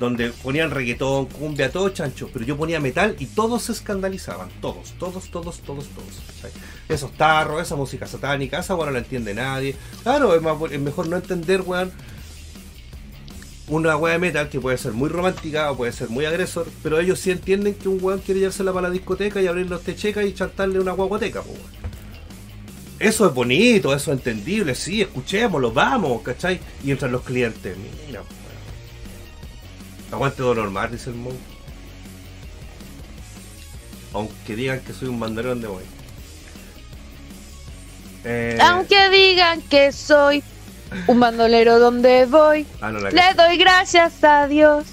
donde 0.00 0.30
ponían 0.30 0.72
reggaetón, 0.72 1.26
cumbia, 1.26 1.70
todo 1.70 1.90
chancho, 1.90 2.28
pero 2.32 2.44
yo 2.44 2.56
ponía 2.56 2.80
metal 2.80 3.14
y 3.20 3.26
todos 3.26 3.62
se 3.62 3.70
escandalizaban. 3.70 4.48
Todos, 4.60 4.94
todos, 4.98 5.30
todos, 5.30 5.60
todos, 5.60 5.86
todos. 5.86 6.52
Esos 6.88 7.12
tarros, 7.12 7.62
esa 7.62 7.76
música 7.76 8.08
satánica, 8.08 8.58
esa 8.58 8.74
weón 8.74 8.88
no 8.88 8.94
la 8.94 8.98
entiende 8.98 9.34
nadie. 9.34 9.76
Claro, 10.02 10.34
es, 10.34 10.72
es 10.72 10.80
mejor 10.80 11.06
no 11.06 11.14
entender, 11.14 11.60
weón, 11.60 11.92
una 13.68 13.96
weá 13.96 14.14
de 14.14 14.18
metal 14.18 14.48
que 14.48 14.60
puede 14.60 14.76
ser 14.76 14.92
muy 14.92 15.08
romántica 15.08 15.70
o 15.70 15.76
puede 15.76 15.92
ser 15.92 16.08
muy 16.08 16.24
agresor, 16.24 16.66
pero 16.82 16.98
ellos 16.98 17.18
sí 17.18 17.30
entienden 17.30 17.74
que 17.74 17.88
un 17.88 17.98
weón 18.02 18.20
quiere 18.20 18.40
llevársela 18.40 18.72
para 18.72 18.88
la 18.88 18.92
discoteca 18.92 19.40
y 19.40 19.46
abrir 19.46 19.70
los 19.70 19.82
techecas 19.82 20.24
y 20.24 20.34
chantarle 20.34 20.80
una 20.80 20.92
guaguateca, 20.92 21.42
po. 21.42 21.54
Eso 22.98 23.26
es 23.26 23.34
bonito, 23.34 23.94
eso 23.94 24.12
es 24.12 24.18
entendible, 24.18 24.74
sí, 24.74 25.00
escuchémoslo, 25.00 25.72
vamos, 25.72 26.22
¿cachai? 26.22 26.60
Y 26.84 26.90
entran 26.90 27.12
los 27.12 27.22
clientes, 27.22 27.76
mira, 28.06 28.22
po. 28.22 28.42
Aguante 30.12 30.38
todo 30.38 30.54
normal, 30.54 30.90
dice 30.92 31.10
el 31.10 31.16
Mon. 31.16 31.36
Aunque 34.12 34.56
digan 34.56 34.80
que 34.80 34.92
soy 34.92 35.08
un 35.08 35.18
bandero 35.18 35.50
donde 35.50 35.68
voy. 35.68 35.84
Eh, 38.24 38.58
Aunque 38.60 39.08
digan 39.08 39.62
que 39.62 39.90
soy 39.90 40.44
un 41.06 41.20
bandolero 41.20 41.78
donde 41.78 42.26
voy, 42.26 42.66
ah, 42.80 42.90
no, 42.90 43.00
le 43.00 43.34
doy 43.36 43.56
gracias 43.56 44.22
a 44.24 44.46
Dios 44.46 44.84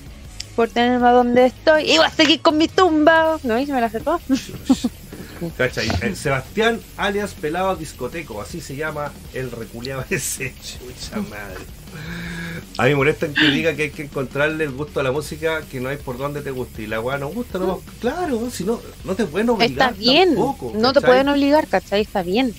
por 0.56 0.70
tenerme 0.70 1.08
a 1.08 1.12
donde 1.12 1.45
estoy. 1.45 1.89
Y 1.89 1.97
voy 1.97 2.06
a 2.06 2.10
seguir 2.10 2.41
con 2.41 2.58
mi 2.58 2.68
tumba. 2.68 3.39
¿No? 3.43 3.58
¿Y 3.58 3.66
se 3.66 3.72
me 3.72 3.80
la 3.80 3.88
acercó? 3.88 4.20
¿Cachai? 5.58 5.89
El 6.02 6.18
Sebastián 6.18 6.82
alias 6.97 7.34
Pelado 7.34 7.76
Discoteco, 7.78 8.41
así 8.41 8.60
se 8.60 8.76
llama 8.76 9.14
el 9.34 9.52
reculeado 9.52 10.04
ese, 10.10 10.54
chucha 10.56 11.22
madre. 11.22 11.64
A 12.78 12.84
mí 12.84 12.89
me 12.89 12.95
molesta 12.95 13.26
en 13.26 13.34
que 13.34 13.50
diga 13.50 13.74
que 13.74 13.84
hay 13.84 13.89
que 13.91 14.04
encontrarle 14.04 14.66
el 14.66 14.72
gusto 14.72 15.00
a 15.00 15.04
la 15.04 15.12
música 15.12 15.62
que 15.72 15.80
no 15.80 15.89
hay 15.89 15.97
por 15.97 16.18
donde 16.18 16.41
te 16.41 16.52
guste. 16.52 16.84
Y 16.84 16.88
la 16.88 17.00
weá 17.00 17.18
no 17.18 17.30
gusta, 17.30 17.58
no 17.58 17.82
Claro, 18.02 18.50
si 18.52 18.64
no, 18.64 18.82
no 19.06 19.16
te 19.16 19.26
pueden 19.26 19.50
obligar. 19.50 19.91
Está 19.91 19.91
bien. 19.91 20.36
tampoco, 20.36 20.74
no 20.76 20.91
te 20.91 21.02
pueden 21.02 21.30
obligar, 21.30 21.68
¿cachai? 21.68 22.02
Está 22.02 22.22
bien. 22.22 22.54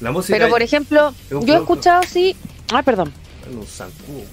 La 0.00 0.10
música 0.10 0.38
Pero 0.38 0.50
por 0.50 0.62
ejemplo, 0.62 1.14
es 1.30 1.46
yo 1.46 1.54
he 1.54 1.58
escuchado 1.58 2.02
sí. 2.02 2.36
Ah, 2.72 2.82
perdón. 2.82 3.12
en 3.48 3.58
un 3.58 3.66
zancudo. 3.66 4.24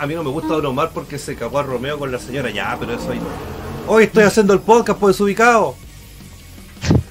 A 0.00 0.06
mí 0.06 0.14
no 0.14 0.24
me 0.24 0.30
gusta 0.30 0.56
bromar 0.56 0.90
porque 0.92 1.18
se 1.18 1.36
cagó 1.36 1.58
a 1.58 1.62
Romeo 1.62 1.98
con 1.98 2.10
la 2.10 2.18
señora. 2.18 2.50
Ya, 2.50 2.76
pero 2.80 2.94
eso 2.94 3.10
ahí. 3.12 3.20
Hoy 3.86 4.04
estoy 4.04 4.24
haciendo 4.24 4.54
el 4.54 4.60
podcast 4.60 4.98
por 4.98 5.10
desubicado. 5.10 5.76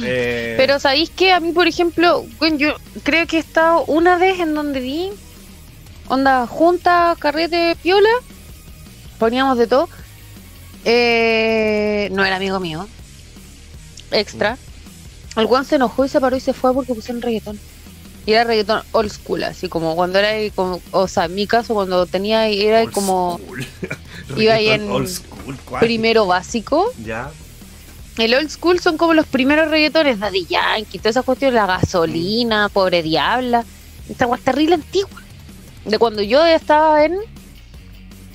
Eh, 0.00 0.54
Pero 0.58 0.78
¿sabéis 0.78 1.08
que 1.08 1.32
A 1.32 1.40
mí, 1.40 1.52
por 1.52 1.66
ejemplo, 1.66 2.24
yo 2.58 2.76
creo 3.04 3.26
que 3.26 3.38
he 3.38 3.40
estado 3.40 3.84
una 3.86 4.18
vez 4.18 4.38
en 4.38 4.54
donde 4.54 4.80
vi 4.80 5.10
onda 6.08 6.46
junta, 6.46 7.16
carrete, 7.18 7.74
piola, 7.82 8.10
poníamos 9.18 9.56
de 9.56 9.66
todo. 9.66 9.88
Eh, 10.84 12.08
no 12.12 12.24
era 12.24 12.36
amigo 12.36 12.60
mío, 12.60 12.86
extra. 14.10 14.58
El 15.36 15.46
guan 15.46 15.64
se 15.64 15.76
enojó 15.76 16.04
y 16.04 16.08
se 16.08 16.20
paró 16.20 16.36
y 16.36 16.40
se 16.40 16.52
fue 16.52 16.74
porque 16.74 16.94
pusieron 16.94 17.22
reggaetón. 17.22 17.58
Y 18.26 18.32
era 18.32 18.44
reggaetón 18.44 18.82
old 18.92 19.10
school, 19.10 19.44
así 19.44 19.68
como 19.68 19.96
cuando 19.96 20.18
era, 20.18 20.28
ahí 20.28 20.50
como, 20.50 20.82
o 20.90 21.08
sea, 21.08 21.26
en 21.26 21.34
mi 21.34 21.46
caso 21.46 21.74
cuando 21.74 22.06
tenía, 22.06 22.46
era 22.46 22.82
old 22.82 22.92
como 22.92 23.40
iba 24.36 24.54
ahí 24.54 24.68
en 24.68 24.90
Old 24.90 25.08
school, 25.08 25.56
primero 25.80 26.26
básico. 26.26 26.92
Ya. 27.04 27.30
El 28.18 28.34
old 28.34 28.50
school 28.50 28.80
son 28.80 28.96
como 28.98 29.14
los 29.14 29.26
primeros 29.26 29.70
reggaetones, 29.70 30.18
Daddy 30.18 30.44
Yankee, 30.46 30.98
todas 30.98 31.12
esas 31.12 31.24
cuestiones, 31.24 31.54
la 31.54 31.66
gasolina, 31.66 32.68
pobre 32.68 33.02
diabla, 33.02 33.64
esta 34.08 34.26
guay 34.26 34.40
terrible 34.40 34.74
antigua. 34.74 35.22
De 35.84 35.98
cuando 35.98 36.20
yo 36.20 36.44
estaba 36.44 37.04
en, 37.04 37.14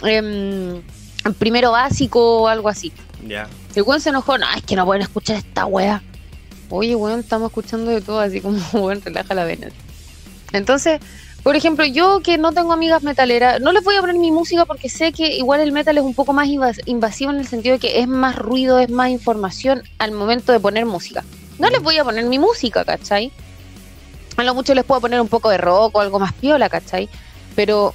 em, 0.03 0.81
en 1.25 1.33
primero 1.37 1.71
básico 1.71 2.43
o 2.43 2.47
algo 2.47 2.69
así. 2.69 2.91
Ya. 3.27 3.47
El 3.75 3.83
weón 3.83 4.01
se 4.01 4.09
enojó, 4.09 4.37
no, 4.37 4.45
es 4.55 4.63
que 4.63 4.75
no 4.75 4.85
pueden 4.85 5.01
escuchar 5.01 5.37
esta 5.37 5.65
wea. 5.65 6.01
Oye, 6.69 6.95
weón, 6.95 7.19
estamos 7.21 7.49
escuchando 7.49 7.91
de 7.91 8.01
todo, 8.01 8.19
así 8.19 8.39
como, 8.41 8.59
weón, 8.73 9.01
relaja 9.01 9.33
la 9.33 9.45
vena. 9.45 9.67
Entonces, 10.51 10.99
por 11.41 11.55
ejemplo, 11.55 11.83
yo 11.85 12.21
que 12.21 12.37
no 12.37 12.51
tengo 12.53 12.71
amigas 12.71 13.03
metaleras, 13.03 13.59
no 13.59 13.71
les 13.73 13.83
voy 13.83 13.95
a 13.95 14.01
poner 14.01 14.15
mi 14.17 14.31
música 14.31 14.65
porque 14.65 14.89
sé 14.89 15.11
que 15.11 15.35
igual 15.35 15.59
el 15.59 15.71
metal 15.71 15.97
es 15.97 16.03
un 16.03 16.13
poco 16.13 16.31
más 16.33 16.47
invas- 16.47 16.81
invasivo 16.85 17.31
en 17.31 17.37
el 17.39 17.47
sentido 17.47 17.73
de 17.73 17.79
que 17.79 17.99
es 17.99 18.07
más 18.07 18.35
ruido, 18.37 18.79
es 18.79 18.89
más 18.89 19.09
información 19.09 19.83
al 19.97 20.11
momento 20.11 20.51
de 20.51 20.59
poner 20.59 20.85
música. 20.85 21.23
No 21.59 21.69
les 21.69 21.81
voy 21.81 21.97
a 21.97 22.03
poner 22.03 22.25
mi 22.25 22.39
música, 22.39 22.85
¿cachai? 22.85 23.31
A 24.37 24.43
lo 24.43 24.55
mucho 24.55 24.73
les 24.73 24.83
puedo 24.85 25.01
poner 25.01 25.19
un 25.19 25.27
poco 25.27 25.49
de 25.49 25.57
rock 25.57 25.95
o 25.95 25.99
algo 26.01 26.17
más 26.19 26.33
piola, 26.33 26.69
¿cachai? 26.69 27.09
Pero 27.55 27.93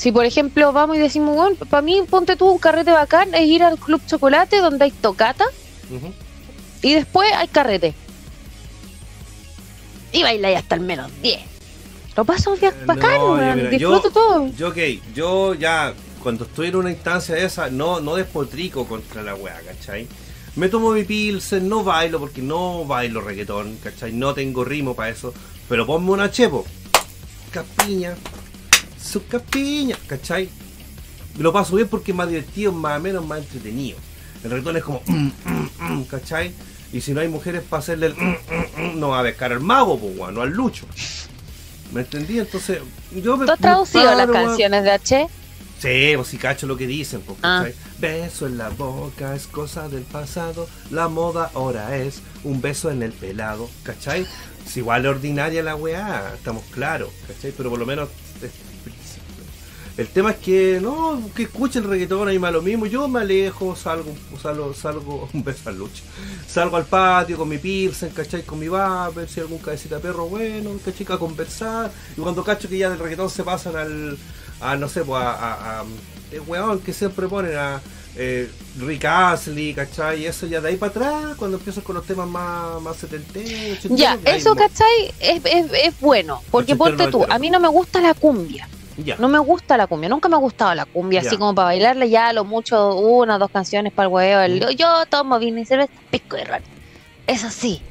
si 0.00 0.12
por 0.12 0.24
ejemplo 0.24 0.72
vamos 0.72 0.96
y 0.96 0.98
decimos, 0.98 1.36
bueno, 1.36 1.56
para 1.68 1.82
mí 1.82 2.00
ponte 2.08 2.34
tú 2.34 2.46
un 2.48 2.58
carrete 2.58 2.90
bacán 2.90 3.34
es 3.34 3.42
ir 3.42 3.62
al 3.62 3.78
Club 3.78 4.00
Chocolate 4.06 4.56
donde 4.62 4.86
hay 4.86 4.92
tocata 4.92 5.44
y 6.80 6.94
después 6.94 7.30
hay 7.34 7.48
carrete. 7.48 7.92
Y 10.12 10.22
bailáis 10.22 10.56
hasta 10.56 10.74
el 10.76 10.80
menos 10.80 11.10
10. 11.22 11.40
Lo 12.16 12.24
paso 12.24 12.56
bien 12.56 12.72
Eh, 12.72 12.84
bacán, 12.86 13.18
no, 13.18 13.34
mira, 13.36 13.54
disfruto 13.68 14.04
yo- 14.04 14.10
todo. 14.10 14.46
Yo, 14.56 14.68
ok, 14.68 14.78
yo 15.14 15.52
ya, 15.54 15.92
cuando 16.22 16.44
estoy 16.44 16.68
en 16.68 16.76
una 16.76 16.90
instancia 16.90 17.34
de 17.34 17.44
esa, 17.44 17.68
no, 17.68 18.00
no 18.00 18.14
despotrico 18.16 18.86
contra 18.86 19.22
la 19.22 19.34
weá, 19.34 19.60
¿cachai? 19.60 20.08
Me 20.56 20.68
tomo 20.70 20.92
mi 20.92 21.04
pilsen, 21.04 21.68
no 21.68 21.84
bailo 21.84 22.18
porque 22.18 22.40
no 22.40 22.86
bailo 22.86 23.20
reggaetón, 23.20 23.76
¿cachai? 23.84 24.12
No 24.12 24.32
tengo 24.32 24.64
ritmo 24.64 24.94
para 24.96 25.10
eso, 25.10 25.32
pero 25.68 25.86
ponme 25.86 26.10
una 26.10 26.30
chepo. 26.30 26.64
Capiña, 27.52 28.14
su 29.10 29.26
capiña, 29.26 29.96
¿cachai? 30.06 30.48
Lo 31.38 31.52
paso 31.52 31.76
bien 31.76 31.88
porque 31.88 32.12
es 32.12 32.16
más 32.16 32.28
divertido, 32.28 32.72
más 32.72 32.98
o 32.98 33.02
menos, 33.02 33.26
más 33.26 33.40
entretenido. 33.40 33.98
El 34.42 34.50
reggaetón 34.50 34.76
es 34.76 34.84
como, 34.84 35.02
mm, 35.06 35.30
mm, 35.44 35.68
mm, 35.78 36.04
¿cachai? 36.04 36.52
Y 36.92 37.00
si 37.00 37.12
no 37.12 37.20
hay 37.20 37.28
mujeres 37.28 37.62
para 37.68 37.80
hacerle 37.80 38.06
el, 38.06 38.14
mm, 38.14 38.98
no 38.98 39.08
va 39.10 39.20
a 39.20 39.22
pescar 39.22 39.52
al 39.52 39.60
mago, 39.60 39.98
pues, 39.98 40.32
no 40.32 40.40
al 40.42 40.50
lucho. 40.50 40.86
¿Me 41.92 42.02
entendí? 42.02 42.38
Entonces, 42.38 42.78
yo 43.14 43.36
me. 43.36 43.46
¿Tú 43.46 43.52
has 43.52 43.58
traducido 43.58 44.04
las 44.14 44.26
paro, 44.26 44.32
canciones 44.32 44.84
de 44.84 44.90
H? 44.90 45.28
Sí, 45.80 46.12
pues 46.14 46.28
si 46.28 46.36
cacho 46.36 46.66
lo 46.66 46.76
que 46.76 46.86
dicen, 46.86 47.22
pues, 47.22 47.38
Ah. 47.42 47.66
Beso 47.98 48.46
en 48.46 48.58
la 48.58 48.68
boca 48.70 49.34
es 49.34 49.46
cosa 49.46 49.88
del 49.88 50.02
pasado, 50.04 50.68
la 50.90 51.08
moda 51.08 51.50
ahora 51.54 51.96
es 51.96 52.20
un 52.44 52.60
beso 52.60 52.90
en 52.90 53.02
el 53.02 53.12
pelado, 53.12 53.68
¿cachai? 53.82 54.26
Es 54.66 54.76
igual 54.76 55.06
ordinaria 55.06 55.62
la 55.62 55.76
weá, 55.76 56.32
estamos 56.34 56.64
claros, 56.70 57.10
¿cachai? 57.26 57.52
Pero 57.56 57.70
por 57.70 57.78
lo 57.78 57.86
menos... 57.86 58.08
El 60.00 60.08
tema 60.08 60.30
es 60.30 60.38
que 60.38 60.78
no, 60.80 61.20
que 61.36 61.42
escuchen 61.42 61.84
reggaetón 61.86 62.26
ahí 62.26 62.38
más 62.38 62.54
lo 62.54 62.62
mismo, 62.62 62.86
yo 62.86 63.06
me 63.06 63.20
alejo, 63.20 63.76
salgo, 63.76 64.10
salgo, 64.42 64.72
salgo, 64.72 65.28
un 65.34 65.44
beso 65.44 65.68
al 65.68 65.76
lucha, 65.76 66.02
salgo 66.48 66.78
al 66.78 66.86
patio 66.86 67.36
con 67.36 67.46
mi 67.50 67.58
pilsen, 67.58 68.08
¿cachai? 68.08 68.42
Con 68.42 68.58
mi 68.60 68.68
vapor, 68.68 69.28
si 69.28 69.40
algún 69.40 69.58
cabecita 69.58 69.96
de 69.96 70.00
perro 70.00 70.26
bueno, 70.26 70.70
¿cachai? 70.82 71.06
A 71.10 71.18
conversar, 71.18 71.92
y 72.16 72.20
cuando 72.22 72.42
cacho 72.42 72.66
que 72.66 72.78
ya 72.78 72.88
del 72.88 72.98
reggaetón 72.98 73.28
se 73.28 73.42
pasan 73.44 73.76
al, 73.76 74.16
a 74.62 74.74
no 74.76 74.88
sé, 74.88 75.02
pues 75.04 75.22
a, 75.22 75.32
a, 75.32 75.80
a- 75.80 75.84
el 76.32 76.40
weón 76.46 76.80
que 76.80 76.94
siempre 76.94 77.28
ponen 77.28 77.58
a 77.58 77.82
eh, 78.16 78.48
Rick 78.78 79.04
Astley, 79.04 79.74
¿cachai? 79.74 80.22
Y 80.22 80.26
eso 80.26 80.46
ya 80.46 80.62
de 80.62 80.68
ahí 80.70 80.76
para 80.76 80.92
atrás, 80.92 81.36
cuando 81.36 81.58
empiezas 81.58 81.84
con 81.84 81.96
los 81.96 82.06
temas 82.06 82.26
más, 82.26 82.80
más 82.80 82.96
setenteros, 82.96 83.50
ochenteros, 83.78 83.98
Ya, 83.98 84.12
ahí 84.12 84.38
eso, 84.38 84.54
¿cachai? 84.54 85.12
Es, 85.20 85.42
es, 85.44 85.66
es 85.74 86.00
bueno. 86.00 86.40
Porque 86.50 86.74
ponte 86.74 87.06
tú, 87.08 87.18
a 87.34 87.38
mí 87.38 87.50
no 87.50 87.60
me 87.60 87.68
gusta 87.68 88.00
la 88.00 88.14
cumbia. 88.14 88.66
Ya. 89.04 89.16
No 89.18 89.28
me 89.28 89.38
gusta 89.38 89.76
la 89.76 89.86
cumbia, 89.86 90.08
nunca 90.08 90.28
me 90.28 90.36
ha 90.36 90.38
gustado 90.38 90.74
la 90.74 90.84
cumbia, 90.84 91.20
Ya. 91.22 91.28
así 91.28 91.36
como 91.38 91.54
para 91.54 91.66
bailarla 91.66 92.06
ya 92.06 92.28
a 92.28 92.32
lo 92.32 92.44
mucho 92.44 92.96
una 92.96 93.36
o 93.36 93.38
dos 93.38 93.50
canciones 93.50 93.92
para 93.92 94.08
el 94.08 94.12
huevo. 94.14 94.40
el- 94.42 94.60
Mm. 94.66 94.70
yo 94.76 95.06
tomo 95.08 95.38
vino 95.38 95.58
y 95.60 95.66
cerveza, 95.66 95.92
pico 96.10 96.36
de 96.36 96.44
raro. 96.44 96.64
Eso 97.26 97.50
sí. 97.50 97.82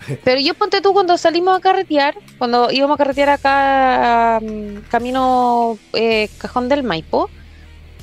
Pero 0.24 0.40
yo 0.40 0.54
ponte 0.54 0.80
tú 0.80 0.92
cuando 0.92 1.16
salimos 1.16 1.56
a 1.56 1.60
carretear, 1.60 2.14
cuando 2.38 2.70
íbamos 2.70 2.94
a 2.94 2.98
carretear 2.98 3.30
acá 3.30 4.40
mm, 4.42 4.88
camino 4.90 5.78
eh, 5.94 6.28
Cajón 6.38 6.68
del 6.68 6.82
Maipo, 6.82 7.30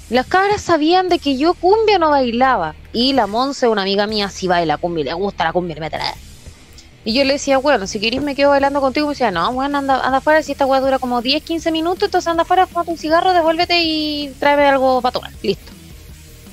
las 0.10 0.26
cabras 0.28 0.62
sabían 0.62 1.10
de 1.10 1.20
que 1.20 1.38
yo 1.38 1.54
cumbia 1.54 1.98
no 2.00 2.10
bailaba. 2.10 2.76
Y 2.92 3.14
la 3.14 3.28
Monse, 3.28 3.68
una 3.70 3.84
amiga 3.84 4.08
mía, 4.08 4.30
sí 4.30 4.48
baila 4.48 4.78
cumbia, 4.78 5.06
le 5.06 5.14
gusta 5.14 5.44
la 5.46 5.54
cumbia, 5.54 5.76
le 5.76 5.82
mete 5.82 5.98
la... 5.98 6.14
Y 7.04 7.14
yo 7.14 7.24
le 7.24 7.34
decía, 7.34 7.58
bueno, 7.58 7.88
si 7.88 8.00
querés 8.00 8.22
me 8.22 8.36
quedo 8.36 8.50
bailando 8.52 8.80
contigo. 8.80 9.08
Me 9.08 9.14
decía, 9.14 9.32
no, 9.32 9.52
bueno, 9.54 9.80
anda, 9.80 10.06
anda 10.06 10.20
afuera, 10.20 10.44
si 10.44 10.52
esta 10.52 10.66
weá 10.68 10.80
dura 10.82 11.00
como 11.00 11.22
10, 11.22 11.44
15 11.44 11.72
minutos, 11.72 12.04
entonces 12.04 12.28
anda 12.28 12.44
afuera, 12.44 12.68
fumate 12.68 12.92
un 12.92 12.98
cigarro, 12.98 13.34
devuélvete 13.34 13.82
y 13.82 14.34
tráeme 14.40 14.66
algo 14.68 15.02
para 15.02 15.14
tomar. 15.14 15.32
Listo. 15.42 15.72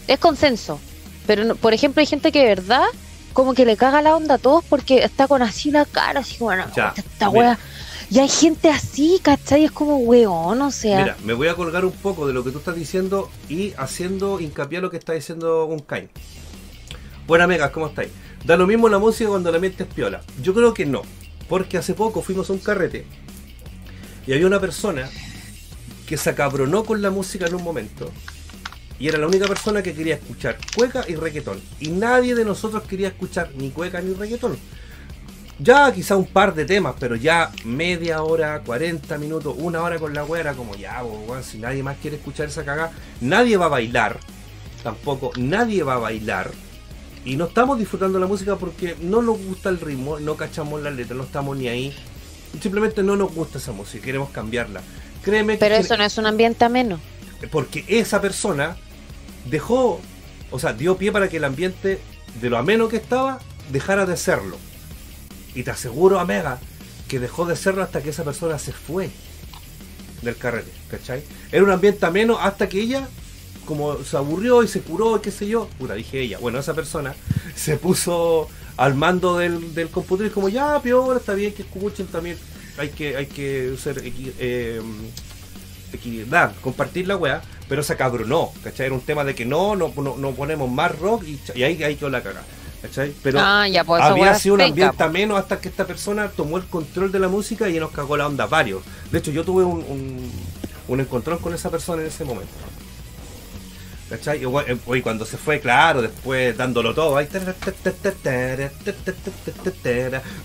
Es 0.07 0.18
consenso. 0.18 0.80
Pero, 1.26 1.44
no- 1.44 1.57
por 1.57 1.74
ejemplo, 1.74 2.01
hay 2.01 2.07
gente 2.07 2.32
que 2.32 2.40
de 2.40 2.46
verdad 2.46 2.84
como 3.34 3.53
que 3.55 3.66
le 3.66 3.76
caga 3.76 4.01
la 4.01 4.16
onda 4.16 4.36
a 4.36 4.38
todos 4.38 4.64
porque 4.64 5.05
está 5.05 5.28
con 5.28 5.42
así 5.42 5.70
la 5.70 5.84
cara, 5.84 6.20
así 6.20 6.36
como, 6.38 6.55
no, 6.57 6.66
me 6.66 6.72
Ya, 6.74 6.86
gusta 6.86 7.01
esta 7.03 7.28
weá. 7.28 7.59
Y 8.11 8.18
hay 8.20 8.28
gente 8.28 8.70
así, 8.70 9.20
¿cachai? 9.22 9.66
Es 9.66 9.70
como 9.70 9.99
weón, 9.99 10.62
o 10.62 10.70
sea. 10.70 11.01
Mira, 11.03 11.16
me 11.24 11.34
voy 11.34 11.49
a 11.49 11.55
colgar 11.55 11.84
un 11.84 11.92
poco 11.92 12.26
de 12.26 12.32
lo 12.32 12.42
que 12.42 12.51
tú 12.53 12.59
estás 12.59 12.74
diciendo 12.74 13.30
y 13.51 13.74
haciendo 13.76 14.40
hincapié 14.40 14.78
a 14.78 14.80
lo 14.80 14.90
que 14.90 14.96
está 14.96 15.12
diciendo 15.12 15.66
un 15.66 15.80
Kain. 15.80 16.09
Buenas 17.26 17.46
megas, 17.49 17.70
¿cómo 17.70 17.88
estáis? 17.88 18.09
Da 18.45 18.57
lo 18.57 18.66
mismo 18.66 18.89
la 18.89 18.99
música 18.99 19.30
cuando 19.30 19.53
la 19.53 19.59
mente 19.59 19.82
es 19.82 19.89
piola. 19.93 20.22
Yo 20.43 20.55
creo 20.55 20.72
que 20.72 20.86
no, 20.86 21.03
porque 21.49 21.78
hace 21.78 21.95
poco 21.95 22.22
fuimos 22.22 22.49
a 22.51 22.53
un 22.53 22.59
carrete 22.59 23.07
y 24.26 24.32
había 24.32 24.47
una 24.47 24.61
persona 24.61 25.09
que 26.07 26.16
se 26.16 26.30
acabronó 26.30 26.84
con 26.84 27.03
la 27.03 27.11
música 27.11 27.47
en 27.47 27.55
un 27.55 27.62
momento 27.62 28.11
y 28.99 29.09
era 29.09 29.18
la 29.18 29.26
única 29.26 29.47
persona 29.47 29.82
que 29.82 29.95
quería 29.95 30.14
escuchar 30.14 30.59
cueca 30.74 31.05
y 31.07 31.14
reggaetón. 31.14 31.61
Y 31.80 31.89
nadie 31.89 32.34
de 32.34 32.45
nosotros 32.45 32.82
quería 32.84 33.09
escuchar 33.09 33.51
ni 33.57 33.70
cueca 33.70 34.01
ni 34.01 34.14
reggaetón. 34.14 34.59
Ya 35.61 35.93
quizá 35.93 36.16
un 36.16 36.26
par 36.26 36.55
de 36.55 36.64
temas, 36.64 36.95
pero 36.99 37.16
ya 37.16 37.51
media 37.64 38.22
hora, 38.22 38.61
40 38.61 39.18
minutos, 39.18 39.55
una 39.59 39.82
hora 39.82 39.99
con 39.99 40.14
la 40.14 40.24
wea 40.24 40.41
era 40.41 40.55
como 40.55 40.76
ya, 40.76 41.03
si 41.43 41.59
nadie 41.59 41.82
más 41.82 41.97
quiere 41.99 42.16
escuchar 42.16 42.47
esa 42.47 42.64
cagada, 42.64 42.93
nadie 43.20 43.57
va 43.57 43.66
a 43.66 43.70
bailar, 43.70 44.20
tampoco 44.84 45.32
nadie 45.36 45.82
va 45.82 45.95
a 45.95 45.99
bailar. 45.99 46.53
Y 47.25 47.37
no 47.37 47.47
estamos 47.47 47.79
disfrutando 47.79 48.19
la 48.19 48.27
música 48.27 48.57
porque 48.57 48.97
no 49.01 49.21
nos 49.23 49.39
gusta 49.39 49.69
el 49.69 49.81
ritmo, 49.81 50.19
no 50.19 50.37
cachamos 50.37 50.83
la 50.83 50.91
letra, 50.91 51.16
no 51.16 51.25
estamos 51.25 51.57
ni 51.57 51.69
ahí. 51.69 51.95
Simplemente 52.61 53.03
no 53.03 53.16
nos 53.16 53.35
gusta 53.35 53.59
esa 53.59 53.73
música, 53.73 54.05
queremos 54.05 54.31
cambiarla. 54.31 54.81
Créeme 55.23 55.55
que 55.55 55.59
Pero 55.59 55.75
eso 55.75 55.97
no 55.97 56.05
es 56.05 56.17
un 56.17 56.26
ambiente 56.26 56.64
ameno. 56.64 56.99
porque 57.51 57.84
esa 57.88 58.21
persona 58.21 58.76
dejó, 59.51 60.01
o 60.51 60.59
sea, 60.59 60.72
dio 60.72 60.97
pie 60.97 61.13
para 61.13 61.29
que 61.29 61.37
el 61.37 61.45
ambiente 61.45 62.01
de 62.41 62.51
lo 62.51 62.57
ameno 62.59 62.88
que 62.88 62.97
estaba 62.97 63.38
dejara 63.71 64.07
de 64.07 64.17
serlo. 64.17 64.57
Y 65.55 65.63
te 65.64 65.71
aseguro, 65.71 66.21
Amega, 66.21 66.59
que 67.09 67.18
dejó 67.18 67.45
de 67.47 67.57
serlo 67.57 67.83
hasta 67.83 68.03
que 68.03 68.11
esa 68.11 68.25
persona 68.25 68.59
se 68.59 68.72
fue 68.72 69.11
del 70.22 70.37
carrete, 70.37 70.71
¿cachai? 70.91 71.22
Era 71.53 71.64
un 71.64 71.71
ambiente 71.71 72.05
ameno 72.07 72.38
hasta 72.38 72.68
que 72.68 72.80
ella, 72.80 73.09
como 73.68 74.03
se 74.03 74.16
aburrió 74.16 74.62
y 74.62 74.68
se 74.68 74.80
curó 74.80 75.18
y 75.18 75.20
qué 75.20 75.30
sé 75.30 75.46
yo, 75.46 75.68
puta, 75.78 75.92
dije 75.95 76.20
ella, 76.22 76.38
bueno, 76.38 76.58
esa 76.58 76.72
persona 76.74 77.14
se 77.54 77.76
puso 77.76 78.49
al 78.78 78.95
mando 78.95 79.36
del, 79.36 79.74
del 79.74 79.88
computador 79.90 80.30
y 80.30 80.34
como, 80.34 80.49
ya, 80.49 80.80
peor, 80.80 81.18
está 81.18 81.34
bien 81.34 81.53
que 81.53 81.62
escuchen 81.62 82.07
también, 82.07 82.38
hay 82.78 82.88
que, 82.88 83.16
hay 83.16 83.26
que 83.26 83.76
ser 83.76 84.03
equi- 84.03 84.32
eh, 84.38 84.80
equidad, 85.92 86.53
compartir 86.62 87.07
la 87.07 87.16
weá, 87.16 87.42
pero 87.68 87.82
se 87.82 87.96
cabronó, 87.96 88.53
¿cachai? 88.62 88.86
Era 88.86 88.95
un 88.95 89.00
tema 89.03 89.24
de 89.24 89.34
que 89.34 89.45
no, 89.45 89.76
no, 89.76 89.92
no, 89.96 90.16
no 90.16 90.30
ponemos 90.32 90.70
más 90.70 90.99
rock 90.99 91.24
y, 91.26 91.38
y 91.54 91.62
ahí, 91.62 91.82
ahí 91.82 91.96
quedó 91.96 92.11
la 92.11 92.22
caga, 92.22 92.42
¿cachai? 92.82 93.12
Pero 93.22 93.40
ah, 93.42 93.66
ya, 93.68 93.84
pues 93.84 94.03
había 94.03 94.34
sido 94.34 94.54
un 94.54 94.58
penca, 94.58 94.70
ambiente 94.70 94.96
po. 94.99 95.04
ameno 95.04 95.36
hasta 95.36 95.61
que 95.61 95.68
esta 95.68 95.86
persona 95.86 96.28
tomó 96.30 96.57
el 96.58 96.64
control 96.66 97.11
de 97.12 97.18
la 97.18 97.28
música 97.28 97.68
y 97.68 97.78
nos 97.80 97.90
cagó 97.90 98.16
la 98.16 98.26
onda 98.26 98.46
varios. 98.46 98.82
De 99.11 99.18
hecho, 99.18 99.30
yo 99.30 99.45
tuve 99.45 99.64
un, 99.64 99.78
un, 99.88 100.30
un 100.88 101.00
encontrón 101.00 101.38
con 101.38 101.54
esa 101.54 101.70
persona 101.70 102.03
en 102.03 102.08
ese 102.08 102.24
momento. 102.24 102.53
¿Cachai? 104.09 104.43
Y 104.43 104.45
eh, 104.45 104.79
oye, 104.87 105.03
cuando 105.03 105.25
se 105.26 105.37
fue, 105.37 105.61
claro, 105.61 106.01
después 106.01 106.57
dándolo 106.57 106.95
todo. 106.95 107.17
Ahí. 107.17 107.29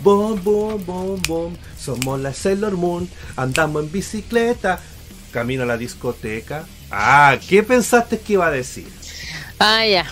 Bom, 0.02 0.44
bom, 0.44 0.86
bom, 0.86 1.22
bom. 1.28 1.56
Somos 1.80 2.20
la 2.20 2.34
Sailor 2.34 2.74
Moon. 2.74 3.10
Andamos 3.36 3.84
en 3.84 3.92
bicicleta. 3.92 4.80
Camino 5.32 5.64
a 5.64 5.66
la 5.66 5.78
discoteca. 5.78 6.66
Ah, 6.92 7.38
¿qué 7.48 7.64
pensaste 7.64 8.20
que 8.20 8.34
iba 8.34 8.48
a 8.48 8.52
decir? 8.52 8.88
Ah, 9.60 9.86
ya. 9.86 10.06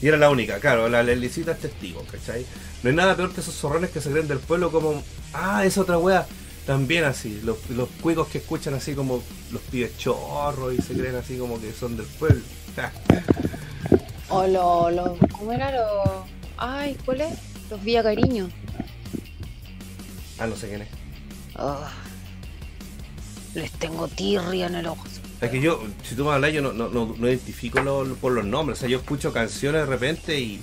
Y 0.00 0.08
era 0.08 0.16
la 0.16 0.30
única, 0.30 0.60
claro, 0.60 0.88
la 0.88 1.02
Lelicita 1.02 1.52
es 1.52 1.58
testigo, 1.58 2.04
¿cachai? 2.10 2.46
No 2.82 2.90
hay 2.90 2.96
nada 2.96 3.16
peor 3.16 3.32
que 3.32 3.40
esos 3.40 3.54
zorrones 3.54 3.90
que 3.90 4.00
se 4.00 4.10
creen 4.10 4.28
del 4.28 4.38
pueblo 4.38 4.70
como, 4.70 5.02
ah, 5.34 5.64
esa 5.64 5.80
otra 5.80 5.98
wea, 5.98 6.26
también 6.68 7.04
así, 7.04 7.40
los, 7.44 7.56
los 7.70 7.88
cuicos 8.02 8.28
que 8.28 8.36
escuchan 8.38 8.74
así 8.74 8.92
como 8.94 9.22
los 9.50 9.62
pibes 9.62 9.96
chorros 9.96 10.74
y 10.74 10.82
se 10.82 10.92
creen 10.92 11.16
así 11.16 11.38
como 11.38 11.58
que 11.58 11.72
son 11.72 11.96
del 11.96 12.04
pueblo. 12.06 12.42
O 14.30 14.46
lo, 14.46 14.90
lo, 14.90 15.16
¿cómo 15.32 15.52
era 15.54 15.72
lo? 15.72 16.26
Ay, 16.58 16.94
¿cuál 17.06 17.22
es? 17.22 17.38
Los 17.70 17.82
Villa 17.82 18.02
Cariño. 18.02 18.50
ah, 20.38 20.46
no 20.46 20.54
sé 20.54 20.68
quién 20.68 20.82
es. 20.82 20.88
Ah. 21.56 21.90
les 23.54 23.72
tengo 23.72 24.06
tirria 24.06 24.66
en 24.66 24.74
el 24.74 24.86
ojo. 24.86 25.02
Es 25.40 25.50
que 25.50 25.62
yo, 25.62 25.82
si 26.02 26.14
tú 26.14 26.26
me 26.26 26.32
hablas, 26.32 26.52
yo 26.52 26.60
no, 26.60 26.74
no, 26.74 26.90
no, 26.90 27.14
no 27.18 27.26
identifico 27.26 27.80
lo- 27.80 28.04
lo- 28.04 28.16
por 28.16 28.32
los 28.32 28.44
nombres. 28.44 28.78
O 28.78 28.80
sea, 28.80 28.90
yo 28.90 28.98
escucho 28.98 29.32
canciones 29.32 29.80
de 29.80 29.86
repente 29.86 30.38
y. 30.38 30.60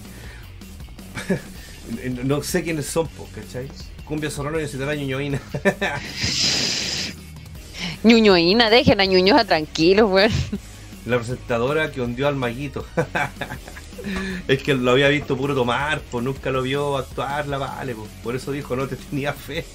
no 2.24 2.44
sé 2.44 2.62
quiénes 2.64 2.86
son, 2.86 3.10
¿cachai? 3.34 3.68
Cumbia 4.06 4.30
Sonora 4.30 4.62
y 4.62 4.68
Ciudad 4.68 4.94
Ñuñoína. 4.94 5.42
Ñuñoína, 8.04 8.70
dejen 8.70 9.02
a 9.02 9.06
Ñuñoa 9.06 9.46
tranquilos, 9.46 10.12
weón. 10.12 10.32
La 11.06 11.18
presentadora 11.18 11.92
que 11.92 12.02
hundió 12.02 12.28
al 12.28 12.36
maguito. 12.36 12.86
es 14.48 14.62
que 14.62 14.76
lo 14.76 14.92
había 14.92 15.10
visto 15.10 15.36
puro 15.36 15.56
tomar, 15.56 16.02
pues 16.12 16.24
nunca 16.24 16.52
lo 16.52 16.62
vio 16.62 16.98
actuar, 16.98 17.48
la 17.48 17.58
vale, 17.58 17.96
pues. 17.96 18.10
Por 18.24 18.36
eso 18.36 18.52
dijo, 18.52 18.76
no 18.76 18.88
te 18.88 18.96
tenía 18.96 19.34
fe. 19.34 19.66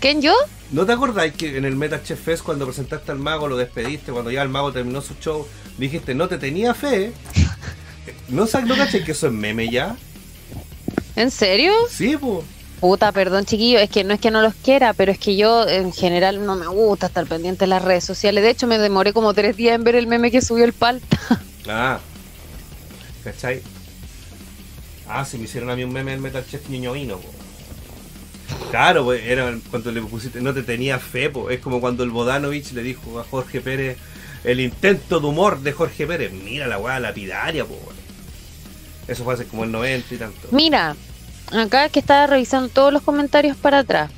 ¿Quién 0.00 0.22
yo? 0.22 0.32
¿No 0.70 0.86
te 0.86 0.92
acordáis 0.92 1.32
que 1.32 1.56
en 1.56 1.64
el 1.64 1.74
Meta 1.74 2.02
Chef 2.02 2.20
Fest 2.20 2.44
cuando 2.44 2.66
presentaste 2.66 3.10
al 3.10 3.18
mago, 3.18 3.48
lo 3.48 3.56
despediste, 3.56 4.12
cuando 4.12 4.30
ya 4.30 4.42
el 4.42 4.48
mago 4.48 4.72
terminó 4.72 5.00
su 5.00 5.14
show, 5.14 5.46
dijiste, 5.76 6.14
no 6.14 6.28
te 6.28 6.38
tenía 6.38 6.72
fe? 6.72 7.12
¿No 8.28 8.46
sabes, 8.46 8.68
no 8.68 8.76
cachai 8.76 9.02
que 9.02 9.12
eso 9.12 9.26
es 9.26 9.32
meme 9.32 9.68
ya? 9.70 9.96
¿En 11.18 11.32
serio? 11.32 11.72
Sí, 11.90 12.16
pues. 12.16 12.44
Puta, 12.78 13.10
perdón, 13.10 13.44
chiquillo, 13.44 13.80
es 13.80 13.90
que 13.90 14.04
no 14.04 14.14
es 14.14 14.20
que 14.20 14.30
no 14.30 14.40
los 14.40 14.54
quiera, 14.54 14.92
pero 14.92 15.10
es 15.10 15.18
que 15.18 15.36
yo 15.36 15.66
en 15.66 15.92
general 15.92 16.46
no 16.46 16.54
me 16.54 16.68
gusta 16.68 17.06
estar 17.06 17.26
pendiente 17.26 17.64
de 17.64 17.66
las 17.66 17.82
redes 17.82 18.04
sociales. 18.04 18.44
De 18.44 18.50
hecho, 18.50 18.68
me 18.68 18.78
demoré 18.78 19.12
como 19.12 19.34
tres 19.34 19.56
días 19.56 19.74
en 19.74 19.82
ver 19.82 19.96
el 19.96 20.06
meme 20.06 20.30
que 20.30 20.40
subió 20.40 20.64
el 20.64 20.72
palta. 20.72 21.18
Ah. 21.70 22.00
¿Cachai? 23.22 23.60
Ah, 25.06 25.22
si 25.26 25.36
me 25.36 25.44
hicieron 25.44 25.68
a 25.68 25.76
mí 25.76 25.84
un 25.84 25.92
meme 25.92 26.12
del 26.12 26.20
Metal 26.20 26.42
Chef 26.48 26.66
ñoñoíno, 26.70 27.18
po. 27.18 27.28
Claro, 28.70 29.04
pues 29.04 29.22
era 29.26 29.54
cuando 29.70 29.92
le 29.92 30.00
pusiste, 30.00 30.40
no 30.40 30.54
te 30.54 30.62
tenía 30.62 30.98
fe, 30.98 31.28
po. 31.28 31.50
Es 31.50 31.60
como 31.60 31.82
cuando 31.82 32.04
el 32.04 32.10
Bodanovich 32.10 32.72
le 32.72 32.82
dijo 32.82 33.20
a 33.20 33.24
Jorge 33.24 33.60
Pérez 33.60 33.98
el 34.44 34.60
intento 34.60 35.20
de 35.20 35.26
humor 35.26 35.60
de 35.60 35.72
Jorge 35.72 36.06
Pérez. 36.06 36.32
Mira 36.32 36.66
la 36.66 36.78
weá 36.78 36.98
lapidaria, 37.00 37.66
po. 37.66 37.78
Eso 39.08 39.24
fue 39.24 39.34
hace 39.34 39.46
como 39.46 39.64
el 39.64 39.72
90 39.72 40.14
y 40.14 40.18
tanto. 40.18 40.48
Mira, 40.50 40.94
acá 41.52 41.88
que 41.88 42.00
estaba 42.00 42.26
revisando 42.26 42.68
todos 42.68 42.92
los 42.92 43.02
comentarios 43.02 43.56
para 43.56 43.78
atrás. 43.80 44.10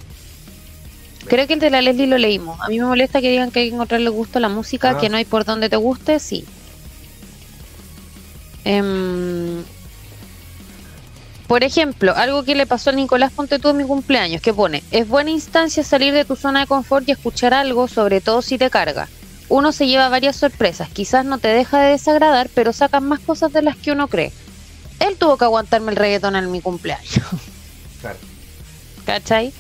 Creo 1.27 1.47
que 1.47 1.55
el 1.55 1.61
de 1.61 1.71
la 1.71 1.83
Leslie 1.83 2.07
lo 2.07 2.19
leímos. 2.19 2.61
A 2.61 2.69
mí 2.69 2.79
me 2.79 2.87
molesta 2.87 3.21
que 3.21 3.31
digan 3.31 3.51
que 3.51 3.61
hay 3.61 3.69
que 3.69 3.75
encontrarle 3.75 4.09
gusto 4.09 4.39
a 4.39 4.41
la 4.41 4.49
música, 4.49 4.91
Ah. 4.91 4.99
que 4.99 5.09
no 5.09 5.17
hay 5.17 5.25
por 5.25 5.45
donde 5.45 5.69
te 5.69 5.77
guste, 5.77 6.19
sí. 6.19 6.45
Em, 8.65 9.63
por 11.47 11.65
ejemplo, 11.65 12.15
algo 12.17 12.45
que 12.45 12.55
le 12.55 12.67
pasó 12.67 12.91
a 12.91 12.93
Nicolás 12.93 13.33
Ponte 13.33 13.59
tú 13.59 13.69
en 13.71 13.79
mi 13.79 13.85
cumpleaños, 13.85 14.43
que 14.43 14.55
pone, 14.55 14.83
es 14.91 15.09
buena 15.09 15.31
instancia 15.31 15.83
salir 15.83 16.13
de 16.13 16.25
tu 16.25 16.37
zona 16.37 16.61
de 16.61 16.67
confort 16.67 17.09
y 17.09 17.13
escuchar 17.13 17.55
algo, 17.55 17.89
sobre 17.89 18.21
todo 18.21 18.43
si 18.43 18.59
te 18.59 18.71
carga. 18.71 19.09
Uno 19.49 19.73
se 19.73 19.89
lleva 19.89 20.09
varias 20.09 20.37
sorpresas, 20.37 20.89
quizás 20.91 21.25
no 21.25 21.39
te 21.39 21.49
deja 21.49 21.81
de 21.81 21.91
desagradar, 21.91 22.49
pero 22.55 22.73
sacas 22.73 23.03
más 23.03 23.19
cosas 23.21 23.53
de 23.53 23.63
las 23.63 23.77
que 23.77 23.91
uno 23.93 24.07
cree. 24.07 24.33
Él 25.01 25.17
tuvo 25.19 25.37
que 25.37 25.45
aguantarme 25.45 25.91
el 25.91 25.97
reggaetón 25.97 26.37
en 26.37 26.51
mi 26.53 26.61
cumpleaños, 26.61 27.25
Claro. 28.01 28.19
¿cachai? 29.05 29.53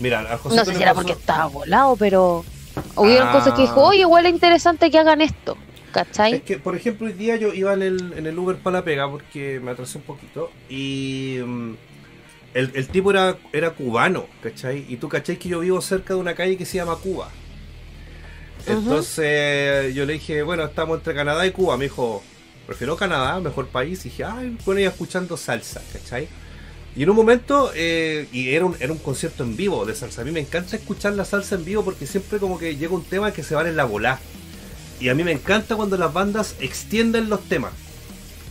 Mira, 0.00 0.36
José 0.38 0.56
No 0.56 0.64
sé 0.64 0.74
si 0.74 0.82
era 0.82 0.94
porque 0.94 1.12
estaba 1.12 1.46
volado, 1.46 1.96
pero 1.96 2.44
hubieron 2.96 3.28
Ah. 3.28 3.32
cosas 3.32 3.54
que 3.54 3.62
dijo, 3.62 3.80
oye, 3.82 4.00
igual 4.00 4.26
es 4.26 4.32
interesante 4.32 4.90
que 4.90 4.98
hagan 4.98 5.20
esto, 5.20 5.56
¿cachai? 5.92 6.34
Es 6.34 6.42
que, 6.42 6.58
por 6.58 6.74
ejemplo, 6.76 7.06
hoy 7.06 7.12
día 7.12 7.36
yo 7.36 7.54
iba 7.54 7.72
en 7.72 7.82
el, 7.82 8.12
en 8.16 8.26
el 8.26 8.36
Uber 8.38 8.56
para 8.56 8.78
la 8.78 8.84
pega 8.84 9.08
porque 9.10 9.60
me 9.62 9.70
atrasé 9.70 9.98
un 9.98 10.04
poquito 10.04 10.50
y 10.68 11.38
mm, 11.44 11.72
el, 12.54 12.70
el 12.74 12.88
tipo 12.88 13.12
era, 13.12 13.36
era 13.52 13.70
cubano, 13.70 14.26
¿cachai? 14.42 14.84
Y 14.88 14.96
tú, 14.96 15.08
¿cachai? 15.08 15.36
Que 15.38 15.48
yo 15.50 15.60
vivo 15.60 15.80
cerca 15.80 16.14
de 16.14 16.20
una 16.20 16.34
calle 16.34 16.56
que 16.56 16.66
se 16.66 16.78
llama 16.78 16.96
Cuba. 16.96 17.30
Entonces 18.66 19.94
yo 19.94 20.04
le 20.06 20.14
dije, 20.14 20.42
bueno, 20.42 20.64
estamos 20.64 20.98
entre 20.98 21.14
Canadá 21.14 21.46
y 21.46 21.50
Cuba. 21.52 21.76
Me 21.76 21.84
dijo, 21.84 22.22
prefiero 22.72 22.96
Canadá, 22.96 23.38
mejor 23.38 23.68
país. 23.68 24.00
Y 24.00 24.08
dije, 24.08 24.24
ay, 24.24 24.56
bueno, 24.64 24.80
iba 24.80 24.90
escuchando 24.90 25.36
salsa, 25.36 25.82
¿cachai? 25.92 26.26
Y 26.96 27.02
en 27.02 27.10
un 27.10 27.16
momento, 27.16 27.70
eh, 27.74 28.28
y 28.32 28.50
era 28.54 28.64
un, 28.64 28.76
era 28.80 28.92
un 28.92 28.98
concierto 28.98 29.44
en 29.44 29.56
vivo 29.56 29.84
de 29.84 29.94
salsa. 29.94 30.22
A 30.22 30.24
mí 30.24 30.30
me 30.30 30.40
encanta 30.40 30.76
escuchar 30.76 31.12
la 31.12 31.24
salsa 31.24 31.54
en 31.54 31.64
vivo 31.64 31.84
porque 31.84 32.06
siempre 32.06 32.38
como 32.38 32.58
que 32.58 32.76
llega 32.76 32.94
un 32.94 33.04
tema 33.04 33.32
que 33.32 33.42
se 33.42 33.54
va 33.54 33.66
en 33.68 33.76
la 33.76 33.84
volá. 33.84 34.18
Y 35.00 35.08
a 35.08 35.14
mí 35.14 35.22
me 35.22 35.32
encanta 35.32 35.76
cuando 35.76 35.96
las 35.98 36.12
bandas 36.12 36.54
extienden 36.60 37.28
los 37.28 37.42
temas. 37.44 37.72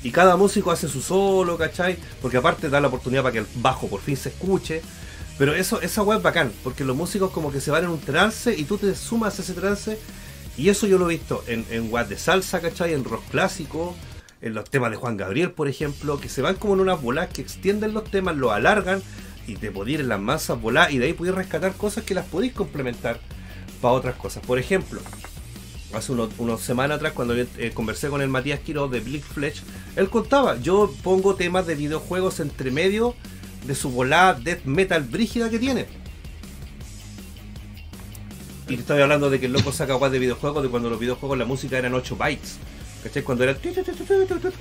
Y 0.03 0.11
cada 0.11 0.35
músico 0.37 0.71
hace 0.71 0.87
su 0.87 1.01
solo, 1.01 1.57
¿cachai? 1.57 1.97
Porque 2.21 2.37
aparte 2.37 2.69
da 2.69 2.79
la 2.79 2.87
oportunidad 2.87 3.23
para 3.23 3.33
que 3.33 3.39
el 3.39 3.47
bajo 3.55 3.87
por 3.87 4.01
fin 4.01 4.17
se 4.17 4.29
escuche. 4.29 4.81
Pero 5.37 5.55
eso, 5.55 5.81
esa 5.81 6.03
weá 6.03 6.17
es 6.17 6.23
bacán, 6.23 6.51
porque 6.63 6.83
los 6.83 6.95
músicos 6.95 7.31
como 7.31 7.51
que 7.51 7.61
se 7.61 7.71
van 7.71 7.85
en 7.85 7.89
un 7.89 7.99
trance 7.99 8.55
y 8.55 8.65
tú 8.65 8.77
te 8.77 8.93
sumas 8.95 9.37
a 9.39 9.41
ese 9.41 9.53
trance. 9.53 9.97
Y 10.57 10.69
eso 10.69 10.87
yo 10.87 10.97
lo 10.97 11.09
he 11.09 11.13
visto 11.15 11.43
en, 11.47 11.65
en 11.69 11.91
weas 11.91 12.09
de 12.09 12.17
salsa, 12.17 12.59
¿cachai? 12.59 12.93
En 12.93 13.03
rock 13.03 13.23
clásico, 13.29 13.95
en 14.41 14.53
los 14.53 14.69
temas 14.69 14.91
de 14.91 14.97
Juan 14.97 15.17
Gabriel, 15.17 15.51
por 15.51 15.67
ejemplo, 15.67 16.19
que 16.19 16.29
se 16.29 16.41
van 16.41 16.55
como 16.55 16.73
en 16.73 16.81
unas 16.81 17.01
bolas 17.01 17.29
que 17.29 17.41
extienden 17.41 17.93
los 17.93 18.05
temas, 18.05 18.35
lo 18.35 18.51
alargan 18.51 19.01
y 19.47 19.55
te 19.55 19.71
podés 19.71 19.95
ir 19.95 19.99
en 20.01 20.09
las 20.09 20.19
masas 20.19 20.59
volar 20.59 20.91
y 20.91 20.97
de 20.97 21.07
ahí 21.07 21.13
podéis 21.13 21.35
rescatar 21.35 21.73
cosas 21.73 22.03
que 22.03 22.13
las 22.13 22.25
podéis 22.25 22.53
complementar 22.53 23.19
para 23.81 23.93
otras 23.93 24.15
cosas. 24.15 24.45
Por 24.45 24.57
ejemplo, 24.59 25.01
hace 25.93 26.11
unos 26.11 26.61
semanas 26.61 26.97
atrás 26.97 27.13
cuando 27.13 27.35
yo, 27.35 27.45
eh, 27.57 27.71
conversé 27.73 28.09
con 28.09 28.21
el 28.21 28.29
Matías 28.29 28.59
Quiro 28.59 28.87
de 28.87 28.99
Blick 28.99 29.23
Fletch, 29.23 29.61
él 29.95 30.09
contaba, 30.09 30.57
yo 30.59 30.93
pongo 31.03 31.35
temas 31.35 31.67
de 31.67 31.75
videojuegos 31.75 32.39
entre 32.39 32.71
medio 32.71 33.15
de 33.65 33.75
su 33.75 33.91
volada 33.91 34.33
death 34.33 34.65
metal 34.65 35.03
brígida 35.03 35.49
que 35.49 35.59
tiene. 35.59 35.85
Y 38.67 38.75
estoy 38.75 39.01
hablando 39.01 39.29
de 39.29 39.39
que 39.39 39.47
el 39.47 39.53
loco 39.53 39.71
saca 39.71 39.95
guas 39.95 40.11
de 40.11 40.19
videojuegos, 40.19 40.63
de 40.63 40.69
cuando 40.69 40.89
los 40.89 40.99
videojuegos 40.99 41.37
la 41.37 41.45
música 41.45 41.77
eran 41.77 41.93
8 41.93 42.15
bytes. 42.15 42.57
¿Cachai? 43.03 43.23
Cuando 43.23 43.43
era... 43.43 43.55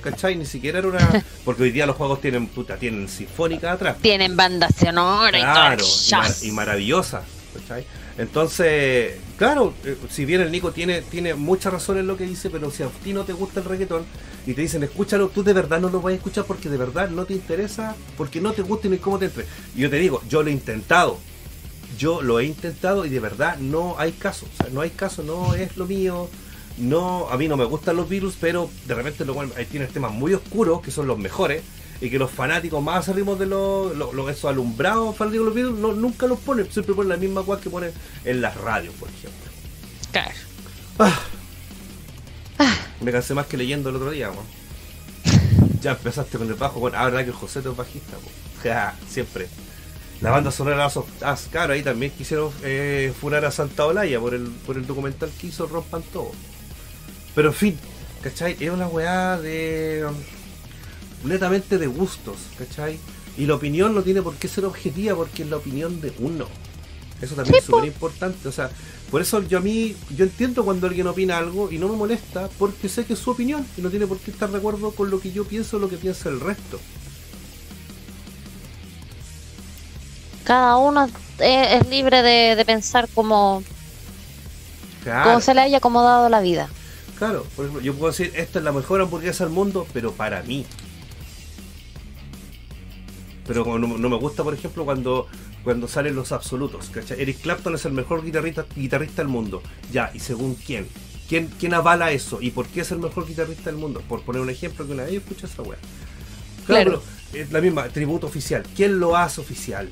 ¿Cachai? 0.01 0.35
Ni 0.35 0.45
siquiera 0.45 0.79
era 0.79 0.87
una... 0.87 1.23
Porque 1.45 1.63
hoy 1.63 1.71
día 1.71 1.85
los 1.85 1.95
juegos 1.95 2.21
tienen, 2.21 2.47
puta, 2.47 2.77
tienen 2.77 3.07
sinfónica 3.07 3.71
atrás. 3.71 3.97
Tienen 4.01 4.35
banda 4.35 4.69
sonora 4.69 5.37
y 5.37 5.41
Claro, 5.41 5.77
todo. 5.83 5.87
y, 6.07 6.11
mar- 6.11 6.31
y 6.43 6.51
maravillosa. 6.51 7.21
¿cachai? 7.53 7.85
Entonces, 8.17 9.15
claro, 9.37 9.73
eh, 9.83 9.97
si 10.09 10.23
bien 10.25 10.39
el 10.41 10.51
Nico 10.51 10.71
tiene, 10.71 11.01
tiene 11.01 11.33
mucha 11.33 11.69
razón 11.69 11.97
en 11.97 12.07
lo 12.07 12.15
que 12.17 12.25
dice, 12.25 12.49
pero 12.49 12.71
si 12.71 12.81
a 12.83 12.87
ti 13.03 13.11
no 13.13 13.23
te 13.25 13.33
gusta 13.33 13.59
el 13.59 13.65
reggaetón 13.65 14.05
y 14.47 14.53
te 14.53 14.61
dicen 14.61 14.83
escúchalo, 14.83 15.27
tú 15.29 15.43
de 15.43 15.51
verdad 15.53 15.79
no 15.81 15.89
lo 15.89 16.01
vas 16.01 16.13
a 16.13 16.15
escuchar 16.15 16.45
porque 16.45 16.69
de 16.69 16.77
verdad 16.77 17.09
no 17.09 17.25
te 17.25 17.33
interesa, 17.33 17.95
porque 18.17 18.39
no 18.41 18.53
te 18.53 18.61
gusta 18.61 18.87
ni 18.87 18.97
cómo 18.97 19.19
te 19.19 19.25
entre. 19.25 19.45
Y 19.75 19.81
yo 19.81 19.89
te 19.89 19.97
digo, 19.97 20.21
yo 20.29 20.43
lo 20.43 20.49
he 20.49 20.53
intentado. 20.53 21.19
Yo 21.97 22.21
lo 22.21 22.39
he 22.39 22.45
intentado 22.45 23.05
y 23.05 23.09
de 23.09 23.19
verdad 23.19 23.57
no 23.57 23.95
hay 23.99 24.13
caso. 24.13 24.45
O 24.53 24.63
sea, 24.63 24.71
no 24.73 24.79
hay 24.81 24.89
caso, 24.91 25.21
no 25.23 25.53
es 25.53 25.75
lo 25.77 25.85
mío. 25.85 26.29
No, 26.81 27.29
a 27.29 27.37
mí 27.37 27.47
no 27.47 27.57
me 27.57 27.65
gustan 27.65 27.95
los 27.95 28.09
virus, 28.09 28.35
pero 28.39 28.69
de 28.87 28.95
repente 28.95 29.23
lo, 29.25 29.39
ahí 29.39 29.65
tienes 29.69 29.91
temas 29.93 30.11
muy 30.11 30.33
oscuros 30.33 30.81
que 30.81 30.89
son 30.91 31.05
los 31.07 31.17
mejores 31.19 31.61
y 32.01 32.09
que 32.09 32.17
los 32.17 32.31
fanáticos 32.31 32.81
más 32.83 32.99
acérrimos 32.99 33.37
de 33.37 33.45
los, 33.45 33.95
los, 33.95 34.13
los- 34.13 34.29
esos 34.31 34.45
alumbrados 34.49 35.15
fanáticos 35.15 35.45
de 35.45 35.49
los 35.49 35.55
virus 35.55 35.79
no, 35.79 35.93
nunca 35.93 36.25
los 36.27 36.39
ponen, 36.39 36.71
siempre 36.71 36.95
ponen 36.95 37.09
la 37.09 37.17
misma 37.17 37.43
cual 37.43 37.59
que 37.59 37.69
ponen 37.69 37.91
en 38.25 38.41
las 38.41 38.55
radios, 38.57 38.93
por 38.95 39.09
ejemplo. 39.09 39.51
Claro. 40.11 40.35
Me 42.99 43.11
cansé 43.11 43.33
más 43.33 43.47
que 43.47 43.57
leyendo 43.57 43.89
el 43.89 43.95
otro 43.95 44.11
día, 44.11 44.29
weón. 44.31 44.45
Ya 45.81 45.91
empezaste 45.91 46.37
con 46.37 46.47
el 46.47 46.53
bajo, 46.55 46.79
bueno, 46.79 46.97
ahora 46.97 47.23
que 47.23 47.29
el 47.29 47.35
José 47.35 47.59
es 47.59 47.75
bajista. 47.75 48.17
Ja, 48.63 48.95
siempre. 49.07 49.47
La 50.19 50.29
banda 50.29 50.51
sonora 50.51 50.85
Us, 50.87 51.47
claro, 51.49 51.73
ahí 51.73 51.81
también 51.81 52.11
quisieron 52.11 52.51
eh, 52.61 53.11
furar 53.19 53.43
a 53.45 53.49
Santa 53.51 53.87
Olaya 53.87 54.19
por 54.19 54.35
el, 54.35 54.43
por 54.67 54.77
el 54.77 54.85
documental 54.85 55.31
que 55.39 55.47
hizo 55.47 55.65
Rompan 55.65 56.03
Todo. 56.13 56.31
Pero 57.35 57.49
en 57.49 57.55
fin, 57.55 57.79
¿cachai? 58.21 58.57
Es 58.59 58.69
una 58.71 58.87
weá 58.87 59.37
de. 59.39 60.05
um, 60.09 60.15
netamente 61.23 61.77
de 61.77 61.87
gustos, 61.87 62.37
¿cachai? 62.57 62.99
Y 63.37 63.45
la 63.45 63.55
opinión 63.55 63.93
no 63.95 64.03
tiene 64.03 64.21
por 64.21 64.35
qué 64.37 64.47
ser 64.47 64.65
objetiva 64.65 65.15
porque 65.15 65.43
es 65.43 65.49
la 65.49 65.57
opinión 65.57 66.01
de 66.01 66.13
uno. 66.19 66.47
Eso 67.21 67.35
también 67.35 67.57
es 67.57 67.63
súper 67.63 67.85
importante. 67.85 68.47
O 68.47 68.51
sea, 68.51 68.71
por 69.09 69.21
eso 69.21 69.41
yo 69.43 69.59
a 69.59 69.61
mí, 69.61 69.95
yo 70.09 70.25
entiendo 70.25 70.65
cuando 70.65 70.87
alguien 70.87 71.07
opina 71.07 71.37
algo 71.37 71.71
y 71.71 71.77
no 71.77 71.87
me 71.89 71.95
molesta 71.95 72.49
porque 72.57 72.89
sé 72.89 73.05
que 73.05 73.13
es 73.13 73.19
su 73.19 73.31
opinión 73.31 73.67
y 73.77 73.81
no 73.81 73.89
tiene 73.89 74.07
por 74.07 74.19
qué 74.19 74.31
estar 74.31 74.49
de 74.51 74.57
acuerdo 74.57 74.91
con 74.95 75.09
lo 75.11 75.19
que 75.19 75.31
yo 75.31 75.45
pienso 75.45 75.77
o 75.77 75.79
lo 75.79 75.89
que 75.89 75.97
piensa 75.97 76.29
el 76.29 76.39
resto. 76.39 76.83
Cada 80.43 80.77
uno 80.77 81.05
es, 81.05 81.13
es 81.39 81.87
libre 81.87 82.21
de, 82.21 82.55
de 82.55 82.65
pensar 82.65 83.09
como, 83.09 83.65
Claro, 84.99 85.23
como 85.23 85.41
se 85.41 85.53
le 85.53 85.61
haya 85.61 85.77
acomodado 85.77 86.29
la 86.29 86.41
vida. 86.41 86.73
Claro. 87.21 87.45
Por 87.55 87.65
ejemplo, 87.65 87.83
yo 87.85 87.93
puedo 87.93 88.11
decir, 88.11 88.31
esta 88.35 88.57
es 88.57 88.65
la 88.65 88.71
mejor 88.71 88.99
hamburguesa 88.99 89.43
del 89.43 89.53
mundo, 89.53 89.85
pero 89.93 90.11
para 90.11 90.41
mí. 90.41 90.65
Pero 93.45 93.63
como 93.63 93.77
no, 93.77 93.97
no 93.97 94.09
me 94.09 94.17
gusta, 94.17 94.43
por 94.43 94.53
ejemplo, 94.55 94.85
cuando, 94.85 95.27
cuando 95.63 95.87
salen 95.87 96.15
los 96.15 96.31
absolutos. 96.31 96.89
¿cachai? 96.89 97.21
Eric 97.21 97.41
Clapton 97.41 97.75
es 97.75 97.85
el 97.85 97.93
mejor 97.93 98.23
guitarrista, 98.23 98.65
guitarrista 98.75 99.21
del 99.21 99.27
mundo. 99.29 99.61
Ya, 99.91 100.09
¿y 100.15 100.19
según 100.19 100.55
quién? 100.55 100.87
quién? 101.29 101.47
¿Quién 101.59 101.73
avala 101.75 102.11
eso? 102.11 102.41
¿Y 102.41 102.49
por 102.51 102.67
qué 102.67 102.81
es 102.81 102.91
el 102.91 102.99
mejor 102.99 103.27
guitarrista 103.27 103.65
del 103.65 103.77
mundo? 103.77 104.01
Por 104.07 104.23
poner 104.23 104.41
un 104.41 104.49
ejemplo 104.49 104.85
que 104.85 104.93
una 104.93 105.03
vez 105.03 105.13
escuché 105.13 105.45
esa 105.45 105.61
weá. 105.61 105.77
Claro, 106.65 106.91
Claro. 106.91 107.03
pero 107.31 107.43
es 107.43 107.51
la 107.51 107.61
misma, 107.61 107.87
tributo 107.89 108.27
oficial. 108.27 108.63
¿Quién 108.75 108.99
lo 108.99 109.15
hace 109.15 109.41
oficial? 109.41 109.89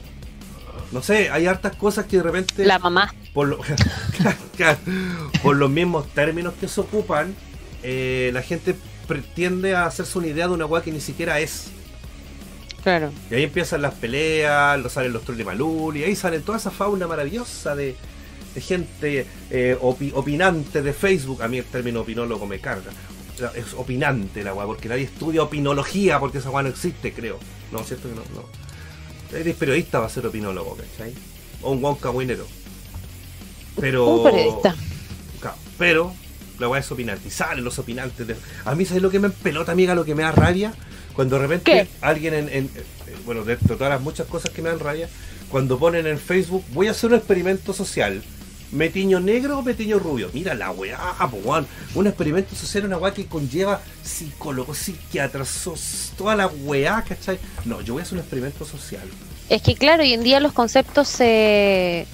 No 0.92 1.02
sé, 1.02 1.30
hay 1.30 1.46
hartas 1.48 1.76
cosas 1.76 2.06
que 2.06 2.18
de 2.18 2.24
repente... 2.24 2.66
La 2.66 2.80
mamá. 2.80 3.14
Por, 3.34 3.48
lo- 3.48 3.60
por 5.44 5.56
los 5.56 5.70
mismos 5.70 6.08
términos 6.10 6.54
que 6.60 6.68
se 6.68 6.82
ocupan, 6.82 7.34
eh, 7.84 8.32
la 8.34 8.42
gente 8.42 8.76
pretende 9.08 9.76
hacerse 9.76 10.18
una 10.18 10.28
idea 10.28 10.48
de 10.48 10.54
una 10.54 10.66
weá 10.66 10.82
que 10.84 10.92
ni 10.92 11.02
siquiera 11.02 11.40
es. 11.40 11.68
Claro. 12.84 13.12
Y 13.30 13.36
ahí 13.36 13.44
empiezan 13.44 13.82
las 13.82 13.94
peleas, 13.96 14.80
lo 14.80 14.90
salen 14.90 15.14
los 15.14 15.24
trolls 15.24 15.38
de 15.38 15.46
Malul, 15.46 15.98
y 15.98 16.04
ahí 16.04 16.16
salen 16.16 16.42
toda 16.44 16.58
esa 16.58 16.72
fauna 16.72 17.08
maravillosa 17.08 17.76
de, 17.76 17.96
de 18.56 18.62
gente 18.62 19.26
eh, 19.50 19.78
opi- 19.82 20.12
opinante 20.14 20.82
de 20.82 20.94
Facebook. 20.94 21.42
A 21.44 21.48
mí 21.48 21.58
el 21.58 21.66
término 21.66 22.02
opinólogo 22.02 22.46
me 22.46 22.60
carga. 22.60 22.92
Es 23.56 23.74
opinante 23.76 24.44
la 24.44 24.54
weá, 24.54 24.66
porque 24.66 24.90
nadie 24.90 25.04
estudia 25.04 25.44
opinología, 25.44 26.20
porque 26.20 26.40
esa 26.40 26.50
weá 26.50 26.64
no 26.64 26.70
existe, 26.70 27.14
creo. 27.14 27.40
No, 27.72 27.84
cierto 27.84 28.10
que 28.10 28.16
no. 28.16 28.22
no. 28.36 28.69
Eres 29.34 29.56
periodista, 29.56 30.00
va 30.00 30.08
a 30.08 30.10
ser 30.10 30.26
opinólogo, 30.26 30.76
¿cachai? 30.76 31.14
O 31.62 31.72
un 31.72 31.82
guan 31.82 31.96
cagüinero. 31.96 32.46
Pero. 33.80 34.08
Un 34.08 34.24
periodista. 34.24 34.76
Claro, 35.40 35.58
pero 35.78 36.14
la 36.60 36.68
weá 36.68 36.80
es 36.82 36.92
opinante. 36.92 37.28
Y 37.28 37.32
salen 37.32 37.64
los 37.64 37.78
opinantes. 37.80 38.28
de- 38.28 38.36
A 38.66 38.76
mí, 38.76 38.86
¿sabes 38.86 39.04
lo 39.04 39.10
que 39.10 39.20
me 39.20 39.30
pelota, 39.30 39.72
amiga? 39.72 39.96
Lo 39.96 40.06
que 40.06 40.16
me 40.16 40.24
da 40.24 40.32
rabia. 40.32 40.74
Cuando 41.14 41.36
de 41.36 41.42
repente 41.42 41.72
¿Qué? 41.72 41.88
alguien 42.02 42.34
en, 42.34 42.50
en- 42.50 42.66
eh, 42.76 43.16
Bueno, 43.26 43.44
de 43.44 43.58
todas 43.58 43.90
las 43.90 44.02
muchas 44.02 44.28
cosas 44.28 44.52
que 44.52 44.62
me 44.62 44.70
dan 44.70 44.80
rabia. 44.80 45.10
Cuando 45.50 45.78
ponen 45.80 46.08
en 46.08 46.20
Facebook, 46.20 46.64
voy 46.74 46.88
a 46.88 46.92
hacer 46.92 47.10
un 47.12 47.18
experimento 47.18 47.74
social. 47.74 48.24
¿Me 48.72 48.90
tiño 48.90 49.20
negro 49.20 49.60
o 49.60 49.62
me 49.64 49.74
tiño 49.74 49.98
rubio? 49.98 50.30
Mira 50.34 50.54
la 50.54 50.72
weá, 50.72 51.00
weón. 51.44 51.66
Un 51.96 52.08
experimento 52.08 52.56
social 52.56 52.86
una 52.86 52.98
weá 52.98 53.14
que 53.14 53.26
conlleva 53.26 53.82
psicólogos, 54.04 54.78
psiquiatras, 54.78 56.12
toda 56.16 56.36
la 56.36 56.48
weá, 56.48 57.04
¿cachai? 57.08 57.40
No, 57.66 57.82
yo 57.82 57.94
voy 57.94 58.02
a 58.02 58.04
hacer 58.04 58.14
un 58.16 58.20
experimento 58.20 58.66
social. 58.66 59.08
Es 59.50 59.64
que 59.64 59.76
claro, 59.76 60.04
hoy 60.04 60.14
en 60.14 60.24
día 60.24 60.40
los 60.40 60.54
conceptos 60.54 61.08
se, 61.08 62.06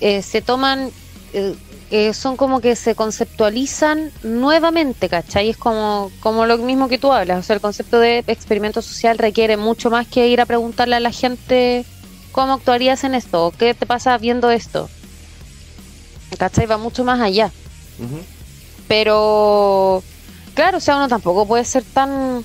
eh, 0.00 0.22
se 0.22 0.42
toman, 0.42 0.90
eh, 1.32 1.54
eh, 1.90 2.12
son 2.12 2.36
como 2.36 2.60
que 2.60 2.76
se 2.76 2.94
conceptualizan 2.94 4.12
nuevamente, 4.22 5.08
¿cachai? 5.08 5.48
Es 5.48 5.56
como, 5.56 6.12
como 6.20 6.44
lo 6.44 6.58
mismo 6.58 6.88
que 6.88 6.98
tú 6.98 7.10
hablas, 7.12 7.38
o 7.38 7.42
sea, 7.42 7.56
el 7.56 7.62
concepto 7.62 7.98
de 7.98 8.18
experimento 8.26 8.82
social 8.82 9.16
requiere 9.16 9.56
mucho 9.56 9.90
más 9.90 10.06
que 10.06 10.28
ir 10.28 10.42
a 10.42 10.46
preguntarle 10.46 10.96
a 10.96 11.00
la 11.00 11.12
gente 11.12 11.86
cómo 12.32 12.52
actuarías 12.52 13.04
en 13.04 13.14
esto, 13.14 13.46
o 13.46 13.50
qué 13.52 13.72
te 13.72 13.86
pasa 13.86 14.18
viendo 14.18 14.50
esto. 14.50 14.90
¿Cachai? 16.38 16.66
Va 16.66 16.76
mucho 16.76 17.04
más 17.04 17.20
allá. 17.20 17.50
Pero, 18.88 20.02
claro, 20.54 20.78
o 20.78 20.80
sea, 20.80 20.96
uno 20.96 21.08
tampoco 21.08 21.46
puede 21.46 21.64
ser 21.64 21.82
tan, 21.82 22.44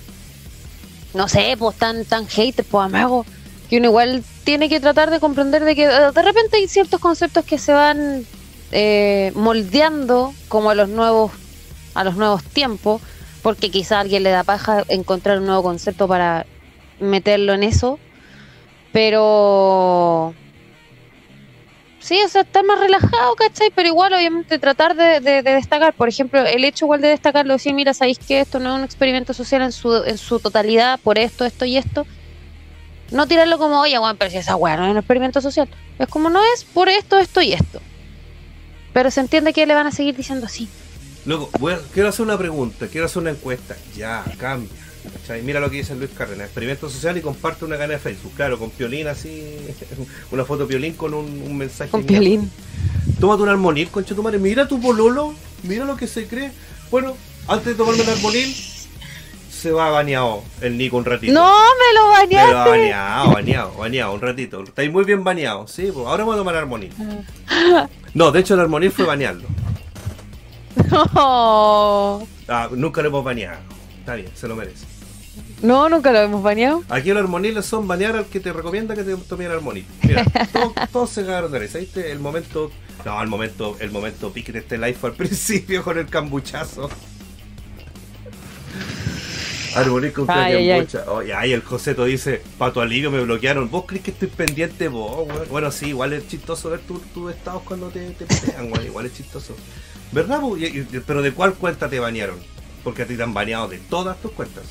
no 1.13 1.27
sé, 1.27 1.55
pues 1.57 1.77
tan, 1.77 2.05
tan 2.05 2.27
hater, 2.27 2.65
pues 2.65 2.85
amago, 2.85 3.25
que 3.69 3.77
uno 3.77 3.87
igual 3.87 4.23
tiene 4.43 4.69
que 4.69 4.79
tratar 4.79 5.11
de 5.11 5.19
comprender 5.19 5.63
de 5.63 5.75
que 5.75 5.85
eh, 5.85 6.11
de 6.13 6.21
repente 6.21 6.57
hay 6.57 6.67
ciertos 6.67 6.99
conceptos 6.99 7.45
que 7.45 7.57
se 7.57 7.73
van 7.73 8.25
eh, 8.71 9.31
moldeando 9.35 10.33
como 10.47 10.69
a 10.69 10.75
los 10.75 10.89
nuevos, 10.89 11.31
a 11.93 12.03
los 12.03 12.15
nuevos 12.15 12.43
tiempos, 12.43 13.01
porque 13.41 13.69
quizá 13.69 13.97
a 13.97 14.01
alguien 14.01 14.23
le 14.23 14.29
da 14.29 14.43
paja 14.43 14.83
encontrar 14.87 15.39
un 15.39 15.45
nuevo 15.45 15.63
concepto 15.63 16.07
para 16.07 16.45
meterlo 16.99 17.53
en 17.53 17.63
eso, 17.63 17.99
pero 18.91 20.33
Sí, 21.99 22.17
o 22.25 22.29
sea, 22.29 22.41
estar 22.41 22.63
más 22.63 22.79
relajado, 22.79 23.35
¿cachai? 23.35 23.71
Pero 23.75 23.89
igual, 23.89 24.13
obviamente, 24.13 24.57
tratar 24.57 24.95
de, 24.95 25.19
de- 25.19 25.43
de 25.43 25.51
destacar. 25.51 25.93
Por 25.93 26.07
ejemplo, 26.07 26.39
el 26.45 26.63
hecho 26.63 26.85
igual 26.85 27.01
de 27.01 27.09
destacarlo, 27.09 27.53
decir, 27.53 27.73
mira, 27.73 27.93
¿sabéis 27.93 28.17
que 28.19 28.39
esto 28.39 28.59
no 28.59 28.69
es 28.73 28.79
un 28.79 28.83
experimento 28.85 29.33
social 29.33 29.61
en 29.61 29.71
su, 29.71 29.93
en 30.05 30.17
su 30.17 30.39
totalidad 30.39 30.99
por 31.01 31.17
esto, 31.17 31.45
esto 31.45 31.65
y 31.65 31.77
esto? 31.77 32.07
No 33.11 33.27
tirarlo 33.27 33.57
como, 33.57 33.81
oye, 33.81 33.97
Juan, 33.97 34.15
pero 34.17 34.31
si 34.31 34.37
esa 34.37 34.55
weá 34.55 34.77
no 34.77 34.85
es 34.85 34.91
un 34.91 34.97
experimento 34.97 35.41
social. 35.41 35.67
Es 35.97 36.07
como, 36.07 36.29
no 36.29 36.39
es 36.53 36.63
por 36.63 36.87
esto, 36.89 37.17
esto 37.17 37.41
y 37.41 37.53
esto. 37.53 37.81
Pero 38.93 39.11
se 39.11 39.19
entiende 39.19 39.51
que 39.53 39.65
le 39.65 39.73
van 39.73 39.87
a 39.87 39.91
seguir 39.91 40.15
diciendo 40.15 40.45
así. 40.45 40.67
Voy 41.59 41.73
a- 41.73 41.79
quiero 41.93 42.09
hacer 42.09 42.25
una 42.25 42.37
pregunta, 42.37 42.87
quiero 42.87 43.05
hacer 43.07 43.21
una 43.21 43.31
encuesta. 43.31 43.75
Ya, 43.95 44.23
cambia. 44.37 44.69
¿Cachai? 45.13 45.41
Mira 45.41 45.59
lo 45.59 45.69
que 45.69 45.77
dice 45.77 45.95
Luis 45.95 46.09
Cárdenas, 46.17 46.45
experimento 46.47 46.89
social 46.89 47.17
y 47.17 47.21
comparte 47.21 47.65
una 47.65 47.75
cadena 47.77 47.93
de 47.93 47.99
Facebook. 47.99 48.33
Claro, 48.35 48.57
con 48.59 48.69
piolín 48.69 49.07
así, 49.07 49.57
una 50.31 50.45
foto 50.45 50.67
piolín 50.67 50.93
con 50.93 51.13
un, 51.13 51.25
un 51.45 51.57
mensaje. 51.57 51.91
Con 51.91 52.01
mierda. 52.01 52.19
violín. 52.19 52.51
Tómate 53.19 53.43
un 53.43 53.49
armonil, 53.49 53.89
concha 53.89 54.15
tu 54.15 54.23
madre. 54.23 54.39
Mira 54.39 54.67
tu 54.67 54.79
pololo, 54.81 55.33
mira 55.63 55.85
lo 55.85 55.95
que 55.97 56.07
se 56.07 56.27
cree. 56.27 56.51
Bueno, 56.91 57.15
antes 57.47 57.65
de 57.67 57.75
tomarme 57.75 58.03
un 58.03 58.09
armonil, 58.09 58.55
se 59.51 59.71
va 59.71 59.89
bañado 59.89 60.41
el 60.61 60.77
Nico 60.77 60.95
un 60.97 61.03
ratito. 61.05 61.33
¡No, 61.33 61.51
me 61.51 61.93
lo 61.99 62.27
Pero 62.29 62.37
bañaste! 62.53 62.69
bañado, 62.69 63.31
bañado, 63.33 63.73
bañado, 63.73 64.13
un 64.13 64.21
ratito. 64.21 64.63
Estáis 64.63 64.91
muy 64.91 65.03
bien 65.03 65.23
bañado, 65.23 65.67
sí, 65.67 65.89
pues 65.93 66.05
ahora 66.07 66.23
vamos 66.23 66.35
a 66.35 66.37
tomar 66.39 66.55
armonil. 66.55 66.93
No, 68.15 68.31
de 68.31 68.39
hecho 68.39 68.55
el 68.55 68.61
armonil 68.61 68.91
fue 68.91 69.05
bañarlo. 69.05 69.47
No, 71.13 72.27
Ah, 72.47 72.67
nunca 72.71 73.01
lo 73.03 73.09
hemos 73.09 73.23
bañado. 73.23 73.59
Está 73.99 74.15
bien, 74.15 74.29
se 74.33 74.47
lo 74.47 74.55
merece. 74.55 74.85
No, 75.61 75.89
nunca 75.89 76.11
lo 76.11 76.19
hemos 76.19 76.41
bañado. 76.43 76.83
Aquí 76.89 77.09
los 77.09 77.17
armoniles 77.23 77.65
son 77.65 77.87
banear 77.87 78.15
al 78.15 78.25
que 78.25 78.39
te 78.39 78.51
recomienda 78.53 78.95
que 78.95 79.03
te 79.03 79.15
tome 79.15 79.45
el 79.45 79.51
armonil. 79.51 79.85
Mira, 80.03 80.23
todos, 80.53 80.73
todos 80.91 81.09
se 81.09 81.25
cagaron 81.25 81.51
de 81.51 81.59
risa. 81.59 81.79
¿Viste? 81.79 82.11
El 82.11 82.19
momento. 82.19 82.71
No, 83.05 83.21
el 83.21 83.27
momento, 83.29 83.77
el 83.79 83.91
momento 83.91 84.31
pique 84.33 84.51
de 84.51 84.59
este 84.59 84.77
live 84.77 84.93
fue 84.93 85.09
al 85.11 85.15
principio 85.17 85.83
con 85.83 85.97
el 85.97 86.07
cambuchazo. 86.07 86.89
Armonil 89.75 90.11
con 90.11 90.25
Ay, 90.29 90.53
ay, 90.55 90.71
ay. 90.71 90.87
Oye, 91.07 91.33
ay, 91.33 91.53
el 91.53 91.61
Joseto 91.61 92.05
dice, 92.05 92.41
para 92.57 92.73
tu 92.73 92.81
alivio 92.81 93.11
me 93.11 93.21
bloquearon. 93.21 93.69
¿Vos 93.69 93.85
crees 93.85 94.03
que 94.03 94.11
estoy 94.11 94.27
pendiente 94.27 94.87
vos, 94.87 95.27
weón? 95.27 95.47
Bueno, 95.49 95.71
sí, 95.71 95.89
igual 95.89 96.13
es 96.13 96.27
chistoso 96.27 96.71
ver 96.71 96.79
tus 96.79 97.01
tus 97.13 97.31
estados 97.31 97.61
cuando 97.63 97.89
te, 97.89 98.09
te 98.11 98.25
weón. 98.61 98.83
Igual 98.85 99.05
es 99.05 99.13
chistoso. 99.13 99.55
¿Verdad? 100.11 100.41
po? 100.41 100.57
Y- 100.57 100.65
y- 100.65 100.87
Pero 101.05 101.21
¿de 101.21 101.31
cuál 101.33 101.53
cuenta 101.53 101.87
te 101.87 101.99
banearon? 101.99 102.37
Porque 102.83 103.03
a 103.03 103.05
ti 103.05 103.15
te 103.15 103.21
han 103.21 103.33
baneado 103.33 103.67
de 103.67 103.77
todas 103.77 104.19
tus 104.21 104.31
cuentas. 104.31 104.63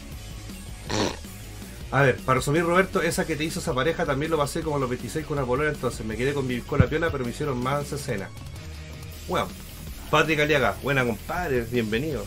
A 1.90 2.02
ver, 2.02 2.16
para 2.18 2.40
resumir, 2.40 2.64
Roberto, 2.64 3.00
esa 3.00 3.26
que 3.26 3.34
te 3.34 3.44
hizo 3.44 3.60
esa 3.60 3.72
pareja 3.72 4.04
también 4.04 4.30
lo 4.30 4.36
pasé 4.36 4.60
como 4.60 4.76
a 4.76 4.78
los 4.78 4.90
26 4.90 5.24
con 5.24 5.38
una 5.38 5.46
polola, 5.46 5.70
entonces 5.70 6.04
me 6.04 6.16
quedé 6.16 6.34
con 6.34 6.46
mi 6.46 6.62
la 6.78 6.86
piola, 6.86 7.10
pero 7.10 7.24
me 7.24 7.30
hicieron 7.30 7.62
más 7.62 7.90
escena. 7.92 8.28
Bueno, 9.26 9.48
Patrick 10.10 10.40
Aliaga, 10.40 10.76
buena 10.82 11.04
compadre, 11.04 11.62
bienvenido. 11.62 12.24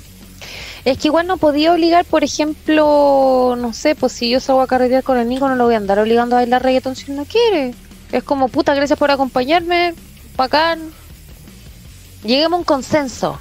Es 0.84 0.98
que 0.98 1.10
igual 1.10 1.28
no 1.28 1.38
podía 1.38 1.74
obligar, 1.74 2.06
por 2.06 2.24
ejemplo, 2.24 3.56
no 3.56 3.72
sé, 3.72 3.94
pues 3.94 4.14
si 4.14 4.32
yo 4.32 4.40
salgo 4.40 4.62
a 4.62 4.68
carretear 4.68 5.04
con 5.04 5.20
el 5.20 5.30
Nico, 5.30 5.48
no 5.48 5.56
lo 5.56 5.66
voy 5.66 5.76
a 5.76 5.78
andar 5.78 6.00
obligando 6.00 6.36
a 6.36 6.40
bailar 6.40 6.64
reggaetón 6.64 6.96
si 6.96 7.12
no 7.12 7.26
quiere. 7.26 7.76
Es 8.12 8.24
como, 8.24 8.48
puta, 8.48 8.74
gracias 8.74 8.98
por 8.98 9.12
acompañarme, 9.12 9.94
bacán. 10.36 10.92
Lleguemos 12.24 12.58
a 12.58 12.60
un 12.60 12.64
consenso. 12.64 13.40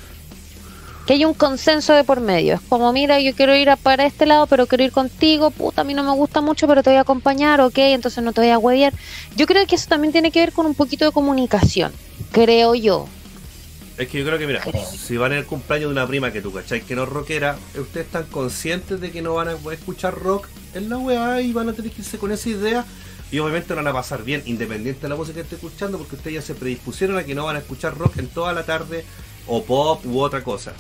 Que 1.10 1.14
haya 1.14 1.26
un 1.26 1.34
consenso 1.34 1.92
de 1.92 2.04
por 2.04 2.20
medio. 2.20 2.54
Es 2.54 2.60
como, 2.60 2.92
mira, 2.92 3.18
yo 3.18 3.34
quiero 3.34 3.56
ir 3.56 3.68
a- 3.68 3.74
para 3.74 4.06
este 4.06 4.26
lado, 4.26 4.46
pero 4.46 4.68
quiero 4.68 4.84
ir 4.84 4.92
contigo. 4.92 5.50
Puta, 5.50 5.80
a 5.80 5.84
mí 5.84 5.92
no 5.92 6.04
me 6.04 6.12
gusta 6.12 6.40
mucho, 6.40 6.68
pero 6.68 6.84
te 6.84 6.90
voy 6.90 6.98
a 6.98 7.00
acompañar, 7.00 7.60
ok, 7.60 7.78
entonces 7.78 8.22
no 8.22 8.32
te 8.32 8.42
voy 8.42 8.50
a 8.50 8.58
huevear. 8.58 8.92
Yo 9.34 9.46
creo 9.48 9.66
que 9.66 9.74
eso 9.74 9.88
también 9.88 10.12
tiene 10.12 10.30
que 10.30 10.38
ver 10.38 10.52
con 10.52 10.66
un 10.66 10.74
poquito 10.76 11.04
de 11.04 11.10
comunicación. 11.10 11.90
Creo 12.30 12.76
yo. 12.76 13.08
Es 13.98 14.06
que 14.06 14.20
yo 14.20 14.24
creo 14.24 14.38
que, 14.38 14.46
mira, 14.46 14.60
Creo. 14.60 14.86
si 14.86 15.16
van 15.16 15.32
en 15.32 15.38
el 15.38 15.46
cumpleaños 15.46 15.88
de 15.88 15.92
una 15.94 16.06
prima 16.06 16.30
que 16.32 16.42
tú 16.42 16.52
cachai 16.52 16.82
que 16.82 16.94
no 16.94 17.02
es 17.02 17.08
rockera, 17.08 17.58
ustedes 17.76 18.06
están 18.06 18.26
conscientes 18.26 19.00
de 19.00 19.10
que 19.10 19.20
no 19.20 19.34
van 19.34 19.48
a 19.48 19.54
escuchar 19.72 20.16
rock 20.16 20.46
en 20.74 20.88
la 20.88 20.96
weá 20.98 21.40
y 21.40 21.52
van 21.52 21.70
a 21.70 21.72
tener 21.72 21.90
que 21.90 22.02
irse 22.02 22.18
con 22.18 22.30
esa 22.30 22.48
idea. 22.50 22.84
Y 23.32 23.40
obviamente 23.40 23.70
no 23.70 23.76
van 23.78 23.88
a 23.88 23.92
pasar 23.92 24.22
bien, 24.22 24.44
independiente 24.46 25.02
de 25.02 25.08
la 25.08 25.16
música 25.16 25.34
que 25.34 25.40
esté 25.42 25.56
escuchando, 25.56 25.98
porque 25.98 26.14
ustedes 26.14 26.34
ya 26.36 26.42
se 26.42 26.54
predispusieron 26.54 27.18
a 27.18 27.24
que 27.24 27.34
no 27.34 27.46
van 27.46 27.56
a 27.56 27.58
escuchar 27.58 27.98
rock 27.98 28.18
en 28.18 28.28
toda 28.28 28.52
la 28.52 28.64
tarde, 28.64 29.04
o 29.46 29.64
pop, 29.64 30.04
u 30.06 30.20
otra 30.20 30.42
cosa. 30.44 30.72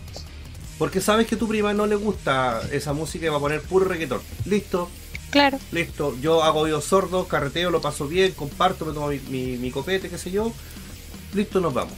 Porque 0.78 1.00
sabes 1.00 1.26
que 1.26 1.36
tu 1.36 1.46
prima 1.48 1.74
no 1.74 1.86
le 1.86 1.94
gusta 1.96 2.62
esa 2.72 2.92
música 2.92 3.26
y 3.26 3.28
va 3.28 3.36
a 3.36 3.40
poner 3.40 3.60
puro 3.62 3.84
reggaetón. 3.86 4.20
Listo, 4.46 4.88
Claro. 5.30 5.58
listo. 5.72 6.16
Yo 6.20 6.42
hago 6.42 6.60
oídos 6.60 6.84
sordos, 6.86 7.26
carreteo, 7.26 7.70
lo 7.70 7.80
paso 7.80 8.08
bien, 8.08 8.32
comparto, 8.32 8.86
me 8.86 8.92
tomo 8.92 9.08
mi, 9.08 9.18
mi- 9.28 9.56
mi 9.58 9.70
copete, 9.70 10.08
qué 10.08 10.16
sé 10.18 10.30
yo. 10.30 10.52
Listo, 11.34 11.60
nos 11.60 11.74
vamos. 11.74 11.94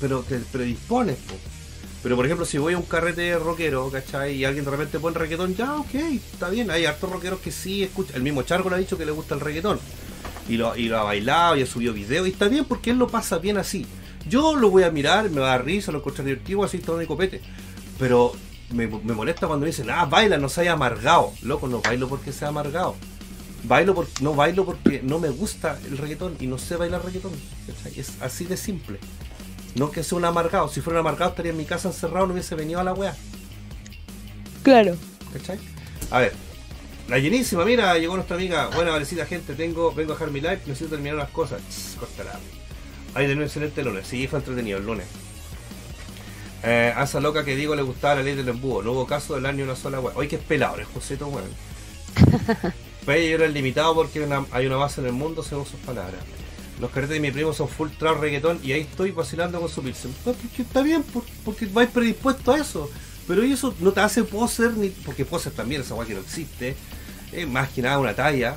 Pero 0.00 0.20
te 0.20 0.38
predispones, 0.38 1.16
po. 1.16 1.34
Pero 2.02 2.16
por 2.16 2.26
ejemplo, 2.26 2.44
si 2.44 2.58
voy 2.58 2.74
a 2.74 2.78
un 2.78 2.82
carrete 2.84 3.38
rockero, 3.38 3.88
¿cachai? 3.90 4.34
Y 4.36 4.44
alguien 4.44 4.64
de 4.64 4.70
repente 4.72 4.98
pone 4.98 5.16
reggaetón, 5.18 5.54
ya, 5.54 5.76
ok, 5.76 5.94
está 6.32 6.48
bien. 6.50 6.70
Hay 6.70 6.84
hartos 6.84 7.08
rockeros 7.10 7.38
que 7.40 7.52
sí 7.52 7.82
escuchan. 7.84 8.16
El 8.16 8.22
mismo 8.24 8.42
Chargo 8.42 8.68
le 8.68 8.76
ha 8.76 8.78
dicho 8.78 8.98
que 8.98 9.06
le 9.06 9.12
gusta 9.12 9.34
el 9.36 9.40
reggaetón. 9.40 9.78
Y 10.48 10.56
lo, 10.56 10.76
y 10.76 10.88
lo 10.88 10.98
ha 10.98 11.04
bailado 11.04 11.56
y 11.56 11.62
ha 11.62 11.66
subido 11.66 11.92
videos. 11.94 12.26
Y 12.26 12.30
está 12.32 12.48
bien 12.48 12.64
porque 12.64 12.90
él 12.90 12.98
lo 12.98 13.06
pasa 13.06 13.38
bien 13.38 13.56
así. 13.56 13.86
Yo 14.28 14.54
lo 14.56 14.70
voy 14.70 14.84
a 14.84 14.90
mirar, 14.90 15.30
me 15.30 15.40
va 15.40 15.48
a 15.54 15.56
dar 15.56 15.64
risa, 15.64 15.92
lo 15.92 15.98
encuentro 15.98 16.24
divertido, 16.24 16.62
así 16.64 16.78
todo 16.78 16.98
mi 16.98 17.06
copete. 17.06 17.40
Pero 17.98 18.32
me, 18.70 18.86
me 18.86 19.14
molesta 19.14 19.46
cuando 19.46 19.64
me 19.64 19.70
dicen, 19.70 19.90
ah, 19.90 20.04
baila, 20.06 20.38
no 20.38 20.48
se 20.48 20.62
haya 20.62 20.72
amargado. 20.72 21.32
Loco, 21.42 21.68
no 21.68 21.80
bailo 21.80 22.08
porque 22.08 22.32
sea 22.32 22.48
amargado. 22.48 22.96
Bailo 23.64 23.94
por, 23.94 24.08
no 24.20 24.34
bailo 24.34 24.64
porque 24.64 25.00
no 25.02 25.18
me 25.20 25.28
gusta 25.30 25.78
el 25.86 25.98
reggaetón 25.98 26.36
y 26.40 26.46
no 26.46 26.58
sé 26.58 26.76
bailar 26.76 27.04
reggaetón. 27.04 27.32
Es 27.96 28.20
así 28.20 28.44
de 28.44 28.56
simple. 28.56 28.98
No 29.74 29.90
que 29.90 30.02
sea 30.04 30.18
un 30.18 30.24
amargado. 30.24 30.68
Si 30.68 30.80
fuera 30.80 31.00
un 31.00 31.06
amargado 31.06 31.30
estaría 31.30 31.52
en 31.52 31.58
mi 31.58 31.64
casa 31.64 31.88
encerrado, 31.88 32.26
no 32.26 32.32
hubiese 32.34 32.54
venido 32.54 32.80
a 32.80 32.84
la 32.84 32.92
wea. 32.94 33.16
Claro. 34.62 34.96
¿Cachai? 35.32 35.58
A 36.10 36.18
ver, 36.20 36.32
La 37.08 37.18
llenísima, 37.18 37.64
mira, 37.64 37.98
llegó 37.98 38.14
nuestra 38.14 38.36
amiga. 38.36 38.68
Buena, 38.68 38.92
parecida 38.92 39.26
gente, 39.26 39.54
tengo, 39.54 39.92
vengo 39.92 40.12
a 40.12 40.14
dejar 40.14 40.30
mi 40.30 40.40
live, 40.40 40.60
necesito 40.66 40.90
terminar 40.90 41.16
unas 41.16 41.30
cosas. 41.30 41.60
Córtala. 41.98 42.38
Ay, 43.14 43.26
de 43.26 43.34
un 43.34 43.42
excelente 43.42 43.82
lunes. 43.82 44.06
Sí, 44.06 44.26
fue 44.26 44.38
entretenido 44.38 44.78
el 44.78 44.86
lunes. 44.86 45.06
Eh, 46.64 46.92
a 46.94 47.02
esa 47.04 47.18
loca 47.20 47.44
que 47.44 47.56
digo 47.56 47.74
le 47.74 47.82
gustaba 47.82 48.16
la 48.16 48.22
ley 48.22 48.34
del 48.36 48.48
embudo. 48.48 48.82
No 48.82 48.92
hubo 48.92 49.06
caso 49.06 49.34
del 49.34 49.46
año 49.46 49.64
una 49.64 49.76
sola 49.76 50.00
weón. 50.00 50.16
Oye, 50.16 50.28
que 50.28 50.36
es 50.36 50.42
pelado, 50.42 50.76
el 50.78 50.84
Joseto, 50.84 51.26
weón. 51.28 51.50
Pues 53.04 53.28
yo 53.28 53.34
era 53.34 53.46
el 53.46 53.52
limitado 53.52 53.96
porque 53.96 54.20
hay 54.20 54.26
una, 54.26 54.46
hay 54.52 54.64
una 54.66 54.76
base 54.76 55.00
en 55.00 55.08
el 55.08 55.12
mundo 55.12 55.42
según 55.42 55.66
sus 55.66 55.80
palabras. 55.80 56.20
Los 56.80 56.88
carretes 56.92 57.14
de 57.14 57.20
mi 57.20 57.32
primo 57.32 57.52
son 57.52 57.68
full 57.68 57.88
trap 57.98 58.20
reggaetón 58.20 58.60
y 58.62 58.70
ahí 58.70 58.82
estoy 58.82 59.10
vacilando 59.10 59.58
con 59.60 59.68
su 59.68 59.82
pilsen. 59.82 60.14
Pues, 60.22 60.36
porque 60.36 60.62
está 60.62 60.82
bien, 60.82 61.02
por- 61.02 61.24
porque 61.44 61.66
vais 61.66 61.90
predispuesto 61.90 62.52
a 62.52 62.58
eso. 62.58 62.88
Pero 63.26 63.42
eso 63.42 63.74
no 63.80 63.90
te 63.92 64.00
hace 64.00 64.22
poser, 64.22 64.72
ni 64.76 64.88
porque 64.90 65.24
poser 65.24 65.52
también, 65.52 65.80
esa 65.80 65.94
weá 65.96 66.06
que 66.06 66.14
no 66.14 66.20
existe. 66.20 66.76
Es 67.32 67.48
más 67.48 67.70
que 67.70 67.82
nada 67.82 67.98
una 67.98 68.14
talla. 68.14 68.54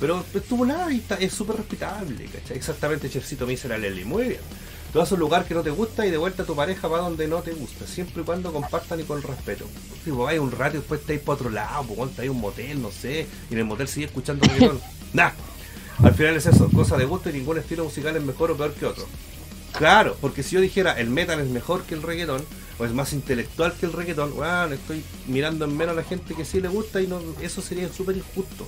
Pero 0.00 0.24
estuvo 0.34 0.64
nada 0.64 0.90
y 0.90 0.96
está, 0.96 1.16
es 1.16 1.32
súper 1.32 1.56
respetable, 1.56 2.24
¿cachai? 2.24 2.56
Exactamente, 2.56 3.10
Chefcito 3.10 3.44
me 3.44 3.52
dice 3.52 3.68
la 3.68 3.76
Lely. 3.76 4.04
Muy 4.04 4.24
bien. 4.24 4.40
Tú 4.92 4.98
vas 4.98 5.12
a 5.12 5.14
un 5.14 5.20
lugar 5.20 5.44
que 5.44 5.54
no 5.54 5.62
te 5.62 5.70
gusta 5.70 6.04
y 6.04 6.10
de 6.10 6.16
vuelta 6.16 6.42
tu 6.42 6.56
pareja 6.56 6.88
va 6.88 6.98
donde 6.98 7.28
no 7.28 7.42
te 7.42 7.52
gusta, 7.52 7.86
siempre 7.86 8.22
y 8.22 8.24
cuando 8.24 8.52
compartan 8.52 8.98
y 8.98 9.04
con 9.04 9.22
respeto. 9.22 9.66
Tipo, 10.04 10.24
vais 10.24 10.40
un 10.40 10.50
rato 10.50 10.76
y 10.76 10.78
después 10.80 11.02
estáis 11.02 11.20
para 11.20 11.34
otro 11.34 11.50
lado, 11.50 11.84
pues 11.84 12.10
estáis 12.10 12.30
un 12.30 12.40
motel, 12.40 12.82
no 12.82 12.90
sé, 12.90 13.26
y 13.50 13.52
en 13.52 13.58
el 13.60 13.66
motel 13.66 13.86
sigue 13.86 14.06
escuchando 14.06 14.44
reggaetón. 14.46 14.80
nah, 15.12 15.30
al 16.02 16.14
final 16.14 16.36
es 16.36 16.46
eso, 16.46 16.68
cosa 16.70 16.96
de 16.96 17.04
gusto 17.04 17.30
y 17.30 17.34
ningún 17.34 17.58
estilo 17.58 17.84
musical 17.84 18.16
es 18.16 18.22
mejor 18.22 18.50
o 18.50 18.56
peor 18.56 18.72
que 18.72 18.86
otro. 18.86 19.06
Claro, 19.78 20.16
porque 20.20 20.42
si 20.42 20.56
yo 20.56 20.60
dijera 20.60 20.98
el 20.98 21.08
metal 21.08 21.38
es 21.38 21.48
mejor 21.48 21.82
que 21.82 21.94
el 21.94 22.02
reggaetón, 22.02 22.42
o 22.78 22.84
es 22.84 22.92
más 22.92 23.12
intelectual 23.12 23.74
que 23.78 23.86
el 23.86 23.92
reggaetón, 23.92 24.34
bueno, 24.34 24.74
estoy 24.74 25.04
mirando 25.28 25.66
en 25.66 25.76
menos 25.76 25.92
a 25.92 26.00
la 26.00 26.02
gente 26.02 26.34
que 26.34 26.44
sí 26.44 26.60
le 26.60 26.68
gusta 26.68 27.00
y 27.00 27.06
no, 27.06 27.20
eso 27.42 27.62
sería 27.62 27.88
súper 27.92 28.16
injusto. 28.16 28.66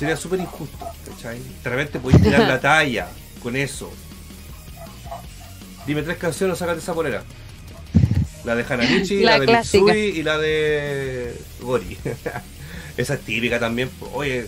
Sería 0.00 0.16
súper 0.16 0.40
injusto, 0.40 0.78
¿cachai? 1.06 1.38
De 1.62 1.70
repente 1.70 2.00
podéis 2.00 2.22
tirar 2.22 2.40
la 2.48 2.58
talla 2.62 3.08
con 3.42 3.54
eso. 3.54 3.92
Dime 5.86 6.02
tres 6.02 6.16
canciones 6.16 6.56
sácate 6.58 6.78
esa 6.80 6.94
polera. 6.94 7.22
La 8.44 8.54
de 8.54 8.64
Hanamichi, 8.66 9.20
la, 9.20 9.32
La 9.32 9.40
de 9.40 9.46
clásica. 9.46 9.84
Mitsui 9.92 10.18
y 10.18 10.22
la 10.22 10.38
de 10.38 11.38
Gori. 11.60 11.98
esa 12.96 13.14
es 13.14 13.20
típica 13.20 13.58
también. 13.60 13.90
Oye, 14.14 14.46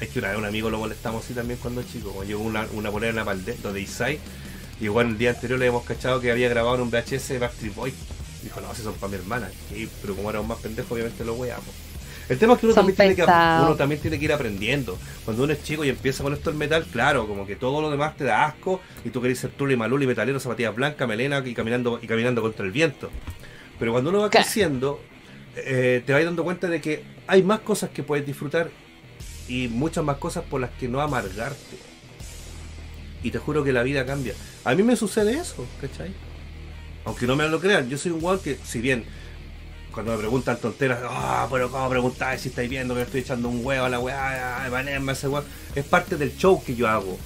es 0.00 0.08
que 0.08 0.18
una 0.18 0.28
vez 0.28 0.38
un 0.38 0.46
amigo 0.46 0.70
lo 0.70 0.78
molestamos 0.78 1.22
así 1.24 1.34
también 1.34 1.58
cuando 1.60 1.82
chico. 1.82 2.08
Como 2.10 2.24
llegó 2.24 2.40
una, 2.42 2.66
una 2.72 2.90
polera 2.90 3.10
en 3.10 3.16
la 3.16 3.24
Valdés, 3.24 3.62
donde 3.62 3.82
Isai. 3.82 4.18
Y 4.80 4.84
igual 4.84 5.08
el 5.08 5.18
día 5.18 5.30
anterior 5.30 5.58
le 5.58 5.66
hemos 5.66 5.84
cachado 5.84 6.20
que 6.20 6.30
había 6.30 6.48
grabado 6.48 6.76
en 6.76 6.82
un 6.82 6.90
VHS 6.90 7.38
Backstreet 7.38 7.74
Boy. 7.74 7.92
Dijo, 8.42 8.60
no, 8.62 8.74
si 8.74 8.82
son 8.82 8.94
para 8.94 9.10
mi 9.10 9.16
hermana. 9.16 9.50
Y- 9.74 9.86
pero 10.00 10.14
como 10.16 10.30
era 10.30 10.40
un 10.40 10.48
más 10.48 10.58
pendejo, 10.58 10.94
obviamente 10.94 11.22
lo 11.24 11.34
weamos. 11.34 11.66
El 12.28 12.38
tema 12.38 12.54
es 12.54 12.60
que 12.60 12.66
uno 12.66 12.74
también, 12.74 12.96
tiene 12.96 13.14
que, 13.14 13.22
uno 13.22 13.76
también 13.76 14.00
tiene 14.00 14.18
que 14.18 14.24
ir 14.24 14.32
aprendiendo. 14.32 14.98
Cuando 15.24 15.44
uno 15.44 15.52
es 15.52 15.62
chico 15.62 15.84
y 15.84 15.90
empieza 15.90 16.24
con 16.24 16.32
esto 16.32 16.50
el 16.50 16.56
metal, 16.56 16.84
claro, 16.90 17.28
como 17.28 17.46
que 17.46 17.54
todo 17.54 17.80
lo 17.80 17.90
demás 17.90 18.16
te 18.16 18.24
da 18.24 18.46
asco 18.46 18.80
y 19.04 19.10
tú 19.10 19.22
querés 19.22 19.38
ser 19.38 19.50
truli, 19.50 19.76
maluli, 19.76 20.06
metalero, 20.06 20.40
zapatillas 20.40 20.74
blancas, 20.74 21.06
melena 21.06 21.40
y 21.44 21.54
caminando, 21.54 22.00
y 22.02 22.06
caminando 22.06 22.42
contra 22.42 22.66
el 22.66 22.72
viento. 22.72 23.10
Pero 23.78 23.92
cuando 23.92 24.10
uno 24.10 24.20
va 24.20 24.30
creciendo, 24.30 25.00
eh, 25.54 26.02
te 26.04 26.12
vas 26.12 26.24
dando 26.24 26.42
cuenta 26.42 26.68
de 26.68 26.80
que 26.80 27.04
hay 27.28 27.42
más 27.44 27.60
cosas 27.60 27.90
que 27.90 28.02
puedes 28.02 28.26
disfrutar 28.26 28.70
y 29.48 29.68
muchas 29.68 30.04
más 30.04 30.16
cosas 30.16 30.44
por 30.44 30.60
las 30.60 30.70
que 30.70 30.88
no 30.88 31.00
amargarte. 31.00 31.76
Y 33.22 33.30
te 33.30 33.38
juro 33.38 33.62
que 33.62 33.72
la 33.72 33.84
vida 33.84 34.04
cambia. 34.04 34.34
A 34.64 34.74
mí 34.74 34.82
me 34.82 34.96
sucede 34.96 35.34
eso, 35.38 35.64
¿cachai? 35.80 36.12
Aunque 37.04 37.26
no 37.26 37.36
me 37.36 37.48
lo 37.48 37.60
crean, 37.60 37.88
yo 37.88 37.96
soy 37.98 38.10
un 38.10 38.20
guau 38.20 38.40
que, 38.40 38.58
si 38.64 38.80
bien 38.80 39.04
cuando 39.96 40.12
me 40.12 40.18
preguntan 40.18 40.58
tonteras, 40.58 40.98
ah, 41.04 41.48
pero 41.50 41.70
¿cómo 41.70 41.88
preguntáis 41.88 42.42
si 42.42 42.50
estáis 42.50 42.68
viendo 42.68 42.94
que 42.94 43.00
estoy 43.00 43.20
echando 43.20 43.48
un 43.48 43.64
huevo 43.64 43.86
a 43.86 43.88
la 43.88 43.98
weá, 43.98 44.62
ay, 44.62 44.70
banéame 44.70 45.12
ese 45.12 45.26
weá? 45.26 45.42
Es 45.74 45.86
parte 45.86 46.18
del 46.18 46.36
show 46.36 46.62
que 46.62 46.76
yo 46.76 46.86
hago. 46.86 47.16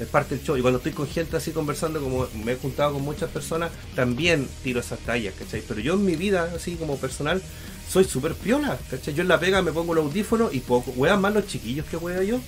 Es 0.00 0.08
parte 0.08 0.34
del 0.34 0.44
show. 0.44 0.56
Y 0.56 0.62
cuando 0.62 0.78
estoy 0.78 0.90
con 0.90 1.06
gente 1.06 1.36
así 1.36 1.52
conversando, 1.52 2.00
como 2.00 2.26
me 2.44 2.50
he 2.50 2.56
juntado 2.56 2.94
con 2.94 3.02
muchas 3.02 3.30
personas, 3.30 3.70
también 3.94 4.48
tiro 4.64 4.80
esas 4.80 4.98
tallas, 4.98 5.32
¿cachai? 5.38 5.62
Pero 5.68 5.78
yo 5.78 5.94
en 5.94 6.04
mi 6.04 6.16
vida, 6.16 6.50
así 6.56 6.74
como 6.74 6.96
personal, 6.96 7.40
soy 7.88 8.02
súper 8.02 8.34
piola, 8.34 8.76
¿cachai? 8.90 9.14
Yo 9.14 9.22
en 9.22 9.28
la 9.28 9.38
pega 9.38 9.62
me 9.62 9.70
pongo 9.70 9.94
los 9.94 10.06
audífonos 10.06 10.52
y 10.52 10.58
poco, 10.58 10.90
wean 10.96 11.20
más 11.20 11.32
los 11.32 11.46
chiquillos 11.46 11.86
que 11.86 11.98
wea 11.98 12.24
yo. 12.24 12.40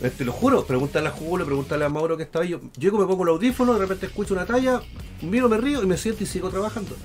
Eh, 0.00 0.10
Te 0.16 0.24
lo 0.24 0.32
juro, 0.32 0.64
pregúntale 0.64 1.08
a 1.08 1.10
Julio, 1.10 1.44
pregúntale 1.44 1.84
a 1.84 1.88
Mauro 1.88 2.16
que 2.16 2.22
estaba 2.22 2.44
ahí. 2.44 2.50
Yo 2.50 2.60
llego, 2.78 2.98
me 2.98 3.06
pongo 3.06 3.24
el 3.24 3.30
audífono, 3.30 3.74
de 3.74 3.80
repente 3.80 4.06
escucho 4.06 4.34
una 4.34 4.46
talla, 4.46 4.80
miro, 5.22 5.48
me 5.48 5.58
río 5.58 5.82
y 5.82 5.86
me 5.86 5.96
siento 5.96 6.22
y 6.22 6.26
sigo 6.26 6.50
trabajando. 6.50 6.96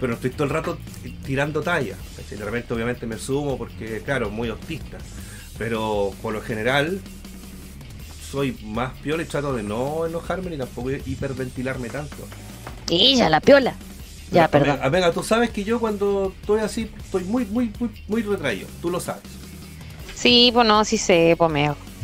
Pero 0.00 0.14
estoy 0.14 0.30
todo 0.30 0.44
el 0.44 0.50
rato 0.50 0.78
tirando 1.24 1.60
talla. 1.60 1.96
¿cachai? 2.16 2.38
De 2.38 2.44
repente 2.44 2.72
obviamente 2.72 3.06
me 3.06 3.18
sumo 3.18 3.58
porque, 3.58 4.00
claro, 4.02 4.30
muy 4.30 4.48
autista. 4.48 4.98
Pero 5.58 6.12
por 6.22 6.32
lo 6.32 6.40
general 6.40 7.00
soy 8.30 8.56
más 8.64 8.92
piola 9.02 9.22
y 9.22 9.26
trato 9.26 9.54
de 9.54 9.62
no 9.62 10.06
enojarme 10.06 10.50
ni 10.50 10.56
tampoco 10.56 10.90
hiperventilarme 10.90 11.88
tanto. 11.88 12.16
Y 12.88 13.16
ya 13.16 13.28
la 13.28 13.40
piola. 13.40 13.74
Ya, 14.30 14.48
Pero, 14.48 14.66
perdón. 14.66 14.80
Amiga, 14.86 15.12
tú 15.12 15.22
sabes 15.22 15.50
que 15.50 15.64
yo 15.64 15.80
cuando 15.80 16.34
estoy 16.40 16.60
así, 16.60 16.90
estoy 16.98 17.24
muy, 17.24 17.44
muy, 17.46 17.72
muy, 17.78 17.90
muy 18.06 18.22
retraído. 18.22 18.68
Tú 18.80 18.90
lo 18.90 19.00
sabes. 19.00 19.22
Sí, 20.14 20.50
pues 20.52 20.66
no, 20.66 20.84
sí 20.84 20.98
sé, 20.98 21.34
pues 21.38 21.50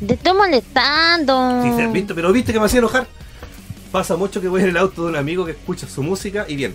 Te 0.07 0.15
estoy 0.15 0.33
molestando. 0.33 1.63
Se- 1.77 1.87
¿viste? 1.89 2.15
Pero 2.15 2.33
viste 2.33 2.53
que 2.53 2.59
me 2.61 2.67
hacía 2.67 2.79
enojar. 2.79 3.07
Pasa 3.93 4.17
mucho 4.17 4.41
que 4.41 4.49
voy 4.49 4.63
en 4.63 4.71
el 4.71 4.77
auto 4.77 5.05
de 5.05 5.09
un 5.11 5.17
amigo 5.17 5.45
que 5.45 5.53
escucha 5.53 5.87
su 5.89 6.03
música 6.03 6.47
y 6.49 6.57
bien. 6.57 6.75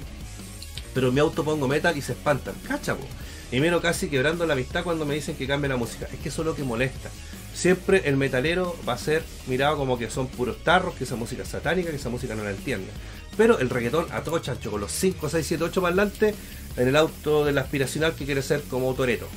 Pero 0.94 1.10
en 1.10 1.14
mi 1.14 1.20
auto 1.20 1.44
pongo 1.44 1.68
metal 1.68 1.98
y 1.98 2.02
se 2.02 2.14
espantan. 2.14 2.56
Cacha, 2.68 2.96
po. 2.96 3.06
Y 3.52 3.60
miro 3.60 3.82
casi 3.82 4.10
quebrando 4.10 4.46
la 4.46 4.54
amistad 4.54 4.84
cuando 4.84 5.06
me 5.06 5.16
dicen 5.16 5.36
que 5.36 5.48
cambie 5.48 5.70
la 5.70 5.76
música. 5.78 6.08
Es 6.14 6.20
que 6.20 6.30
eso 6.30 6.42
es 6.42 6.46
lo 6.46 6.56
que 6.56 6.64
molesta. 6.64 7.10
Siempre 7.54 8.04
el 8.06 8.16
metalero 8.16 8.76
va 8.88 8.94
a 8.94 8.98
ser 8.98 9.24
mirado 9.48 9.76
como 9.76 9.98
que 9.98 10.10
son 10.10 10.28
puros 10.28 10.64
tarros, 10.64 10.96
que 10.96 11.04
esa 11.04 11.16
música 11.16 11.44
es 11.44 11.50
satánica, 11.50 11.90
que 11.90 11.98
esa 11.98 12.10
música 12.10 12.36
no 12.36 12.44
la 12.44 12.52
entiende. 12.52 12.88
Pero 13.36 13.60
el 13.60 13.70
reggaetón 13.70 14.06
a 14.12 14.22
todo 14.22 14.40
chancho, 14.40 14.72
con 14.72 14.82
los 14.82 14.92
5, 14.92 15.30
6, 15.30 15.46
7, 15.46 15.64
8 15.66 15.82
parlantes 15.82 16.36
en 16.78 16.88
el 16.88 16.96
auto 16.96 17.44
del 17.44 17.58
aspiracional 17.58 18.14
que 18.14 18.26
quiere 18.26 18.42
ser 18.42 18.62
como 18.70 18.94
Toreto. 18.94 19.28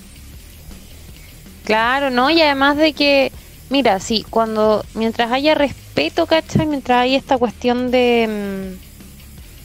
Claro, 1.65 2.11
¿no? 2.11 2.31
Y 2.31 2.41
además 2.43 2.77
de 2.77 2.93
que, 2.93 3.33
mira, 3.73 3.99
sí, 3.99 4.25
cuando, 4.31 4.85
mientras 4.95 5.33
haya 5.33 5.55
respeto, 5.55 6.27
¿cachai? 6.27 6.67
Mientras 6.67 7.01
haya 7.03 7.17
esta 7.19 7.39
cuestión 7.39 7.91
de, 7.91 8.29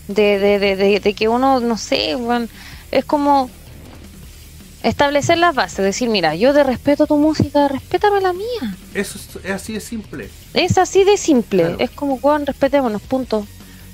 mm, 0.09 0.13
de, 0.13 0.39
de, 0.39 0.59
de, 0.59 0.75
de- 0.75 0.99
de 0.99 1.13
que 1.13 1.27
uno, 1.27 1.59
no 1.59 1.77
sé, 1.77 2.15
es 2.91 3.05
como 3.05 3.49
establecer 4.83 5.37
las 5.37 5.53
bases, 5.53 5.83
decir, 5.83 6.09
mira, 6.09 6.35
yo 6.35 6.53
te 6.53 6.63
respeto 6.63 7.05
tu 7.07 7.17
música, 7.17 7.67
respétame 7.67 8.21
la 8.21 8.31
mía. 8.33 8.75
Eso 8.93 9.17
es, 9.19 9.45
es 9.45 9.51
así 9.51 9.73
de 9.73 9.81
simple. 9.81 10.29
Es 10.53 10.77
así 10.77 11.03
de 11.03 11.17
simple, 11.17 11.63
Claro. 11.63 11.77
es 11.79 11.89
como, 11.91 12.15
weón, 12.15 12.45
respetémonos, 12.45 13.01
punto. 13.01 13.45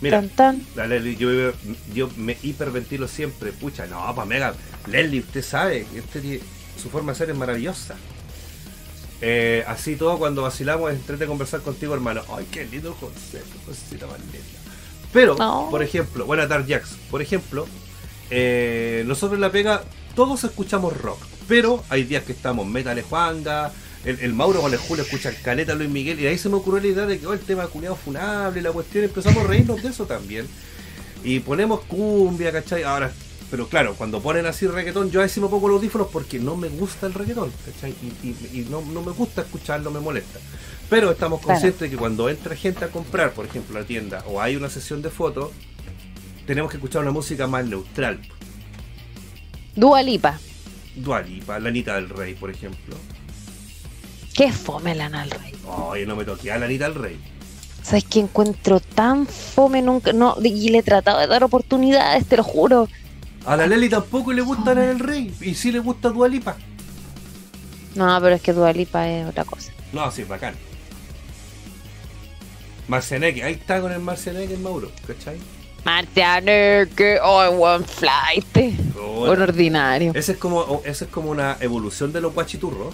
Mira, 0.01 0.19
Tan, 0.19 0.29
tan. 0.29 0.61
La 0.75 0.85
yo, 1.13 1.53
yo 1.93 2.09
me 2.17 2.37
hiperventilo 2.43 3.07
siempre. 3.07 3.53
Pucha, 3.53 3.85
no, 3.87 4.13
pa' 4.13 4.25
mega. 4.25 4.53
Leslie, 4.87 5.21
usted 5.21 5.41
sabe 5.41 5.85
tiene- 6.11 6.41
su 6.81 6.89
forma 6.89 7.13
de 7.13 7.17
ser 7.17 7.29
es 7.29 7.37
maravillosa. 7.37 7.95
Eh, 9.25 9.63
así 9.67 9.95
todo 9.95 10.17
cuando 10.17 10.41
vacilamos 10.41 10.91
entrete 10.91 11.25
conversar 11.25 11.61
contigo, 11.61 11.93
hermano. 11.93 12.23
Ay, 12.35 12.45
qué 12.51 12.65
lindo 12.65 12.93
concepto, 12.95 13.57
cosita 13.65 14.05
más 14.05 14.19
linda. 14.19 14.37
Pero, 15.13 15.37
por 15.71 15.81
ejemplo, 15.81 16.25
buena 16.25 16.45
tarde, 16.45 16.73
Jax. 16.73 16.97
Por 17.09 17.21
ejemplo, 17.21 17.65
eh, 18.29 19.05
nosotros 19.07 19.37
en 19.37 19.41
la 19.41 19.49
pega 19.49 19.81
todos 20.13 20.43
escuchamos 20.43 20.97
rock. 20.97 21.19
Pero 21.47 21.85
hay 21.87 22.03
días 22.03 22.25
que 22.25 22.33
estamos 22.33 22.67
metales 22.67 23.05
Juanga, 23.05 23.71
el, 24.03 24.19
el 24.19 24.33
Mauro 24.33 24.59
con 24.59 24.73
el 24.73 24.79
Julio 24.79 25.05
escuchan 25.05 25.33
Caleta 25.41 25.73
Luis 25.73 25.89
Miguel. 25.89 26.19
Y 26.19 26.27
ahí 26.27 26.37
se 26.37 26.49
me 26.49 26.55
ocurrió 26.55 26.81
la 26.81 26.87
idea 26.87 27.05
de 27.05 27.17
que 27.17 27.25
oh, 27.25 27.31
el 27.31 27.39
tema 27.39 27.67
culiado 27.67 27.95
funable, 27.95 28.61
la 28.61 28.73
cuestión, 28.73 29.05
empezamos 29.05 29.45
a 29.45 29.47
reírnos 29.47 29.81
de 29.81 29.87
eso 29.87 30.05
también. 30.05 30.49
Y 31.23 31.39
ponemos 31.39 31.79
cumbia, 31.85 32.51
¿cachai? 32.51 32.83
Ahora, 32.83 33.09
pero 33.53 33.67
claro, 33.67 33.93
cuando 33.93 34.19
ponen 34.19 34.47
así 34.47 34.65
reggaetón, 34.65 35.11
yo 35.11 35.19
a 35.19 35.23
veces 35.25 35.37
me 35.37 35.47
pongo 35.47 35.67
los 35.67 35.77
audífonos 35.77 36.07
porque 36.11 36.39
no 36.39 36.55
me 36.57 36.69
gusta 36.69 37.05
el 37.05 37.13
reggaetón, 37.13 37.51
¿cachai? 37.63 37.93
Y, 38.01 38.27
y- 38.29 38.61
y 38.61 38.67
no, 38.67 38.81
no 38.81 39.03
me 39.03 39.11
gusta 39.11 39.41
escucharlo, 39.43 39.91
me 39.91 39.99
molesta. 39.99 40.39
Pero 40.89 41.11
estamos 41.11 41.39
Claro. 41.39 41.53
conscientes 41.53 41.79
de 41.81 41.89
que 41.91 41.95
cuando 41.95 42.27
entra 42.29 42.55
gente 42.55 42.83
a 42.83 42.87
comprar, 42.87 43.33
por 43.33 43.45
ejemplo, 43.45 43.77
a 43.77 43.81
la 43.81 43.85
tienda, 43.85 44.23
o 44.25 44.41
hay 44.41 44.55
una 44.55 44.69
sesión 44.71 45.03
de 45.03 45.11
fotos, 45.11 45.51
tenemos 46.47 46.71
que 46.71 46.77
escuchar 46.77 47.03
una 47.03 47.11
música 47.11 47.45
más 47.45 47.63
neutral. 47.67 48.19
Dua 49.75 50.01
Lipa. 50.01 50.39
Dualipa, 50.95 51.59
Lanita 51.59 51.93
del 51.93 52.09
Rey, 52.09 52.33
por 52.33 52.49
ejemplo. 52.49 52.95
Qué 54.33 54.51
fome 54.51 54.95
Lana 54.95 55.21
del 55.21 55.29
Rey. 55.29 55.53
Oye, 55.67 56.07
no 56.07 56.15
me 56.15 56.25
toqué 56.25 56.51
a 56.51 56.57
Lanita 56.57 56.85
del 56.85 56.95
Rey. 56.95 57.19
¿Sabes 57.83 58.03
que 58.05 58.19
encuentro 58.19 58.79
tan 58.79 59.27
fome 59.27 59.83
nunca? 59.83 60.11
No, 60.11 60.37
y 60.43 60.69
le 60.69 60.79
he 60.79 60.83
tratado 60.83 61.19
de 61.19 61.27
dar 61.27 61.43
oportunidades, 61.43 62.25
te 62.25 62.35
lo 62.37 62.43
juro. 62.43 62.87
A 63.45 63.57
la 63.57 63.67
Leli 63.67 63.89
tampoco 63.89 64.31
le 64.31 64.41
gusta 64.41 64.73
Lana 64.73 64.87
del 64.87 64.99
Rey, 64.99 65.35
y 65.41 65.53
sí 65.55 65.71
le 65.71 65.79
gusta 65.79 66.09
Dualipa. 66.09 66.55
No, 67.95 68.19
pero 68.21 68.35
es 68.35 68.41
que 68.41 68.53
Dua 68.53 68.71
Lipa 68.73 69.07
es 69.07 69.27
otra 69.27 69.43
cosa. 69.45 69.71
No, 69.91 70.09
sí, 70.11 70.23
bacán. 70.23 70.55
Marcianeque, 72.87 73.43
ahí 73.43 73.53
está 73.53 73.81
con 73.81 73.91
el 73.91 73.99
Marcianeque, 73.99 74.53
el 74.53 74.59
Mauro, 74.59 74.91
¿cachai? 75.05 75.37
Marcianer, 75.85 76.87
que. 76.89 77.19
Oh, 77.21 77.49
one 77.49 77.85
flight. 77.85 78.75
Un 78.97 79.41
ordinario. 79.41 80.13
Ese 80.15 80.33
es 80.33 80.37
como, 80.37 80.81
ese 80.85 81.05
es 81.05 81.11
como 81.11 81.29
una 81.29 81.57
evolución 81.59 82.11
de 82.13 82.21
los 82.21 82.33
guachiturros. 82.33 82.93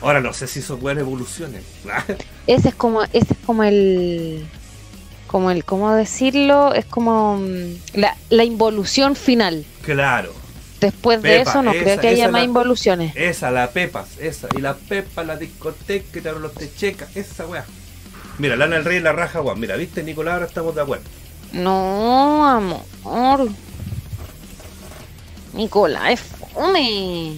Ahora 0.00 0.20
no 0.20 0.32
sé 0.32 0.46
si 0.46 0.62
son 0.62 0.80
buenas 0.80 1.02
evoluciones. 1.02 1.64
ese 2.46 2.68
es 2.70 2.74
como, 2.74 3.02
ese 3.02 3.34
es 3.34 3.38
como 3.44 3.64
el 3.64 4.46
como 5.30 5.52
el, 5.52 5.64
¿cómo 5.64 5.94
decirlo? 5.94 6.74
Es 6.74 6.86
como 6.86 7.36
mm, 7.36 7.76
la, 7.94 8.16
la 8.30 8.42
involución 8.42 9.14
final. 9.14 9.64
Claro. 9.82 10.32
Después 10.80 11.22
de 11.22 11.42
eso 11.42 11.62
no 11.62 11.70
creo 11.70 12.00
que 12.00 12.08
haya 12.08 12.28
más 12.28 12.42
involuciones. 12.42 13.14
Esa, 13.14 13.52
la 13.52 13.70
Pepas, 13.70 14.18
esa. 14.18 14.48
Y 14.58 14.60
la 14.60 14.74
Pepa, 14.74 15.22
la 15.22 15.36
discoteca, 15.36 16.20
te 16.20 16.32
los 16.32 16.52
techecas, 16.54 17.14
esa 17.16 17.46
weá. 17.46 17.64
Mira, 18.38 18.56
Lana 18.56 18.76
el 18.76 18.84
Rey 18.84 18.96
y 18.96 19.00
la 19.00 19.12
raja, 19.12 19.40
weá. 19.40 19.54
Mira, 19.54 19.76
viste, 19.76 20.02
Nicolás, 20.02 20.34
ahora 20.34 20.46
estamos 20.46 20.74
de 20.74 20.82
acuerdo. 20.82 21.04
No, 21.52 22.48
amor. 22.48 23.50
Nicolás, 25.52 26.14
es 26.14 26.20
fome. 26.20 27.36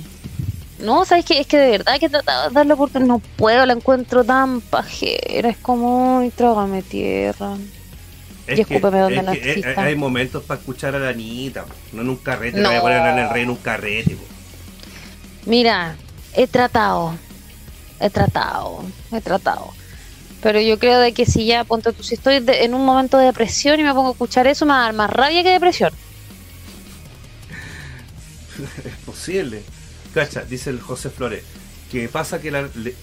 No, 0.79 1.05
¿sabes 1.05 1.27
qué? 1.27 1.41
Es 1.41 1.47
que 1.47 1.59
de 1.59 1.71
verdad 1.73 1.99
que 1.99 2.07
he 2.07 2.11
tratado 2.11 2.49
de 2.49 2.55
darle 2.55 2.75
porque 2.75 3.01
no 3.01 3.19
puedo, 3.37 3.67
la 3.67 3.75
encuentro 3.75 4.25
tan 4.25 4.63
pajera. 4.63 5.51
Es 5.51 5.59
como, 5.59 6.21
ay, 6.21 6.31
trágame 6.31 6.81
tierra. 6.81 7.59
Es 8.61 8.67
que, 8.67 8.81
donde 8.81 9.33
eh, 9.35 9.75
hay 9.77 9.97
momentos 9.97 10.45
para 10.45 10.61
escuchar 10.61 10.95
a 10.95 10.99
la 10.99 11.11
Anita, 11.11 11.65
no 11.93 12.03
en 12.03 12.09
un 12.09 12.17
carrete, 12.17 12.61
no. 12.61 12.69
voy 12.69 12.77
a 12.77 12.81
poner 12.81 12.99
a 13.01 13.25
el 13.25 13.31
rey 13.31 13.43
en 13.43 13.51
un 13.51 13.57
carrete. 13.57 14.17
Mira, 15.47 15.97
he 16.35 16.47
tratado, 16.47 17.17
he 18.01 18.11
tratado, 18.11 18.85
he 19.13 19.21
tratado. 19.21 19.73
Pero 20.43 20.61
yo 20.61 20.79
creo 20.79 20.99
de 20.99 21.13
que 21.13 21.25
si 21.25 21.47
ya, 21.47 21.65
ponte 21.65 21.93
tú, 21.93 22.03
si 22.03 22.15
estoy 22.15 22.45
en 22.47 22.75
un 22.75 22.85
momento 22.85 23.19
de 23.19 23.27
depresión 23.27 23.79
y 23.79 23.85
me 23.85 23.95
pongo 23.95 24.09
a 24.09 24.13
escuchar 24.13 24.47
eso, 24.47 24.67
me 24.67 24.73
va 24.73 24.81
a 24.81 24.83
dar 24.85 24.93
más 24.93 25.11
rabia 25.11 25.43
que 25.43 25.51
depresión. 25.51 25.93
es 28.85 28.97
posible. 29.05 29.63
Cacha, 30.13 30.43
dice 30.43 30.71
el 30.71 30.81
José 30.81 31.11
Flores 31.11 31.43
que 31.93 32.09
pasa 32.09 32.41
que 32.41 32.51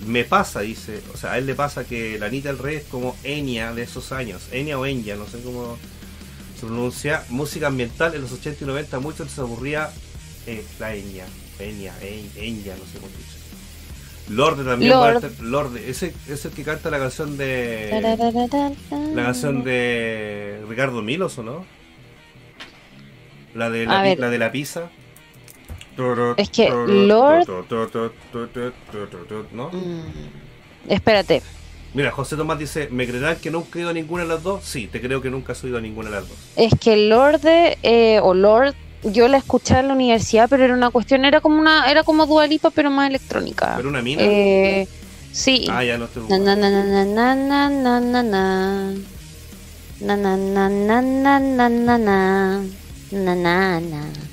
me 0.07 0.23
pasa, 0.23 0.61
dice, 0.61 0.99
o 1.13 1.17
sea, 1.17 1.33
a 1.33 1.37
él 1.37 1.45
le 1.45 1.53
pasa 1.53 1.83
que 1.83 2.17
la 2.17 2.25
Anita 2.25 2.49
del 2.49 2.57
Rey 2.57 2.77
es 2.77 2.85
como 2.85 3.15
Enya 3.23 3.71
de 3.71 3.83
esos 3.83 4.11
años, 4.11 4.47
Enya 4.51 4.79
o 4.79 4.85
Enya, 4.87 5.15
no 5.15 5.27
sé 5.27 5.39
cómo 5.43 5.77
se 6.59 6.65
pronuncia, 6.65 7.23
música 7.29 7.67
ambiental 7.67 8.15
en 8.15 8.21
los 8.21 8.31
80 8.31 8.63
y 8.63 8.67
90 8.67 8.99
mucho 8.99 9.27
se 9.27 9.41
aburría 9.41 9.91
eh, 10.47 10.65
la 10.79 10.95
Enya, 10.95 11.25
Enya, 11.59 11.93
Enya, 12.01 12.75
no 12.77 12.85
sé 12.85 12.97
cómo 12.97 13.11
se 13.11 13.17
dice. 13.17 13.39
Lorde 14.29 14.63
también, 14.63 14.91
Lord. 14.91 15.39
Lorde, 15.41 15.87
ese 15.87 16.15
es 16.27 16.45
el 16.45 16.51
que 16.51 16.63
canta 16.63 16.89
la 16.89 16.97
canción 16.97 17.37
de 17.37 17.89
la 19.13 19.23
canción 19.23 19.63
de 19.63 20.63
Ricardo 20.67 21.03
Milos, 21.03 21.37
¿o 21.37 21.43
no? 21.43 21.63
La 23.53 23.69
de 23.69 23.85
la, 23.85 24.15
la 24.15 24.29
de 24.29 24.37
la 24.39 24.51
pizza. 24.51 24.89
Es 26.37 26.49
que 26.49 26.69
Lord. 26.69 27.47
¿No? 29.51 29.71
Espérate. 30.87 31.41
Mira, 31.93 32.11
José 32.11 32.35
Tomás 32.35 32.59
dice, 32.59 32.87
¿me 32.91 33.07
creerán 33.07 33.37
que 33.37 33.49
nunca 33.49 33.79
he 33.79 33.81
ido 33.81 33.89
a 33.89 33.93
ninguna 33.93 34.23
de 34.23 34.29
las 34.29 34.43
dos? 34.43 34.63
Sí, 34.63 34.87
te 34.87 35.01
creo 35.01 35.21
que 35.21 35.29
nunca 35.29 35.53
has 35.53 35.63
ido 35.63 35.77
a 35.77 35.81
ninguna 35.81 36.09
de 36.09 36.15
las 36.17 36.29
dos. 36.29 36.37
Es 36.55 36.73
que 36.79 36.95
Lord 36.95 37.41
eh, 37.45 38.19
o 38.21 38.33
Lord, 38.33 38.75
yo 39.03 39.27
la 39.27 39.37
escuché 39.37 39.79
en 39.79 39.87
la 39.87 39.93
universidad, 39.95 40.47
pero 40.49 40.63
era 40.63 40.73
una 40.73 40.91
cuestión, 40.91 41.25
era 41.25 41.41
como 41.41 41.59
una, 41.59 41.89
era 41.89 42.03
como 42.03 42.27
Dualipa, 42.27 42.69
pero 42.69 42.91
más 42.91 43.09
electrónica. 43.09 43.73
¿Pero 43.77 43.89
una 43.89 44.01
mina? 44.03 44.21
Eh, 44.23 44.87
sí. 45.31 45.65
Ah, 45.69 45.83
ya 45.83 45.97
no 45.97 46.05
estoy 46.05 46.23
na 46.29 46.37
na 46.37 46.55
na 46.55 46.69
na 46.69 47.05
na 47.05 47.35
na 47.35 47.69
na 47.69 47.99
na 47.99 48.35
na 49.99 50.15
na 50.15 50.17
na 50.17 50.69
na 50.69 51.01
na 51.01 51.01
na 51.01 51.69
na 51.69 51.97
na 51.97 52.61
na 53.11 53.35
na 53.35 53.79
na 53.79 54.28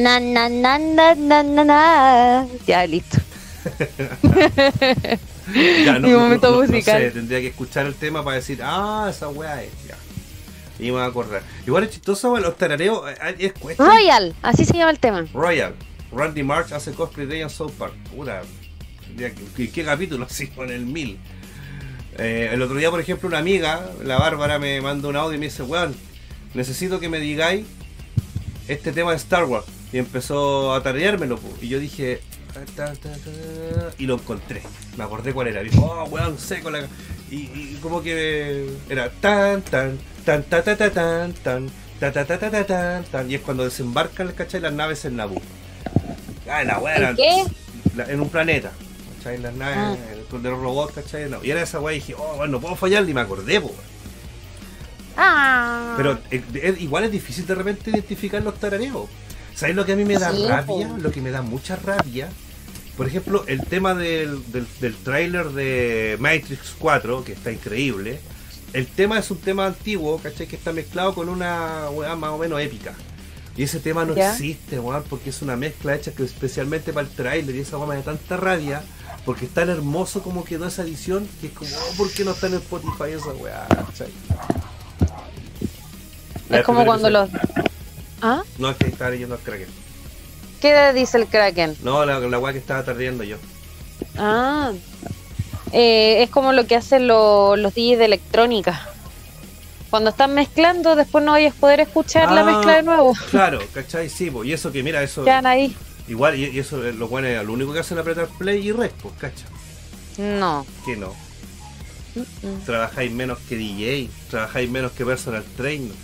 Na, 0.00 0.18
na, 0.18 0.48
na, 0.48 0.78
na, 0.78 1.14
na, 1.14 1.42
na, 1.42 1.64
na. 1.64 2.46
Ya, 2.66 2.86
listo. 2.86 3.18
ya, 5.84 5.98
no, 5.98 6.08
Mi 6.08 6.14
momento 6.14 6.50
musical. 6.52 7.02
No 7.02 7.08
sé, 7.08 7.10
tendría 7.10 7.40
que 7.40 7.48
escuchar 7.48 7.84
el 7.84 7.94
tema 7.94 8.24
para 8.24 8.36
decir, 8.36 8.60
ah, 8.62 9.08
esa 9.10 9.28
weá 9.28 9.62
es. 9.62 9.70
Ya. 9.86 9.96
Y 10.78 10.86
me 10.86 10.92
voy 10.92 11.02
a 11.02 11.04
acordar. 11.04 11.42
Igual 11.66 11.84
es 11.84 11.90
chistoso, 11.90 12.38
los 12.38 12.56
tarareos. 12.56 13.02
Eh, 13.10 13.52
es. 13.60 13.76
Royal, 13.76 14.34
así 14.40 14.64
se 14.64 14.78
llama 14.78 14.92
el 14.92 14.98
tema. 14.98 15.26
Royal. 15.34 15.74
Randy 16.10 16.42
March 16.42 16.72
hace 16.72 16.92
cosplay 16.92 17.26
de 17.26 17.42
en 17.42 17.50
South 17.50 17.72
Park. 17.72 17.92
Puta. 18.16 18.40
¿Qué, 19.18 19.70
qué 19.70 19.84
capítulo 19.84 20.24
así 20.30 20.46
con 20.46 20.70
el 20.70 20.86
mil? 20.86 21.18
Eh, 22.16 22.48
el 22.50 22.62
otro 22.62 22.76
día, 22.76 22.90
por 22.90 23.00
ejemplo, 23.00 23.28
una 23.28 23.38
amiga, 23.38 23.90
la 24.02 24.16
Bárbara, 24.18 24.58
me 24.58 24.80
mandó 24.80 25.10
un 25.10 25.16
audio 25.16 25.36
y 25.36 25.38
me 25.38 25.46
dice, 25.46 25.62
weón, 25.62 25.94
necesito 26.54 26.98
que 26.98 27.10
me 27.10 27.18
digáis 27.20 27.66
este 28.68 28.92
tema 28.92 29.10
de 29.10 29.18
Star 29.18 29.44
Wars. 29.44 29.66
Y 29.92 29.98
empezó 29.98 30.74
a 30.74 30.82
tareármelo, 30.82 31.38
y 31.60 31.68
yo 31.68 31.78
dije, 31.78 32.20
y 33.98 34.06
lo 34.06 34.14
encontré. 34.14 34.62
Me 34.96 35.04
acordé 35.04 35.32
cuál 35.32 35.48
era. 35.48 35.62
Dijo, 35.62 35.84
oh, 35.84 36.04
weón, 36.04 36.38
seco 36.38 36.70
la. 36.70 36.86
Y, 37.30 37.76
como 37.82 38.02
que 38.02 38.68
era 38.90 39.10
tan, 39.10 39.62
tan, 39.62 39.98
tan, 40.24 40.42
tan, 40.44 40.64
tan, 40.64 40.76
tan, 40.76 40.92
tan, 40.92 41.32
tan, 41.32 41.70
tan, 41.98 42.12
tan, 42.12 42.38
tan, 42.38 42.66
tan, 42.66 43.04
tan, 43.04 43.30
Y 43.30 43.36
es 43.36 43.40
cuando 43.40 43.64
desembarcan, 43.64 44.32
¿cachai? 44.32 44.60
Las 44.60 44.72
naves 44.72 45.04
en 45.06 45.16
Naboo. 45.16 45.40
Ah, 46.48 46.62
la 46.64 46.78
weá. 46.78 47.14
qué? 47.14 47.44
en 47.96 48.20
un 48.20 48.28
planeta. 48.28 48.72
¿cachai? 49.16 49.38
Las 49.38 49.54
naves 49.54 49.98
de 50.30 50.50
los 50.50 50.60
robots, 50.60 50.92
¿cachai? 50.94 51.30
Y 51.42 51.50
era 51.50 51.62
esa 51.62 51.80
weá 51.80 51.94
y 51.94 52.00
dije, 52.00 52.14
oh, 52.18 52.36
bueno, 52.36 52.52
no 52.52 52.60
puedo 52.60 52.76
fallar, 52.76 53.04
ni 53.04 53.14
me 53.14 53.22
acordé, 53.22 53.60
pues. 53.60 53.74
Ah. 55.16 55.94
Pero 55.96 56.18
igual 56.78 57.04
es 57.04 57.12
difícil 57.12 57.46
de 57.46 57.54
repente 57.54 57.90
identificar 57.90 58.42
los 58.42 58.58
tarareos. 58.58 59.08
¿Sabes 59.54 59.76
lo 59.76 59.84
que 59.84 59.92
a 59.92 59.96
mí 59.96 60.04
me 60.04 60.18
da 60.18 60.30
rabia? 60.30 60.88
Lo 60.98 61.10
que 61.10 61.20
me 61.20 61.30
da 61.30 61.42
mucha 61.42 61.76
rabia. 61.76 62.28
Por 62.96 63.06
ejemplo, 63.06 63.44
el 63.46 63.64
tema 63.64 63.94
del, 63.94 64.42
del, 64.52 64.66
del 64.80 64.96
tráiler 64.96 65.48
de 65.50 66.16
Matrix 66.20 66.74
4, 66.78 67.24
que 67.24 67.32
está 67.32 67.50
increíble. 67.50 68.20
El 68.72 68.86
tema 68.86 69.18
es 69.18 69.30
un 69.30 69.38
tema 69.38 69.66
antiguo, 69.66 70.18
¿cachai? 70.18 70.46
Que 70.46 70.56
está 70.56 70.72
mezclado 70.72 71.14
con 71.14 71.28
una 71.28 71.90
weá 71.90 72.16
más 72.16 72.30
o 72.30 72.38
menos 72.38 72.60
épica. 72.60 72.94
Y 73.56 73.64
ese 73.64 73.80
tema 73.80 74.04
no 74.04 74.14
existe, 74.14 74.78
weón, 74.80 75.04
porque 75.10 75.30
es 75.30 75.42
una 75.42 75.56
mezcla 75.56 75.94
hecha 75.94 76.12
que 76.12 76.24
especialmente 76.24 76.92
para 76.92 77.06
el 77.06 77.12
tráiler 77.14 77.54
y 77.54 77.60
esa 77.60 77.76
weá 77.76 77.86
me 77.86 77.96
da 77.96 78.02
tanta 78.02 78.38
rabia, 78.38 78.82
porque 79.26 79.44
es 79.44 79.50
tan 79.52 79.68
hermoso 79.68 80.22
como 80.22 80.44
quedó 80.44 80.66
esa 80.66 80.82
edición, 80.82 81.28
que 81.40 81.48
es 81.48 81.52
como, 81.52 81.70
oh, 81.70 81.96
¿por 81.96 82.10
qué 82.10 82.24
no 82.24 82.30
está 82.30 82.46
en 82.46 82.54
Spotify 82.54 83.12
esa 83.14 83.32
weá? 83.32 83.66
¿cachai? 83.68 84.08
Es 86.48 86.64
como 86.64 86.84
cuando 86.86 87.10
los 87.10 87.28
¿Ah? 88.22 88.42
No, 88.58 88.70
es 88.70 88.76
que 88.76 88.86
estaba 88.86 89.10
leyendo 89.10 89.34
al 89.34 89.40
Kraken. 89.40 89.68
¿Qué 90.60 90.92
dice 90.92 91.18
el 91.18 91.26
Kraken? 91.26 91.76
No, 91.82 92.04
la, 92.06 92.20
la 92.20 92.38
weá 92.38 92.52
que 92.52 92.60
estaba 92.60 92.84
tardiendo 92.84 93.24
yo. 93.24 93.36
Ah. 94.16 94.72
Eh, 95.72 96.22
es 96.22 96.30
como 96.30 96.52
lo 96.52 96.66
que 96.66 96.76
hacen 96.76 97.08
los 97.08 97.74
DJs 97.74 97.98
de 97.98 98.04
electrónica. 98.04 98.88
Cuando 99.90 100.10
están 100.10 100.34
mezclando, 100.34 100.94
después 100.94 101.24
no 101.24 101.32
vayas 101.32 101.54
a 101.54 101.60
poder 101.60 101.80
escuchar 101.80 102.30
la 102.30 102.42
ah, 102.42 102.44
mezcla 102.44 102.76
de 102.76 102.82
nuevo. 102.84 103.12
Claro, 103.30 103.58
¿cachai? 103.74 104.08
Sí, 104.08 104.32
y 104.44 104.52
eso 104.52 104.70
que 104.70 104.82
mira, 104.82 105.02
eso. 105.02 105.24
Quedan 105.24 105.46
ahí. 105.46 105.76
Igual, 106.08 106.36
y, 106.36 106.58
eso 106.58 106.78
lo 106.78 107.08
bueno 107.08 107.28
es 107.28 107.44
lo 107.44 107.52
único 107.52 107.72
que 107.72 107.80
hacen 107.80 107.98
apretar 107.98 108.28
play 108.38 108.68
y 108.68 108.72
rec, 108.72 108.92
pues, 108.92 109.14
¿cachai? 109.18 109.48
No. 110.18 110.64
Que 110.86 110.96
no. 110.96 111.12
Trabajáis 112.66 113.10
menos 113.10 113.38
que 113.48 113.56
DJ, 113.56 114.08
trabajáis 114.30 114.70
menos 114.70 114.92
que 114.92 115.04
personal 115.04 115.44
trainer. 115.56 115.96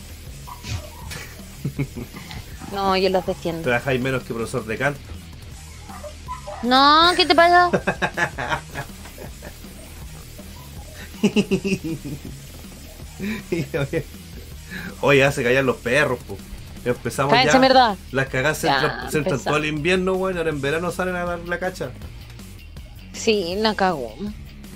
No, 2.72 2.96
yo 2.96 3.08
los 3.08 3.24
defiendo. 3.24 3.62
Trabajáis 3.62 4.00
menos 4.00 4.22
que 4.24 4.34
profesor 4.34 4.64
de 4.66 4.76
canto. 4.76 5.00
No, 6.62 7.12
¿qué 7.16 7.24
te 7.24 7.34
pasa? 7.34 7.70
Oye, 15.00 15.24
hace 15.24 15.42
callar 15.42 15.64
los 15.64 15.76
perros, 15.76 16.18
pues. 16.26 16.38
Empezamos 16.84 17.34
ya. 17.44 17.58
verdad. 17.58 17.96
Las 18.12 18.28
cagas 18.28 18.58
se 18.58 18.68
entran 19.18 19.40
todo 19.40 19.56
el 19.56 19.64
invierno, 19.66 20.14
bueno, 20.14 20.38
ahora 20.38 20.50
en 20.50 20.60
verano 20.60 20.90
salen 20.90 21.16
a 21.16 21.24
dar 21.24 21.40
la 21.40 21.58
cacha. 21.58 21.90
Sí, 23.12 23.56
la 23.58 23.74
cago. 23.74 24.14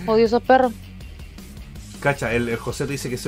Odio 0.07 0.27
esos 0.27 0.43
perros. 0.43 0.73
Cacha, 2.03 2.35
el, 2.35 2.57
José 2.57 2.87
dice 2.87 3.09
que, 3.09 3.19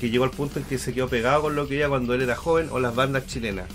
que 0.00 0.10
llegó 0.10 0.24
al 0.24 0.30
punto 0.30 0.58
en 0.58 0.64
que 0.64 0.76
se 0.76 0.92
quedó 0.92 1.08
pegado 1.08 1.42
con 1.42 1.54
lo 1.54 1.68
que 1.68 1.78
era 1.78 1.88
cuando 1.88 2.14
él 2.14 2.22
era 2.22 2.34
joven 2.36 2.68
o 2.70 2.80
las 2.80 2.94
bandas 2.94 3.26
chilenas. 3.26 3.66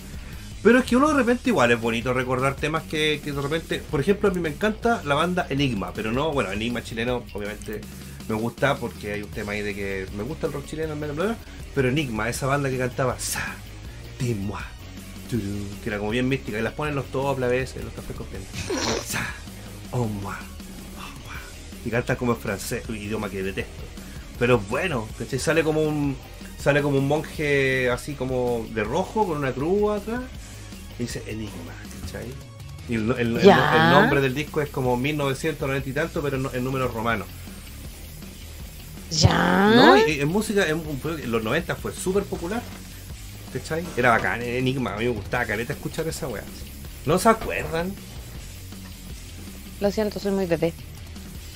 Pero 0.61 0.79
es 0.79 0.85
que 0.85 0.97
uno 0.97 1.07
de 1.07 1.13
repente 1.13 1.49
igual 1.49 1.71
es 1.71 1.79
bonito 1.79 2.13
recordar 2.13 2.55
temas 2.55 2.83
que, 2.83 3.21
de 3.23 3.41
repente, 3.41 3.81
por 3.89 4.01
ejemplo, 4.01 4.29
a 4.29 4.33
mí 4.33 4.41
me 4.41 4.49
encanta 4.49 5.01
la 5.05 5.15
banda 5.15 5.47
Enigma, 5.49 5.93
pero 5.93 6.11
no, 6.11 6.33
bueno, 6.33 6.51
Enigma 6.51 6.83
chileno 6.83 7.23
obviamente 7.33 7.79
me 8.27 8.35
gusta 8.35 8.75
porque 8.75 9.13
hay 9.13 9.21
un 9.21 9.29
tema 9.29 9.53
ahí 9.53 9.61
de 9.61 9.73
que 9.73 10.05
me 10.17 10.23
gusta 10.23 10.47
el 10.47 10.53
rock 10.53 10.65
chileno, 10.65 10.95
pero 11.73 11.87
Enigma, 11.87 12.27
esa 12.27 12.45
banda 12.45 12.69
que 12.69 12.77
cantaba 12.77 13.17
Sa, 13.17 13.55
Timua, 14.17 14.61
que 15.29 15.87
era 15.89 15.97
como 15.97 16.11
bien 16.11 16.27
mística, 16.27 16.59
y 16.59 16.61
las 16.61 16.73
ponen 16.73 16.95
los 16.95 17.05
top 17.05 17.41
a 17.41 17.47
veces, 17.47 17.81
los 17.81 17.93
cafés 17.93 18.17
corrientes. 18.17 18.51
Sa, 19.05 19.25
Omwa, 19.91 20.37
y 21.85 21.89
canta 21.89 22.17
como 22.17 22.33
en 22.33 22.37
francés, 22.37 22.83
un 22.89 22.97
idioma 22.97 23.29
que 23.29 23.41
detesto. 23.41 23.83
Pero 24.39 24.59
bueno, 24.69 25.07
¿cachai? 25.17 25.37
Sale 25.39 25.63
como 25.63 25.81
un. 25.83 26.15
sale 26.57 26.81
como 26.81 26.97
un 26.97 27.07
monje 27.07 27.89
así 27.91 28.13
como 28.13 28.65
de 28.73 28.83
rojo 28.83 29.27
con 29.27 29.37
una 29.37 29.51
cruz 29.51 30.01
atrás 30.01 30.21
y 30.97 31.03
dice 31.03 31.23
Enigma, 31.27 31.73
¿cachai? 32.01 32.25
Y 32.87 32.95
el, 32.95 33.11
el- 33.11 33.37
el- 33.37 33.91
nombre 33.91 34.19
del 34.21 34.33
disco 34.33 34.61
es 34.61 34.69
como 34.69 34.97
1990 34.97 35.89
y 35.89 35.93
tanto, 35.93 36.21
pero 36.21 36.37
en, 36.37 36.47
en 36.53 36.63
números 36.63 36.93
romanos. 36.93 37.27
Ya. 39.11 39.71
No, 39.75 39.97
y- 40.07 40.21
en 40.21 40.27
música 40.27 40.67
en, 40.67 40.81
en 41.23 41.31
los 41.31 41.43
90 41.43 41.75
fue 41.75 41.91
súper 41.93 42.23
popular. 42.23 42.61
¿Cachai? 43.53 43.83
Era 43.97 44.11
bacán, 44.11 44.41
Enigma, 44.43 44.93
a 44.93 44.97
mí 44.97 45.05
me 45.05 45.11
gustaba 45.11 45.45
caleta 45.45 45.73
escuchar 45.73 46.07
esa 46.07 46.27
weá. 46.27 46.43
¿No 47.05 47.17
se 47.17 47.29
acuerdan? 47.29 47.91
Lo 49.79 49.89
siento, 49.91 50.19
soy 50.19 50.31
muy 50.33 50.45
bebé. 50.45 50.73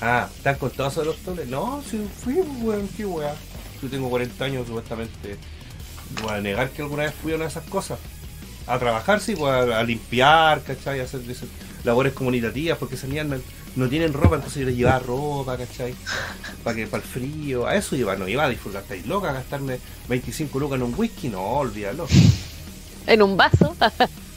Ah, 0.00 0.28
¿están 0.36 0.56
contados 0.56 0.94
sobre 0.94 1.08
los 1.08 1.16
toles? 1.18 1.48
No, 1.48 1.82
sí, 1.88 2.06
fui, 2.22 2.34
weón, 2.62 2.88
qué 2.96 3.06
weá. 3.06 3.34
Yo 3.82 3.88
tengo 3.88 4.08
40 4.10 4.44
años, 4.44 4.66
supuestamente. 4.66 5.36
Voy 6.22 6.32
a 6.32 6.40
negar 6.40 6.70
que 6.70 6.82
alguna 6.82 7.04
vez 7.04 7.14
fui 7.14 7.32
a 7.32 7.36
una 7.36 7.44
de 7.44 7.50
esas 7.50 7.64
cosas. 7.64 7.98
A 8.66 8.78
trabajar, 8.78 9.20
sí, 9.20 9.34
pues, 9.36 9.52
a, 9.52 9.78
a 9.78 9.82
limpiar, 9.82 10.62
¿cachai? 10.62 11.00
A 11.00 11.04
hacer 11.04 11.20
esas 11.28 11.48
labores 11.84 12.12
comunitativas, 12.12 12.78
porque 12.78 12.94
esas 12.94 13.10
niñas 13.10 13.26
no, 13.26 13.36
no 13.76 13.88
tienen 13.88 14.12
ropa, 14.12 14.36
entonces 14.36 14.60
yo 14.60 14.66
les 14.66 14.76
llevaba 14.76 14.98
ropa, 15.00 15.56
¿cachai? 15.56 15.94
Para 16.62 16.76
que 16.76 16.86
para 16.86 17.02
el 17.02 17.08
frío, 17.08 17.66
a 17.66 17.76
eso 17.76 17.94
iba, 17.94 18.16
no 18.16 18.26
iba 18.26 18.44
a 18.44 18.48
disfrutar, 18.48 18.82
estáis 18.82 19.06
loca, 19.06 19.30
a 19.30 19.34
gastarme 19.34 19.78
25 20.08 20.58
lucas 20.58 20.76
en 20.76 20.82
un 20.84 20.94
whisky, 20.96 21.28
no, 21.28 21.42
olvídalo. 21.42 22.06
En 23.06 23.20
un 23.20 23.36
vaso. 23.36 23.76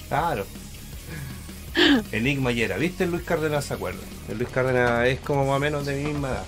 Claro. 0.10 0.46
Enigma 2.12 2.52
y 2.52 2.62
era. 2.62 2.78
¿Viste 2.78 3.04
el 3.04 3.12
Luis 3.12 3.24
Cárdenas 3.24 3.66
se 3.66 3.74
acuerda? 3.74 4.00
El 4.30 4.38
Luis 4.38 4.50
Cárdenas 4.50 5.08
es 5.08 5.20
como 5.20 5.46
más 5.46 5.58
o 5.58 5.60
menos 5.60 5.86
de 5.86 5.96
mi 5.96 6.12
misma 6.12 6.30
edad. 6.30 6.44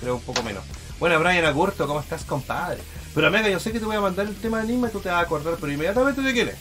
Creo 0.00 0.16
un 0.16 0.22
poco 0.22 0.42
menos. 0.42 0.64
Bueno, 0.98 1.18
Brian 1.18 1.44
Agurto, 1.44 1.86
¿cómo 1.86 2.00
estás, 2.00 2.24
compadre? 2.24 2.78
Pero 3.14 3.26
Amiga, 3.26 3.48
yo 3.48 3.58
sé 3.58 3.72
que 3.72 3.80
te 3.80 3.84
voy 3.86 3.96
a 3.96 4.00
mandar 4.00 4.26
el 4.26 4.34
tema 4.34 4.58
de 4.58 4.64
Enigma 4.64 4.88
y 4.88 4.92
tú 4.92 5.00
te 5.00 5.08
vas 5.08 5.18
a 5.18 5.20
acordar, 5.22 5.56
pero 5.60 5.72
inmediatamente 5.72 6.20
de 6.22 6.32
quién 6.32 6.48
es. 6.48 6.54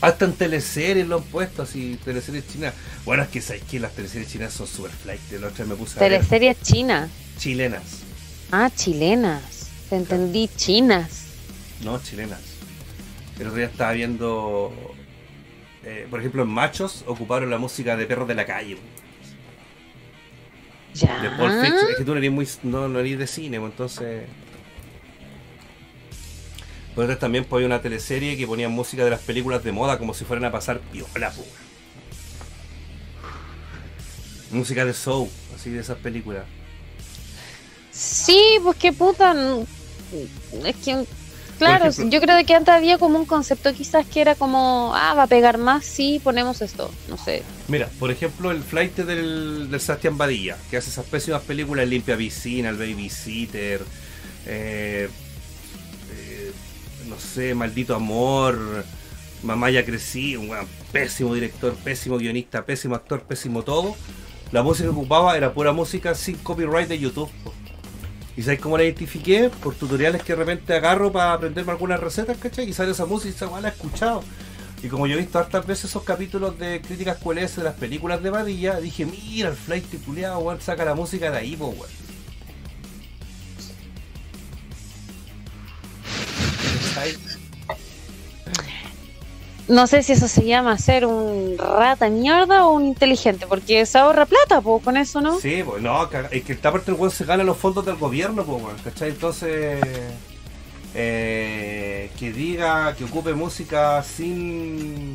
Hasta 0.00 0.26
en 0.26 0.34
teleseries 0.34 1.06
lo 1.06 1.16
han 1.16 1.22
puesto, 1.24 1.62
así, 1.62 1.98
teleseries 2.04 2.46
chinas. 2.48 2.74
Bueno, 3.04 3.22
es 3.22 3.28
que 3.30 3.40
sabes 3.40 3.62
que 3.62 3.80
las 3.80 3.92
teleseries 3.92 4.30
chinas 4.30 4.52
son 4.52 4.66
super 4.66 4.90
flight. 4.90 5.20
Vez 5.30 5.66
me 5.66 5.74
puse 5.74 5.98
Teleseries 5.98 6.60
chinas. 6.62 7.08
chilenas. 7.38 7.82
Ah, 8.52 8.70
chilenas. 8.74 9.42
Te 9.88 9.96
entendí, 9.96 10.50
chinas. 10.56 11.24
No, 11.82 11.98
chilenas. 12.02 12.40
El 13.38 13.46
otro 13.46 13.56
día 13.58 13.66
estaba 13.66 13.92
viendo. 13.92 14.72
Eh, 15.86 16.04
por 16.10 16.18
ejemplo, 16.18 16.42
en 16.42 16.48
Machos 16.48 17.04
ocuparon 17.06 17.48
la 17.48 17.58
música 17.58 17.96
de 17.96 18.06
Perros 18.06 18.26
de 18.26 18.34
la 18.34 18.44
Calle. 18.44 18.76
Ya. 20.94 21.22
De 21.22 21.30
Pulp 21.30 21.52
Fiction. 21.60 21.90
Es 21.90 21.96
que 21.96 22.04
tú 22.04 22.10
no 22.10 22.18
eres, 22.18 22.32
muy, 22.32 22.48
no, 22.64 22.88
no 22.88 22.98
eres 22.98 23.18
de 23.20 23.26
cine, 23.28 23.60
pues, 23.60 23.70
entonces. 23.70 24.24
Por 26.96 27.04
otras 27.04 27.20
también 27.20 27.44
pues, 27.44 27.58
había 27.58 27.66
una 27.66 27.80
teleserie 27.80 28.36
que 28.36 28.48
ponía 28.48 28.68
música 28.68 29.04
de 29.04 29.10
las 29.10 29.20
películas 29.20 29.62
de 29.62 29.70
moda 29.70 29.96
como 29.96 30.12
si 30.12 30.24
fueran 30.24 30.46
a 30.46 30.50
pasar 30.50 30.80
piola, 30.80 31.30
pues. 31.30 31.46
Música 34.50 34.84
de 34.84 34.92
show, 34.92 35.30
así 35.54 35.70
de 35.70 35.80
esas 35.80 35.98
películas. 35.98 36.46
Sí, 37.92 38.58
pues 38.60 38.76
qué 38.76 38.92
puta. 38.92 39.36
Es 40.64 40.76
que, 40.76 41.06
claro, 41.58 41.90
yo 41.90 42.20
creo 42.20 42.44
que 42.44 42.54
antes 42.54 42.74
había 42.74 42.98
como 42.98 43.18
un 43.18 43.26
concepto 43.26 43.72
quizás 43.72 44.06
que 44.06 44.20
era 44.20 44.34
como, 44.34 44.92
ah, 44.94 45.14
va 45.14 45.24
a 45.24 45.26
pegar 45.26 45.58
más 45.58 45.84
si 45.84 46.18
ponemos 46.18 46.62
esto. 46.62 46.90
No 47.08 47.16
sé. 47.16 47.42
Mira, 47.68 47.88
por 47.98 48.10
ejemplo, 48.10 48.50
el 48.50 48.62
flight 48.62 48.96
del, 48.96 49.70
del 49.70 49.80
Sebastián 49.80 50.18
Badilla, 50.18 50.56
que 50.70 50.76
hace 50.76 50.90
esas 50.90 51.06
pésimas 51.06 51.42
películas, 51.42 51.84
el 51.84 51.90
Limpia 51.90 52.16
Piscina, 52.16 52.68
el 52.68 52.76
Babysitter, 52.76 53.82
eh, 54.46 55.08
eh, 56.10 56.52
no 57.08 57.18
sé, 57.18 57.54
Maldito 57.54 57.94
Amor, 57.94 58.84
Mamá 59.42 59.70
ya 59.70 59.84
crecí, 59.84 60.36
un 60.36 60.50
pésimo 60.92 61.34
director, 61.34 61.74
pésimo 61.76 62.18
guionista, 62.18 62.64
pésimo 62.64 62.94
actor, 62.94 63.22
pésimo 63.22 63.62
todo. 63.62 63.96
La 64.52 64.62
música 64.62 64.88
que 64.88 64.94
ocupaba 64.94 65.36
era 65.36 65.52
pura 65.52 65.72
música 65.72 66.14
sin 66.14 66.36
copyright 66.36 66.88
de 66.88 66.98
YouTube. 66.98 67.30
¿Y 68.36 68.42
sabes 68.42 68.60
cómo 68.60 68.76
la 68.76 68.84
identifiqué? 68.84 69.50
Por 69.62 69.74
tutoriales 69.74 70.22
que 70.22 70.34
de 70.34 70.38
repente 70.38 70.74
agarro 70.74 71.10
para 71.10 71.32
aprenderme 71.32 71.72
algunas 71.72 71.98
recetas, 71.98 72.36
¿cachai? 72.36 72.68
Y 72.68 72.74
sale 72.74 72.92
esa 72.92 73.06
música 73.06 73.30
y 73.30 73.34
esa 73.34 73.48
weá 73.48 73.62
la 73.62 73.68
he 73.68 73.70
escuchado. 73.70 74.22
Y 74.82 74.88
como 74.88 75.06
yo 75.06 75.14
he 75.14 75.18
visto 75.18 75.38
hartas 75.38 75.66
veces 75.66 75.86
esos 75.86 76.02
capítulos 76.02 76.58
de 76.58 76.82
críticas 76.82 77.16
QLS 77.18 77.56
de 77.56 77.64
las 77.64 77.74
películas 77.74 78.22
de 78.22 78.30
Badilla, 78.30 78.78
dije, 78.78 79.06
mira, 79.06 79.48
el 79.48 79.56
flight 79.56 79.86
culiado, 80.04 80.38
weón, 80.40 80.60
saca 80.60 80.84
la 80.84 80.94
música 80.94 81.30
de 81.30 81.38
ahí, 81.38 81.56
po, 81.56 81.68
weón. 81.68 82.06
No 89.68 89.88
sé 89.88 90.04
si 90.04 90.12
eso 90.12 90.28
se 90.28 90.44
llama 90.44 90.78
ser 90.78 91.06
un 91.06 91.58
rata 91.58 92.08
mierda 92.08 92.66
o 92.66 92.74
un 92.74 92.86
inteligente, 92.86 93.46
porque 93.48 93.84
se 93.84 93.98
ahorra 93.98 94.24
plata, 94.24 94.60
pues 94.60 94.82
con 94.84 94.96
eso, 94.96 95.20
¿no? 95.20 95.40
Sí, 95.40 95.62
pues 95.64 95.82
no, 95.82 96.08
es 96.30 96.44
que 96.44 96.52
esta 96.52 96.70
parte 96.70 96.92
el 96.92 96.96
weón 96.96 97.10
se 97.10 97.24
gana 97.24 97.42
los 97.42 97.56
fondos 97.56 97.84
del 97.84 97.96
gobierno, 97.96 98.44
pues 98.44 98.62
¿cachai? 98.84 99.10
Entonces, 99.10 99.80
eh, 100.94 102.10
que 102.16 102.32
diga, 102.32 102.94
que 102.94 103.04
ocupe 103.04 103.34
música 103.34 104.04
sin, 104.04 105.14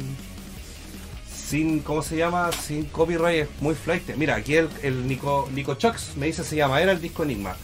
sin, 1.34 1.80
¿cómo 1.80 2.02
se 2.04 2.18
llama? 2.18 2.52
Sin 2.52 2.86
copyright 2.86 3.44
es 3.44 3.62
muy 3.62 3.74
flight. 3.74 4.16
Mira, 4.18 4.36
aquí 4.36 4.56
el, 4.56 5.08
Nico, 5.08 5.50
Nico 5.54 5.76
Chox 5.76 6.18
me 6.18 6.26
dice 6.26 6.44
se 6.44 6.58
llama, 6.58 6.82
era 6.82 6.92
el 6.92 7.00
disco 7.00 7.24
Enigma. 7.24 7.56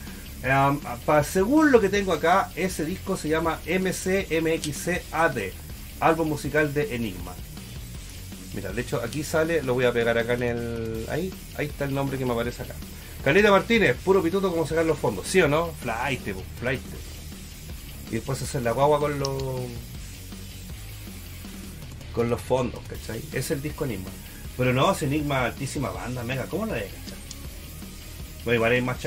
Um, 0.43 0.79
según 1.23 1.71
lo 1.71 1.81
que 1.81 1.89
tengo 1.89 2.13
acá, 2.13 2.49
ese 2.55 2.85
disco 2.85 3.17
se 3.17 3.27
llama 3.27 3.59
MCMXCAD, 3.67 5.37
álbum 5.99 6.29
musical 6.29 6.73
de 6.73 6.95
Enigma. 6.95 7.33
Mira, 8.53 8.71
de 8.71 8.81
hecho 8.81 9.01
aquí 9.03 9.23
sale, 9.23 9.61
lo 9.61 9.73
voy 9.73 9.85
a 9.85 9.91
pegar 9.93 10.17
acá 10.17 10.33
en 10.33 10.43
el. 10.43 11.05
Ahí, 11.09 11.33
ahí 11.57 11.67
está 11.67 11.85
el 11.85 11.93
nombre 11.93 12.17
que 12.17 12.25
me 12.25 12.33
aparece 12.33 12.63
acá. 12.63 12.75
Caleta 13.23 13.51
Martínez, 13.51 13.95
puro 14.03 14.21
pituto 14.23 14.49
como 14.49 14.65
sacar 14.65 14.85
los 14.85 14.97
fondos, 14.97 15.27
¿sí 15.27 15.41
o 15.41 15.47
no? 15.47 15.71
Flight, 15.81 16.21
flight. 16.59 16.81
Y 18.09 18.15
después 18.15 18.41
hacer 18.41 18.61
la 18.61 18.71
guagua 18.71 18.99
con 18.99 19.19
los. 19.19 19.43
con 22.13 22.29
los 22.29 22.41
fondos, 22.41 22.81
¿cachai? 22.87 23.21
Es 23.33 23.51
el 23.51 23.61
disco 23.61 23.85
Enigma. 23.85 24.09
Pero 24.57 24.73
no, 24.73 24.91
es 24.91 25.03
Enigma, 25.03 25.45
altísima 25.45 25.89
banda, 25.89 26.23
mega, 26.23 26.45
¿cómo 26.45 26.65
la 26.65 26.75
de 26.75 26.81
cachai? 26.85 27.17
Bueno, 28.43 28.55
igual 28.55 28.71
hay 28.71 28.81
más. 28.81 28.97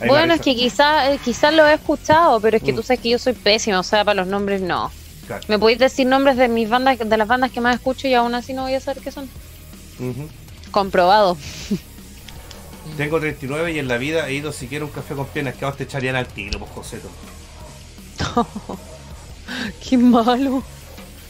Ahí 0.00 0.08
Bueno, 0.08 0.34
es 0.34 0.40
que 0.40 0.54
quizás 0.54 1.08
eh, 1.08 1.20
quizás 1.24 1.52
lo 1.52 1.66
he 1.66 1.74
escuchado, 1.74 2.40
pero 2.40 2.56
es 2.56 2.62
que 2.62 2.72
Mm. 2.72 2.76
tú 2.76 2.82
sabes 2.82 3.00
que 3.00 3.10
yo 3.10 3.18
soy 3.18 3.32
pésima, 3.32 3.80
o 3.80 3.82
sea, 3.82 4.04
para 4.04 4.14
los 4.22 4.28
nombres 4.28 4.60
no. 4.60 4.92
Claro. 5.28 5.44
Me 5.46 5.58
podéis 5.58 5.78
decir 5.78 6.06
nombres 6.06 6.38
de 6.38 6.48
mis 6.48 6.70
bandas, 6.70 6.98
de 6.98 7.16
las 7.18 7.28
bandas 7.28 7.52
que 7.52 7.60
más 7.60 7.74
escucho 7.74 8.08
y 8.08 8.14
aún 8.14 8.34
así 8.34 8.54
no 8.54 8.62
voy 8.62 8.74
a 8.74 8.80
saber 8.80 9.02
qué 9.02 9.12
son. 9.12 9.28
Comprobado. 10.70 11.36
Tengo 12.96 13.20
39 13.20 13.72
y 13.72 13.78
en 13.78 13.88
la 13.88 13.98
vida 13.98 14.26
he 14.28 14.32
ido 14.32 14.52
siquiera 14.52 14.86
un 14.86 14.90
café 14.90 15.14
con 15.14 15.26
piernas 15.26 15.54
que 15.54 15.66
a 15.66 15.68
vos 15.68 15.76
te 15.76 15.84
echarían 15.84 16.16
al 16.16 16.26
tiro, 16.28 16.58
pues 16.58 16.70
Joseto. 16.70 17.10
Qué 19.86 19.98
malo. 19.98 20.62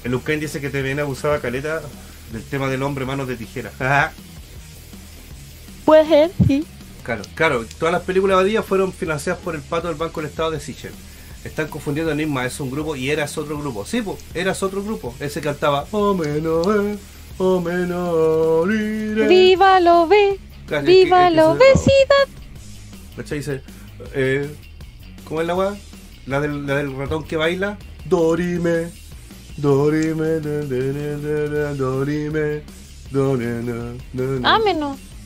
El 0.05 0.15
Ucain 0.15 0.39
dice 0.39 0.61
que 0.61 0.71
te 0.71 0.81
viene 0.81 1.03
abusada 1.03 1.41
caleta 1.41 1.83
del 2.33 2.45
tema 2.45 2.69
del 2.69 2.85
hombre 2.85 3.05
manos 3.05 3.27
de 3.27 3.37
tijera. 3.37 3.73
Puede 5.85 6.07
ser, 6.07 6.31
sí. 6.47 6.65
claro, 7.03 7.23
claro, 7.35 7.67
todas 7.79 7.93
las 7.93 8.03
películas 8.03 8.37
de 8.37 8.45
Badía 8.45 8.63
fueron 8.63 8.93
financiadas 8.93 9.41
por 9.43 9.57
el 9.57 9.63
pato 9.63 9.89
del 9.89 9.97
Banco 9.97 10.21
del 10.21 10.31
Estado 10.31 10.53
de 10.53 10.61
Sichel. 10.61 10.93
Están 11.45 11.69
confundiendo 11.69 12.13
Enigma, 12.13 12.45
es 12.45 12.59
un 12.61 12.71
grupo 12.71 12.97
y 12.97 13.11
eras 13.11 13.39
otro 13.39 13.59
grupo. 13.59 13.85
Sí, 13.87 14.03
pues, 14.03 14.19
eras 14.35 14.63
otro 14.63 14.83
grupo. 14.83 15.15
Ese 15.21 15.41
cantaba 15.41 15.87
Oh 15.93 16.15
menos, 16.15 16.67
eh, 16.67 16.99
oh 17.39 17.61
menos, 17.61 18.67
lire". 18.69 19.29
Viva 19.29 19.79
lo 19.81 20.09
ve, 20.09 20.39
viva 20.85 21.31
la 21.31 21.51
obesidad. 21.51 22.27
¿Cachai? 23.17 23.39
Dice, 23.39 23.63
eh, 24.15 24.49
¿cómo 25.25 25.41
es 25.41 25.47
la 25.47 25.55
weá? 25.55 25.77
La 26.27 26.41
del, 26.41 26.67
la 26.67 26.77
del 26.77 26.97
ratón 26.97 27.25
que 27.25 27.37
baila. 27.37 27.79
Dorime, 28.05 28.91
Dorime, 29.57 30.41
Dorime, 30.41 31.17
Dorime. 34.13 34.49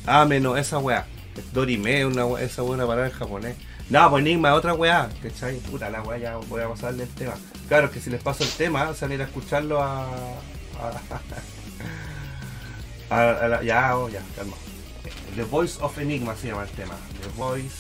Ah, 0.07 0.25
menos, 0.25 0.59
esa 0.59 0.79
weá. 0.79 1.07
Dorime, 1.53 2.05
una 2.05 2.27
weá, 2.27 2.45
esa 2.45 2.63
buena 2.63 2.87
palabra 2.87 3.09
en 3.09 3.13
japonés. 3.13 3.57
No, 3.91 4.11
pues 4.11 4.21
Enigma 4.23 4.51
es 4.51 4.55
otra 4.55 4.75
weá, 4.75 5.09
¿cachai? 5.23 5.57
Puta 5.59 5.91
la 5.91 6.03
weá, 6.03 6.19
ya 6.19 6.37
voy 6.37 6.63
a 6.63 6.69
pasarle 6.69 7.03
el 7.05 7.09
tema. 7.11 7.35
Claro, 7.69 7.91
que 7.91 8.01
si 8.01 8.11
les 8.11 8.23
paso 8.23 8.43
el 8.45 8.51
tema, 8.51 8.95
salir 8.95 9.21
a 9.21 9.25
escucharlo 9.25 9.83
a. 9.83 10.05
a, 10.07 10.11
a- 13.11 13.31
a 13.45 13.49
la- 13.49 13.63
ya, 13.63 13.97
oh, 13.97 14.09
ya, 14.09 14.21
calma. 14.37 14.55
The 15.37 15.45
Voice 15.45 15.79
of 15.81 15.97
Enigma 15.99 16.35
se 16.37 16.49
llama 16.49 16.63
el 16.65 16.71
tema. 16.71 16.95
The 17.21 17.29
Voice 17.37 17.77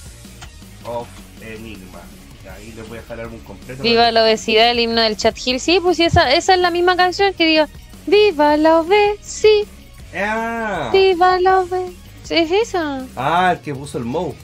of 0.84 1.06
Enigma. 1.40 2.00
Y 2.44 2.48
ahí 2.48 2.72
les 2.76 2.88
voy 2.88 2.98
a 2.98 3.00
dejar 3.02 3.18
el 3.20 3.26
álbum 3.26 3.40
completo. 3.40 3.82
Viva 3.82 4.10
la 4.10 4.24
obesidad, 4.24 4.70
el 4.70 4.80
himno 4.80 5.00
del 5.00 5.16
chat 5.16 5.36
hill. 5.44 5.60
Sí, 5.60 5.78
pues 5.80 6.00
esa, 6.00 6.32
esa 6.34 6.54
es 6.54 6.60
la 6.60 6.70
misma 6.70 6.96
canción 6.96 7.32
que 7.34 7.46
diga 7.46 7.68
Viva 8.06 8.56
la 8.56 8.80
obesidad, 8.80 9.66
Ah, 10.14 10.90
viva 10.92 11.38
la 11.40 11.60
obesidad. 11.60 11.92
Es 12.30 12.50
esa. 12.50 13.04
ah, 13.16 13.52
el 13.52 13.60
que 13.60 13.74
puso 13.74 13.98
el 13.98 14.04
Mo. 14.04 14.34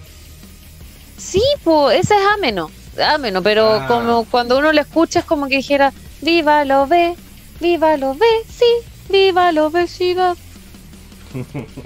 Sí, 1.18 1.42
pues 1.64 2.00
esa 2.00 2.14
es 2.16 2.26
ameno. 2.36 2.70
ameno, 3.14 3.42
pero 3.42 3.74
Ah. 3.74 3.86
como 3.86 4.24
cuando 4.24 4.58
uno 4.58 4.72
lo 4.72 4.80
escucha 4.80 5.20
es 5.20 5.24
como 5.24 5.46
que 5.48 5.56
dijera, 5.56 5.92
viva 6.22 6.64
la 6.64 6.84
ve, 6.84 7.14
viva 7.60 7.96
la 7.96 8.12
ve, 8.12 8.26
sí, 8.48 8.64
viva 9.08 9.52
la 9.52 9.64
obesidad. 9.66 10.36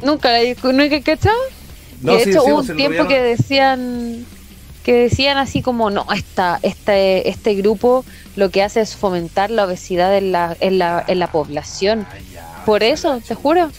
Nunca 0.03 0.31
la 0.33 0.73
nunca 0.73 1.01
cachado. 1.03 1.37
No, 2.01 2.15
de 2.15 2.25
sí, 2.25 2.31
hecho 2.31 2.43
sí, 2.43 2.51
hubo 2.51 2.57
pues, 2.59 2.71
un 2.71 2.77
tiempo 2.77 3.07
que 3.09 3.21
decían 3.21 4.27
que 4.85 4.95
decían 4.95 5.39
así 5.39 5.63
como 5.63 5.91
no, 5.91 6.07
esta, 6.13 6.59
este, 6.63 7.29
este 7.29 7.55
grupo 7.55 8.05
lo 8.35 8.51
que 8.51 8.63
hace 8.65 8.81
es 8.81 8.97
fomentar 8.97 9.51
la 9.51 9.65
obesidad 9.67 10.17
en 10.17 10.33
la, 10.33 10.57
en 10.59 10.79
la, 10.79 11.05
en 11.07 11.21
la 11.21 11.31
población. 11.31 12.05
Ah, 12.11 12.17
ya, 12.35 12.63
Por 12.67 12.83
eso, 12.83 13.21
te 13.27 13.35
juro. 13.37 13.71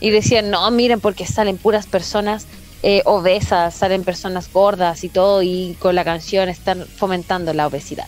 Y 0.00 0.10
decían, 0.10 0.50
no, 0.50 0.70
miren, 0.70 1.00
porque 1.00 1.24
salen 1.26 1.56
puras 1.56 1.86
personas 1.86 2.46
eh, 2.82 3.02
obesas, 3.04 3.74
salen 3.74 4.04
personas 4.04 4.52
gordas 4.52 5.04
y 5.04 5.08
todo, 5.08 5.42
y 5.42 5.76
con 5.78 5.94
la 5.94 6.04
canción 6.04 6.48
están 6.48 6.86
fomentando 6.86 7.52
la 7.52 7.66
obesidad. 7.66 8.06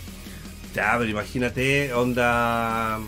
Ya, 0.74 0.94
pero 0.98 1.10
imagínate, 1.10 1.92
onda. 1.92 3.00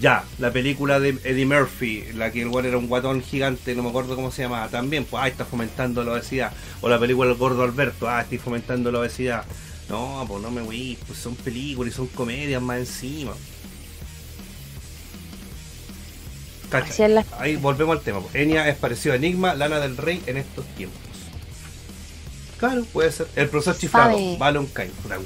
Ya, 0.00 0.24
la 0.38 0.50
película 0.50 0.98
de 0.98 1.10
Eddie 1.22 1.46
Murphy, 1.46 2.04
la 2.14 2.32
que 2.32 2.42
el 2.42 2.48
weón 2.48 2.66
era 2.66 2.78
un 2.78 2.88
guatón 2.88 3.22
gigante, 3.22 3.76
no 3.76 3.84
me 3.84 3.90
acuerdo 3.90 4.16
cómo 4.16 4.32
se 4.32 4.42
llamaba, 4.42 4.66
también, 4.68 5.04
pues, 5.04 5.22
ah, 5.22 5.28
está 5.28 5.44
fomentando 5.44 6.02
la 6.02 6.12
obesidad. 6.12 6.52
O 6.80 6.88
la 6.88 6.98
película 6.98 7.30
El 7.30 7.36
Gordo 7.36 7.62
Alberto, 7.62 8.08
ah, 8.08 8.22
estoy 8.22 8.38
fomentando 8.38 8.90
la 8.90 9.00
obesidad. 9.00 9.44
No, 9.88 10.24
pues 10.26 10.42
no 10.42 10.50
me 10.50 10.62
voy, 10.62 10.98
pues 11.06 11.18
son 11.18 11.36
películas 11.36 11.92
y 11.92 11.96
son 11.96 12.06
comedias 12.08 12.60
más 12.60 12.78
encima. 12.78 13.34
Cacha, 16.82 17.08
la- 17.08 17.24
Ahí 17.38 17.56
volvemos 17.56 17.96
al 17.98 18.02
tema. 18.04 18.20
Enya 18.34 18.68
es 18.68 18.76
parecido 18.76 19.12
a 19.12 19.16
Enigma, 19.16 19.54
Lana 19.54 19.80
del 19.80 19.96
Rey 19.96 20.22
en 20.26 20.36
estos 20.36 20.64
tiempos. 20.76 21.00
Claro, 22.58 22.84
puede 22.92 23.10
ser. 23.12 23.26
El 23.36 23.48
profesor 23.48 23.76
chiflado, 23.76 24.10
Sabe. 24.12 24.36
vale 24.38 24.58
un 24.58 24.68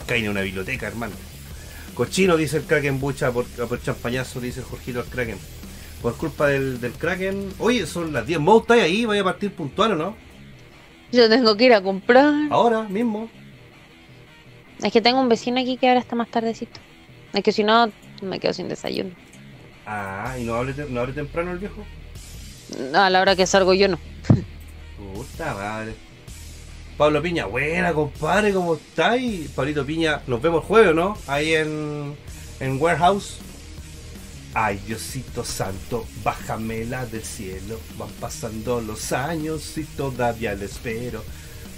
en 0.08 0.28
una 0.28 0.40
biblioteca, 0.40 0.86
hermano. 0.86 1.14
Cochino, 1.94 2.36
dice 2.36 2.58
el 2.58 2.62
Kraken 2.64 3.00
Bucha, 3.00 3.32
por, 3.32 3.44
por 3.46 3.82
champañazo, 3.82 4.40
dice 4.40 4.62
Jorgito 4.62 5.00
al 5.00 5.06
Kraken. 5.06 5.38
Por 6.02 6.16
culpa 6.16 6.46
del, 6.46 6.80
del 6.80 6.92
Kraken. 6.92 7.52
Oye, 7.58 7.86
son 7.86 8.12
las 8.12 8.26
10. 8.26 8.38
Mo, 8.40 8.58
¿estáis 8.60 8.84
ahí? 8.84 9.04
¿Vaya 9.04 9.22
a 9.22 9.24
partir 9.24 9.52
puntual 9.52 9.92
o 9.92 9.96
no? 9.96 10.16
Yo 11.10 11.28
tengo 11.28 11.56
que 11.56 11.64
ir 11.64 11.72
a 11.74 11.82
comprar. 11.82 12.32
Ahora 12.50 12.82
mismo. 12.84 13.28
Es 14.82 14.92
que 14.92 15.00
tengo 15.00 15.20
un 15.20 15.28
vecino 15.28 15.60
aquí 15.60 15.76
que 15.76 15.88
ahora 15.88 16.00
está 16.00 16.14
más 16.14 16.28
tardecito. 16.28 16.78
Es 17.32 17.42
que 17.42 17.50
si 17.50 17.64
no, 17.64 17.90
me 18.22 18.38
quedo 18.38 18.52
sin 18.52 18.68
desayuno. 18.68 19.10
Ah, 19.90 20.36
¿y 20.38 20.44
no 20.44 20.54
abre, 20.54 20.74
no 20.90 21.00
abre 21.00 21.14
temprano 21.14 21.50
el 21.50 21.58
viejo? 21.58 21.82
A 22.92 23.08
la 23.08 23.22
hora 23.22 23.34
que 23.34 23.46
salgo 23.46 23.72
yo 23.72 23.88
no. 23.88 23.98
Puta 24.98 25.54
madre. 25.54 25.94
Pablo 26.98 27.22
Piña, 27.22 27.46
buena 27.46 27.94
compadre, 27.94 28.52
¿cómo 28.52 28.74
estáis? 28.74 29.48
Pablito 29.48 29.86
Piña, 29.86 30.20
nos 30.26 30.42
vemos 30.42 30.60
el 30.62 30.68
jueves, 30.68 30.94
¿no? 30.94 31.16
Ahí 31.26 31.54
en, 31.54 32.14
en 32.60 32.78
Warehouse. 32.78 33.38
Ay, 34.52 34.78
Diosito 34.86 35.42
Santo, 35.42 36.06
bájamela 36.22 37.06
del 37.06 37.24
cielo. 37.24 37.80
Van 37.96 38.10
pasando 38.20 38.82
los 38.82 39.12
años 39.12 39.78
y 39.78 39.84
todavía 39.84 40.52
le 40.52 40.66
espero. 40.66 41.24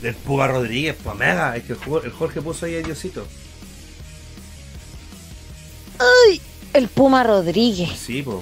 Del 0.02 0.16
Puga 0.16 0.48
Rodríguez, 0.48 0.96
pues 1.00 1.16
mega, 1.16 1.56
es 1.56 1.62
que 1.62 1.74
el 1.74 2.10
Jorge 2.10 2.42
puso 2.42 2.66
ahí 2.66 2.74
a 2.74 2.82
Diosito. 2.82 3.24
El 6.72 6.88
Puma 6.88 7.24
Rodríguez. 7.24 7.90
Sí, 7.98 8.22
pues. 8.22 8.38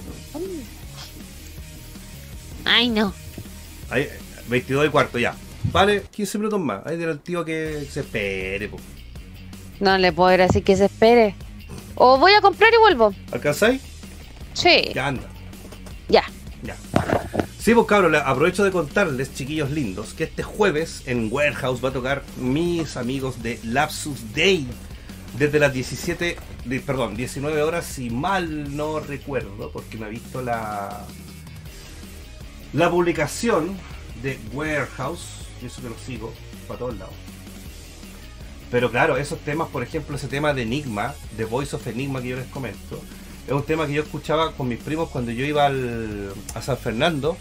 Ay, 2.65 2.91
no. 2.91 3.15
Ahí, 3.91 4.09
22 4.49 4.87
y 4.87 4.91
cuarto, 4.91 5.19
ya. 5.19 5.35
Vale, 5.73 6.03
15 6.11 6.39
minutos 6.39 6.61
más. 6.61 6.87
Ahí 6.87 6.97
del 6.97 7.21
tío 7.21 7.45
que 7.45 7.87
se 7.91 8.01
espere, 8.01 8.69
pues. 8.69 8.83
No 9.81 9.97
le 9.97 10.13
puedo 10.13 10.33
ir 10.35 10.43
así 10.43 10.61
que 10.63 10.77
se 10.77 10.87
espere. 10.87 11.35
O 11.95 12.19
voy 12.19 12.33
a 12.33 12.41
comprar 12.41 12.73
y 12.73 12.79
vuelvo. 12.79 13.15
¿Alcanzáis? 13.33 13.81
Sí. 14.53 14.91
Ya 14.95 15.09
anda. 15.09 15.29
Ya. 16.09 16.25
Ya. 16.63 16.77
Sí, 17.59 17.75
pues 17.75 17.87
cabros, 17.87 18.15
aprovecho 18.25 18.65
de 18.65 18.71
contarles, 18.71 19.35
chiquillos 19.35 19.71
lindos, 19.71 20.15
que 20.15 20.25
este 20.25 20.43
jueves 20.43 21.03
en 21.07 21.29
Warehouse 21.31 21.85
va 21.85 21.91
a 21.91 21.93
tocar 21.93 22.23
mis 22.39 22.97
amigos 22.97 23.43
de 23.43 23.61
Lapsus 23.63 24.33
Day 24.35 24.67
desde 25.37 25.59
las 25.59 25.73
17, 25.73 26.37
de- 26.65 26.81
perdón, 26.81 27.17
19 27.17 27.63
horas, 27.63 27.85
si 27.87 28.11
mal 28.11 28.77
no 28.77 29.01
recuerdo, 29.01 29.71
porque 29.73 29.99
me 29.99 30.07
ha 30.07 30.09
visto 30.09 30.43
la 30.43 31.05
la 32.73 32.91
publicación 32.91 33.77
de 34.23 34.39
Warehouse, 34.53 35.25
y 35.63 35.67
eso 35.67 35.81
que 35.81 35.89
lo 35.89 35.97
sigo 35.99 36.33
para 36.67 36.79
todos 36.81 36.99
lados. 36.99 37.15
Pero 38.71 38.91
claro, 38.91 39.17
esos 39.17 39.39
temas, 39.41 39.69
por 39.69 39.83
ejemplo, 39.83 40.17
ese 40.17 40.29
tema 40.29 40.53
de 40.53 40.63
Enigma, 40.63 41.15
de 41.39 41.47
Voice 41.47 41.75
of 41.75 41.87
Enigma 41.87 42.21
que 42.21 42.29
yo 42.29 42.37
les 42.37 42.47
comento, 42.49 43.01
es 43.47 43.53
un 43.53 43.63
tema 43.63 43.87
que 43.87 43.95
yo 43.95 44.03
escuchaba 44.03 44.53
con 44.53 44.69
mis 44.69 44.79
primos 44.79 45.09
cuando 45.09 45.31
yo 45.31 45.47
iba 45.47 45.65
al- 45.65 46.35
a 46.55 46.61
San 46.61 46.77
Fernando 46.77 47.39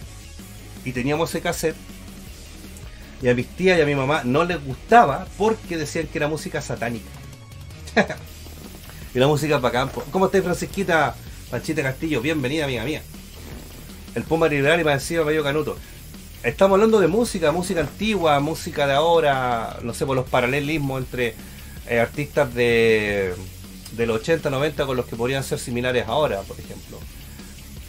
y 0.85 0.93
teníamos 0.93 1.30
ese 1.31 1.41
cassette. 1.41 1.76
Y 3.22 3.27
a 3.27 3.34
mis 3.34 3.47
tías 3.47 3.77
y 3.77 3.81
a 3.81 3.85
mi 3.85 3.95
mamá 3.95 4.22
no 4.23 4.45
les 4.45 4.64
gustaba 4.64 5.27
porque 5.38 5.76
decían 5.76 6.07
que 6.07 6.19
era 6.19 6.30
música 6.30 6.61
satánica. 6.61 7.09
y 9.14 9.19
la 9.19 9.28
música 9.28 9.60
para 9.60 9.72
campo. 9.72 10.03
¿Cómo 10.11 10.28
estás, 10.28 10.44
Francisquita 10.44 11.15
Panchita 11.49 11.82
Castillo? 11.82 12.22
Bienvenida, 12.22 12.65
amiga 12.65 12.84
mía. 12.84 13.02
El 14.15 14.24
Puma 14.24 14.48
Liberal 14.48 14.80
y 14.80 14.88
encima 14.88 15.24
medio 15.24 15.44
canuto. 15.44 15.78
Estamos 16.44 16.76
hablando 16.76 16.99
de 16.99 17.07
música, 17.07 17.52
música 17.52 17.82
antigua, 17.82 18.40
música 18.40 18.88
de 18.88 18.94
ahora, 18.94 19.80
no 19.82 19.94
sé, 19.94 20.06
por 20.06 20.15
los 20.15 20.30
paralelismos 20.30 21.02
entre 21.02 21.36
eh, 21.90 21.99
artistas 21.99 22.53
de, 22.53 23.34
de 23.94 24.06
los 24.06 24.22
80, 24.22 24.49
90 24.49 24.86
con 24.86 24.98
los 24.98 25.06
que 25.06 25.15
podrían 25.15 25.44
ser 25.44 25.60
similares 25.60 26.07
ahora, 26.07 26.41
por 26.41 26.60
ejemplo. 26.60 26.99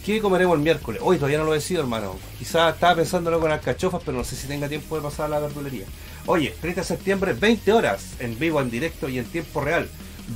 ¿Qué 0.05 0.21
comeremos 0.21 0.57
el 0.57 0.63
miércoles? 0.63 1.03
Hoy 1.05 1.19
todavía 1.19 1.37
no 1.37 1.45
lo 1.45 1.53
he 1.53 1.57
decidido, 1.57 1.83
hermano. 1.83 2.17
Quizás 2.39 2.73
estaba 2.75 2.95
pensándolo 2.95 3.41
con 3.41 3.53
alcachofas, 3.53 4.01
pero 4.05 4.17
no 4.17 4.25
sé 4.25 4.37
si 4.37 4.47
tenga 4.47 4.67
tiempo 4.67 4.97
de 4.97 5.03
pasar 5.03 5.27
a 5.27 5.29
la 5.29 5.41
verdulería. 5.41 5.85
Oye, 6.31 6.55
30 6.61 6.83
de 6.83 6.87
septiembre, 6.87 7.33
20 7.33 7.73
horas, 7.73 8.17
en 8.19 8.39
vivo, 8.39 8.61
en 8.61 8.71
directo 8.71 9.09
y 9.09 9.19
en 9.19 9.25
tiempo 9.25 9.63
real. 9.63 9.89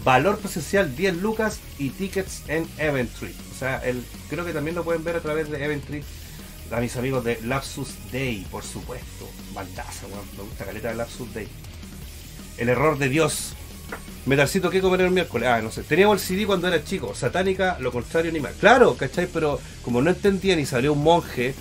Valor 0.03 0.39
presencial 0.39 0.97
10 0.97 1.19
lucas 1.19 1.61
y 1.79 1.91
tickets 1.91 2.45
en 2.49 2.67
Eventry. 2.79 3.35
O 3.55 3.59
sea, 3.59 3.77
el, 3.85 4.03
creo 4.31 4.43
que 4.47 4.55
también 4.55 4.75
lo 4.75 4.85
pueden 4.85 5.05
ver 5.05 5.17
a 5.17 5.21
través 5.21 5.51
de 5.51 5.63
Eventry 5.63 6.03
a 6.71 6.81
mis 6.81 6.97
amigos 6.97 7.23
de 7.25 7.39
Lapsus 7.43 7.91
Day, 8.11 8.47
por 8.51 8.65
supuesto. 8.65 9.29
Bandaza, 9.53 10.07
weón. 10.07 10.25
Me 10.35 10.45
gusta 10.45 10.65
caleta 10.65 10.89
de 10.89 10.95
Lapsus 10.95 11.35
Day. 11.35 11.47
El 12.57 12.71
error 12.71 12.97
de 12.97 13.11
Dios. 13.11 13.53
Metalcito, 14.25 14.71
¿qué 14.71 14.81
comer 14.81 15.03
el 15.03 15.11
miércoles? 15.11 15.47
Ah, 15.47 15.61
no 15.61 15.71
sé. 15.71 15.83
Teníamos 15.83 16.23
el 16.23 16.27
CD 16.27 16.47
cuando 16.47 16.69
era 16.69 16.83
chico. 16.83 17.15
Satánica, 17.15 17.77
lo 17.81 17.93
contrario, 17.93 18.33
ni 18.33 18.41
más. 18.41 18.55
Claro, 18.59 18.97
¿cachai? 18.97 19.27
Pero 19.27 19.61
como 19.83 20.01
no 20.01 20.09
entendían 20.09 20.59
y 20.59 20.65
salió 20.65 20.95
un 20.95 21.03
monje 21.03 21.55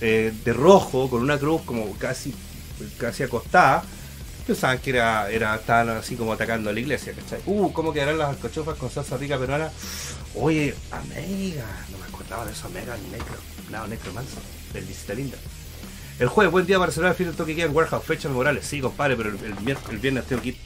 eh, 0.00 0.32
de 0.44 0.52
rojo 0.52 1.08
con 1.08 1.22
una 1.22 1.38
cruz 1.38 1.62
como 1.62 1.96
casi, 1.98 2.34
casi 2.98 3.22
acostada, 3.22 3.82
pensaban 4.46 4.78
que 4.78 4.90
era, 4.90 5.30
era, 5.30 5.56
estaban 5.56 5.90
así 5.90 6.16
como 6.16 6.32
atacando 6.32 6.70
a 6.70 6.72
la 6.72 6.80
iglesia, 6.80 7.12
¿cachai? 7.12 7.40
Uh, 7.46 7.72
¿cómo 7.72 7.92
quedarán 7.92 8.18
las 8.18 8.30
alcachofas 8.30 8.76
con 8.76 8.90
salsa 8.90 9.16
rica 9.16 9.38
peruana? 9.38 9.70
Oye, 10.34 10.74
Amega, 10.90 11.66
no 11.90 11.98
me 11.98 12.04
acordaba 12.04 12.44
de 12.46 12.52
eso, 12.52 12.66
Amega 12.66 12.96
Necro, 13.10 13.36
no, 13.70 13.86
Necromancer, 13.86 14.42
del 14.72 15.16
Linda. 15.16 15.38
El 16.18 16.28
jueves, 16.28 16.52
buen 16.52 16.64
día 16.64 16.78
para 16.78 16.90
el 16.90 17.14
fin 17.14 17.26
del 17.26 17.34
toque 17.34 17.52
que 17.52 17.56
queda 17.56 17.66
en 17.66 17.76
Warehouse, 17.76 18.04
fecha 18.04 18.28
memorable, 18.28 18.62
sí, 18.62 18.80
compadre, 18.80 19.16
pero 19.16 19.30
el, 19.30 19.98
viernes 19.98 20.24
tengo 20.24 20.40
que 20.40 20.48
ir 20.50 20.56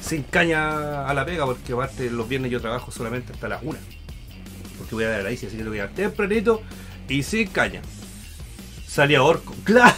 sin 0.00 0.22
caña 0.22 1.06
a 1.06 1.12
la 1.12 1.26
pega, 1.26 1.44
porque 1.44 1.72
aparte 1.72 2.10
los 2.10 2.28
viernes 2.28 2.50
yo 2.50 2.60
trabajo 2.60 2.90
solamente 2.90 3.32
hasta 3.32 3.48
las 3.48 3.62
1. 3.62 3.78
Porque 4.78 4.94
voy 4.94 5.04
a 5.04 5.10
dar 5.10 5.22
la 5.22 5.30
ICI, 5.30 5.46
así 5.46 5.56
que 5.56 5.62
tengo 5.62 5.72
que 5.72 5.78
llegar 5.78 5.94
tempranito 5.94 6.62
y 7.08 7.22
sin 7.22 7.48
caña. 7.48 7.82
Salía 8.94 9.24
Orco, 9.24 9.56
claro, 9.64 9.96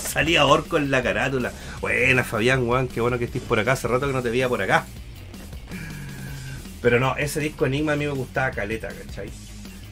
salía 0.00 0.46
Orco 0.46 0.76
en 0.76 0.92
la 0.92 1.02
carátula. 1.02 1.50
Buena 1.80 2.22
Fabián, 2.22 2.64
Juan, 2.64 2.86
qué 2.86 3.00
bueno 3.00 3.18
que 3.18 3.24
estés 3.24 3.42
por 3.42 3.58
acá, 3.58 3.72
hace 3.72 3.88
rato 3.88 4.06
que 4.06 4.12
no 4.12 4.22
te 4.22 4.30
veía 4.30 4.48
por 4.48 4.62
acá. 4.62 4.86
Pero 6.80 7.00
no, 7.00 7.16
ese 7.16 7.40
disco 7.40 7.66
Enigma 7.66 7.94
a 7.94 7.96
mí 7.96 8.06
me 8.06 8.12
gustaba 8.12 8.52
caleta, 8.52 8.90
¿cachai? 8.90 9.28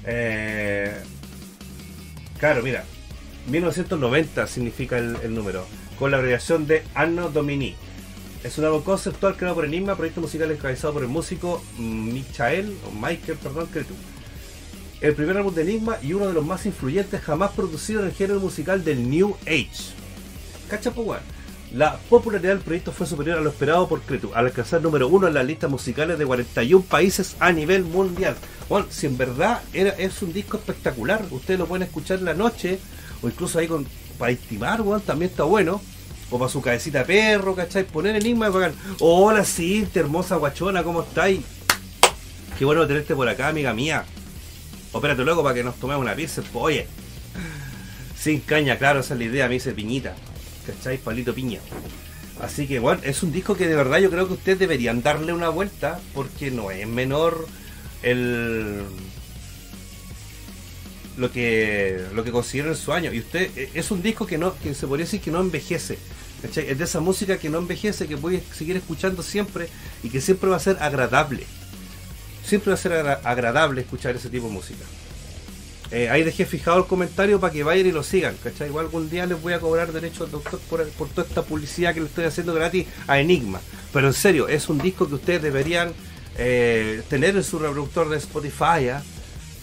Eh, 0.05 0.95
claro, 2.39 2.63
mira, 2.63 2.85
1990 3.49 4.47
significa 4.47 4.97
el, 4.97 5.17
el 5.25 5.35
número, 5.35 5.67
con 5.99 6.13
la 6.13 6.19
abreviación 6.19 6.69
de 6.69 6.85
Anno 6.95 7.31
Domini. 7.31 7.75
Es 8.45 8.59
un 8.59 8.65
álbum 8.67 8.85
conceptual 8.85 9.37
creado 9.37 9.57
por 9.57 9.65
Enigma, 9.65 9.97
proyecto 9.97 10.21
musical 10.21 10.53
encabezado 10.53 10.93
por 10.93 11.03
el 11.03 11.09
músico 11.09 11.65
Michael, 11.79 12.77
o 12.87 12.93
Michael, 12.93 13.39
perdón, 13.43 13.67
Cretu. 13.73 13.95
El 15.01 15.15
primer 15.15 15.37
álbum 15.37 15.55
de 15.55 15.63
Enigma 15.63 15.99
y 16.03 16.15
uno 16.15 16.27
de 16.27 16.33
los 16.33 16.45
más 16.45 16.65
influyentes 16.65 17.21
jamás 17.21 17.51
producidos 17.53 18.03
en 18.03 18.09
el 18.09 18.15
género 18.15 18.41
musical 18.41 18.83
del 18.83 19.11
New 19.11 19.37
Age. 19.43 19.93
Cacha. 20.71 20.93
La 21.75 21.99
popularidad 22.09 22.55
del 22.55 22.63
proyecto 22.63 22.93
fue 22.93 23.07
superior 23.07 23.39
a 23.39 23.43
lo 23.43 23.51
esperado 23.51 23.87
por 23.89 24.01
Cretu, 24.01 24.31
al 24.35 24.47
alcanzar 24.47 24.81
número 24.81 25.09
uno 25.09 25.27
en 25.29 25.35
las 25.35 25.45
listas 25.45 25.71
musicales 25.71 26.19
de 26.19 26.25
41 26.25 26.83
países 26.87 27.37
a 27.41 27.53
nivel 27.53 27.85
mundial. 27.85 28.37
Bueno, 28.69 28.87
si 28.89 29.07
en 29.07 29.19
verdad 29.19 29.61
era, 29.75 29.91
es 29.91 30.23
un 30.23 30.33
disco 30.33 30.57
espectacular, 30.57 31.27
ustedes 31.31 31.61
lo 31.61 31.67
pueden 31.67 31.83
escuchar 31.83 32.21
en 32.21 32.25
la 32.25 32.35
noche, 32.35 32.79
o 33.21 33.29
incluso 33.29 33.59
ahí 33.59 33.67
con, 33.67 33.87
para 34.19 34.33
estimar, 34.33 34.81
weón, 34.81 35.03
también 35.03 35.31
está 35.31 35.43
bueno. 35.43 35.83
O 36.31 36.39
para 36.39 36.51
su 36.51 36.63
cabecita 36.63 37.01
de 37.01 37.05
perro, 37.05 37.55
¿cachai? 37.55 37.85
Poner 37.85 38.17
enigma 38.17 38.49
es 38.49 38.53
bacán. 38.55 38.73
Hola 39.01 39.45
Cintia, 39.45 40.01
hermosa 40.01 40.37
guachona, 40.37 40.83
¿cómo 40.83 41.03
estáis? 41.03 41.41
Qué 42.59 42.65
bueno 42.65 42.87
tenerte 42.87 43.15
por 43.15 43.29
acá, 43.29 43.49
amiga 43.49 43.75
mía. 43.75 44.05
Opérate 44.97 45.25
luego 45.25 45.43
para 45.43 45.55
que 45.55 45.63
nos 45.63 45.77
tomemos 45.77 46.03
una 46.03 46.15
pizza. 46.15 46.41
Pues, 46.41 46.65
oye, 46.65 46.87
sin 48.19 48.41
caña, 48.41 48.79
claro, 48.79 49.01
esa 49.01 49.13
es 49.13 49.19
la 49.19 49.27
idea, 49.27 49.47
me 49.47 49.55
dice 49.55 49.73
piñita. 49.73 50.15
¿Cachai? 50.67 50.97
Palito 50.97 51.35
piña. 51.35 51.61
Así 52.41 52.67
que 52.67 52.79
bueno, 52.79 53.01
es 53.05 53.23
un 53.23 53.31
disco 53.31 53.57
que 53.57 53.67
de 53.67 53.77
verdad 53.77 53.99
yo 53.99 54.11
creo 54.11 54.27
que 54.27 54.35
ustedes 54.35 54.59
deberían 54.59 55.03
darle 55.03 55.33
una 55.33 55.49
vuelta 55.51 56.01
porque 56.15 56.51
no 56.51 56.71
es 56.71 56.87
menor 56.87 57.47
el 58.03 58.83
lo 61.17 61.33
que 61.33 61.99
lo 62.15 62.25
que 62.25 62.31
consiguieron 62.31 62.73
en 62.73 62.79
su 62.79 62.93
año 62.93 63.11
y 63.11 63.21
usted 63.21 63.51
eh, 63.57 63.71
es 63.73 63.91
un 63.91 64.03
disco 64.03 64.27
que 64.27 64.37
no 64.37 64.55
que 64.59 64.75
se 64.75 64.87
podría 64.87 65.07
decir 65.07 65.23
que 65.23 65.31
no 65.31 65.41
envejece 65.41 65.99
¿cachai? 66.43 66.69
es 66.69 66.77
de 66.77 66.85
esa 66.85 67.01
música 67.01 67.39
que 67.39 67.49
no 67.49 67.57
envejece 67.57 68.07
que 68.07 68.19
puedes 68.19 68.43
seguir 68.55 68.77
escuchando 68.77 69.23
siempre 69.23 69.69
y 70.03 70.11
que 70.11 70.21
siempre 70.21 70.51
va 70.51 70.57
a 70.57 70.61
ser 70.61 70.77
agradable 70.79 71.47
siempre 72.47 72.71
va 72.71 72.75
a 72.75 72.79
ser 72.79 72.93
agra- 72.93 73.21
agradable 73.25 73.81
escuchar 73.83 74.15
ese 74.17 74.31
tipo 74.31 74.47
de 74.47 74.53
música 74.53 74.85
Eh, 75.93 76.09
ahí 76.11 76.25
dejé 76.25 76.45
fijado 76.47 76.79
el 76.79 76.87
comentario 76.87 77.39
para 77.39 77.53
que 77.53 77.63
vayan 77.63 77.87
y 77.87 77.93
lo 77.93 78.03
sigan 78.03 78.35
¿cachai? 78.43 78.67
igual 78.69 78.87
algún 78.87 79.09
día 79.09 79.25
les 79.25 79.41
voy 79.41 79.53
a 79.53 79.61
cobrar 79.61 79.93
derechos 79.93 80.33
doctor 80.33 80.59
por, 80.69 80.85
por 80.99 81.09
toda 81.09 81.27
esta 81.29 81.43
publicidad 81.43 81.95
que 81.95 82.01
le 82.01 82.07
estoy 82.07 82.25
haciendo 82.25 82.53
gratis 82.55 82.87
a 83.07 83.21
Enigma 83.21 83.61
pero 83.93 84.09
en 84.09 84.13
serio 84.15 84.49
es 84.49 84.69
un 84.69 84.79
disco 84.79 85.07
que 85.09 85.15
ustedes 85.15 85.43
deberían 85.43 85.93
eh, 86.39 87.03
tener 87.09 87.37
en 87.37 87.45
su 87.45 87.59
reproductor 87.61 88.09
de 88.09 88.17
Spotify 88.17 88.89
¿ah? 88.95 89.03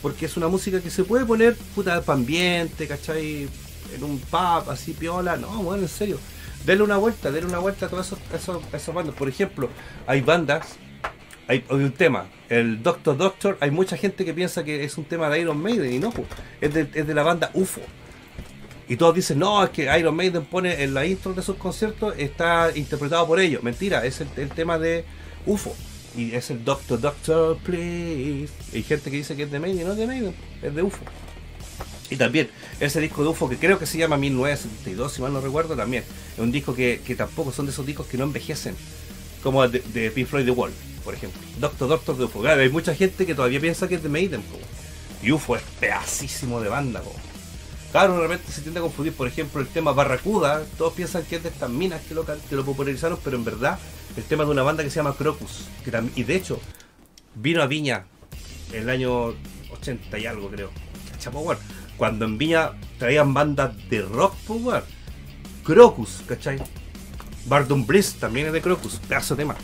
porque 0.02 0.26
es 0.28 0.38
una 0.38 0.48
música 0.48 0.80
que 0.82 0.90
se 0.90 1.04
puede 1.04 1.26
poner 1.26 1.56
puta 1.76 2.02
para 2.02 2.18
ambiente, 2.20 2.88
¿cachai? 2.88 3.48
En 3.96 4.04
un 4.04 4.20
pub, 4.20 4.70
así 4.70 4.92
piola, 4.92 5.38
no, 5.38 5.48
bueno, 5.64 5.84
en 5.84 5.88
serio. 5.90 6.20
Denle 6.66 6.84
una 6.84 6.98
vuelta, 6.98 7.32
denle 7.32 7.48
una 7.50 7.60
vuelta 7.60 7.86
a 7.86 7.90
todas 7.90 8.12
esas 8.34 8.94
bandas. 8.94 9.16
Por 9.16 9.30
ejemplo, 9.30 9.70
hay 10.06 10.20
bandas, 10.20 10.76
hay, 11.48 11.64
un 11.70 11.92
tema, 11.92 12.26
el 12.50 12.82
Doctor 12.82 13.18
Doctor, 13.18 13.58
hay 13.60 13.72
mucha 13.72 13.98
gente 13.98 14.24
que 14.24 14.34
piensa 14.34 14.64
que 14.64 14.84
es 14.84 14.98
un 14.98 15.06
tema 15.06 15.30
de 15.30 15.42
Iron 15.42 15.62
Maiden 15.62 15.94
y 15.94 16.00
no, 16.00 16.12
pues, 16.12 16.28
es 16.62 16.74
de, 16.74 16.88
es 16.94 17.08
de 17.08 17.14
la 17.14 17.24
banda 17.24 17.52
UFO. 17.54 17.82
Y 18.88 18.98
todos 18.98 19.16
dicen, 19.16 19.40
no, 19.40 19.64
es 19.64 19.70
que 19.70 19.98
Iron 19.98 20.16
Maiden 20.16 20.46
pone 20.46 20.84
en 20.84 20.94
la 20.94 21.06
intro 21.06 21.34
de 21.34 21.42
sus 21.42 21.56
conciertos, 21.56 22.14
está 22.18 22.72
interpretado 22.76 23.26
por 23.26 23.40
ellos. 23.40 23.64
Mentira, 23.64 24.06
es 24.06 24.22
el, 24.22 24.28
el 24.36 24.50
tema 24.50 24.78
de 24.78 25.06
UFO. 25.46 25.74
Y 26.16 26.36
es 26.36 26.52
el 26.52 26.64
Doctor 26.64 27.00
Doctor, 27.00 27.58
please. 27.64 28.52
Y 28.72 28.78
hay 28.78 28.84
gente 28.84 29.10
que 29.10 29.18
dice 29.18 29.36
que 29.36 29.44
es 29.44 29.52
de 29.52 29.60
Maiden, 29.60 29.86
no 29.86 29.94
es 29.94 29.98
de 29.98 30.08
Maiden, 30.08 30.36
es 30.62 30.76
de 30.76 30.84
UFO. 30.84 31.04
Y 32.10 32.18
también, 32.18 32.50
ese 32.80 33.00
disco 33.00 33.24
de 33.24 33.30
UFO 33.30 33.50
que 33.50 33.58
creo 33.58 33.80
que 33.80 33.86
se 33.86 33.98
llama 33.98 34.18
1972, 34.18 35.14
si 35.14 35.22
mal 35.22 35.34
no 35.34 35.42
recuerdo, 35.42 35.76
también. 35.76 36.04
Es 36.34 36.40
un 36.40 36.52
disco 36.52 36.76
que, 36.76 37.02
que 37.04 37.16
tampoco 37.16 37.52
son 37.52 37.66
de 37.66 37.72
esos 37.72 37.86
discos 37.86 38.06
que 38.08 38.18
no 38.18 38.26
envejecen. 38.26 38.76
Como 39.42 39.68
de, 39.68 39.80
de 39.80 40.12
Pink 40.12 40.28
Floyd 40.28 40.46
The 40.46 40.52
Wall, 40.52 40.72
por 41.04 41.14
ejemplo. 41.14 41.40
Doctor 41.60 41.90
Doctor 41.90 42.18
de 42.18 42.26
UFO. 42.26 42.42
Claro, 42.42 42.62
hay 42.62 42.70
mucha 42.70 42.96
gente 42.96 43.26
que 43.26 43.36
todavía 43.36 43.60
piensa 43.60 43.88
que 43.88 43.96
es 43.96 44.04
de 44.04 44.10
Maiden. 44.10 44.44
Y 45.22 45.32
UFO 45.32 45.56
es 45.56 45.64
pedacísimo 45.80 46.62
de 46.62 46.70
banda. 46.70 47.02
po. 47.02 47.14
Claro, 47.92 48.28
de 48.28 48.40
se 48.40 48.62
tiende 48.62 48.80
a 48.80 48.82
confundir, 48.82 49.14
por 49.14 49.28
ejemplo, 49.28 49.62
el 49.62 49.68
tema 49.68 49.92
Barracuda. 49.92 50.64
Todos 50.78 50.94
piensan 50.94 51.24
que 51.26 51.36
es 51.36 51.44
de 51.44 51.50
estas 51.50 51.70
minas 51.70 52.02
que 52.02 52.16
lo, 52.16 52.26
que 52.26 52.56
lo 52.56 52.66
popularizaron, 52.66 53.20
pero 53.24 53.38
en 53.38 53.46
verdad, 53.46 53.78
el 54.18 54.24
tema 54.24 54.46
de 54.46 54.50
una 54.50 54.64
banda 54.64 54.84
que 54.84 54.90
se 54.90 54.96
llama 54.96 55.16
Crocus. 55.16 55.68
Y 56.16 56.24
de 56.24 56.36
hecho, 56.36 56.60
vino 57.36 57.62
a 57.62 57.68
Viña 57.68 58.06
en 58.72 58.82
el 58.82 58.90
año 58.90 59.36
80 59.72 60.18
y 60.18 60.26
algo, 60.26 60.50
creo. 60.50 60.72
Chapo. 61.20 61.56
Cuando 61.96 62.26
en 62.26 62.40
Viña 62.40 62.72
traían 62.98 63.34
bandas 63.34 63.72
de 63.90 64.02
rock, 64.02 64.36
pues. 64.48 64.84
Crocus, 65.64 66.24
¿cachai? 66.28 66.60
Bardon 67.46 67.86
Bliss 67.86 68.16
también 68.16 68.48
es 68.48 68.54
de 68.54 68.62
Crocus, 68.62 68.96
pedazo 69.08 69.36
de 69.36 69.44
tema. 69.44 69.56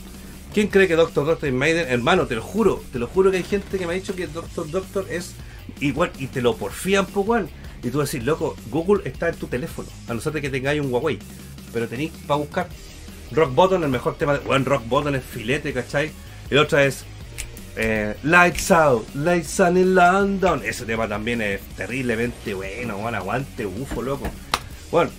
¿Quién 0.53 0.67
cree 0.67 0.87
que 0.87 0.95
Doctor 0.95 1.25
Doctor 1.25 1.47
es 1.49 1.53
Maiden? 1.55 1.87
Hermano, 1.89 2.25
te 2.25 2.35
lo 2.35 2.41
juro, 2.41 2.83
te 2.91 2.99
lo 2.99 3.07
juro 3.07 3.29
que 3.31 3.37
hay 3.37 3.43
gente 3.43 3.77
que 3.77 3.85
me 3.85 3.93
ha 3.93 3.95
dicho 3.95 4.15
que 4.15 4.27
Doctor 4.27 4.69
Doctor 4.69 5.05
es 5.09 5.33
igual 5.79 6.11
y 6.17 6.27
te 6.27 6.41
lo 6.41 6.55
porfían, 6.55 7.05
pues, 7.05 7.27
weón. 7.27 7.49
Y 7.83 7.91
tú 7.91 7.99
decís, 7.99 8.23
loco, 8.23 8.55
Google 8.71 9.07
está 9.07 9.29
en 9.29 9.35
tu 9.35 9.47
teléfono, 9.47 9.87
a 10.07 10.13
no 10.13 10.19
ser 10.21 10.33
que 10.41 10.49
tengáis 10.49 10.81
un 10.81 10.91
Huawei. 10.91 11.19
Pero 11.71 11.87
tenéis 11.87 12.11
para 12.27 12.39
buscar. 12.39 12.67
Rock 13.31 13.53
Bottom, 13.53 13.83
el 13.83 13.89
mejor 13.89 14.15
tema 14.17 14.33
de. 14.33 14.39
Bueno, 14.39 14.65
Rock 14.65 14.83
Bottom 14.87 15.15
es 15.15 15.23
filete, 15.23 15.71
¿cachai? 15.71 16.11
Y 16.49 16.55
la 16.55 16.61
otra 16.63 16.83
es. 16.83 17.03
eh, 17.75 18.15
Lights 18.23 18.71
Out, 18.71 19.07
Lights 19.15 19.59
Out 19.59 19.77
in 19.77 19.93
London. 19.95 20.61
Ese 20.65 20.85
tema 20.85 21.07
también 21.07 21.41
es 21.41 21.61
terriblemente 21.77 22.53
bueno, 22.55 22.97
bueno, 22.97 23.17
aguante, 23.19 23.65
UFO, 23.67 24.01
loco. 24.01 24.27
Bueno, 24.91 25.11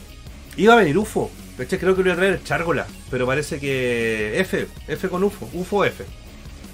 iba 0.57 0.75
a 0.75 0.77
venir 0.79 0.99
UFO. 0.99 1.31
¿Cachai? 1.61 1.79
Creo 1.79 1.95
que 1.95 2.03
lo 2.03 2.09
iba 2.09 2.15
a 2.15 2.17
traer 2.17 2.43
Chárgola, 2.43 2.87
pero 3.11 3.27
parece 3.27 3.59
que 3.61 4.41
F, 4.41 4.67
F 4.89 5.09
con 5.09 5.23
UFO, 5.25 5.49
UFO 5.53 5.85
F. 5.85 6.05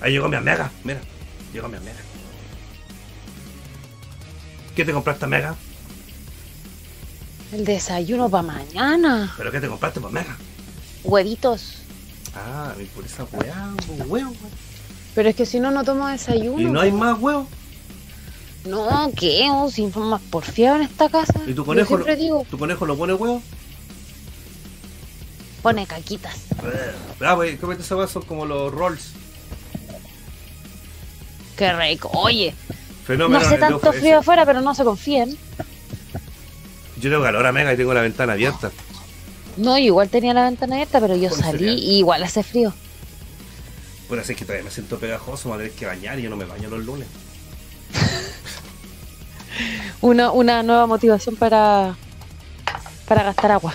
Ahí 0.00 0.12
llegó 0.12 0.28
mi 0.28 0.36
Omega, 0.36 0.70
mira, 0.84 1.00
llegó 1.52 1.68
mi 1.68 1.76
Omega. 1.76 1.98
¿Qué 4.74 4.84
te 4.84 4.92
compraste, 4.92 5.24
Omega? 5.24 5.54
El 7.52 7.64
desayuno 7.64 8.28
para 8.28 8.42
mañana. 8.42 9.32
¿Pero 9.36 9.50
qué 9.50 9.60
te 9.60 9.68
compraste, 9.68 10.00
pues, 10.00 10.10
Omega? 10.10 10.36
Huevitos. 11.02 11.78
Ah, 12.34 12.74
y 12.78 12.84
por 12.84 13.04
esa 13.04 13.24
weá, 13.24 13.72
pues, 13.86 14.08
huevo. 14.08 14.34
Pero 15.14 15.30
es 15.30 15.36
que 15.36 15.46
si 15.46 15.60
no, 15.60 15.70
no 15.70 15.82
tomo 15.82 16.06
desayuno. 16.08 16.60
Y 16.60 16.66
no 16.66 16.80
hay 16.80 16.90
po. 16.90 16.98
más 16.98 17.18
huevos. 17.18 17.46
No, 18.66 19.10
¿qué? 19.18 19.46
Oh, 19.50 19.70
si 19.70 19.86
más 19.86 20.20
porfiados 20.22 20.80
en 20.80 20.86
esta 20.86 21.08
casa. 21.08 21.40
¿Y 21.46 21.54
tu 21.54 21.64
conejo, 21.64 21.96
digo, 21.98 22.46
tu 22.50 22.58
conejo 22.58 22.86
no 22.86 22.96
pone 22.96 23.14
huevos? 23.14 23.42
Pone 25.66 25.84
caquitas. 25.84 26.36
Ah, 27.20 27.34
pues, 27.34 27.58
¿cómo 27.58 27.72
esa? 27.72 28.06
Son 28.06 28.22
como 28.22 28.46
los 28.46 28.72
rolls. 28.72 29.10
Qué 31.56 31.72
rico. 31.72 32.08
Oye, 32.14 32.54
Fenómeno. 33.04 33.40
no 33.40 33.44
hace 33.44 33.56
de 33.56 33.60
tanto 33.60 33.92
frío 33.92 34.10
ese. 34.10 34.14
afuera, 34.14 34.46
pero 34.46 34.60
no 34.60 34.76
se 34.76 34.84
confíen. 34.84 35.36
Yo 37.00 37.10
tengo 37.10 37.24
calor, 37.24 37.44
Omega, 37.44 37.72
y 37.72 37.76
tengo 37.76 37.92
la 37.92 38.02
ventana 38.02 38.34
abierta. 38.34 38.70
No, 39.56 39.76
yo 39.76 39.86
igual 39.86 40.08
tenía 40.08 40.32
la 40.34 40.44
ventana 40.44 40.76
abierta, 40.76 41.00
pero 41.00 41.16
yo 41.16 41.30
salí 41.30 41.58
cereal. 41.58 41.78
y 41.80 41.98
igual 41.98 42.22
hace 42.22 42.44
frío. 42.44 42.72
Bueno, 44.06 44.22
así 44.22 44.36
que 44.36 44.44
todavía 44.44 44.66
me 44.66 44.70
siento 44.70 45.00
pegajoso, 45.00 45.48
me 45.48 45.56
voy 45.56 45.64
a 45.64 45.66
tener 45.66 45.80
que 45.80 45.86
bañar 45.86 46.16
y 46.20 46.22
yo 46.22 46.30
no 46.30 46.36
me 46.36 46.44
baño 46.44 46.68
los 46.68 46.84
lunes. 46.84 47.08
Una, 50.00 50.30
una 50.30 50.62
nueva 50.62 50.86
motivación 50.86 51.34
para, 51.34 51.96
para 53.08 53.24
gastar 53.24 53.50
agua. 53.50 53.74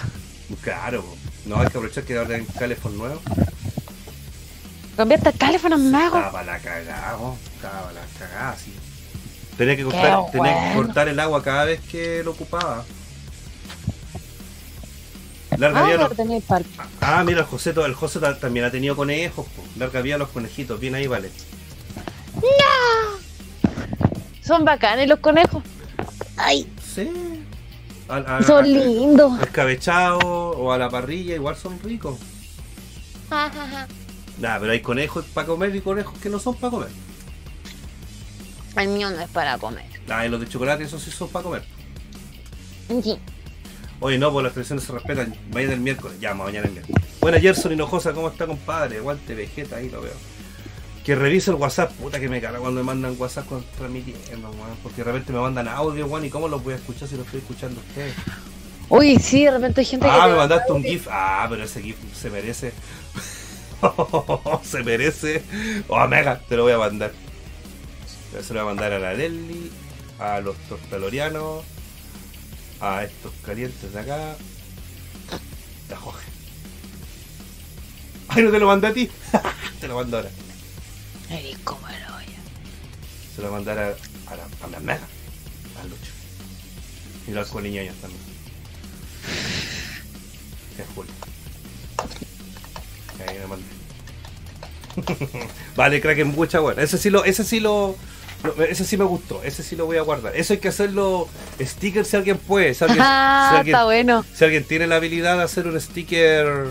Claro. 0.61 1.03
No 1.51 1.57
hay 1.57 1.63
que 1.67 1.77
aprovechar 1.77 2.03
que 2.05 2.17
ahora 2.17 2.35
hay 2.35 2.43
teléfono 2.43 2.95
nuevo. 2.97 3.21
Cambiarte 4.95 5.29
el 5.29 5.35
teléfono, 5.37 5.77
mago. 5.77 6.17
Estaba 6.17 6.43
la 6.43 6.59
cagada, 6.59 7.17
estaba 7.55 7.91
la 7.91 8.01
cagada, 8.19 8.55
sí. 8.57 8.73
Tenía 9.57 9.75
que, 9.75 9.83
cortar, 9.83 10.31
tenía 10.31 10.53
que 10.53 10.59
bueno. 10.59 10.73
cortar 10.75 11.07
el 11.09 11.19
agua 11.19 11.43
cada 11.43 11.65
vez 11.65 11.81
que 11.81 12.23
lo 12.23 12.31
ocupaba. 12.31 12.83
Larga 15.57 15.85
Ah, 15.85 15.93
los-. 15.93 16.53
Ah, 17.01 17.23
mira, 17.25 17.39
el 17.41 17.45
José, 17.45 17.73
el 17.85 17.93
José 17.93 18.19
ta- 18.19 18.39
también 18.39 18.65
ha 18.65 18.71
tenido 18.71 18.95
conejos. 18.95 19.45
po. 19.47 19.63
Larga 19.77 20.01
vida 20.01 20.17
los 20.17 20.29
conejitos. 20.29 20.79
Bien 20.79 20.95
ahí, 20.95 21.07
vale. 21.07 21.29
Son 24.43 24.63
bacanes 24.65 25.07
los 25.07 25.19
conejos. 25.19 25.63
Ay, 26.37 26.71
Sí. 26.95 27.09
Al- 28.07 28.25
al- 28.27 28.43
son 28.45 28.63
al- 28.65 28.73
lindos. 28.73 29.41
Escabechado 29.41 30.19
o 30.19 30.71
a 30.71 30.77
la 30.77 30.89
parrilla, 30.89 31.35
igual 31.35 31.55
son 31.55 31.79
ricos. 31.81 32.17
Nah, 34.39 34.57
pero 34.59 34.71
hay 34.71 34.79
conejos 34.81 35.25
para 35.33 35.45
comer 35.45 35.75
y 35.75 35.81
conejos 35.81 36.17
que 36.17 36.27
no 36.29 36.39
son 36.39 36.55
para 36.55 36.71
comer. 36.71 36.87
El 38.75 38.87
mío 38.87 39.09
no 39.11 39.19
es 39.19 39.29
para 39.29 39.57
comer. 39.59 39.85
Ah, 40.09 40.25
y 40.25 40.29
los 40.29 40.39
de 40.39 40.47
chocolate, 40.49 40.83
esos 40.85 41.03
sí 41.03 41.11
son 41.11 41.29
para 41.29 41.43
comer. 41.43 41.63
Sí. 43.03 43.19
Oye, 43.99 44.17
no, 44.17 44.31
pues 44.31 44.43
las 44.45 44.53
tradiciones 44.53 44.83
se 44.83 44.93
respetan. 44.93 45.35
Mañana 45.53 45.73
el 45.73 45.81
miércoles. 45.81 46.17
Ya, 46.19 46.33
mañana 46.33 46.65
el 46.65 46.71
miércoles. 46.73 47.01
Buena, 47.19 47.39
Gerson 47.39 47.71
Hinojosa, 47.73 48.13
¿cómo 48.13 48.29
está, 48.29 48.47
compadre? 48.47 48.97
Aguante 48.97 49.35
Vegeta, 49.35 49.75
ahí 49.75 49.89
lo 49.91 50.01
veo. 50.01 50.13
Que 51.03 51.15
revise 51.15 51.51
el 51.51 51.57
WhatsApp. 51.57 51.91
Puta 51.93 52.19
que 52.19 52.29
me 52.29 52.39
caga 52.39 52.59
cuando 52.59 52.81
me 52.81 52.85
mandan 52.85 53.15
WhatsApp 53.17 53.47
con 53.47 53.63
transmitiendo, 53.77 54.49
weón. 54.51 54.77
Porque 54.83 54.97
de 54.97 55.05
repente 55.05 55.33
me 55.33 55.39
mandan 55.39 55.67
audio, 55.67 56.05
weón. 56.05 56.25
¿Y 56.25 56.29
cómo 56.29 56.47
los 56.47 56.63
voy 56.63 56.73
a 56.73 56.77
escuchar 56.77 57.07
si 57.07 57.15
lo 57.15 57.23
estoy 57.23 57.39
escuchando 57.39 57.79
ustedes? 57.79 58.13
Uy, 58.89 59.17
sí, 59.19 59.45
de 59.45 59.51
repente 59.51 59.81
hay 59.81 59.85
gente 59.85 60.05
que. 60.05 60.11
Ah, 60.11 60.27
me 60.27 60.35
manda 60.35 60.37
mandaste 60.37 60.73
un. 60.73 60.83
GIF. 60.83 61.07
Ah, 61.09 61.47
pero 61.49 61.63
ese 61.63 61.81
GIF 61.81 61.95
se 62.13 62.29
merece. 62.29 62.73
se 64.63 64.83
merece. 64.83 65.43
Oh, 65.87 66.07
mega, 66.07 66.39
te 66.39 66.57
lo 66.57 66.63
voy 66.63 66.73
a 66.73 66.77
mandar. 66.77 67.11
Se 68.41 68.53
lo 68.53 68.63
voy 68.63 68.71
a 68.71 68.75
mandar 68.75 68.93
a 68.93 68.99
la 68.99 69.13
Lely, 69.13 69.71
a 70.19 70.39
los 70.41 70.55
tortalorianos, 70.69 71.63
a 72.79 73.03
estos 73.03 73.31
calientes 73.45 73.93
de 73.93 73.99
acá. 73.99 74.35
La 75.89 75.97
Jorge. 75.97 76.27
Ay, 78.27 78.43
no 78.43 78.51
te 78.51 78.59
lo 78.59 78.67
mandé 78.67 78.87
a 78.87 78.93
ti. 78.93 79.09
te 79.79 79.87
lo 79.87 79.95
mando 79.95 80.17
ahora. 80.17 80.29
Eres 81.31 81.57
como 81.63 81.87
el. 81.87 81.95
Se 83.35 83.41
lo 83.41 83.47
voy 83.49 83.55
a 83.55 83.63
mandar 83.63 83.79
a, 83.79 83.87
a 84.31 84.35
la, 84.35 84.43
a 84.63 84.67
la 84.69 84.79
mega. 84.81 85.07
A 85.79 85.83
Lucho. 85.85 86.11
Y 87.27 87.31
los 87.31 87.47
coliñoños 87.49 87.95
también. 87.97 88.21
Es 90.77 90.85
Julio. 90.95 91.11
mandé. 93.47 93.63
vale, 95.75 96.01
Kraken 96.01 96.33
Bucha, 96.35 96.59
bueno. 96.59 96.81
Ese 96.81 96.97
sí 96.97 97.09
lo, 97.09 97.23
ese 97.23 97.43
sí 97.45 97.59
lo, 97.61 97.95
lo- 98.43 98.63
ese 98.65 98.83
sí 98.83 98.97
me 98.97 99.05
gustó. 99.05 99.41
Ese 99.43 99.63
sí 99.63 99.75
lo 99.77 99.85
voy 99.85 99.97
a 99.97 100.01
guardar. 100.01 100.35
Eso 100.35 100.51
hay 100.53 100.59
que 100.59 100.67
hacerlo 100.67 101.29
stickers 101.61 102.09
si 102.09 102.17
alguien 102.17 102.37
puede. 102.37 102.73
Si 102.73 102.83
alguien, 102.83 103.01
Ah, 103.05 103.49
si 103.51 103.57
alguien- 103.59 103.75
está 103.75 103.85
bueno. 103.85 104.25
si 104.35 104.43
alguien 104.43 104.65
tiene 104.65 104.87
la 104.87 104.97
habilidad 104.97 105.37
de 105.37 105.43
hacer 105.43 105.67
un 105.67 105.79
sticker. 105.79 106.67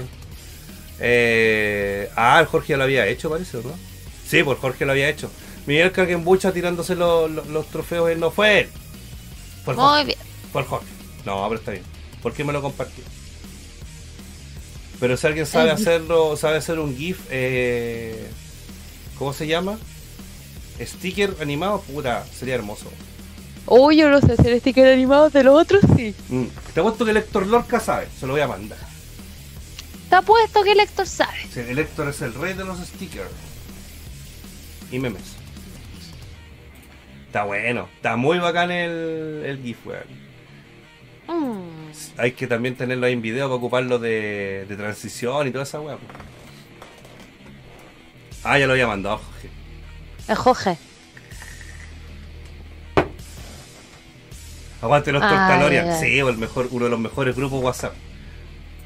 Eh, 0.99 2.11
ah, 2.17 2.45
Jorge 2.51 2.69
ya 2.73 2.77
lo 2.77 2.85
había 2.85 3.07
hecho, 3.07 3.31
parece, 3.31 3.57
¿o 3.57 3.63
¿no? 3.63 3.90
Sí, 4.31 4.45
pues 4.45 4.59
Jorge 4.61 4.87
lo 4.87 4.93
había 4.93 5.09
hecho. 5.09 5.29
Miguel 5.67 5.91
Krakenbucha 5.91 6.53
tirándose 6.53 6.95
los, 6.95 7.29
los, 7.29 7.49
los 7.49 7.67
trofeos, 7.67 8.11
él 8.11 8.21
no 8.21 8.31
fue 8.31 8.61
él. 8.61 8.69
Muy 9.67 9.75
Jorge. 9.75 10.05
bien. 10.05 10.19
El 10.55 10.65
Jorge. 10.65 10.87
No, 11.27 11.45
pero 11.49 11.59
está 11.59 11.73
bien. 11.73 11.83
¿Por 12.23 12.33
qué 12.33 12.45
me 12.45 12.53
lo 12.53 12.63
compartió? 12.63 13.03
Pero 15.01 15.17
si 15.17 15.27
alguien 15.27 15.47
sabe 15.47 15.71
hacerlo, 15.71 16.37
sabe 16.37 16.59
hacer 16.59 16.79
un 16.79 16.97
GIF, 16.97 17.21
eh, 17.31 18.29
¿cómo 19.19 19.33
se 19.33 19.47
llama? 19.49 19.79
Sticker 20.81 21.35
animado, 21.41 21.81
puta, 21.81 22.25
sería 22.27 22.55
hermoso. 22.55 22.87
Uy, 23.67 23.97
yo 23.97 24.11
no 24.11 24.21
sé 24.21 24.33
hacer 24.35 24.59
sticker 24.61 24.93
animados 24.93 25.33
de 25.33 25.43
los 25.43 25.61
otros, 25.61 25.81
sí. 25.97 26.15
Mm. 26.29 26.45
Te 26.73 26.81
apuesto 26.81 27.05
que 27.05 27.11
el 27.11 27.17
Héctor 27.17 27.47
Lorca 27.47 27.81
sabe, 27.81 28.07
se 28.19 28.27
lo 28.27 28.35
voy 28.35 28.43
a 28.43 28.49
mandar. 28.49 28.79
Está 30.05 30.23
puesto 30.23 30.63
que 30.63 30.73
el 30.73 30.81
Héctor 30.81 31.07
sabe. 31.07 31.39
Sí, 31.53 31.61
el 31.61 31.79
Héctor 31.79 32.09
es 32.09 32.21
el 32.23 32.35
rey 32.35 32.55
de 32.55 32.65
los 32.65 32.79
stickers. 32.79 33.29
Y 34.91 34.99
memes. 34.99 35.37
Está 37.27 37.45
bueno, 37.45 37.89
está 37.95 38.17
muy 38.17 38.39
bacán 38.39 38.71
el, 38.71 39.43
el 39.47 39.63
GIF, 39.63 39.87
weón. 39.87 40.21
Mm. 41.29 41.91
Hay 42.17 42.33
que 42.33 42.47
también 42.47 42.75
tenerlo 42.75 43.07
ahí 43.07 43.13
en 43.13 43.23
video 43.23 43.47
para 43.47 43.55
ocuparlo 43.55 43.99
de, 43.99 44.67
de 44.69 44.77
transición 44.77 45.47
y 45.47 45.51
toda 45.53 45.65
esa 45.65 45.81
weá. 45.81 45.97
Ah, 48.43 48.59
ya 48.59 48.67
lo 48.67 48.73
había 48.73 48.87
mandado, 48.87 49.19
Jorge. 49.19 49.51
El 50.29 50.37
Jorge. 50.37 50.79
Aguante 54.83 55.13
los 55.13 55.21
Tortalorian. 55.21 56.01
Sí, 56.01 56.19
el 56.19 56.39
mejor, 56.39 56.69
uno 56.71 56.87
de 56.87 56.91
los 56.91 56.99
mejores 56.99 57.37
grupos 57.37 57.63
WhatsApp. 57.63 57.95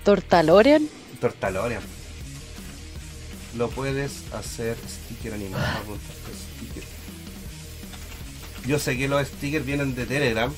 Tortalorian. 0.05 0.89
Tortalorian. 1.21 1.83
Lo 3.57 3.69
puedes 3.71 4.13
hacer 4.33 4.77
sticker 4.89 5.35
animado. 5.35 5.65
apuntaste 5.65 6.33
sticker. 6.57 6.83
Yo 8.67 8.79
sé 8.79 8.97
que 8.97 9.09
los 9.09 9.27
stickers 9.29 9.65
vienen 9.65 9.95
de 9.95 10.07
Telegram, 10.07 10.53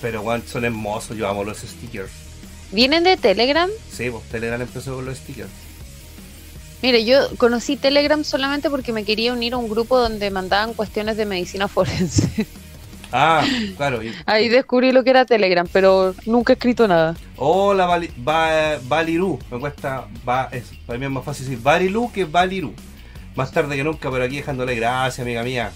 pero 0.00 0.20
weón, 0.22 0.42
son 0.46 0.64
hermosos. 0.64 1.16
Yo 1.16 1.28
amo 1.28 1.42
los 1.44 1.58
stickers. 1.58 2.10
¿Vienen 2.70 3.04
de 3.04 3.16
Telegram? 3.16 3.68
Sí, 3.90 4.10
pues 4.10 4.24
Telegram 4.24 4.60
empezó 4.60 4.94
con 4.96 5.06
los 5.06 5.18
stickers. 5.18 5.50
Mire, 6.82 7.04
yo 7.04 7.34
conocí 7.38 7.76
Telegram 7.76 8.22
solamente 8.24 8.68
porque 8.68 8.92
me 8.92 9.04
quería 9.04 9.32
unir 9.32 9.54
a 9.54 9.56
un 9.56 9.68
grupo 9.70 9.98
donde 9.98 10.30
mandaban 10.30 10.74
cuestiones 10.74 11.16
de 11.16 11.24
medicina 11.24 11.66
forense. 11.68 12.46
Ah, 13.16 13.44
claro. 13.76 14.02
y- 14.02 14.12
Ahí 14.26 14.48
descubrí 14.48 14.90
lo 14.90 15.04
que 15.04 15.10
era 15.10 15.24
Telegram, 15.24 15.68
pero 15.72 16.16
nunca 16.26 16.52
he 16.52 16.54
escrito 16.56 16.88
nada. 16.88 17.14
Hola, 17.36 17.86
Baliru. 18.88 19.38
Me 19.52 19.60
cuesta. 19.60 20.06
Ba, 20.24 20.48
es, 20.50 20.72
para 20.84 20.98
mí 20.98 21.04
es 21.04 21.10
más 21.12 21.24
fácil 21.24 21.46
decir 21.46 21.62
Baliru 21.62 22.10
que 22.10 22.24
Baliru. 22.24 22.74
Más 23.36 23.52
tarde 23.52 23.76
que 23.76 23.84
nunca, 23.84 24.10
pero 24.10 24.24
aquí 24.24 24.36
dejándole 24.38 24.74
gracias, 24.74 25.20
amiga 25.24 25.44
mía. 25.44 25.70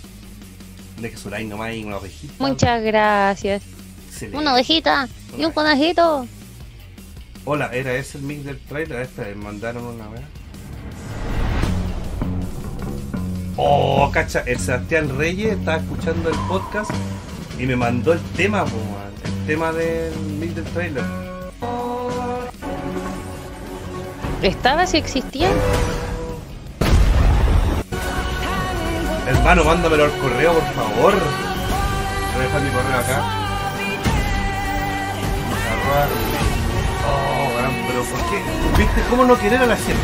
De 1.01 1.11
que 1.13 1.17
Suray 1.17 1.45
nomás 1.47 1.69
hay 1.69 1.85
una 1.85 1.99
ovejita. 1.99 2.35
Muchas 2.41 2.83
gracias. 2.83 3.63
Excelente. 4.09 4.37
Una 4.39 4.55
ovejita 4.55 5.09
y 5.39 5.45
un 5.45 5.53
conejito. 5.53 6.27
Hola, 7.45 7.71
¿era 7.73 7.95
ese 7.95 8.19
el 8.19 8.25
mix 8.25 8.45
del 8.47 8.59
trailer? 8.59 9.03
Esta 9.03 9.23
me 9.23 9.37
mandaron 9.37 9.85
una 9.85 10.09
vez. 10.09 10.23
Oh, 13.57 14.11
cacha, 14.13 14.43
el 14.47 14.59
Sebastián 14.59 15.17
Reyes 15.17 15.53
estaba 15.53 15.79
escuchando 15.79 16.31
el 16.31 16.37
podcast 16.49 16.91
y 17.59 17.67
me 17.67 17.77
mandó 17.77 18.13
el 18.13 18.21
tema, 18.37 18.65
po, 18.65 18.77
man, 18.77 19.13
el 19.25 19.47
tema 19.47 19.73
del 19.73 20.55
del 20.55 20.65
trailer. 20.65 21.05
¿Estaba 24.43 24.87
si 24.87 24.97
existía? 24.97 25.51
Hermano, 29.27 29.65
mándamelo 29.65 30.05
al 30.05 30.17
correo, 30.19 30.53
por 30.55 30.63
favor. 30.73 31.13
Voy 31.15 32.41
a 32.41 32.45
dejar 32.45 32.63
mi 32.63 32.71
correo 32.71 32.99
acá. 32.99 33.23
Oh, 37.07 37.59
gran, 37.59 37.73
pero 37.89 38.03
¿por 38.05 38.21
qué? 38.31 38.43
¿Viste 38.79 39.03
cómo 39.11 39.25
no 39.25 39.39
querer 39.39 39.63
a 39.63 39.67
la 39.67 39.77
gente? 39.77 40.03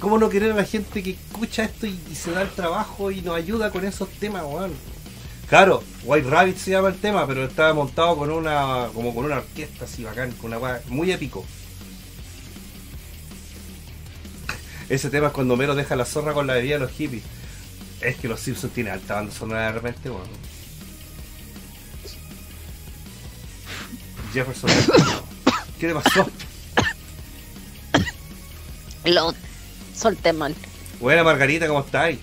¿Cómo 0.00 0.18
no 0.18 0.28
querer 0.28 0.52
a 0.52 0.56
la 0.56 0.64
gente 0.64 1.02
que 1.02 1.10
escucha 1.10 1.64
esto 1.64 1.86
y, 1.86 1.98
y 2.10 2.14
se 2.14 2.32
da 2.32 2.42
el 2.42 2.48
trabajo 2.48 3.10
y 3.10 3.20
nos 3.20 3.36
ayuda 3.36 3.70
con 3.70 3.84
esos 3.84 4.08
temas, 4.08 4.42
weón? 4.44 4.72
Claro, 5.50 5.82
White 6.04 6.30
Rabbit 6.30 6.56
se 6.58 6.70
llama 6.70 6.90
el 6.90 7.00
tema, 7.00 7.26
pero 7.26 7.44
estaba 7.44 7.74
montado 7.74 8.16
con 8.16 8.30
una 8.30 8.86
como 8.94 9.12
con 9.12 9.24
una 9.24 9.38
orquesta 9.38 9.84
así 9.84 10.04
bacán, 10.04 10.30
con 10.30 10.54
una 10.54 10.80
muy 10.86 11.10
épico. 11.10 11.44
Ese 14.88 15.10
tema 15.10 15.26
es 15.26 15.32
cuando 15.32 15.56
Mero 15.56 15.74
deja 15.74 15.96
la 15.96 16.04
zorra 16.04 16.34
con 16.34 16.46
la 16.46 16.54
bebida 16.54 16.74
de 16.74 16.80
los 16.82 16.92
hippies. 16.92 17.24
Es 18.00 18.14
que 18.14 18.28
los 18.28 18.38
Simpsons 18.38 18.72
tienen 18.72 18.92
alta 18.92 19.16
banda 19.16 19.34
sonora 19.34 19.66
de 19.66 19.72
repente, 19.72 20.08
weón. 20.08 20.28
Jefferson. 24.32 24.70
¿Qué 25.80 25.88
le 25.88 25.94
pasó? 25.94 26.30
Lo 29.04 29.34
solté 29.96 30.32
mal. 30.32 30.54
Buena 31.00 31.24
Margarita, 31.24 31.66
¿cómo 31.66 31.80
estáis? 31.80 32.20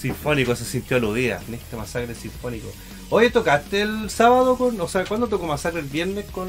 Sinfónico 0.00 0.56
se 0.56 0.64
sintió 0.64 0.96
aludida 0.96 1.42
en 1.46 1.54
este 1.54 1.76
masacre 1.76 2.14
sinfónico. 2.14 2.68
Oye, 3.10 3.30
¿tocaste 3.30 3.82
el 3.82 4.08
sábado 4.08 4.56
con.? 4.56 4.80
O 4.80 4.88
sea, 4.88 5.04
¿cuándo 5.04 5.26
tocó 5.26 5.46
masacre 5.46 5.80
el 5.80 5.86
viernes 5.86 6.24
con 6.30 6.48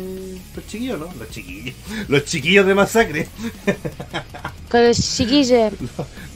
los 0.55 0.67
chiquillos, 0.67 0.99
no? 0.99 1.09
Los 1.19 1.29
chiquillos. 1.31 1.75
Los 2.07 2.25
chiquillos 2.25 2.65
de 2.65 2.75
masacre. 2.75 3.27
Con 4.69 4.81
el 4.81 4.95
chiquille. 4.95 5.71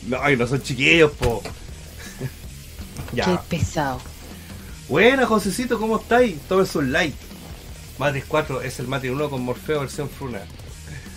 No, 0.08 0.20
ay, 0.22 0.38
no 0.38 0.46
son 0.46 0.62
chiquillos, 0.62 1.12
po. 1.14 1.42
Qué 3.10 3.18
ya. 3.18 3.42
pesado. 3.50 4.00
Buena, 4.88 5.26
Josecito, 5.26 5.80
¿cómo 5.80 5.98
estáis? 5.98 6.40
Tómense 6.42 6.78
un 6.78 6.92
like. 6.92 7.18
Matrix 7.98 8.26
4 8.28 8.62
es 8.62 8.80
el 8.80 8.88
Matrix 8.88 9.16
1 9.16 9.30
con 9.32 9.42
Morfeo 9.42 9.80
versión 9.80 10.08
Fruna. 10.08 10.42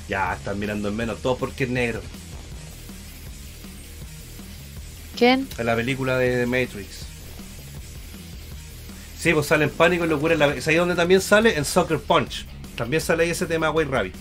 Ya, 0.08 0.32
están 0.32 0.58
mirando 0.58 0.88
en 0.88 0.96
menos, 0.96 1.20
todo 1.20 1.36
porque 1.36 1.64
es 1.64 1.70
negro. 1.70 2.00
¿Quién? 5.18 5.48
En 5.58 5.66
la 5.66 5.74
película 5.74 6.16
de 6.16 6.46
Matrix. 6.46 7.06
Sí, 9.18 9.32
pues 9.34 9.46
sale 9.46 9.64
en 9.64 9.70
pánico 9.70 10.04
y 10.04 10.08
locura. 10.08 10.34
en 10.34 10.40
la- 10.40 10.54
¿Es 10.54 10.68
ahí 10.68 10.76
donde 10.76 10.94
también 10.94 11.20
sale? 11.20 11.56
En 11.58 11.64
Soccer 11.64 11.98
Punch. 11.98 12.46
También 12.76 13.02
sale 13.02 13.24
ahí 13.24 13.30
ese 13.30 13.46
tema 13.46 13.70
White 13.70 13.90
Rabbit. 13.90 14.14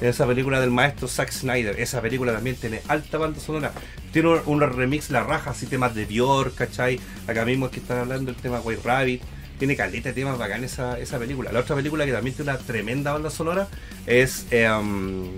En 0.00 0.08
esa 0.08 0.26
película 0.26 0.60
del 0.60 0.70
maestro 0.70 1.08
Zack 1.08 1.32
Snyder. 1.32 1.80
Esa 1.80 2.00
película 2.00 2.32
también 2.32 2.54
tiene 2.56 2.80
alta 2.88 3.18
banda 3.18 3.40
sonora. 3.40 3.72
Tiene 4.12 4.28
un, 4.46 4.60
remix, 4.60 5.10
la 5.10 5.24
raja, 5.24 5.50
así 5.50 5.66
temas 5.66 5.94
de 5.94 6.04
Björk, 6.04 6.54
¿cachai? 6.54 7.00
Acá 7.26 7.44
mismo 7.44 7.66
es 7.66 7.72
que 7.72 7.80
están 7.80 7.98
hablando 7.98 8.30
del 8.32 8.40
tema 8.40 8.60
White 8.60 8.82
Rabbit. 8.84 9.22
Tiene 9.58 9.74
caleta 9.76 10.10
de 10.10 10.14
temas 10.14 10.38
bacán 10.38 10.62
esa, 10.62 10.98
esa 10.98 11.18
película. 11.18 11.50
La 11.52 11.60
otra 11.60 11.74
película 11.74 12.04
que 12.04 12.12
también 12.12 12.36
tiene 12.36 12.52
una 12.52 12.60
tremenda 12.60 13.12
banda 13.12 13.30
sonora 13.30 13.68
es. 14.06 14.46
um, 14.52 15.30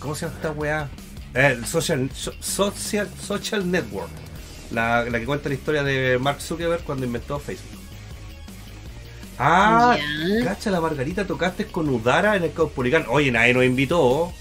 ¿Cómo 0.00 0.16
se 0.16 0.26
llama 0.26 0.36
esta 0.36 0.50
weá? 0.50 0.88
Eh, 1.34 1.56
el 1.58 1.66
social, 1.66 2.10
so- 2.14 2.34
social, 2.40 3.08
social 3.20 3.70
Network. 3.70 4.10
La, 4.70 5.04
la 5.04 5.18
que 5.20 5.26
cuenta 5.26 5.48
la 5.48 5.54
historia 5.54 5.82
de 5.82 6.18
Mark 6.18 6.40
Zuckerberg 6.40 6.82
cuando 6.84 7.04
inventó 7.06 7.38
Facebook. 7.38 7.80
Ah, 9.38 9.96
cacha, 10.44 10.70
la 10.70 10.80
Margarita 10.80 11.26
tocaste 11.26 11.66
con 11.66 11.88
Udara 11.88 12.36
en 12.36 12.44
el 12.44 12.52
Caupolicán. 12.52 13.06
Oye, 13.08 13.32
nadie 13.32 13.54
nos 13.54 13.64
invitó. 13.64 14.32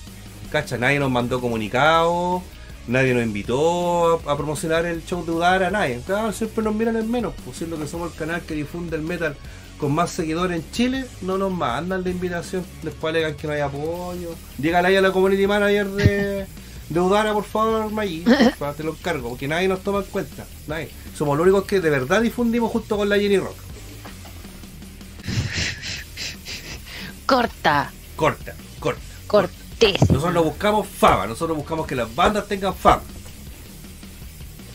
Cacha, 0.52 0.78
nadie 0.78 1.00
nos 1.00 1.10
mandó 1.10 1.40
comunicado. 1.42 2.44
Nadie 2.88 3.14
nos 3.14 3.24
invitó 3.24 4.22
a, 4.28 4.32
a 4.34 4.38
promocionar 4.38 4.86
el 4.86 5.04
show 5.06 5.26
de 5.26 5.32
Udara, 5.32 5.70
nadie. 5.72 6.02
Claro, 6.06 6.32
siempre 6.32 6.64
nos 6.64 6.76
miran 6.76 6.98
en 6.98 7.10
menos. 7.10 7.34
Pues 7.46 7.58
siendo 7.58 7.80
que 7.80 7.88
somos 7.88 8.12
el 8.12 8.18
canal 8.18 8.42
que 8.42 8.54
difunde 8.54 8.96
el 8.98 9.04
metal 9.04 9.36
con 9.78 9.94
más 9.94 10.12
seguidores 10.12 10.58
en 10.60 10.72
Chile, 10.72 11.06
no 11.22 11.38
nos 11.38 11.52
mandan 11.52 12.04
la 12.04 12.10
invitación. 12.10 12.64
Después 12.84 13.12
alegan 13.12 13.36
que 13.36 13.48
no 13.48 13.54
hay 13.54 13.62
apoyo. 13.62 14.36
Dígale 14.58 14.90
ahí 14.90 14.96
a 14.98 15.02
la 15.02 15.12
community 15.12 15.48
manager 15.48 15.88
de, 15.90 16.46
de 16.92 17.00
Udara, 17.00 17.34
por 17.34 17.46
favor, 17.46 17.90
Maggi. 17.90 18.26
Para 18.60 18.74
te 18.78 18.84
lo 18.84 18.92
encargo, 18.92 19.30
porque 19.30 19.48
nadie 19.48 19.68
nos 19.68 19.82
toma 19.82 20.00
en 20.00 20.06
cuenta. 20.06 20.46
Nadie. 20.68 20.90
Somos 21.16 21.38
los 21.38 21.46
únicos 21.46 21.66
que 21.66 21.80
de 21.80 21.90
verdad 21.90 22.22
difundimos 22.22 22.70
junto 22.72 22.98
con 22.98 23.08
la 23.08 23.18
Jenny 23.18 23.38
Rock. 23.38 23.56
Corta. 27.26 27.92
Corta, 28.18 28.56
corta. 28.80 29.02
Cortés. 29.26 30.02
Nosotros 30.02 30.34
no 30.34 30.44
buscamos 30.44 30.86
fama, 30.86 31.28
nosotros 31.28 31.58
buscamos 31.58 31.88
que 31.88 31.96
las 31.96 32.14
bandas 32.14 32.46
tengan 32.48 32.76
fama. 32.76 33.04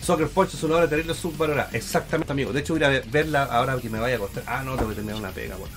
Soccer 0.03 0.29
Punch 0.29 0.55
es 0.55 0.63
una 0.63 0.77
obra 0.77 0.89
terrible 0.89 1.13
subvalorada. 1.13 1.69
Exactamente, 1.73 2.33
amigo. 2.33 2.53
De 2.53 2.61
hecho, 2.61 2.75
voy 2.75 2.85
a 2.85 3.03
verla 3.11 3.45
ahora 3.45 3.77
que 3.79 3.91
me 3.91 3.99
vaya 3.99 4.17
a 4.17 4.21
costar. 4.21 4.45
Ah, 4.47 4.63
no, 4.65 4.77
tengo 4.77 4.89
que 4.89 4.95
terminar 4.95 5.19
una 5.19 5.31
pega, 5.33 5.57
bueno. 5.57 5.77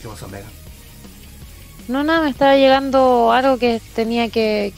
¿Qué 0.00 0.06
pasa, 0.06 0.28
Mega? 0.28 0.46
No, 1.88 2.02
nada, 2.02 2.22
me 2.22 2.30
estaba 2.30 2.56
llegando 2.56 3.32
algo 3.32 3.58
que 3.58 3.80
tenía 3.94 4.28
que, 4.28 4.72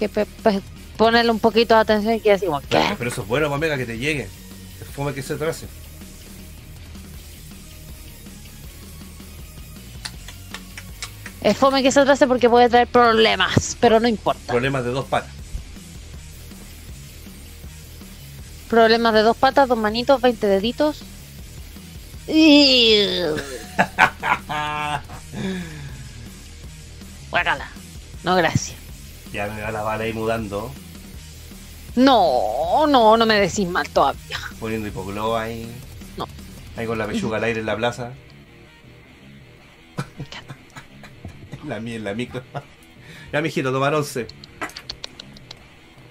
ponerle 0.97 1.31
un 1.31 1.39
poquito 1.39 1.75
de 1.75 1.81
atención 1.81 2.15
y 2.15 2.21
que 2.21 2.33
decimos, 2.33 2.63
¿qué? 2.69 2.85
Pero 2.99 3.11
eso 3.11 3.23
es 3.23 3.29
bueno, 3.29 3.53
Omega, 3.53 3.79
que 3.79 3.87
te 3.87 3.97
llegue. 3.97 4.29
Es 4.81 4.89
fome 4.95 5.15
que 5.15 5.23
se 5.23 5.35
atrase. 5.35 5.67
Es 11.41 11.57
fome 11.57 11.83
que 11.83 11.91
se 11.91 12.01
atrase 12.01 12.27
porque 12.27 12.51
puede 12.51 12.69
traer 12.69 12.89
problemas, 12.89 13.77
pero 13.81 14.01
no 14.01 14.09
importa. 14.09 14.53
Problemas 14.53 14.85
de 14.85 14.91
dos 14.91 15.07
patas. 15.07 15.31
Problemas 18.69 19.15
de 19.15 19.23
dos 19.23 19.37
patas, 19.37 19.69
dos 19.69 19.79
manitos, 19.79 20.21
20 20.21 20.47
deditos. 20.47 21.01
Y... 22.27 23.07
Guácala. 27.31 27.69
No, 28.25 28.37
gracias. 28.37 28.77
Ya 29.33 29.47
me 29.49 29.61
va 29.61 29.71
la 29.71 29.83
bala 29.83 30.05
ahí 30.05 30.13
mudando, 30.13 30.73
No, 31.97 32.87
no, 32.87 33.17
no 33.17 33.27
me 33.27 33.39
decís 33.41 33.69
mal 33.69 33.89
todavía. 33.91 34.39
poniendo 34.59 34.89
hipoglow 34.89 35.37
ahí. 35.37 35.71
No. 36.17 36.27
Ahí 36.77 36.87
con 36.87 36.97
la 36.99 37.07
pechuga 37.07 37.37
al 37.37 37.45
aire 37.45 37.61
en 37.61 37.67
la 37.67 37.77
plaza. 37.77 38.13
la 41.67 41.81
mía 41.81 41.97
en 41.97 42.05
la 42.05 42.15
micro. 42.15 42.43
ya, 43.33 43.41
mijito, 43.43 43.73
tomar 43.73 43.95
once. 43.95 44.27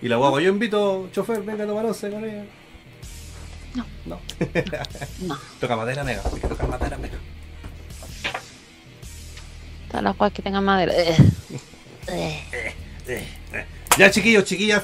Y 0.02 0.08
la 0.08 0.18
guagua, 0.18 0.42
yo 0.42 0.50
invito, 0.50 1.10
chofer, 1.12 1.42
venga 1.42 1.64
a 1.64 1.68
tomar 1.68 1.86
once 1.86 2.10
con 2.12 2.24
ella. 2.24 2.46
No. 3.74 3.86
No. 4.06 4.20
No, 5.26 5.38
Toca 5.60 5.76
madera, 5.76 6.04
mega. 6.04 6.22
Hay 6.32 6.40
que 6.40 6.48
tocar 6.48 6.68
madera, 6.70 6.98
mega. 6.98 7.18
Todas 9.98 10.04
las 10.04 10.16
cosas 10.16 10.34
que 10.34 10.42
tengan 10.42 10.64
madera. 10.64 10.94
Eh. 12.08 12.74
Eh. 13.08 13.26
Ya, 13.98 14.12
chiquillos, 14.12 14.46
chiquillas, 14.46 14.84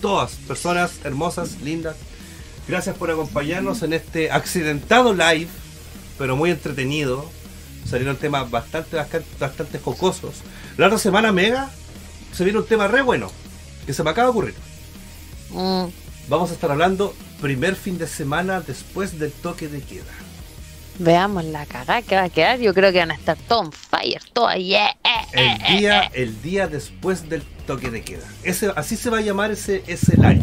todas 0.00 0.32
personas 0.46 1.00
hermosas, 1.04 1.60
lindas. 1.62 1.96
Gracias 2.68 2.96
por 2.96 3.10
acompañarnos 3.10 3.82
en 3.82 3.94
este 3.94 4.30
accidentado 4.30 5.14
live, 5.14 5.48
pero 6.18 6.36
muy 6.36 6.50
entretenido. 6.50 7.28
Salieron 7.88 8.16
temas 8.16 8.50
bastante, 8.50 8.96
bastante, 8.96 9.26
bastante 9.40 9.78
jocosos. 9.78 10.34
La 10.76 10.86
otra 10.86 10.98
semana, 10.98 11.32
Mega, 11.32 11.70
se 12.32 12.44
viene 12.44 12.58
un 12.58 12.66
tema 12.66 12.88
re 12.88 13.02
bueno, 13.02 13.30
que 13.86 13.94
se 13.94 14.04
me 14.04 14.10
acaba 14.10 14.26
de 14.26 14.30
ocurrir. 14.30 14.54
Mm, 15.50 15.86
Vamos 16.28 16.50
a 16.50 16.54
estar 16.54 16.70
hablando 16.70 17.14
primer 17.40 17.74
fin 17.74 17.98
de 17.98 18.06
semana 18.06 18.60
después 18.60 19.18
del 19.18 19.32
toque 19.32 19.66
de 19.68 19.80
queda. 19.80 20.12
Veamos 20.98 21.44
la 21.44 21.66
cagada 21.66 22.02
que 22.02 22.16
va 22.16 22.24
a 22.24 22.28
quedar. 22.28 22.58
Yo 22.58 22.74
creo 22.74 22.92
que 22.92 22.98
van 22.98 23.10
a 23.10 23.14
estar 23.14 23.36
todos 23.48 23.66
on 23.66 23.72
fire, 23.72 24.20
todos 24.32 24.54
yeah, 24.56 24.90
eh, 24.90 24.96
eh, 25.32 25.58
El 25.68 25.78
día, 25.78 26.02
el 26.14 26.42
día 26.42 26.66
después 26.68 27.28
del 27.28 27.42
toque 27.66 27.90
de 27.90 28.02
queda. 28.02 28.26
Ese, 28.42 28.72
así 28.76 28.96
se 28.96 29.10
va 29.10 29.18
a 29.18 29.20
llamar 29.22 29.50
ese, 29.50 29.82
ese 29.86 30.16
live. 30.16 30.42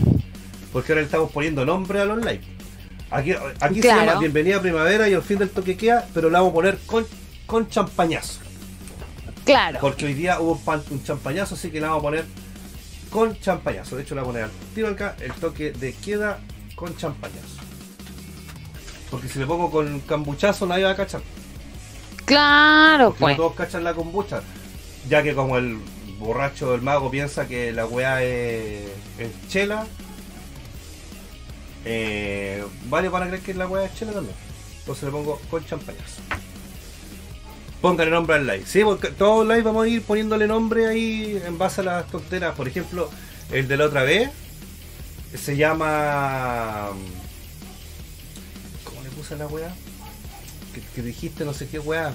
Porque 0.73 0.91
ahora 0.91 1.01
le 1.01 1.05
estamos 1.05 1.31
poniendo 1.31 1.65
nombre 1.65 1.99
a 1.99 2.05
los 2.05 2.17
live. 2.19 2.41
Aquí, 3.11 3.33
aquí 3.59 3.81
se 3.81 3.87
llama 3.87 4.19
Bienvenida 4.19 4.57
a 4.57 4.61
Primavera 4.61 5.09
y 5.09 5.13
el 5.13 5.21
fin 5.21 5.39
del 5.39 5.49
toque 5.49 5.71
de 5.71 5.77
queda, 5.77 6.07
pero 6.13 6.29
le 6.29 6.33
vamos 6.33 6.51
a 6.51 6.53
poner 6.53 6.77
con, 6.85 7.05
con 7.45 7.67
champañazo. 7.67 8.39
Claro. 9.45 9.79
Porque 9.81 10.05
hoy 10.05 10.13
día 10.13 10.39
hubo 10.39 10.61
un, 10.91 11.03
champañazo, 11.03 11.55
así 11.55 11.71
que 11.71 11.79
le 11.79 11.87
vamos 11.87 11.99
a 11.99 12.03
poner 12.03 12.25
con 13.09 13.39
champañazo. 13.39 13.95
De 13.95 14.03
hecho, 14.03 14.13
le 14.13 14.21
vamos 14.21 14.35
a 14.35 14.39
poner 14.39 14.43
al 14.45 14.73
tiro 14.75 14.87
acá 14.89 15.15
el 15.19 15.33
toque 15.33 15.71
de 15.71 15.93
queda 15.93 16.39
con 16.75 16.95
champañazo. 16.97 17.58
Porque 19.11 19.27
si 19.27 19.39
le 19.39 19.45
pongo 19.45 19.71
con 19.71 19.99
cambuchazo, 20.01 20.65
nadie 20.65 20.83
va 20.83 20.91
a 20.91 20.95
cachar. 20.95 21.21
Claro, 22.25 23.09
Porque 23.09 23.19
pues. 23.19 23.37
no 23.37 23.43
todos 23.43 23.55
cachan 23.55 23.83
la 23.83 23.93
kombucha. 23.93 24.41
Ya 25.07 25.23
que 25.23 25.33
como 25.33 25.57
el 25.57 25.79
borracho 26.19 26.71
del 26.71 26.81
mago 26.81 27.09
piensa 27.09 27.47
que 27.47 27.71
la 27.71 27.85
weá 27.85 28.21
es, 28.21 28.87
es 29.17 29.47
chela, 29.47 29.87
eh, 31.85 32.63
vale 32.89 33.09
para 33.09 33.27
creer 33.27 33.41
que 33.41 33.53
la 33.53 33.67
weá 33.67 33.85
es 33.85 33.95
chela 33.95 34.11
también. 34.11 34.35
Entonces 34.79 35.03
le 35.05 35.11
pongo 35.11 35.39
con 35.49 35.65
champañazo. 35.65 36.21
Póngale 37.81 38.11
nombre 38.11 38.35
al 38.35 38.45
live. 38.45 38.63
Sí, 38.65 38.83
porque 38.83 39.07
todos 39.07 39.47
los 39.47 39.55
live 39.55 39.63
vamos 39.63 39.85
a 39.85 39.87
ir 39.87 40.01
poniéndole 40.03 40.47
nombre 40.47 40.87
ahí 40.87 41.41
en 41.45 41.57
base 41.57 41.81
a 41.81 41.85
las 41.85 42.07
tonteras. 42.07 42.53
Por 42.55 42.67
ejemplo, 42.67 43.09
el 43.51 43.67
de 43.67 43.77
la 43.77 43.85
otra 43.85 44.03
vez 44.03 44.29
se 45.33 45.55
llama. 45.55 46.89
¿Cómo 49.19 49.35
le 49.35 49.35
puse 49.35 49.35
la 49.35 49.47
weá? 49.47 49.73
Que, 50.73 50.81
que 50.95 51.01
dijiste 51.01 51.43
no 51.45 51.53
sé 51.53 51.67
qué 51.67 51.79
weá. 51.79 52.13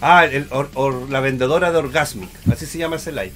Ah, 0.00 0.24
el, 0.24 0.46
or- 0.50 0.70
or- 0.74 1.10
la 1.10 1.20
vendedora 1.20 1.72
de 1.72 1.78
Orgasmic. 1.78 2.30
Así 2.50 2.66
se 2.66 2.78
llama 2.78 2.96
ese 2.96 3.10
live. 3.12 3.32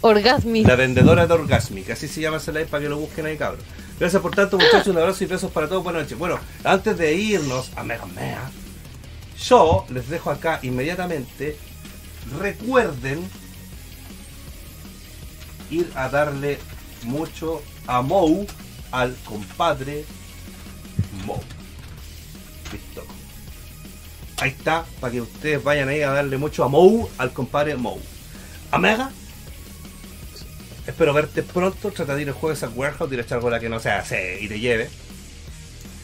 Orgasmic. 0.00 0.66
La 0.66 0.74
vendedora 0.76 1.26
de 1.26 1.34
Orgasmic. 1.34 1.90
Así 1.90 2.08
se 2.08 2.20
llama 2.20 2.38
ese 2.38 2.52
live 2.52 2.66
para 2.66 2.82
que 2.82 2.88
lo 2.88 2.98
busquen 2.98 3.26
ahí, 3.26 3.36
cabros. 3.36 3.62
Gracias 3.98 4.20
por 4.20 4.34
tanto, 4.34 4.58
muchachos. 4.58 4.88
Un 4.88 4.98
abrazo 4.98 5.22
y 5.24 5.26
besos 5.28 5.50
para 5.52 5.68
todos. 5.68 5.84
Buenas 5.84 6.02
noches. 6.02 6.18
Bueno, 6.18 6.38
antes 6.64 6.98
de 6.98 7.14
irnos 7.14 7.70
a 7.76 7.84
Mega 7.84 8.06
Mega, 8.06 8.50
yo 9.38 9.86
les 9.90 10.08
dejo 10.08 10.30
acá 10.30 10.58
inmediatamente. 10.62 11.56
Recuerden 12.40 13.20
ir 15.70 15.90
a 15.94 16.08
darle 16.08 16.58
mucho 17.04 17.62
amor 17.86 18.46
al 18.90 19.14
compadre 19.24 20.04
Mo. 21.24 21.40
Ahí 24.40 24.50
está, 24.50 24.84
para 25.00 25.12
que 25.12 25.20
ustedes 25.20 25.62
vayan 25.62 25.88
ahí 25.88 26.02
a 26.02 26.10
darle 26.10 26.36
mucho 26.36 26.64
amor 26.64 27.08
al 27.18 27.32
compadre 27.32 27.76
Mo. 27.76 27.98
Amega, 28.72 29.10
espero 30.86 31.12
verte 31.12 31.42
pronto. 31.42 31.90
Trata 31.90 32.14
de 32.14 32.22
ir 32.22 32.28
el 32.28 32.34
jueves 32.34 32.62
a 32.62 32.68
Warehouse, 32.68 33.12
ir 33.12 33.18
a 33.20 33.22
echar 33.22 33.40
bola 33.40 33.60
que 33.60 33.68
no 33.68 33.78
se 33.78 33.90
hace 33.90 34.38
y 34.40 34.48
te 34.48 34.58
lleve. 34.58 34.90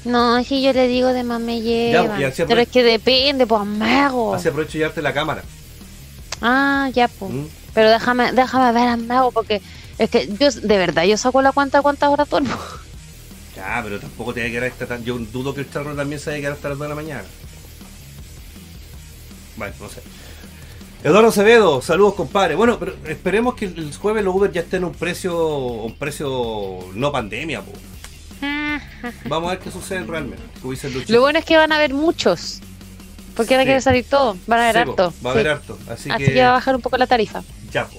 No, 0.04 0.42
si 0.44 0.62
yo 0.62 0.72
le 0.72 0.86
digo 0.86 1.08
de 1.08 1.24
más 1.24 1.40
me 1.40 1.58
así 1.58 2.44
Pero 2.46 2.60
es 2.60 2.68
que 2.68 2.82
depende, 2.82 3.46
pues 3.46 3.60
amigo. 3.60 4.34
Así 4.34 4.48
aprovecho 4.48 4.78
llevarte 4.78 5.02
la 5.02 5.12
cámara. 5.12 5.42
Ah, 6.40 6.88
ya, 6.94 7.08
pues. 7.08 7.32
¿Mm? 7.32 7.46
Pero 7.74 7.90
déjame, 7.90 8.32
déjame 8.32 8.72
ver 8.72 8.88
amigo, 8.88 9.32
porque 9.32 9.60
es 9.98 10.08
que 10.10 10.28
yo, 10.28 10.50
de 10.50 10.78
verdad, 10.78 11.04
yo 11.04 11.16
saco 11.16 11.42
la 11.42 11.52
cuenta 11.52 11.82
cuántas 11.82 12.08
horas 12.10 12.28
duermo. 12.28 12.54
Ya, 13.58 13.80
pero 13.82 13.98
tampoco 13.98 14.32
te 14.32 14.42
hay 14.42 14.48
que 14.52 14.58
quedar 14.58 14.70
hasta 14.70 14.86
tan. 14.86 15.04
Yo 15.04 15.18
dudo 15.18 15.52
que 15.52 15.62
el 15.62 15.70
charro 15.70 15.94
también 15.96 16.20
se 16.20 16.30
haya 16.30 16.36
que 16.36 16.42
quedar 16.42 16.52
hasta 16.54 16.68
las 16.68 16.78
2 16.78 16.84
de 16.84 16.88
la 16.90 16.94
mañana. 16.94 17.24
Bueno, 19.56 19.74
no 19.80 19.88
sé. 19.88 20.00
Eduardo 21.02 21.28
Acevedo, 21.28 21.82
saludos 21.82 22.14
compadre. 22.14 22.54
Bueno, 22.54 22.78
pero 22.78 22.94
esperemos 23.06 23.54
que 23.54 23.64
el 23.66 23.92
jueves 23.96 24.24
los 24.24 24.34
Uber 24.34 24.52
ya 24.52 24.60
estén 24.60 24.84
a 24.84 24.86
un 24.86 24.92
precio, 24.94 25.36
un 25.56 25.94
precio 25.96 26.78
no 26.94 27.10
pandemia, 27.12 27.62
po. 27.62 27.72
Vamos 29.28 29.48
a 29.48 29.54
ver 29.54 29.58
qué 29.60 29.70
sucede 29.72 30.04
realmente. 30.04 30.42
Lo 31.08 31.20
bueno 31.20 31.38
es 31.40 31.44
que 31.44 31.56
van 31.56 31.72
a 31.72 31.76
haber 31.76 31.94
muchos. 31.94 32.60
Porque 33.34 33.54
ahora 33.54 33.62
Sí. 33.62 33.66
quiere 33.68 33.80
salir 33.80 34.04
todo. 34.04 34.36
Van 34.48 34.58
a 34.60 34.62
haber 34.70 34.84
Sí, 34.84 34.90
harto. 34.90 35.12
Va 35.24 35.30
a 35.30 35.32
sí. 35.34 35.38
haber 35.40 35.48
harto. 35.52 35.78
Así, 35.88 36.10
Así 36.10 36.24
que, 36.24 36.32
que 36.34 36.42
va 36.42 36.48
a 36.50 36.52
bajar 36.52 36.74
un 36.76 36.82
poco 36.82 36.96
la 36.96 37.06
tarifa. 37.06 37.42
ya, 37.72 37.86
po. 37.86 37.98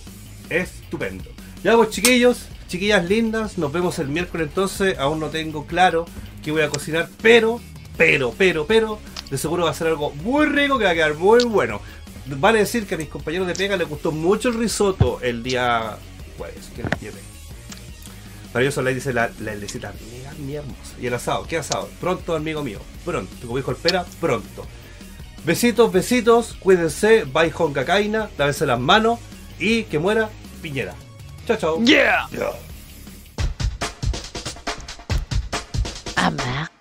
Estupendo. 0.49 1.25
Ya, 1.63 1.75
pues 1.77 1.89
chiquillos, 1.91 2.39
chiquillas 2.69 3.03
lindas, 3.09 3.57
nos 3.57 3.71
vemos 3.73 3.99
el 3.99 4.07
miércoles 4.07 4.47
entonces. 4.47 4.97
Aún 4.97 5.19
no 5.19 5.27
tengo 5.27 5.65
claro 5.65 6.05
qué 6.41 6.51
voy 6.51 6.61
a 6.61 6.69
cocinar, 6.69 7.09
pero, 7.21 7.59
pero, 7.97 8.33
pero, 8.37 8.65
pero, 8.65 8.99
de 9.29 9.37
seguro 9.37 9.65
va 9.65 9.71
a 9.71 9.73
ser 9.73 9.87
algo 9.87 10.11
muy 10.11 10.45
rico 10.45 10.77
que 10.77 10.85
va 10.85 10.91
a 10.91 10.93
quedar 10.93 11.15
muy 11.15 11.43
bueno. 11.43 11.81
Vale 12.27 12.59
decir 12.59 12.85
que 12.85 12.95
a 12.95 12.97
mis 12.97 13.09
compañeros 13.09 13.47
de 13.47 13.55
pega 13.55 13.75
les 13.75 13.89
gustó 13.89 14.11
mucho 14.11 14.49
el 14.49 14.55
risotto 14.55 15.19
el 15.21 15.43
día 15.43 15.97
jueves 16.37 16.69
que 16.75 16.83
les. 16.83 17.29
Para 18.53 18.65
ellos 18.65 18.83
dice 18.95 19.13
la, 19.13 19.29
la 19.41 19.53
lecita, 19.55 19.93
mira, 20.11 20.33
mi 20.39 20.55
hermosa. 20.55 20.95
Y 20.99 21.07
el 21.07 21.13
asado, 21.13 21.45
¿qué 21.47 21.57
asado? 21.57 21.89
Pronto, 21.99 22.35
amigo 22.35 22.63
mío, 22.63 22.79
pronto. 23.03 23.31
Como 23.41 23.57
dijo 23.57 23.71
el 23.71 23.77
pera, 23.77 24.05
pronto. 24.19 24.65
Besitos, 25.45 25.91
besitos, 25.91 26.55
cuídense, 26.59 27.23
bye 27.25 27.51
Honka 27.55 27.85
Caina, 27.85 28.29
lávense 28.37 28.65
las 28.65 28.79
manos 28.79 29.19
y 29.59 29.83
que 29.83 29.99
muera 29.99 30.29
Piñera. 30.61 30.95
Ciao, 31.49 31.57
ciao. 31.57 31.79
Yeah. 31.81 32.27
yeah. 32.31 32.53
Amar 36.15 36.78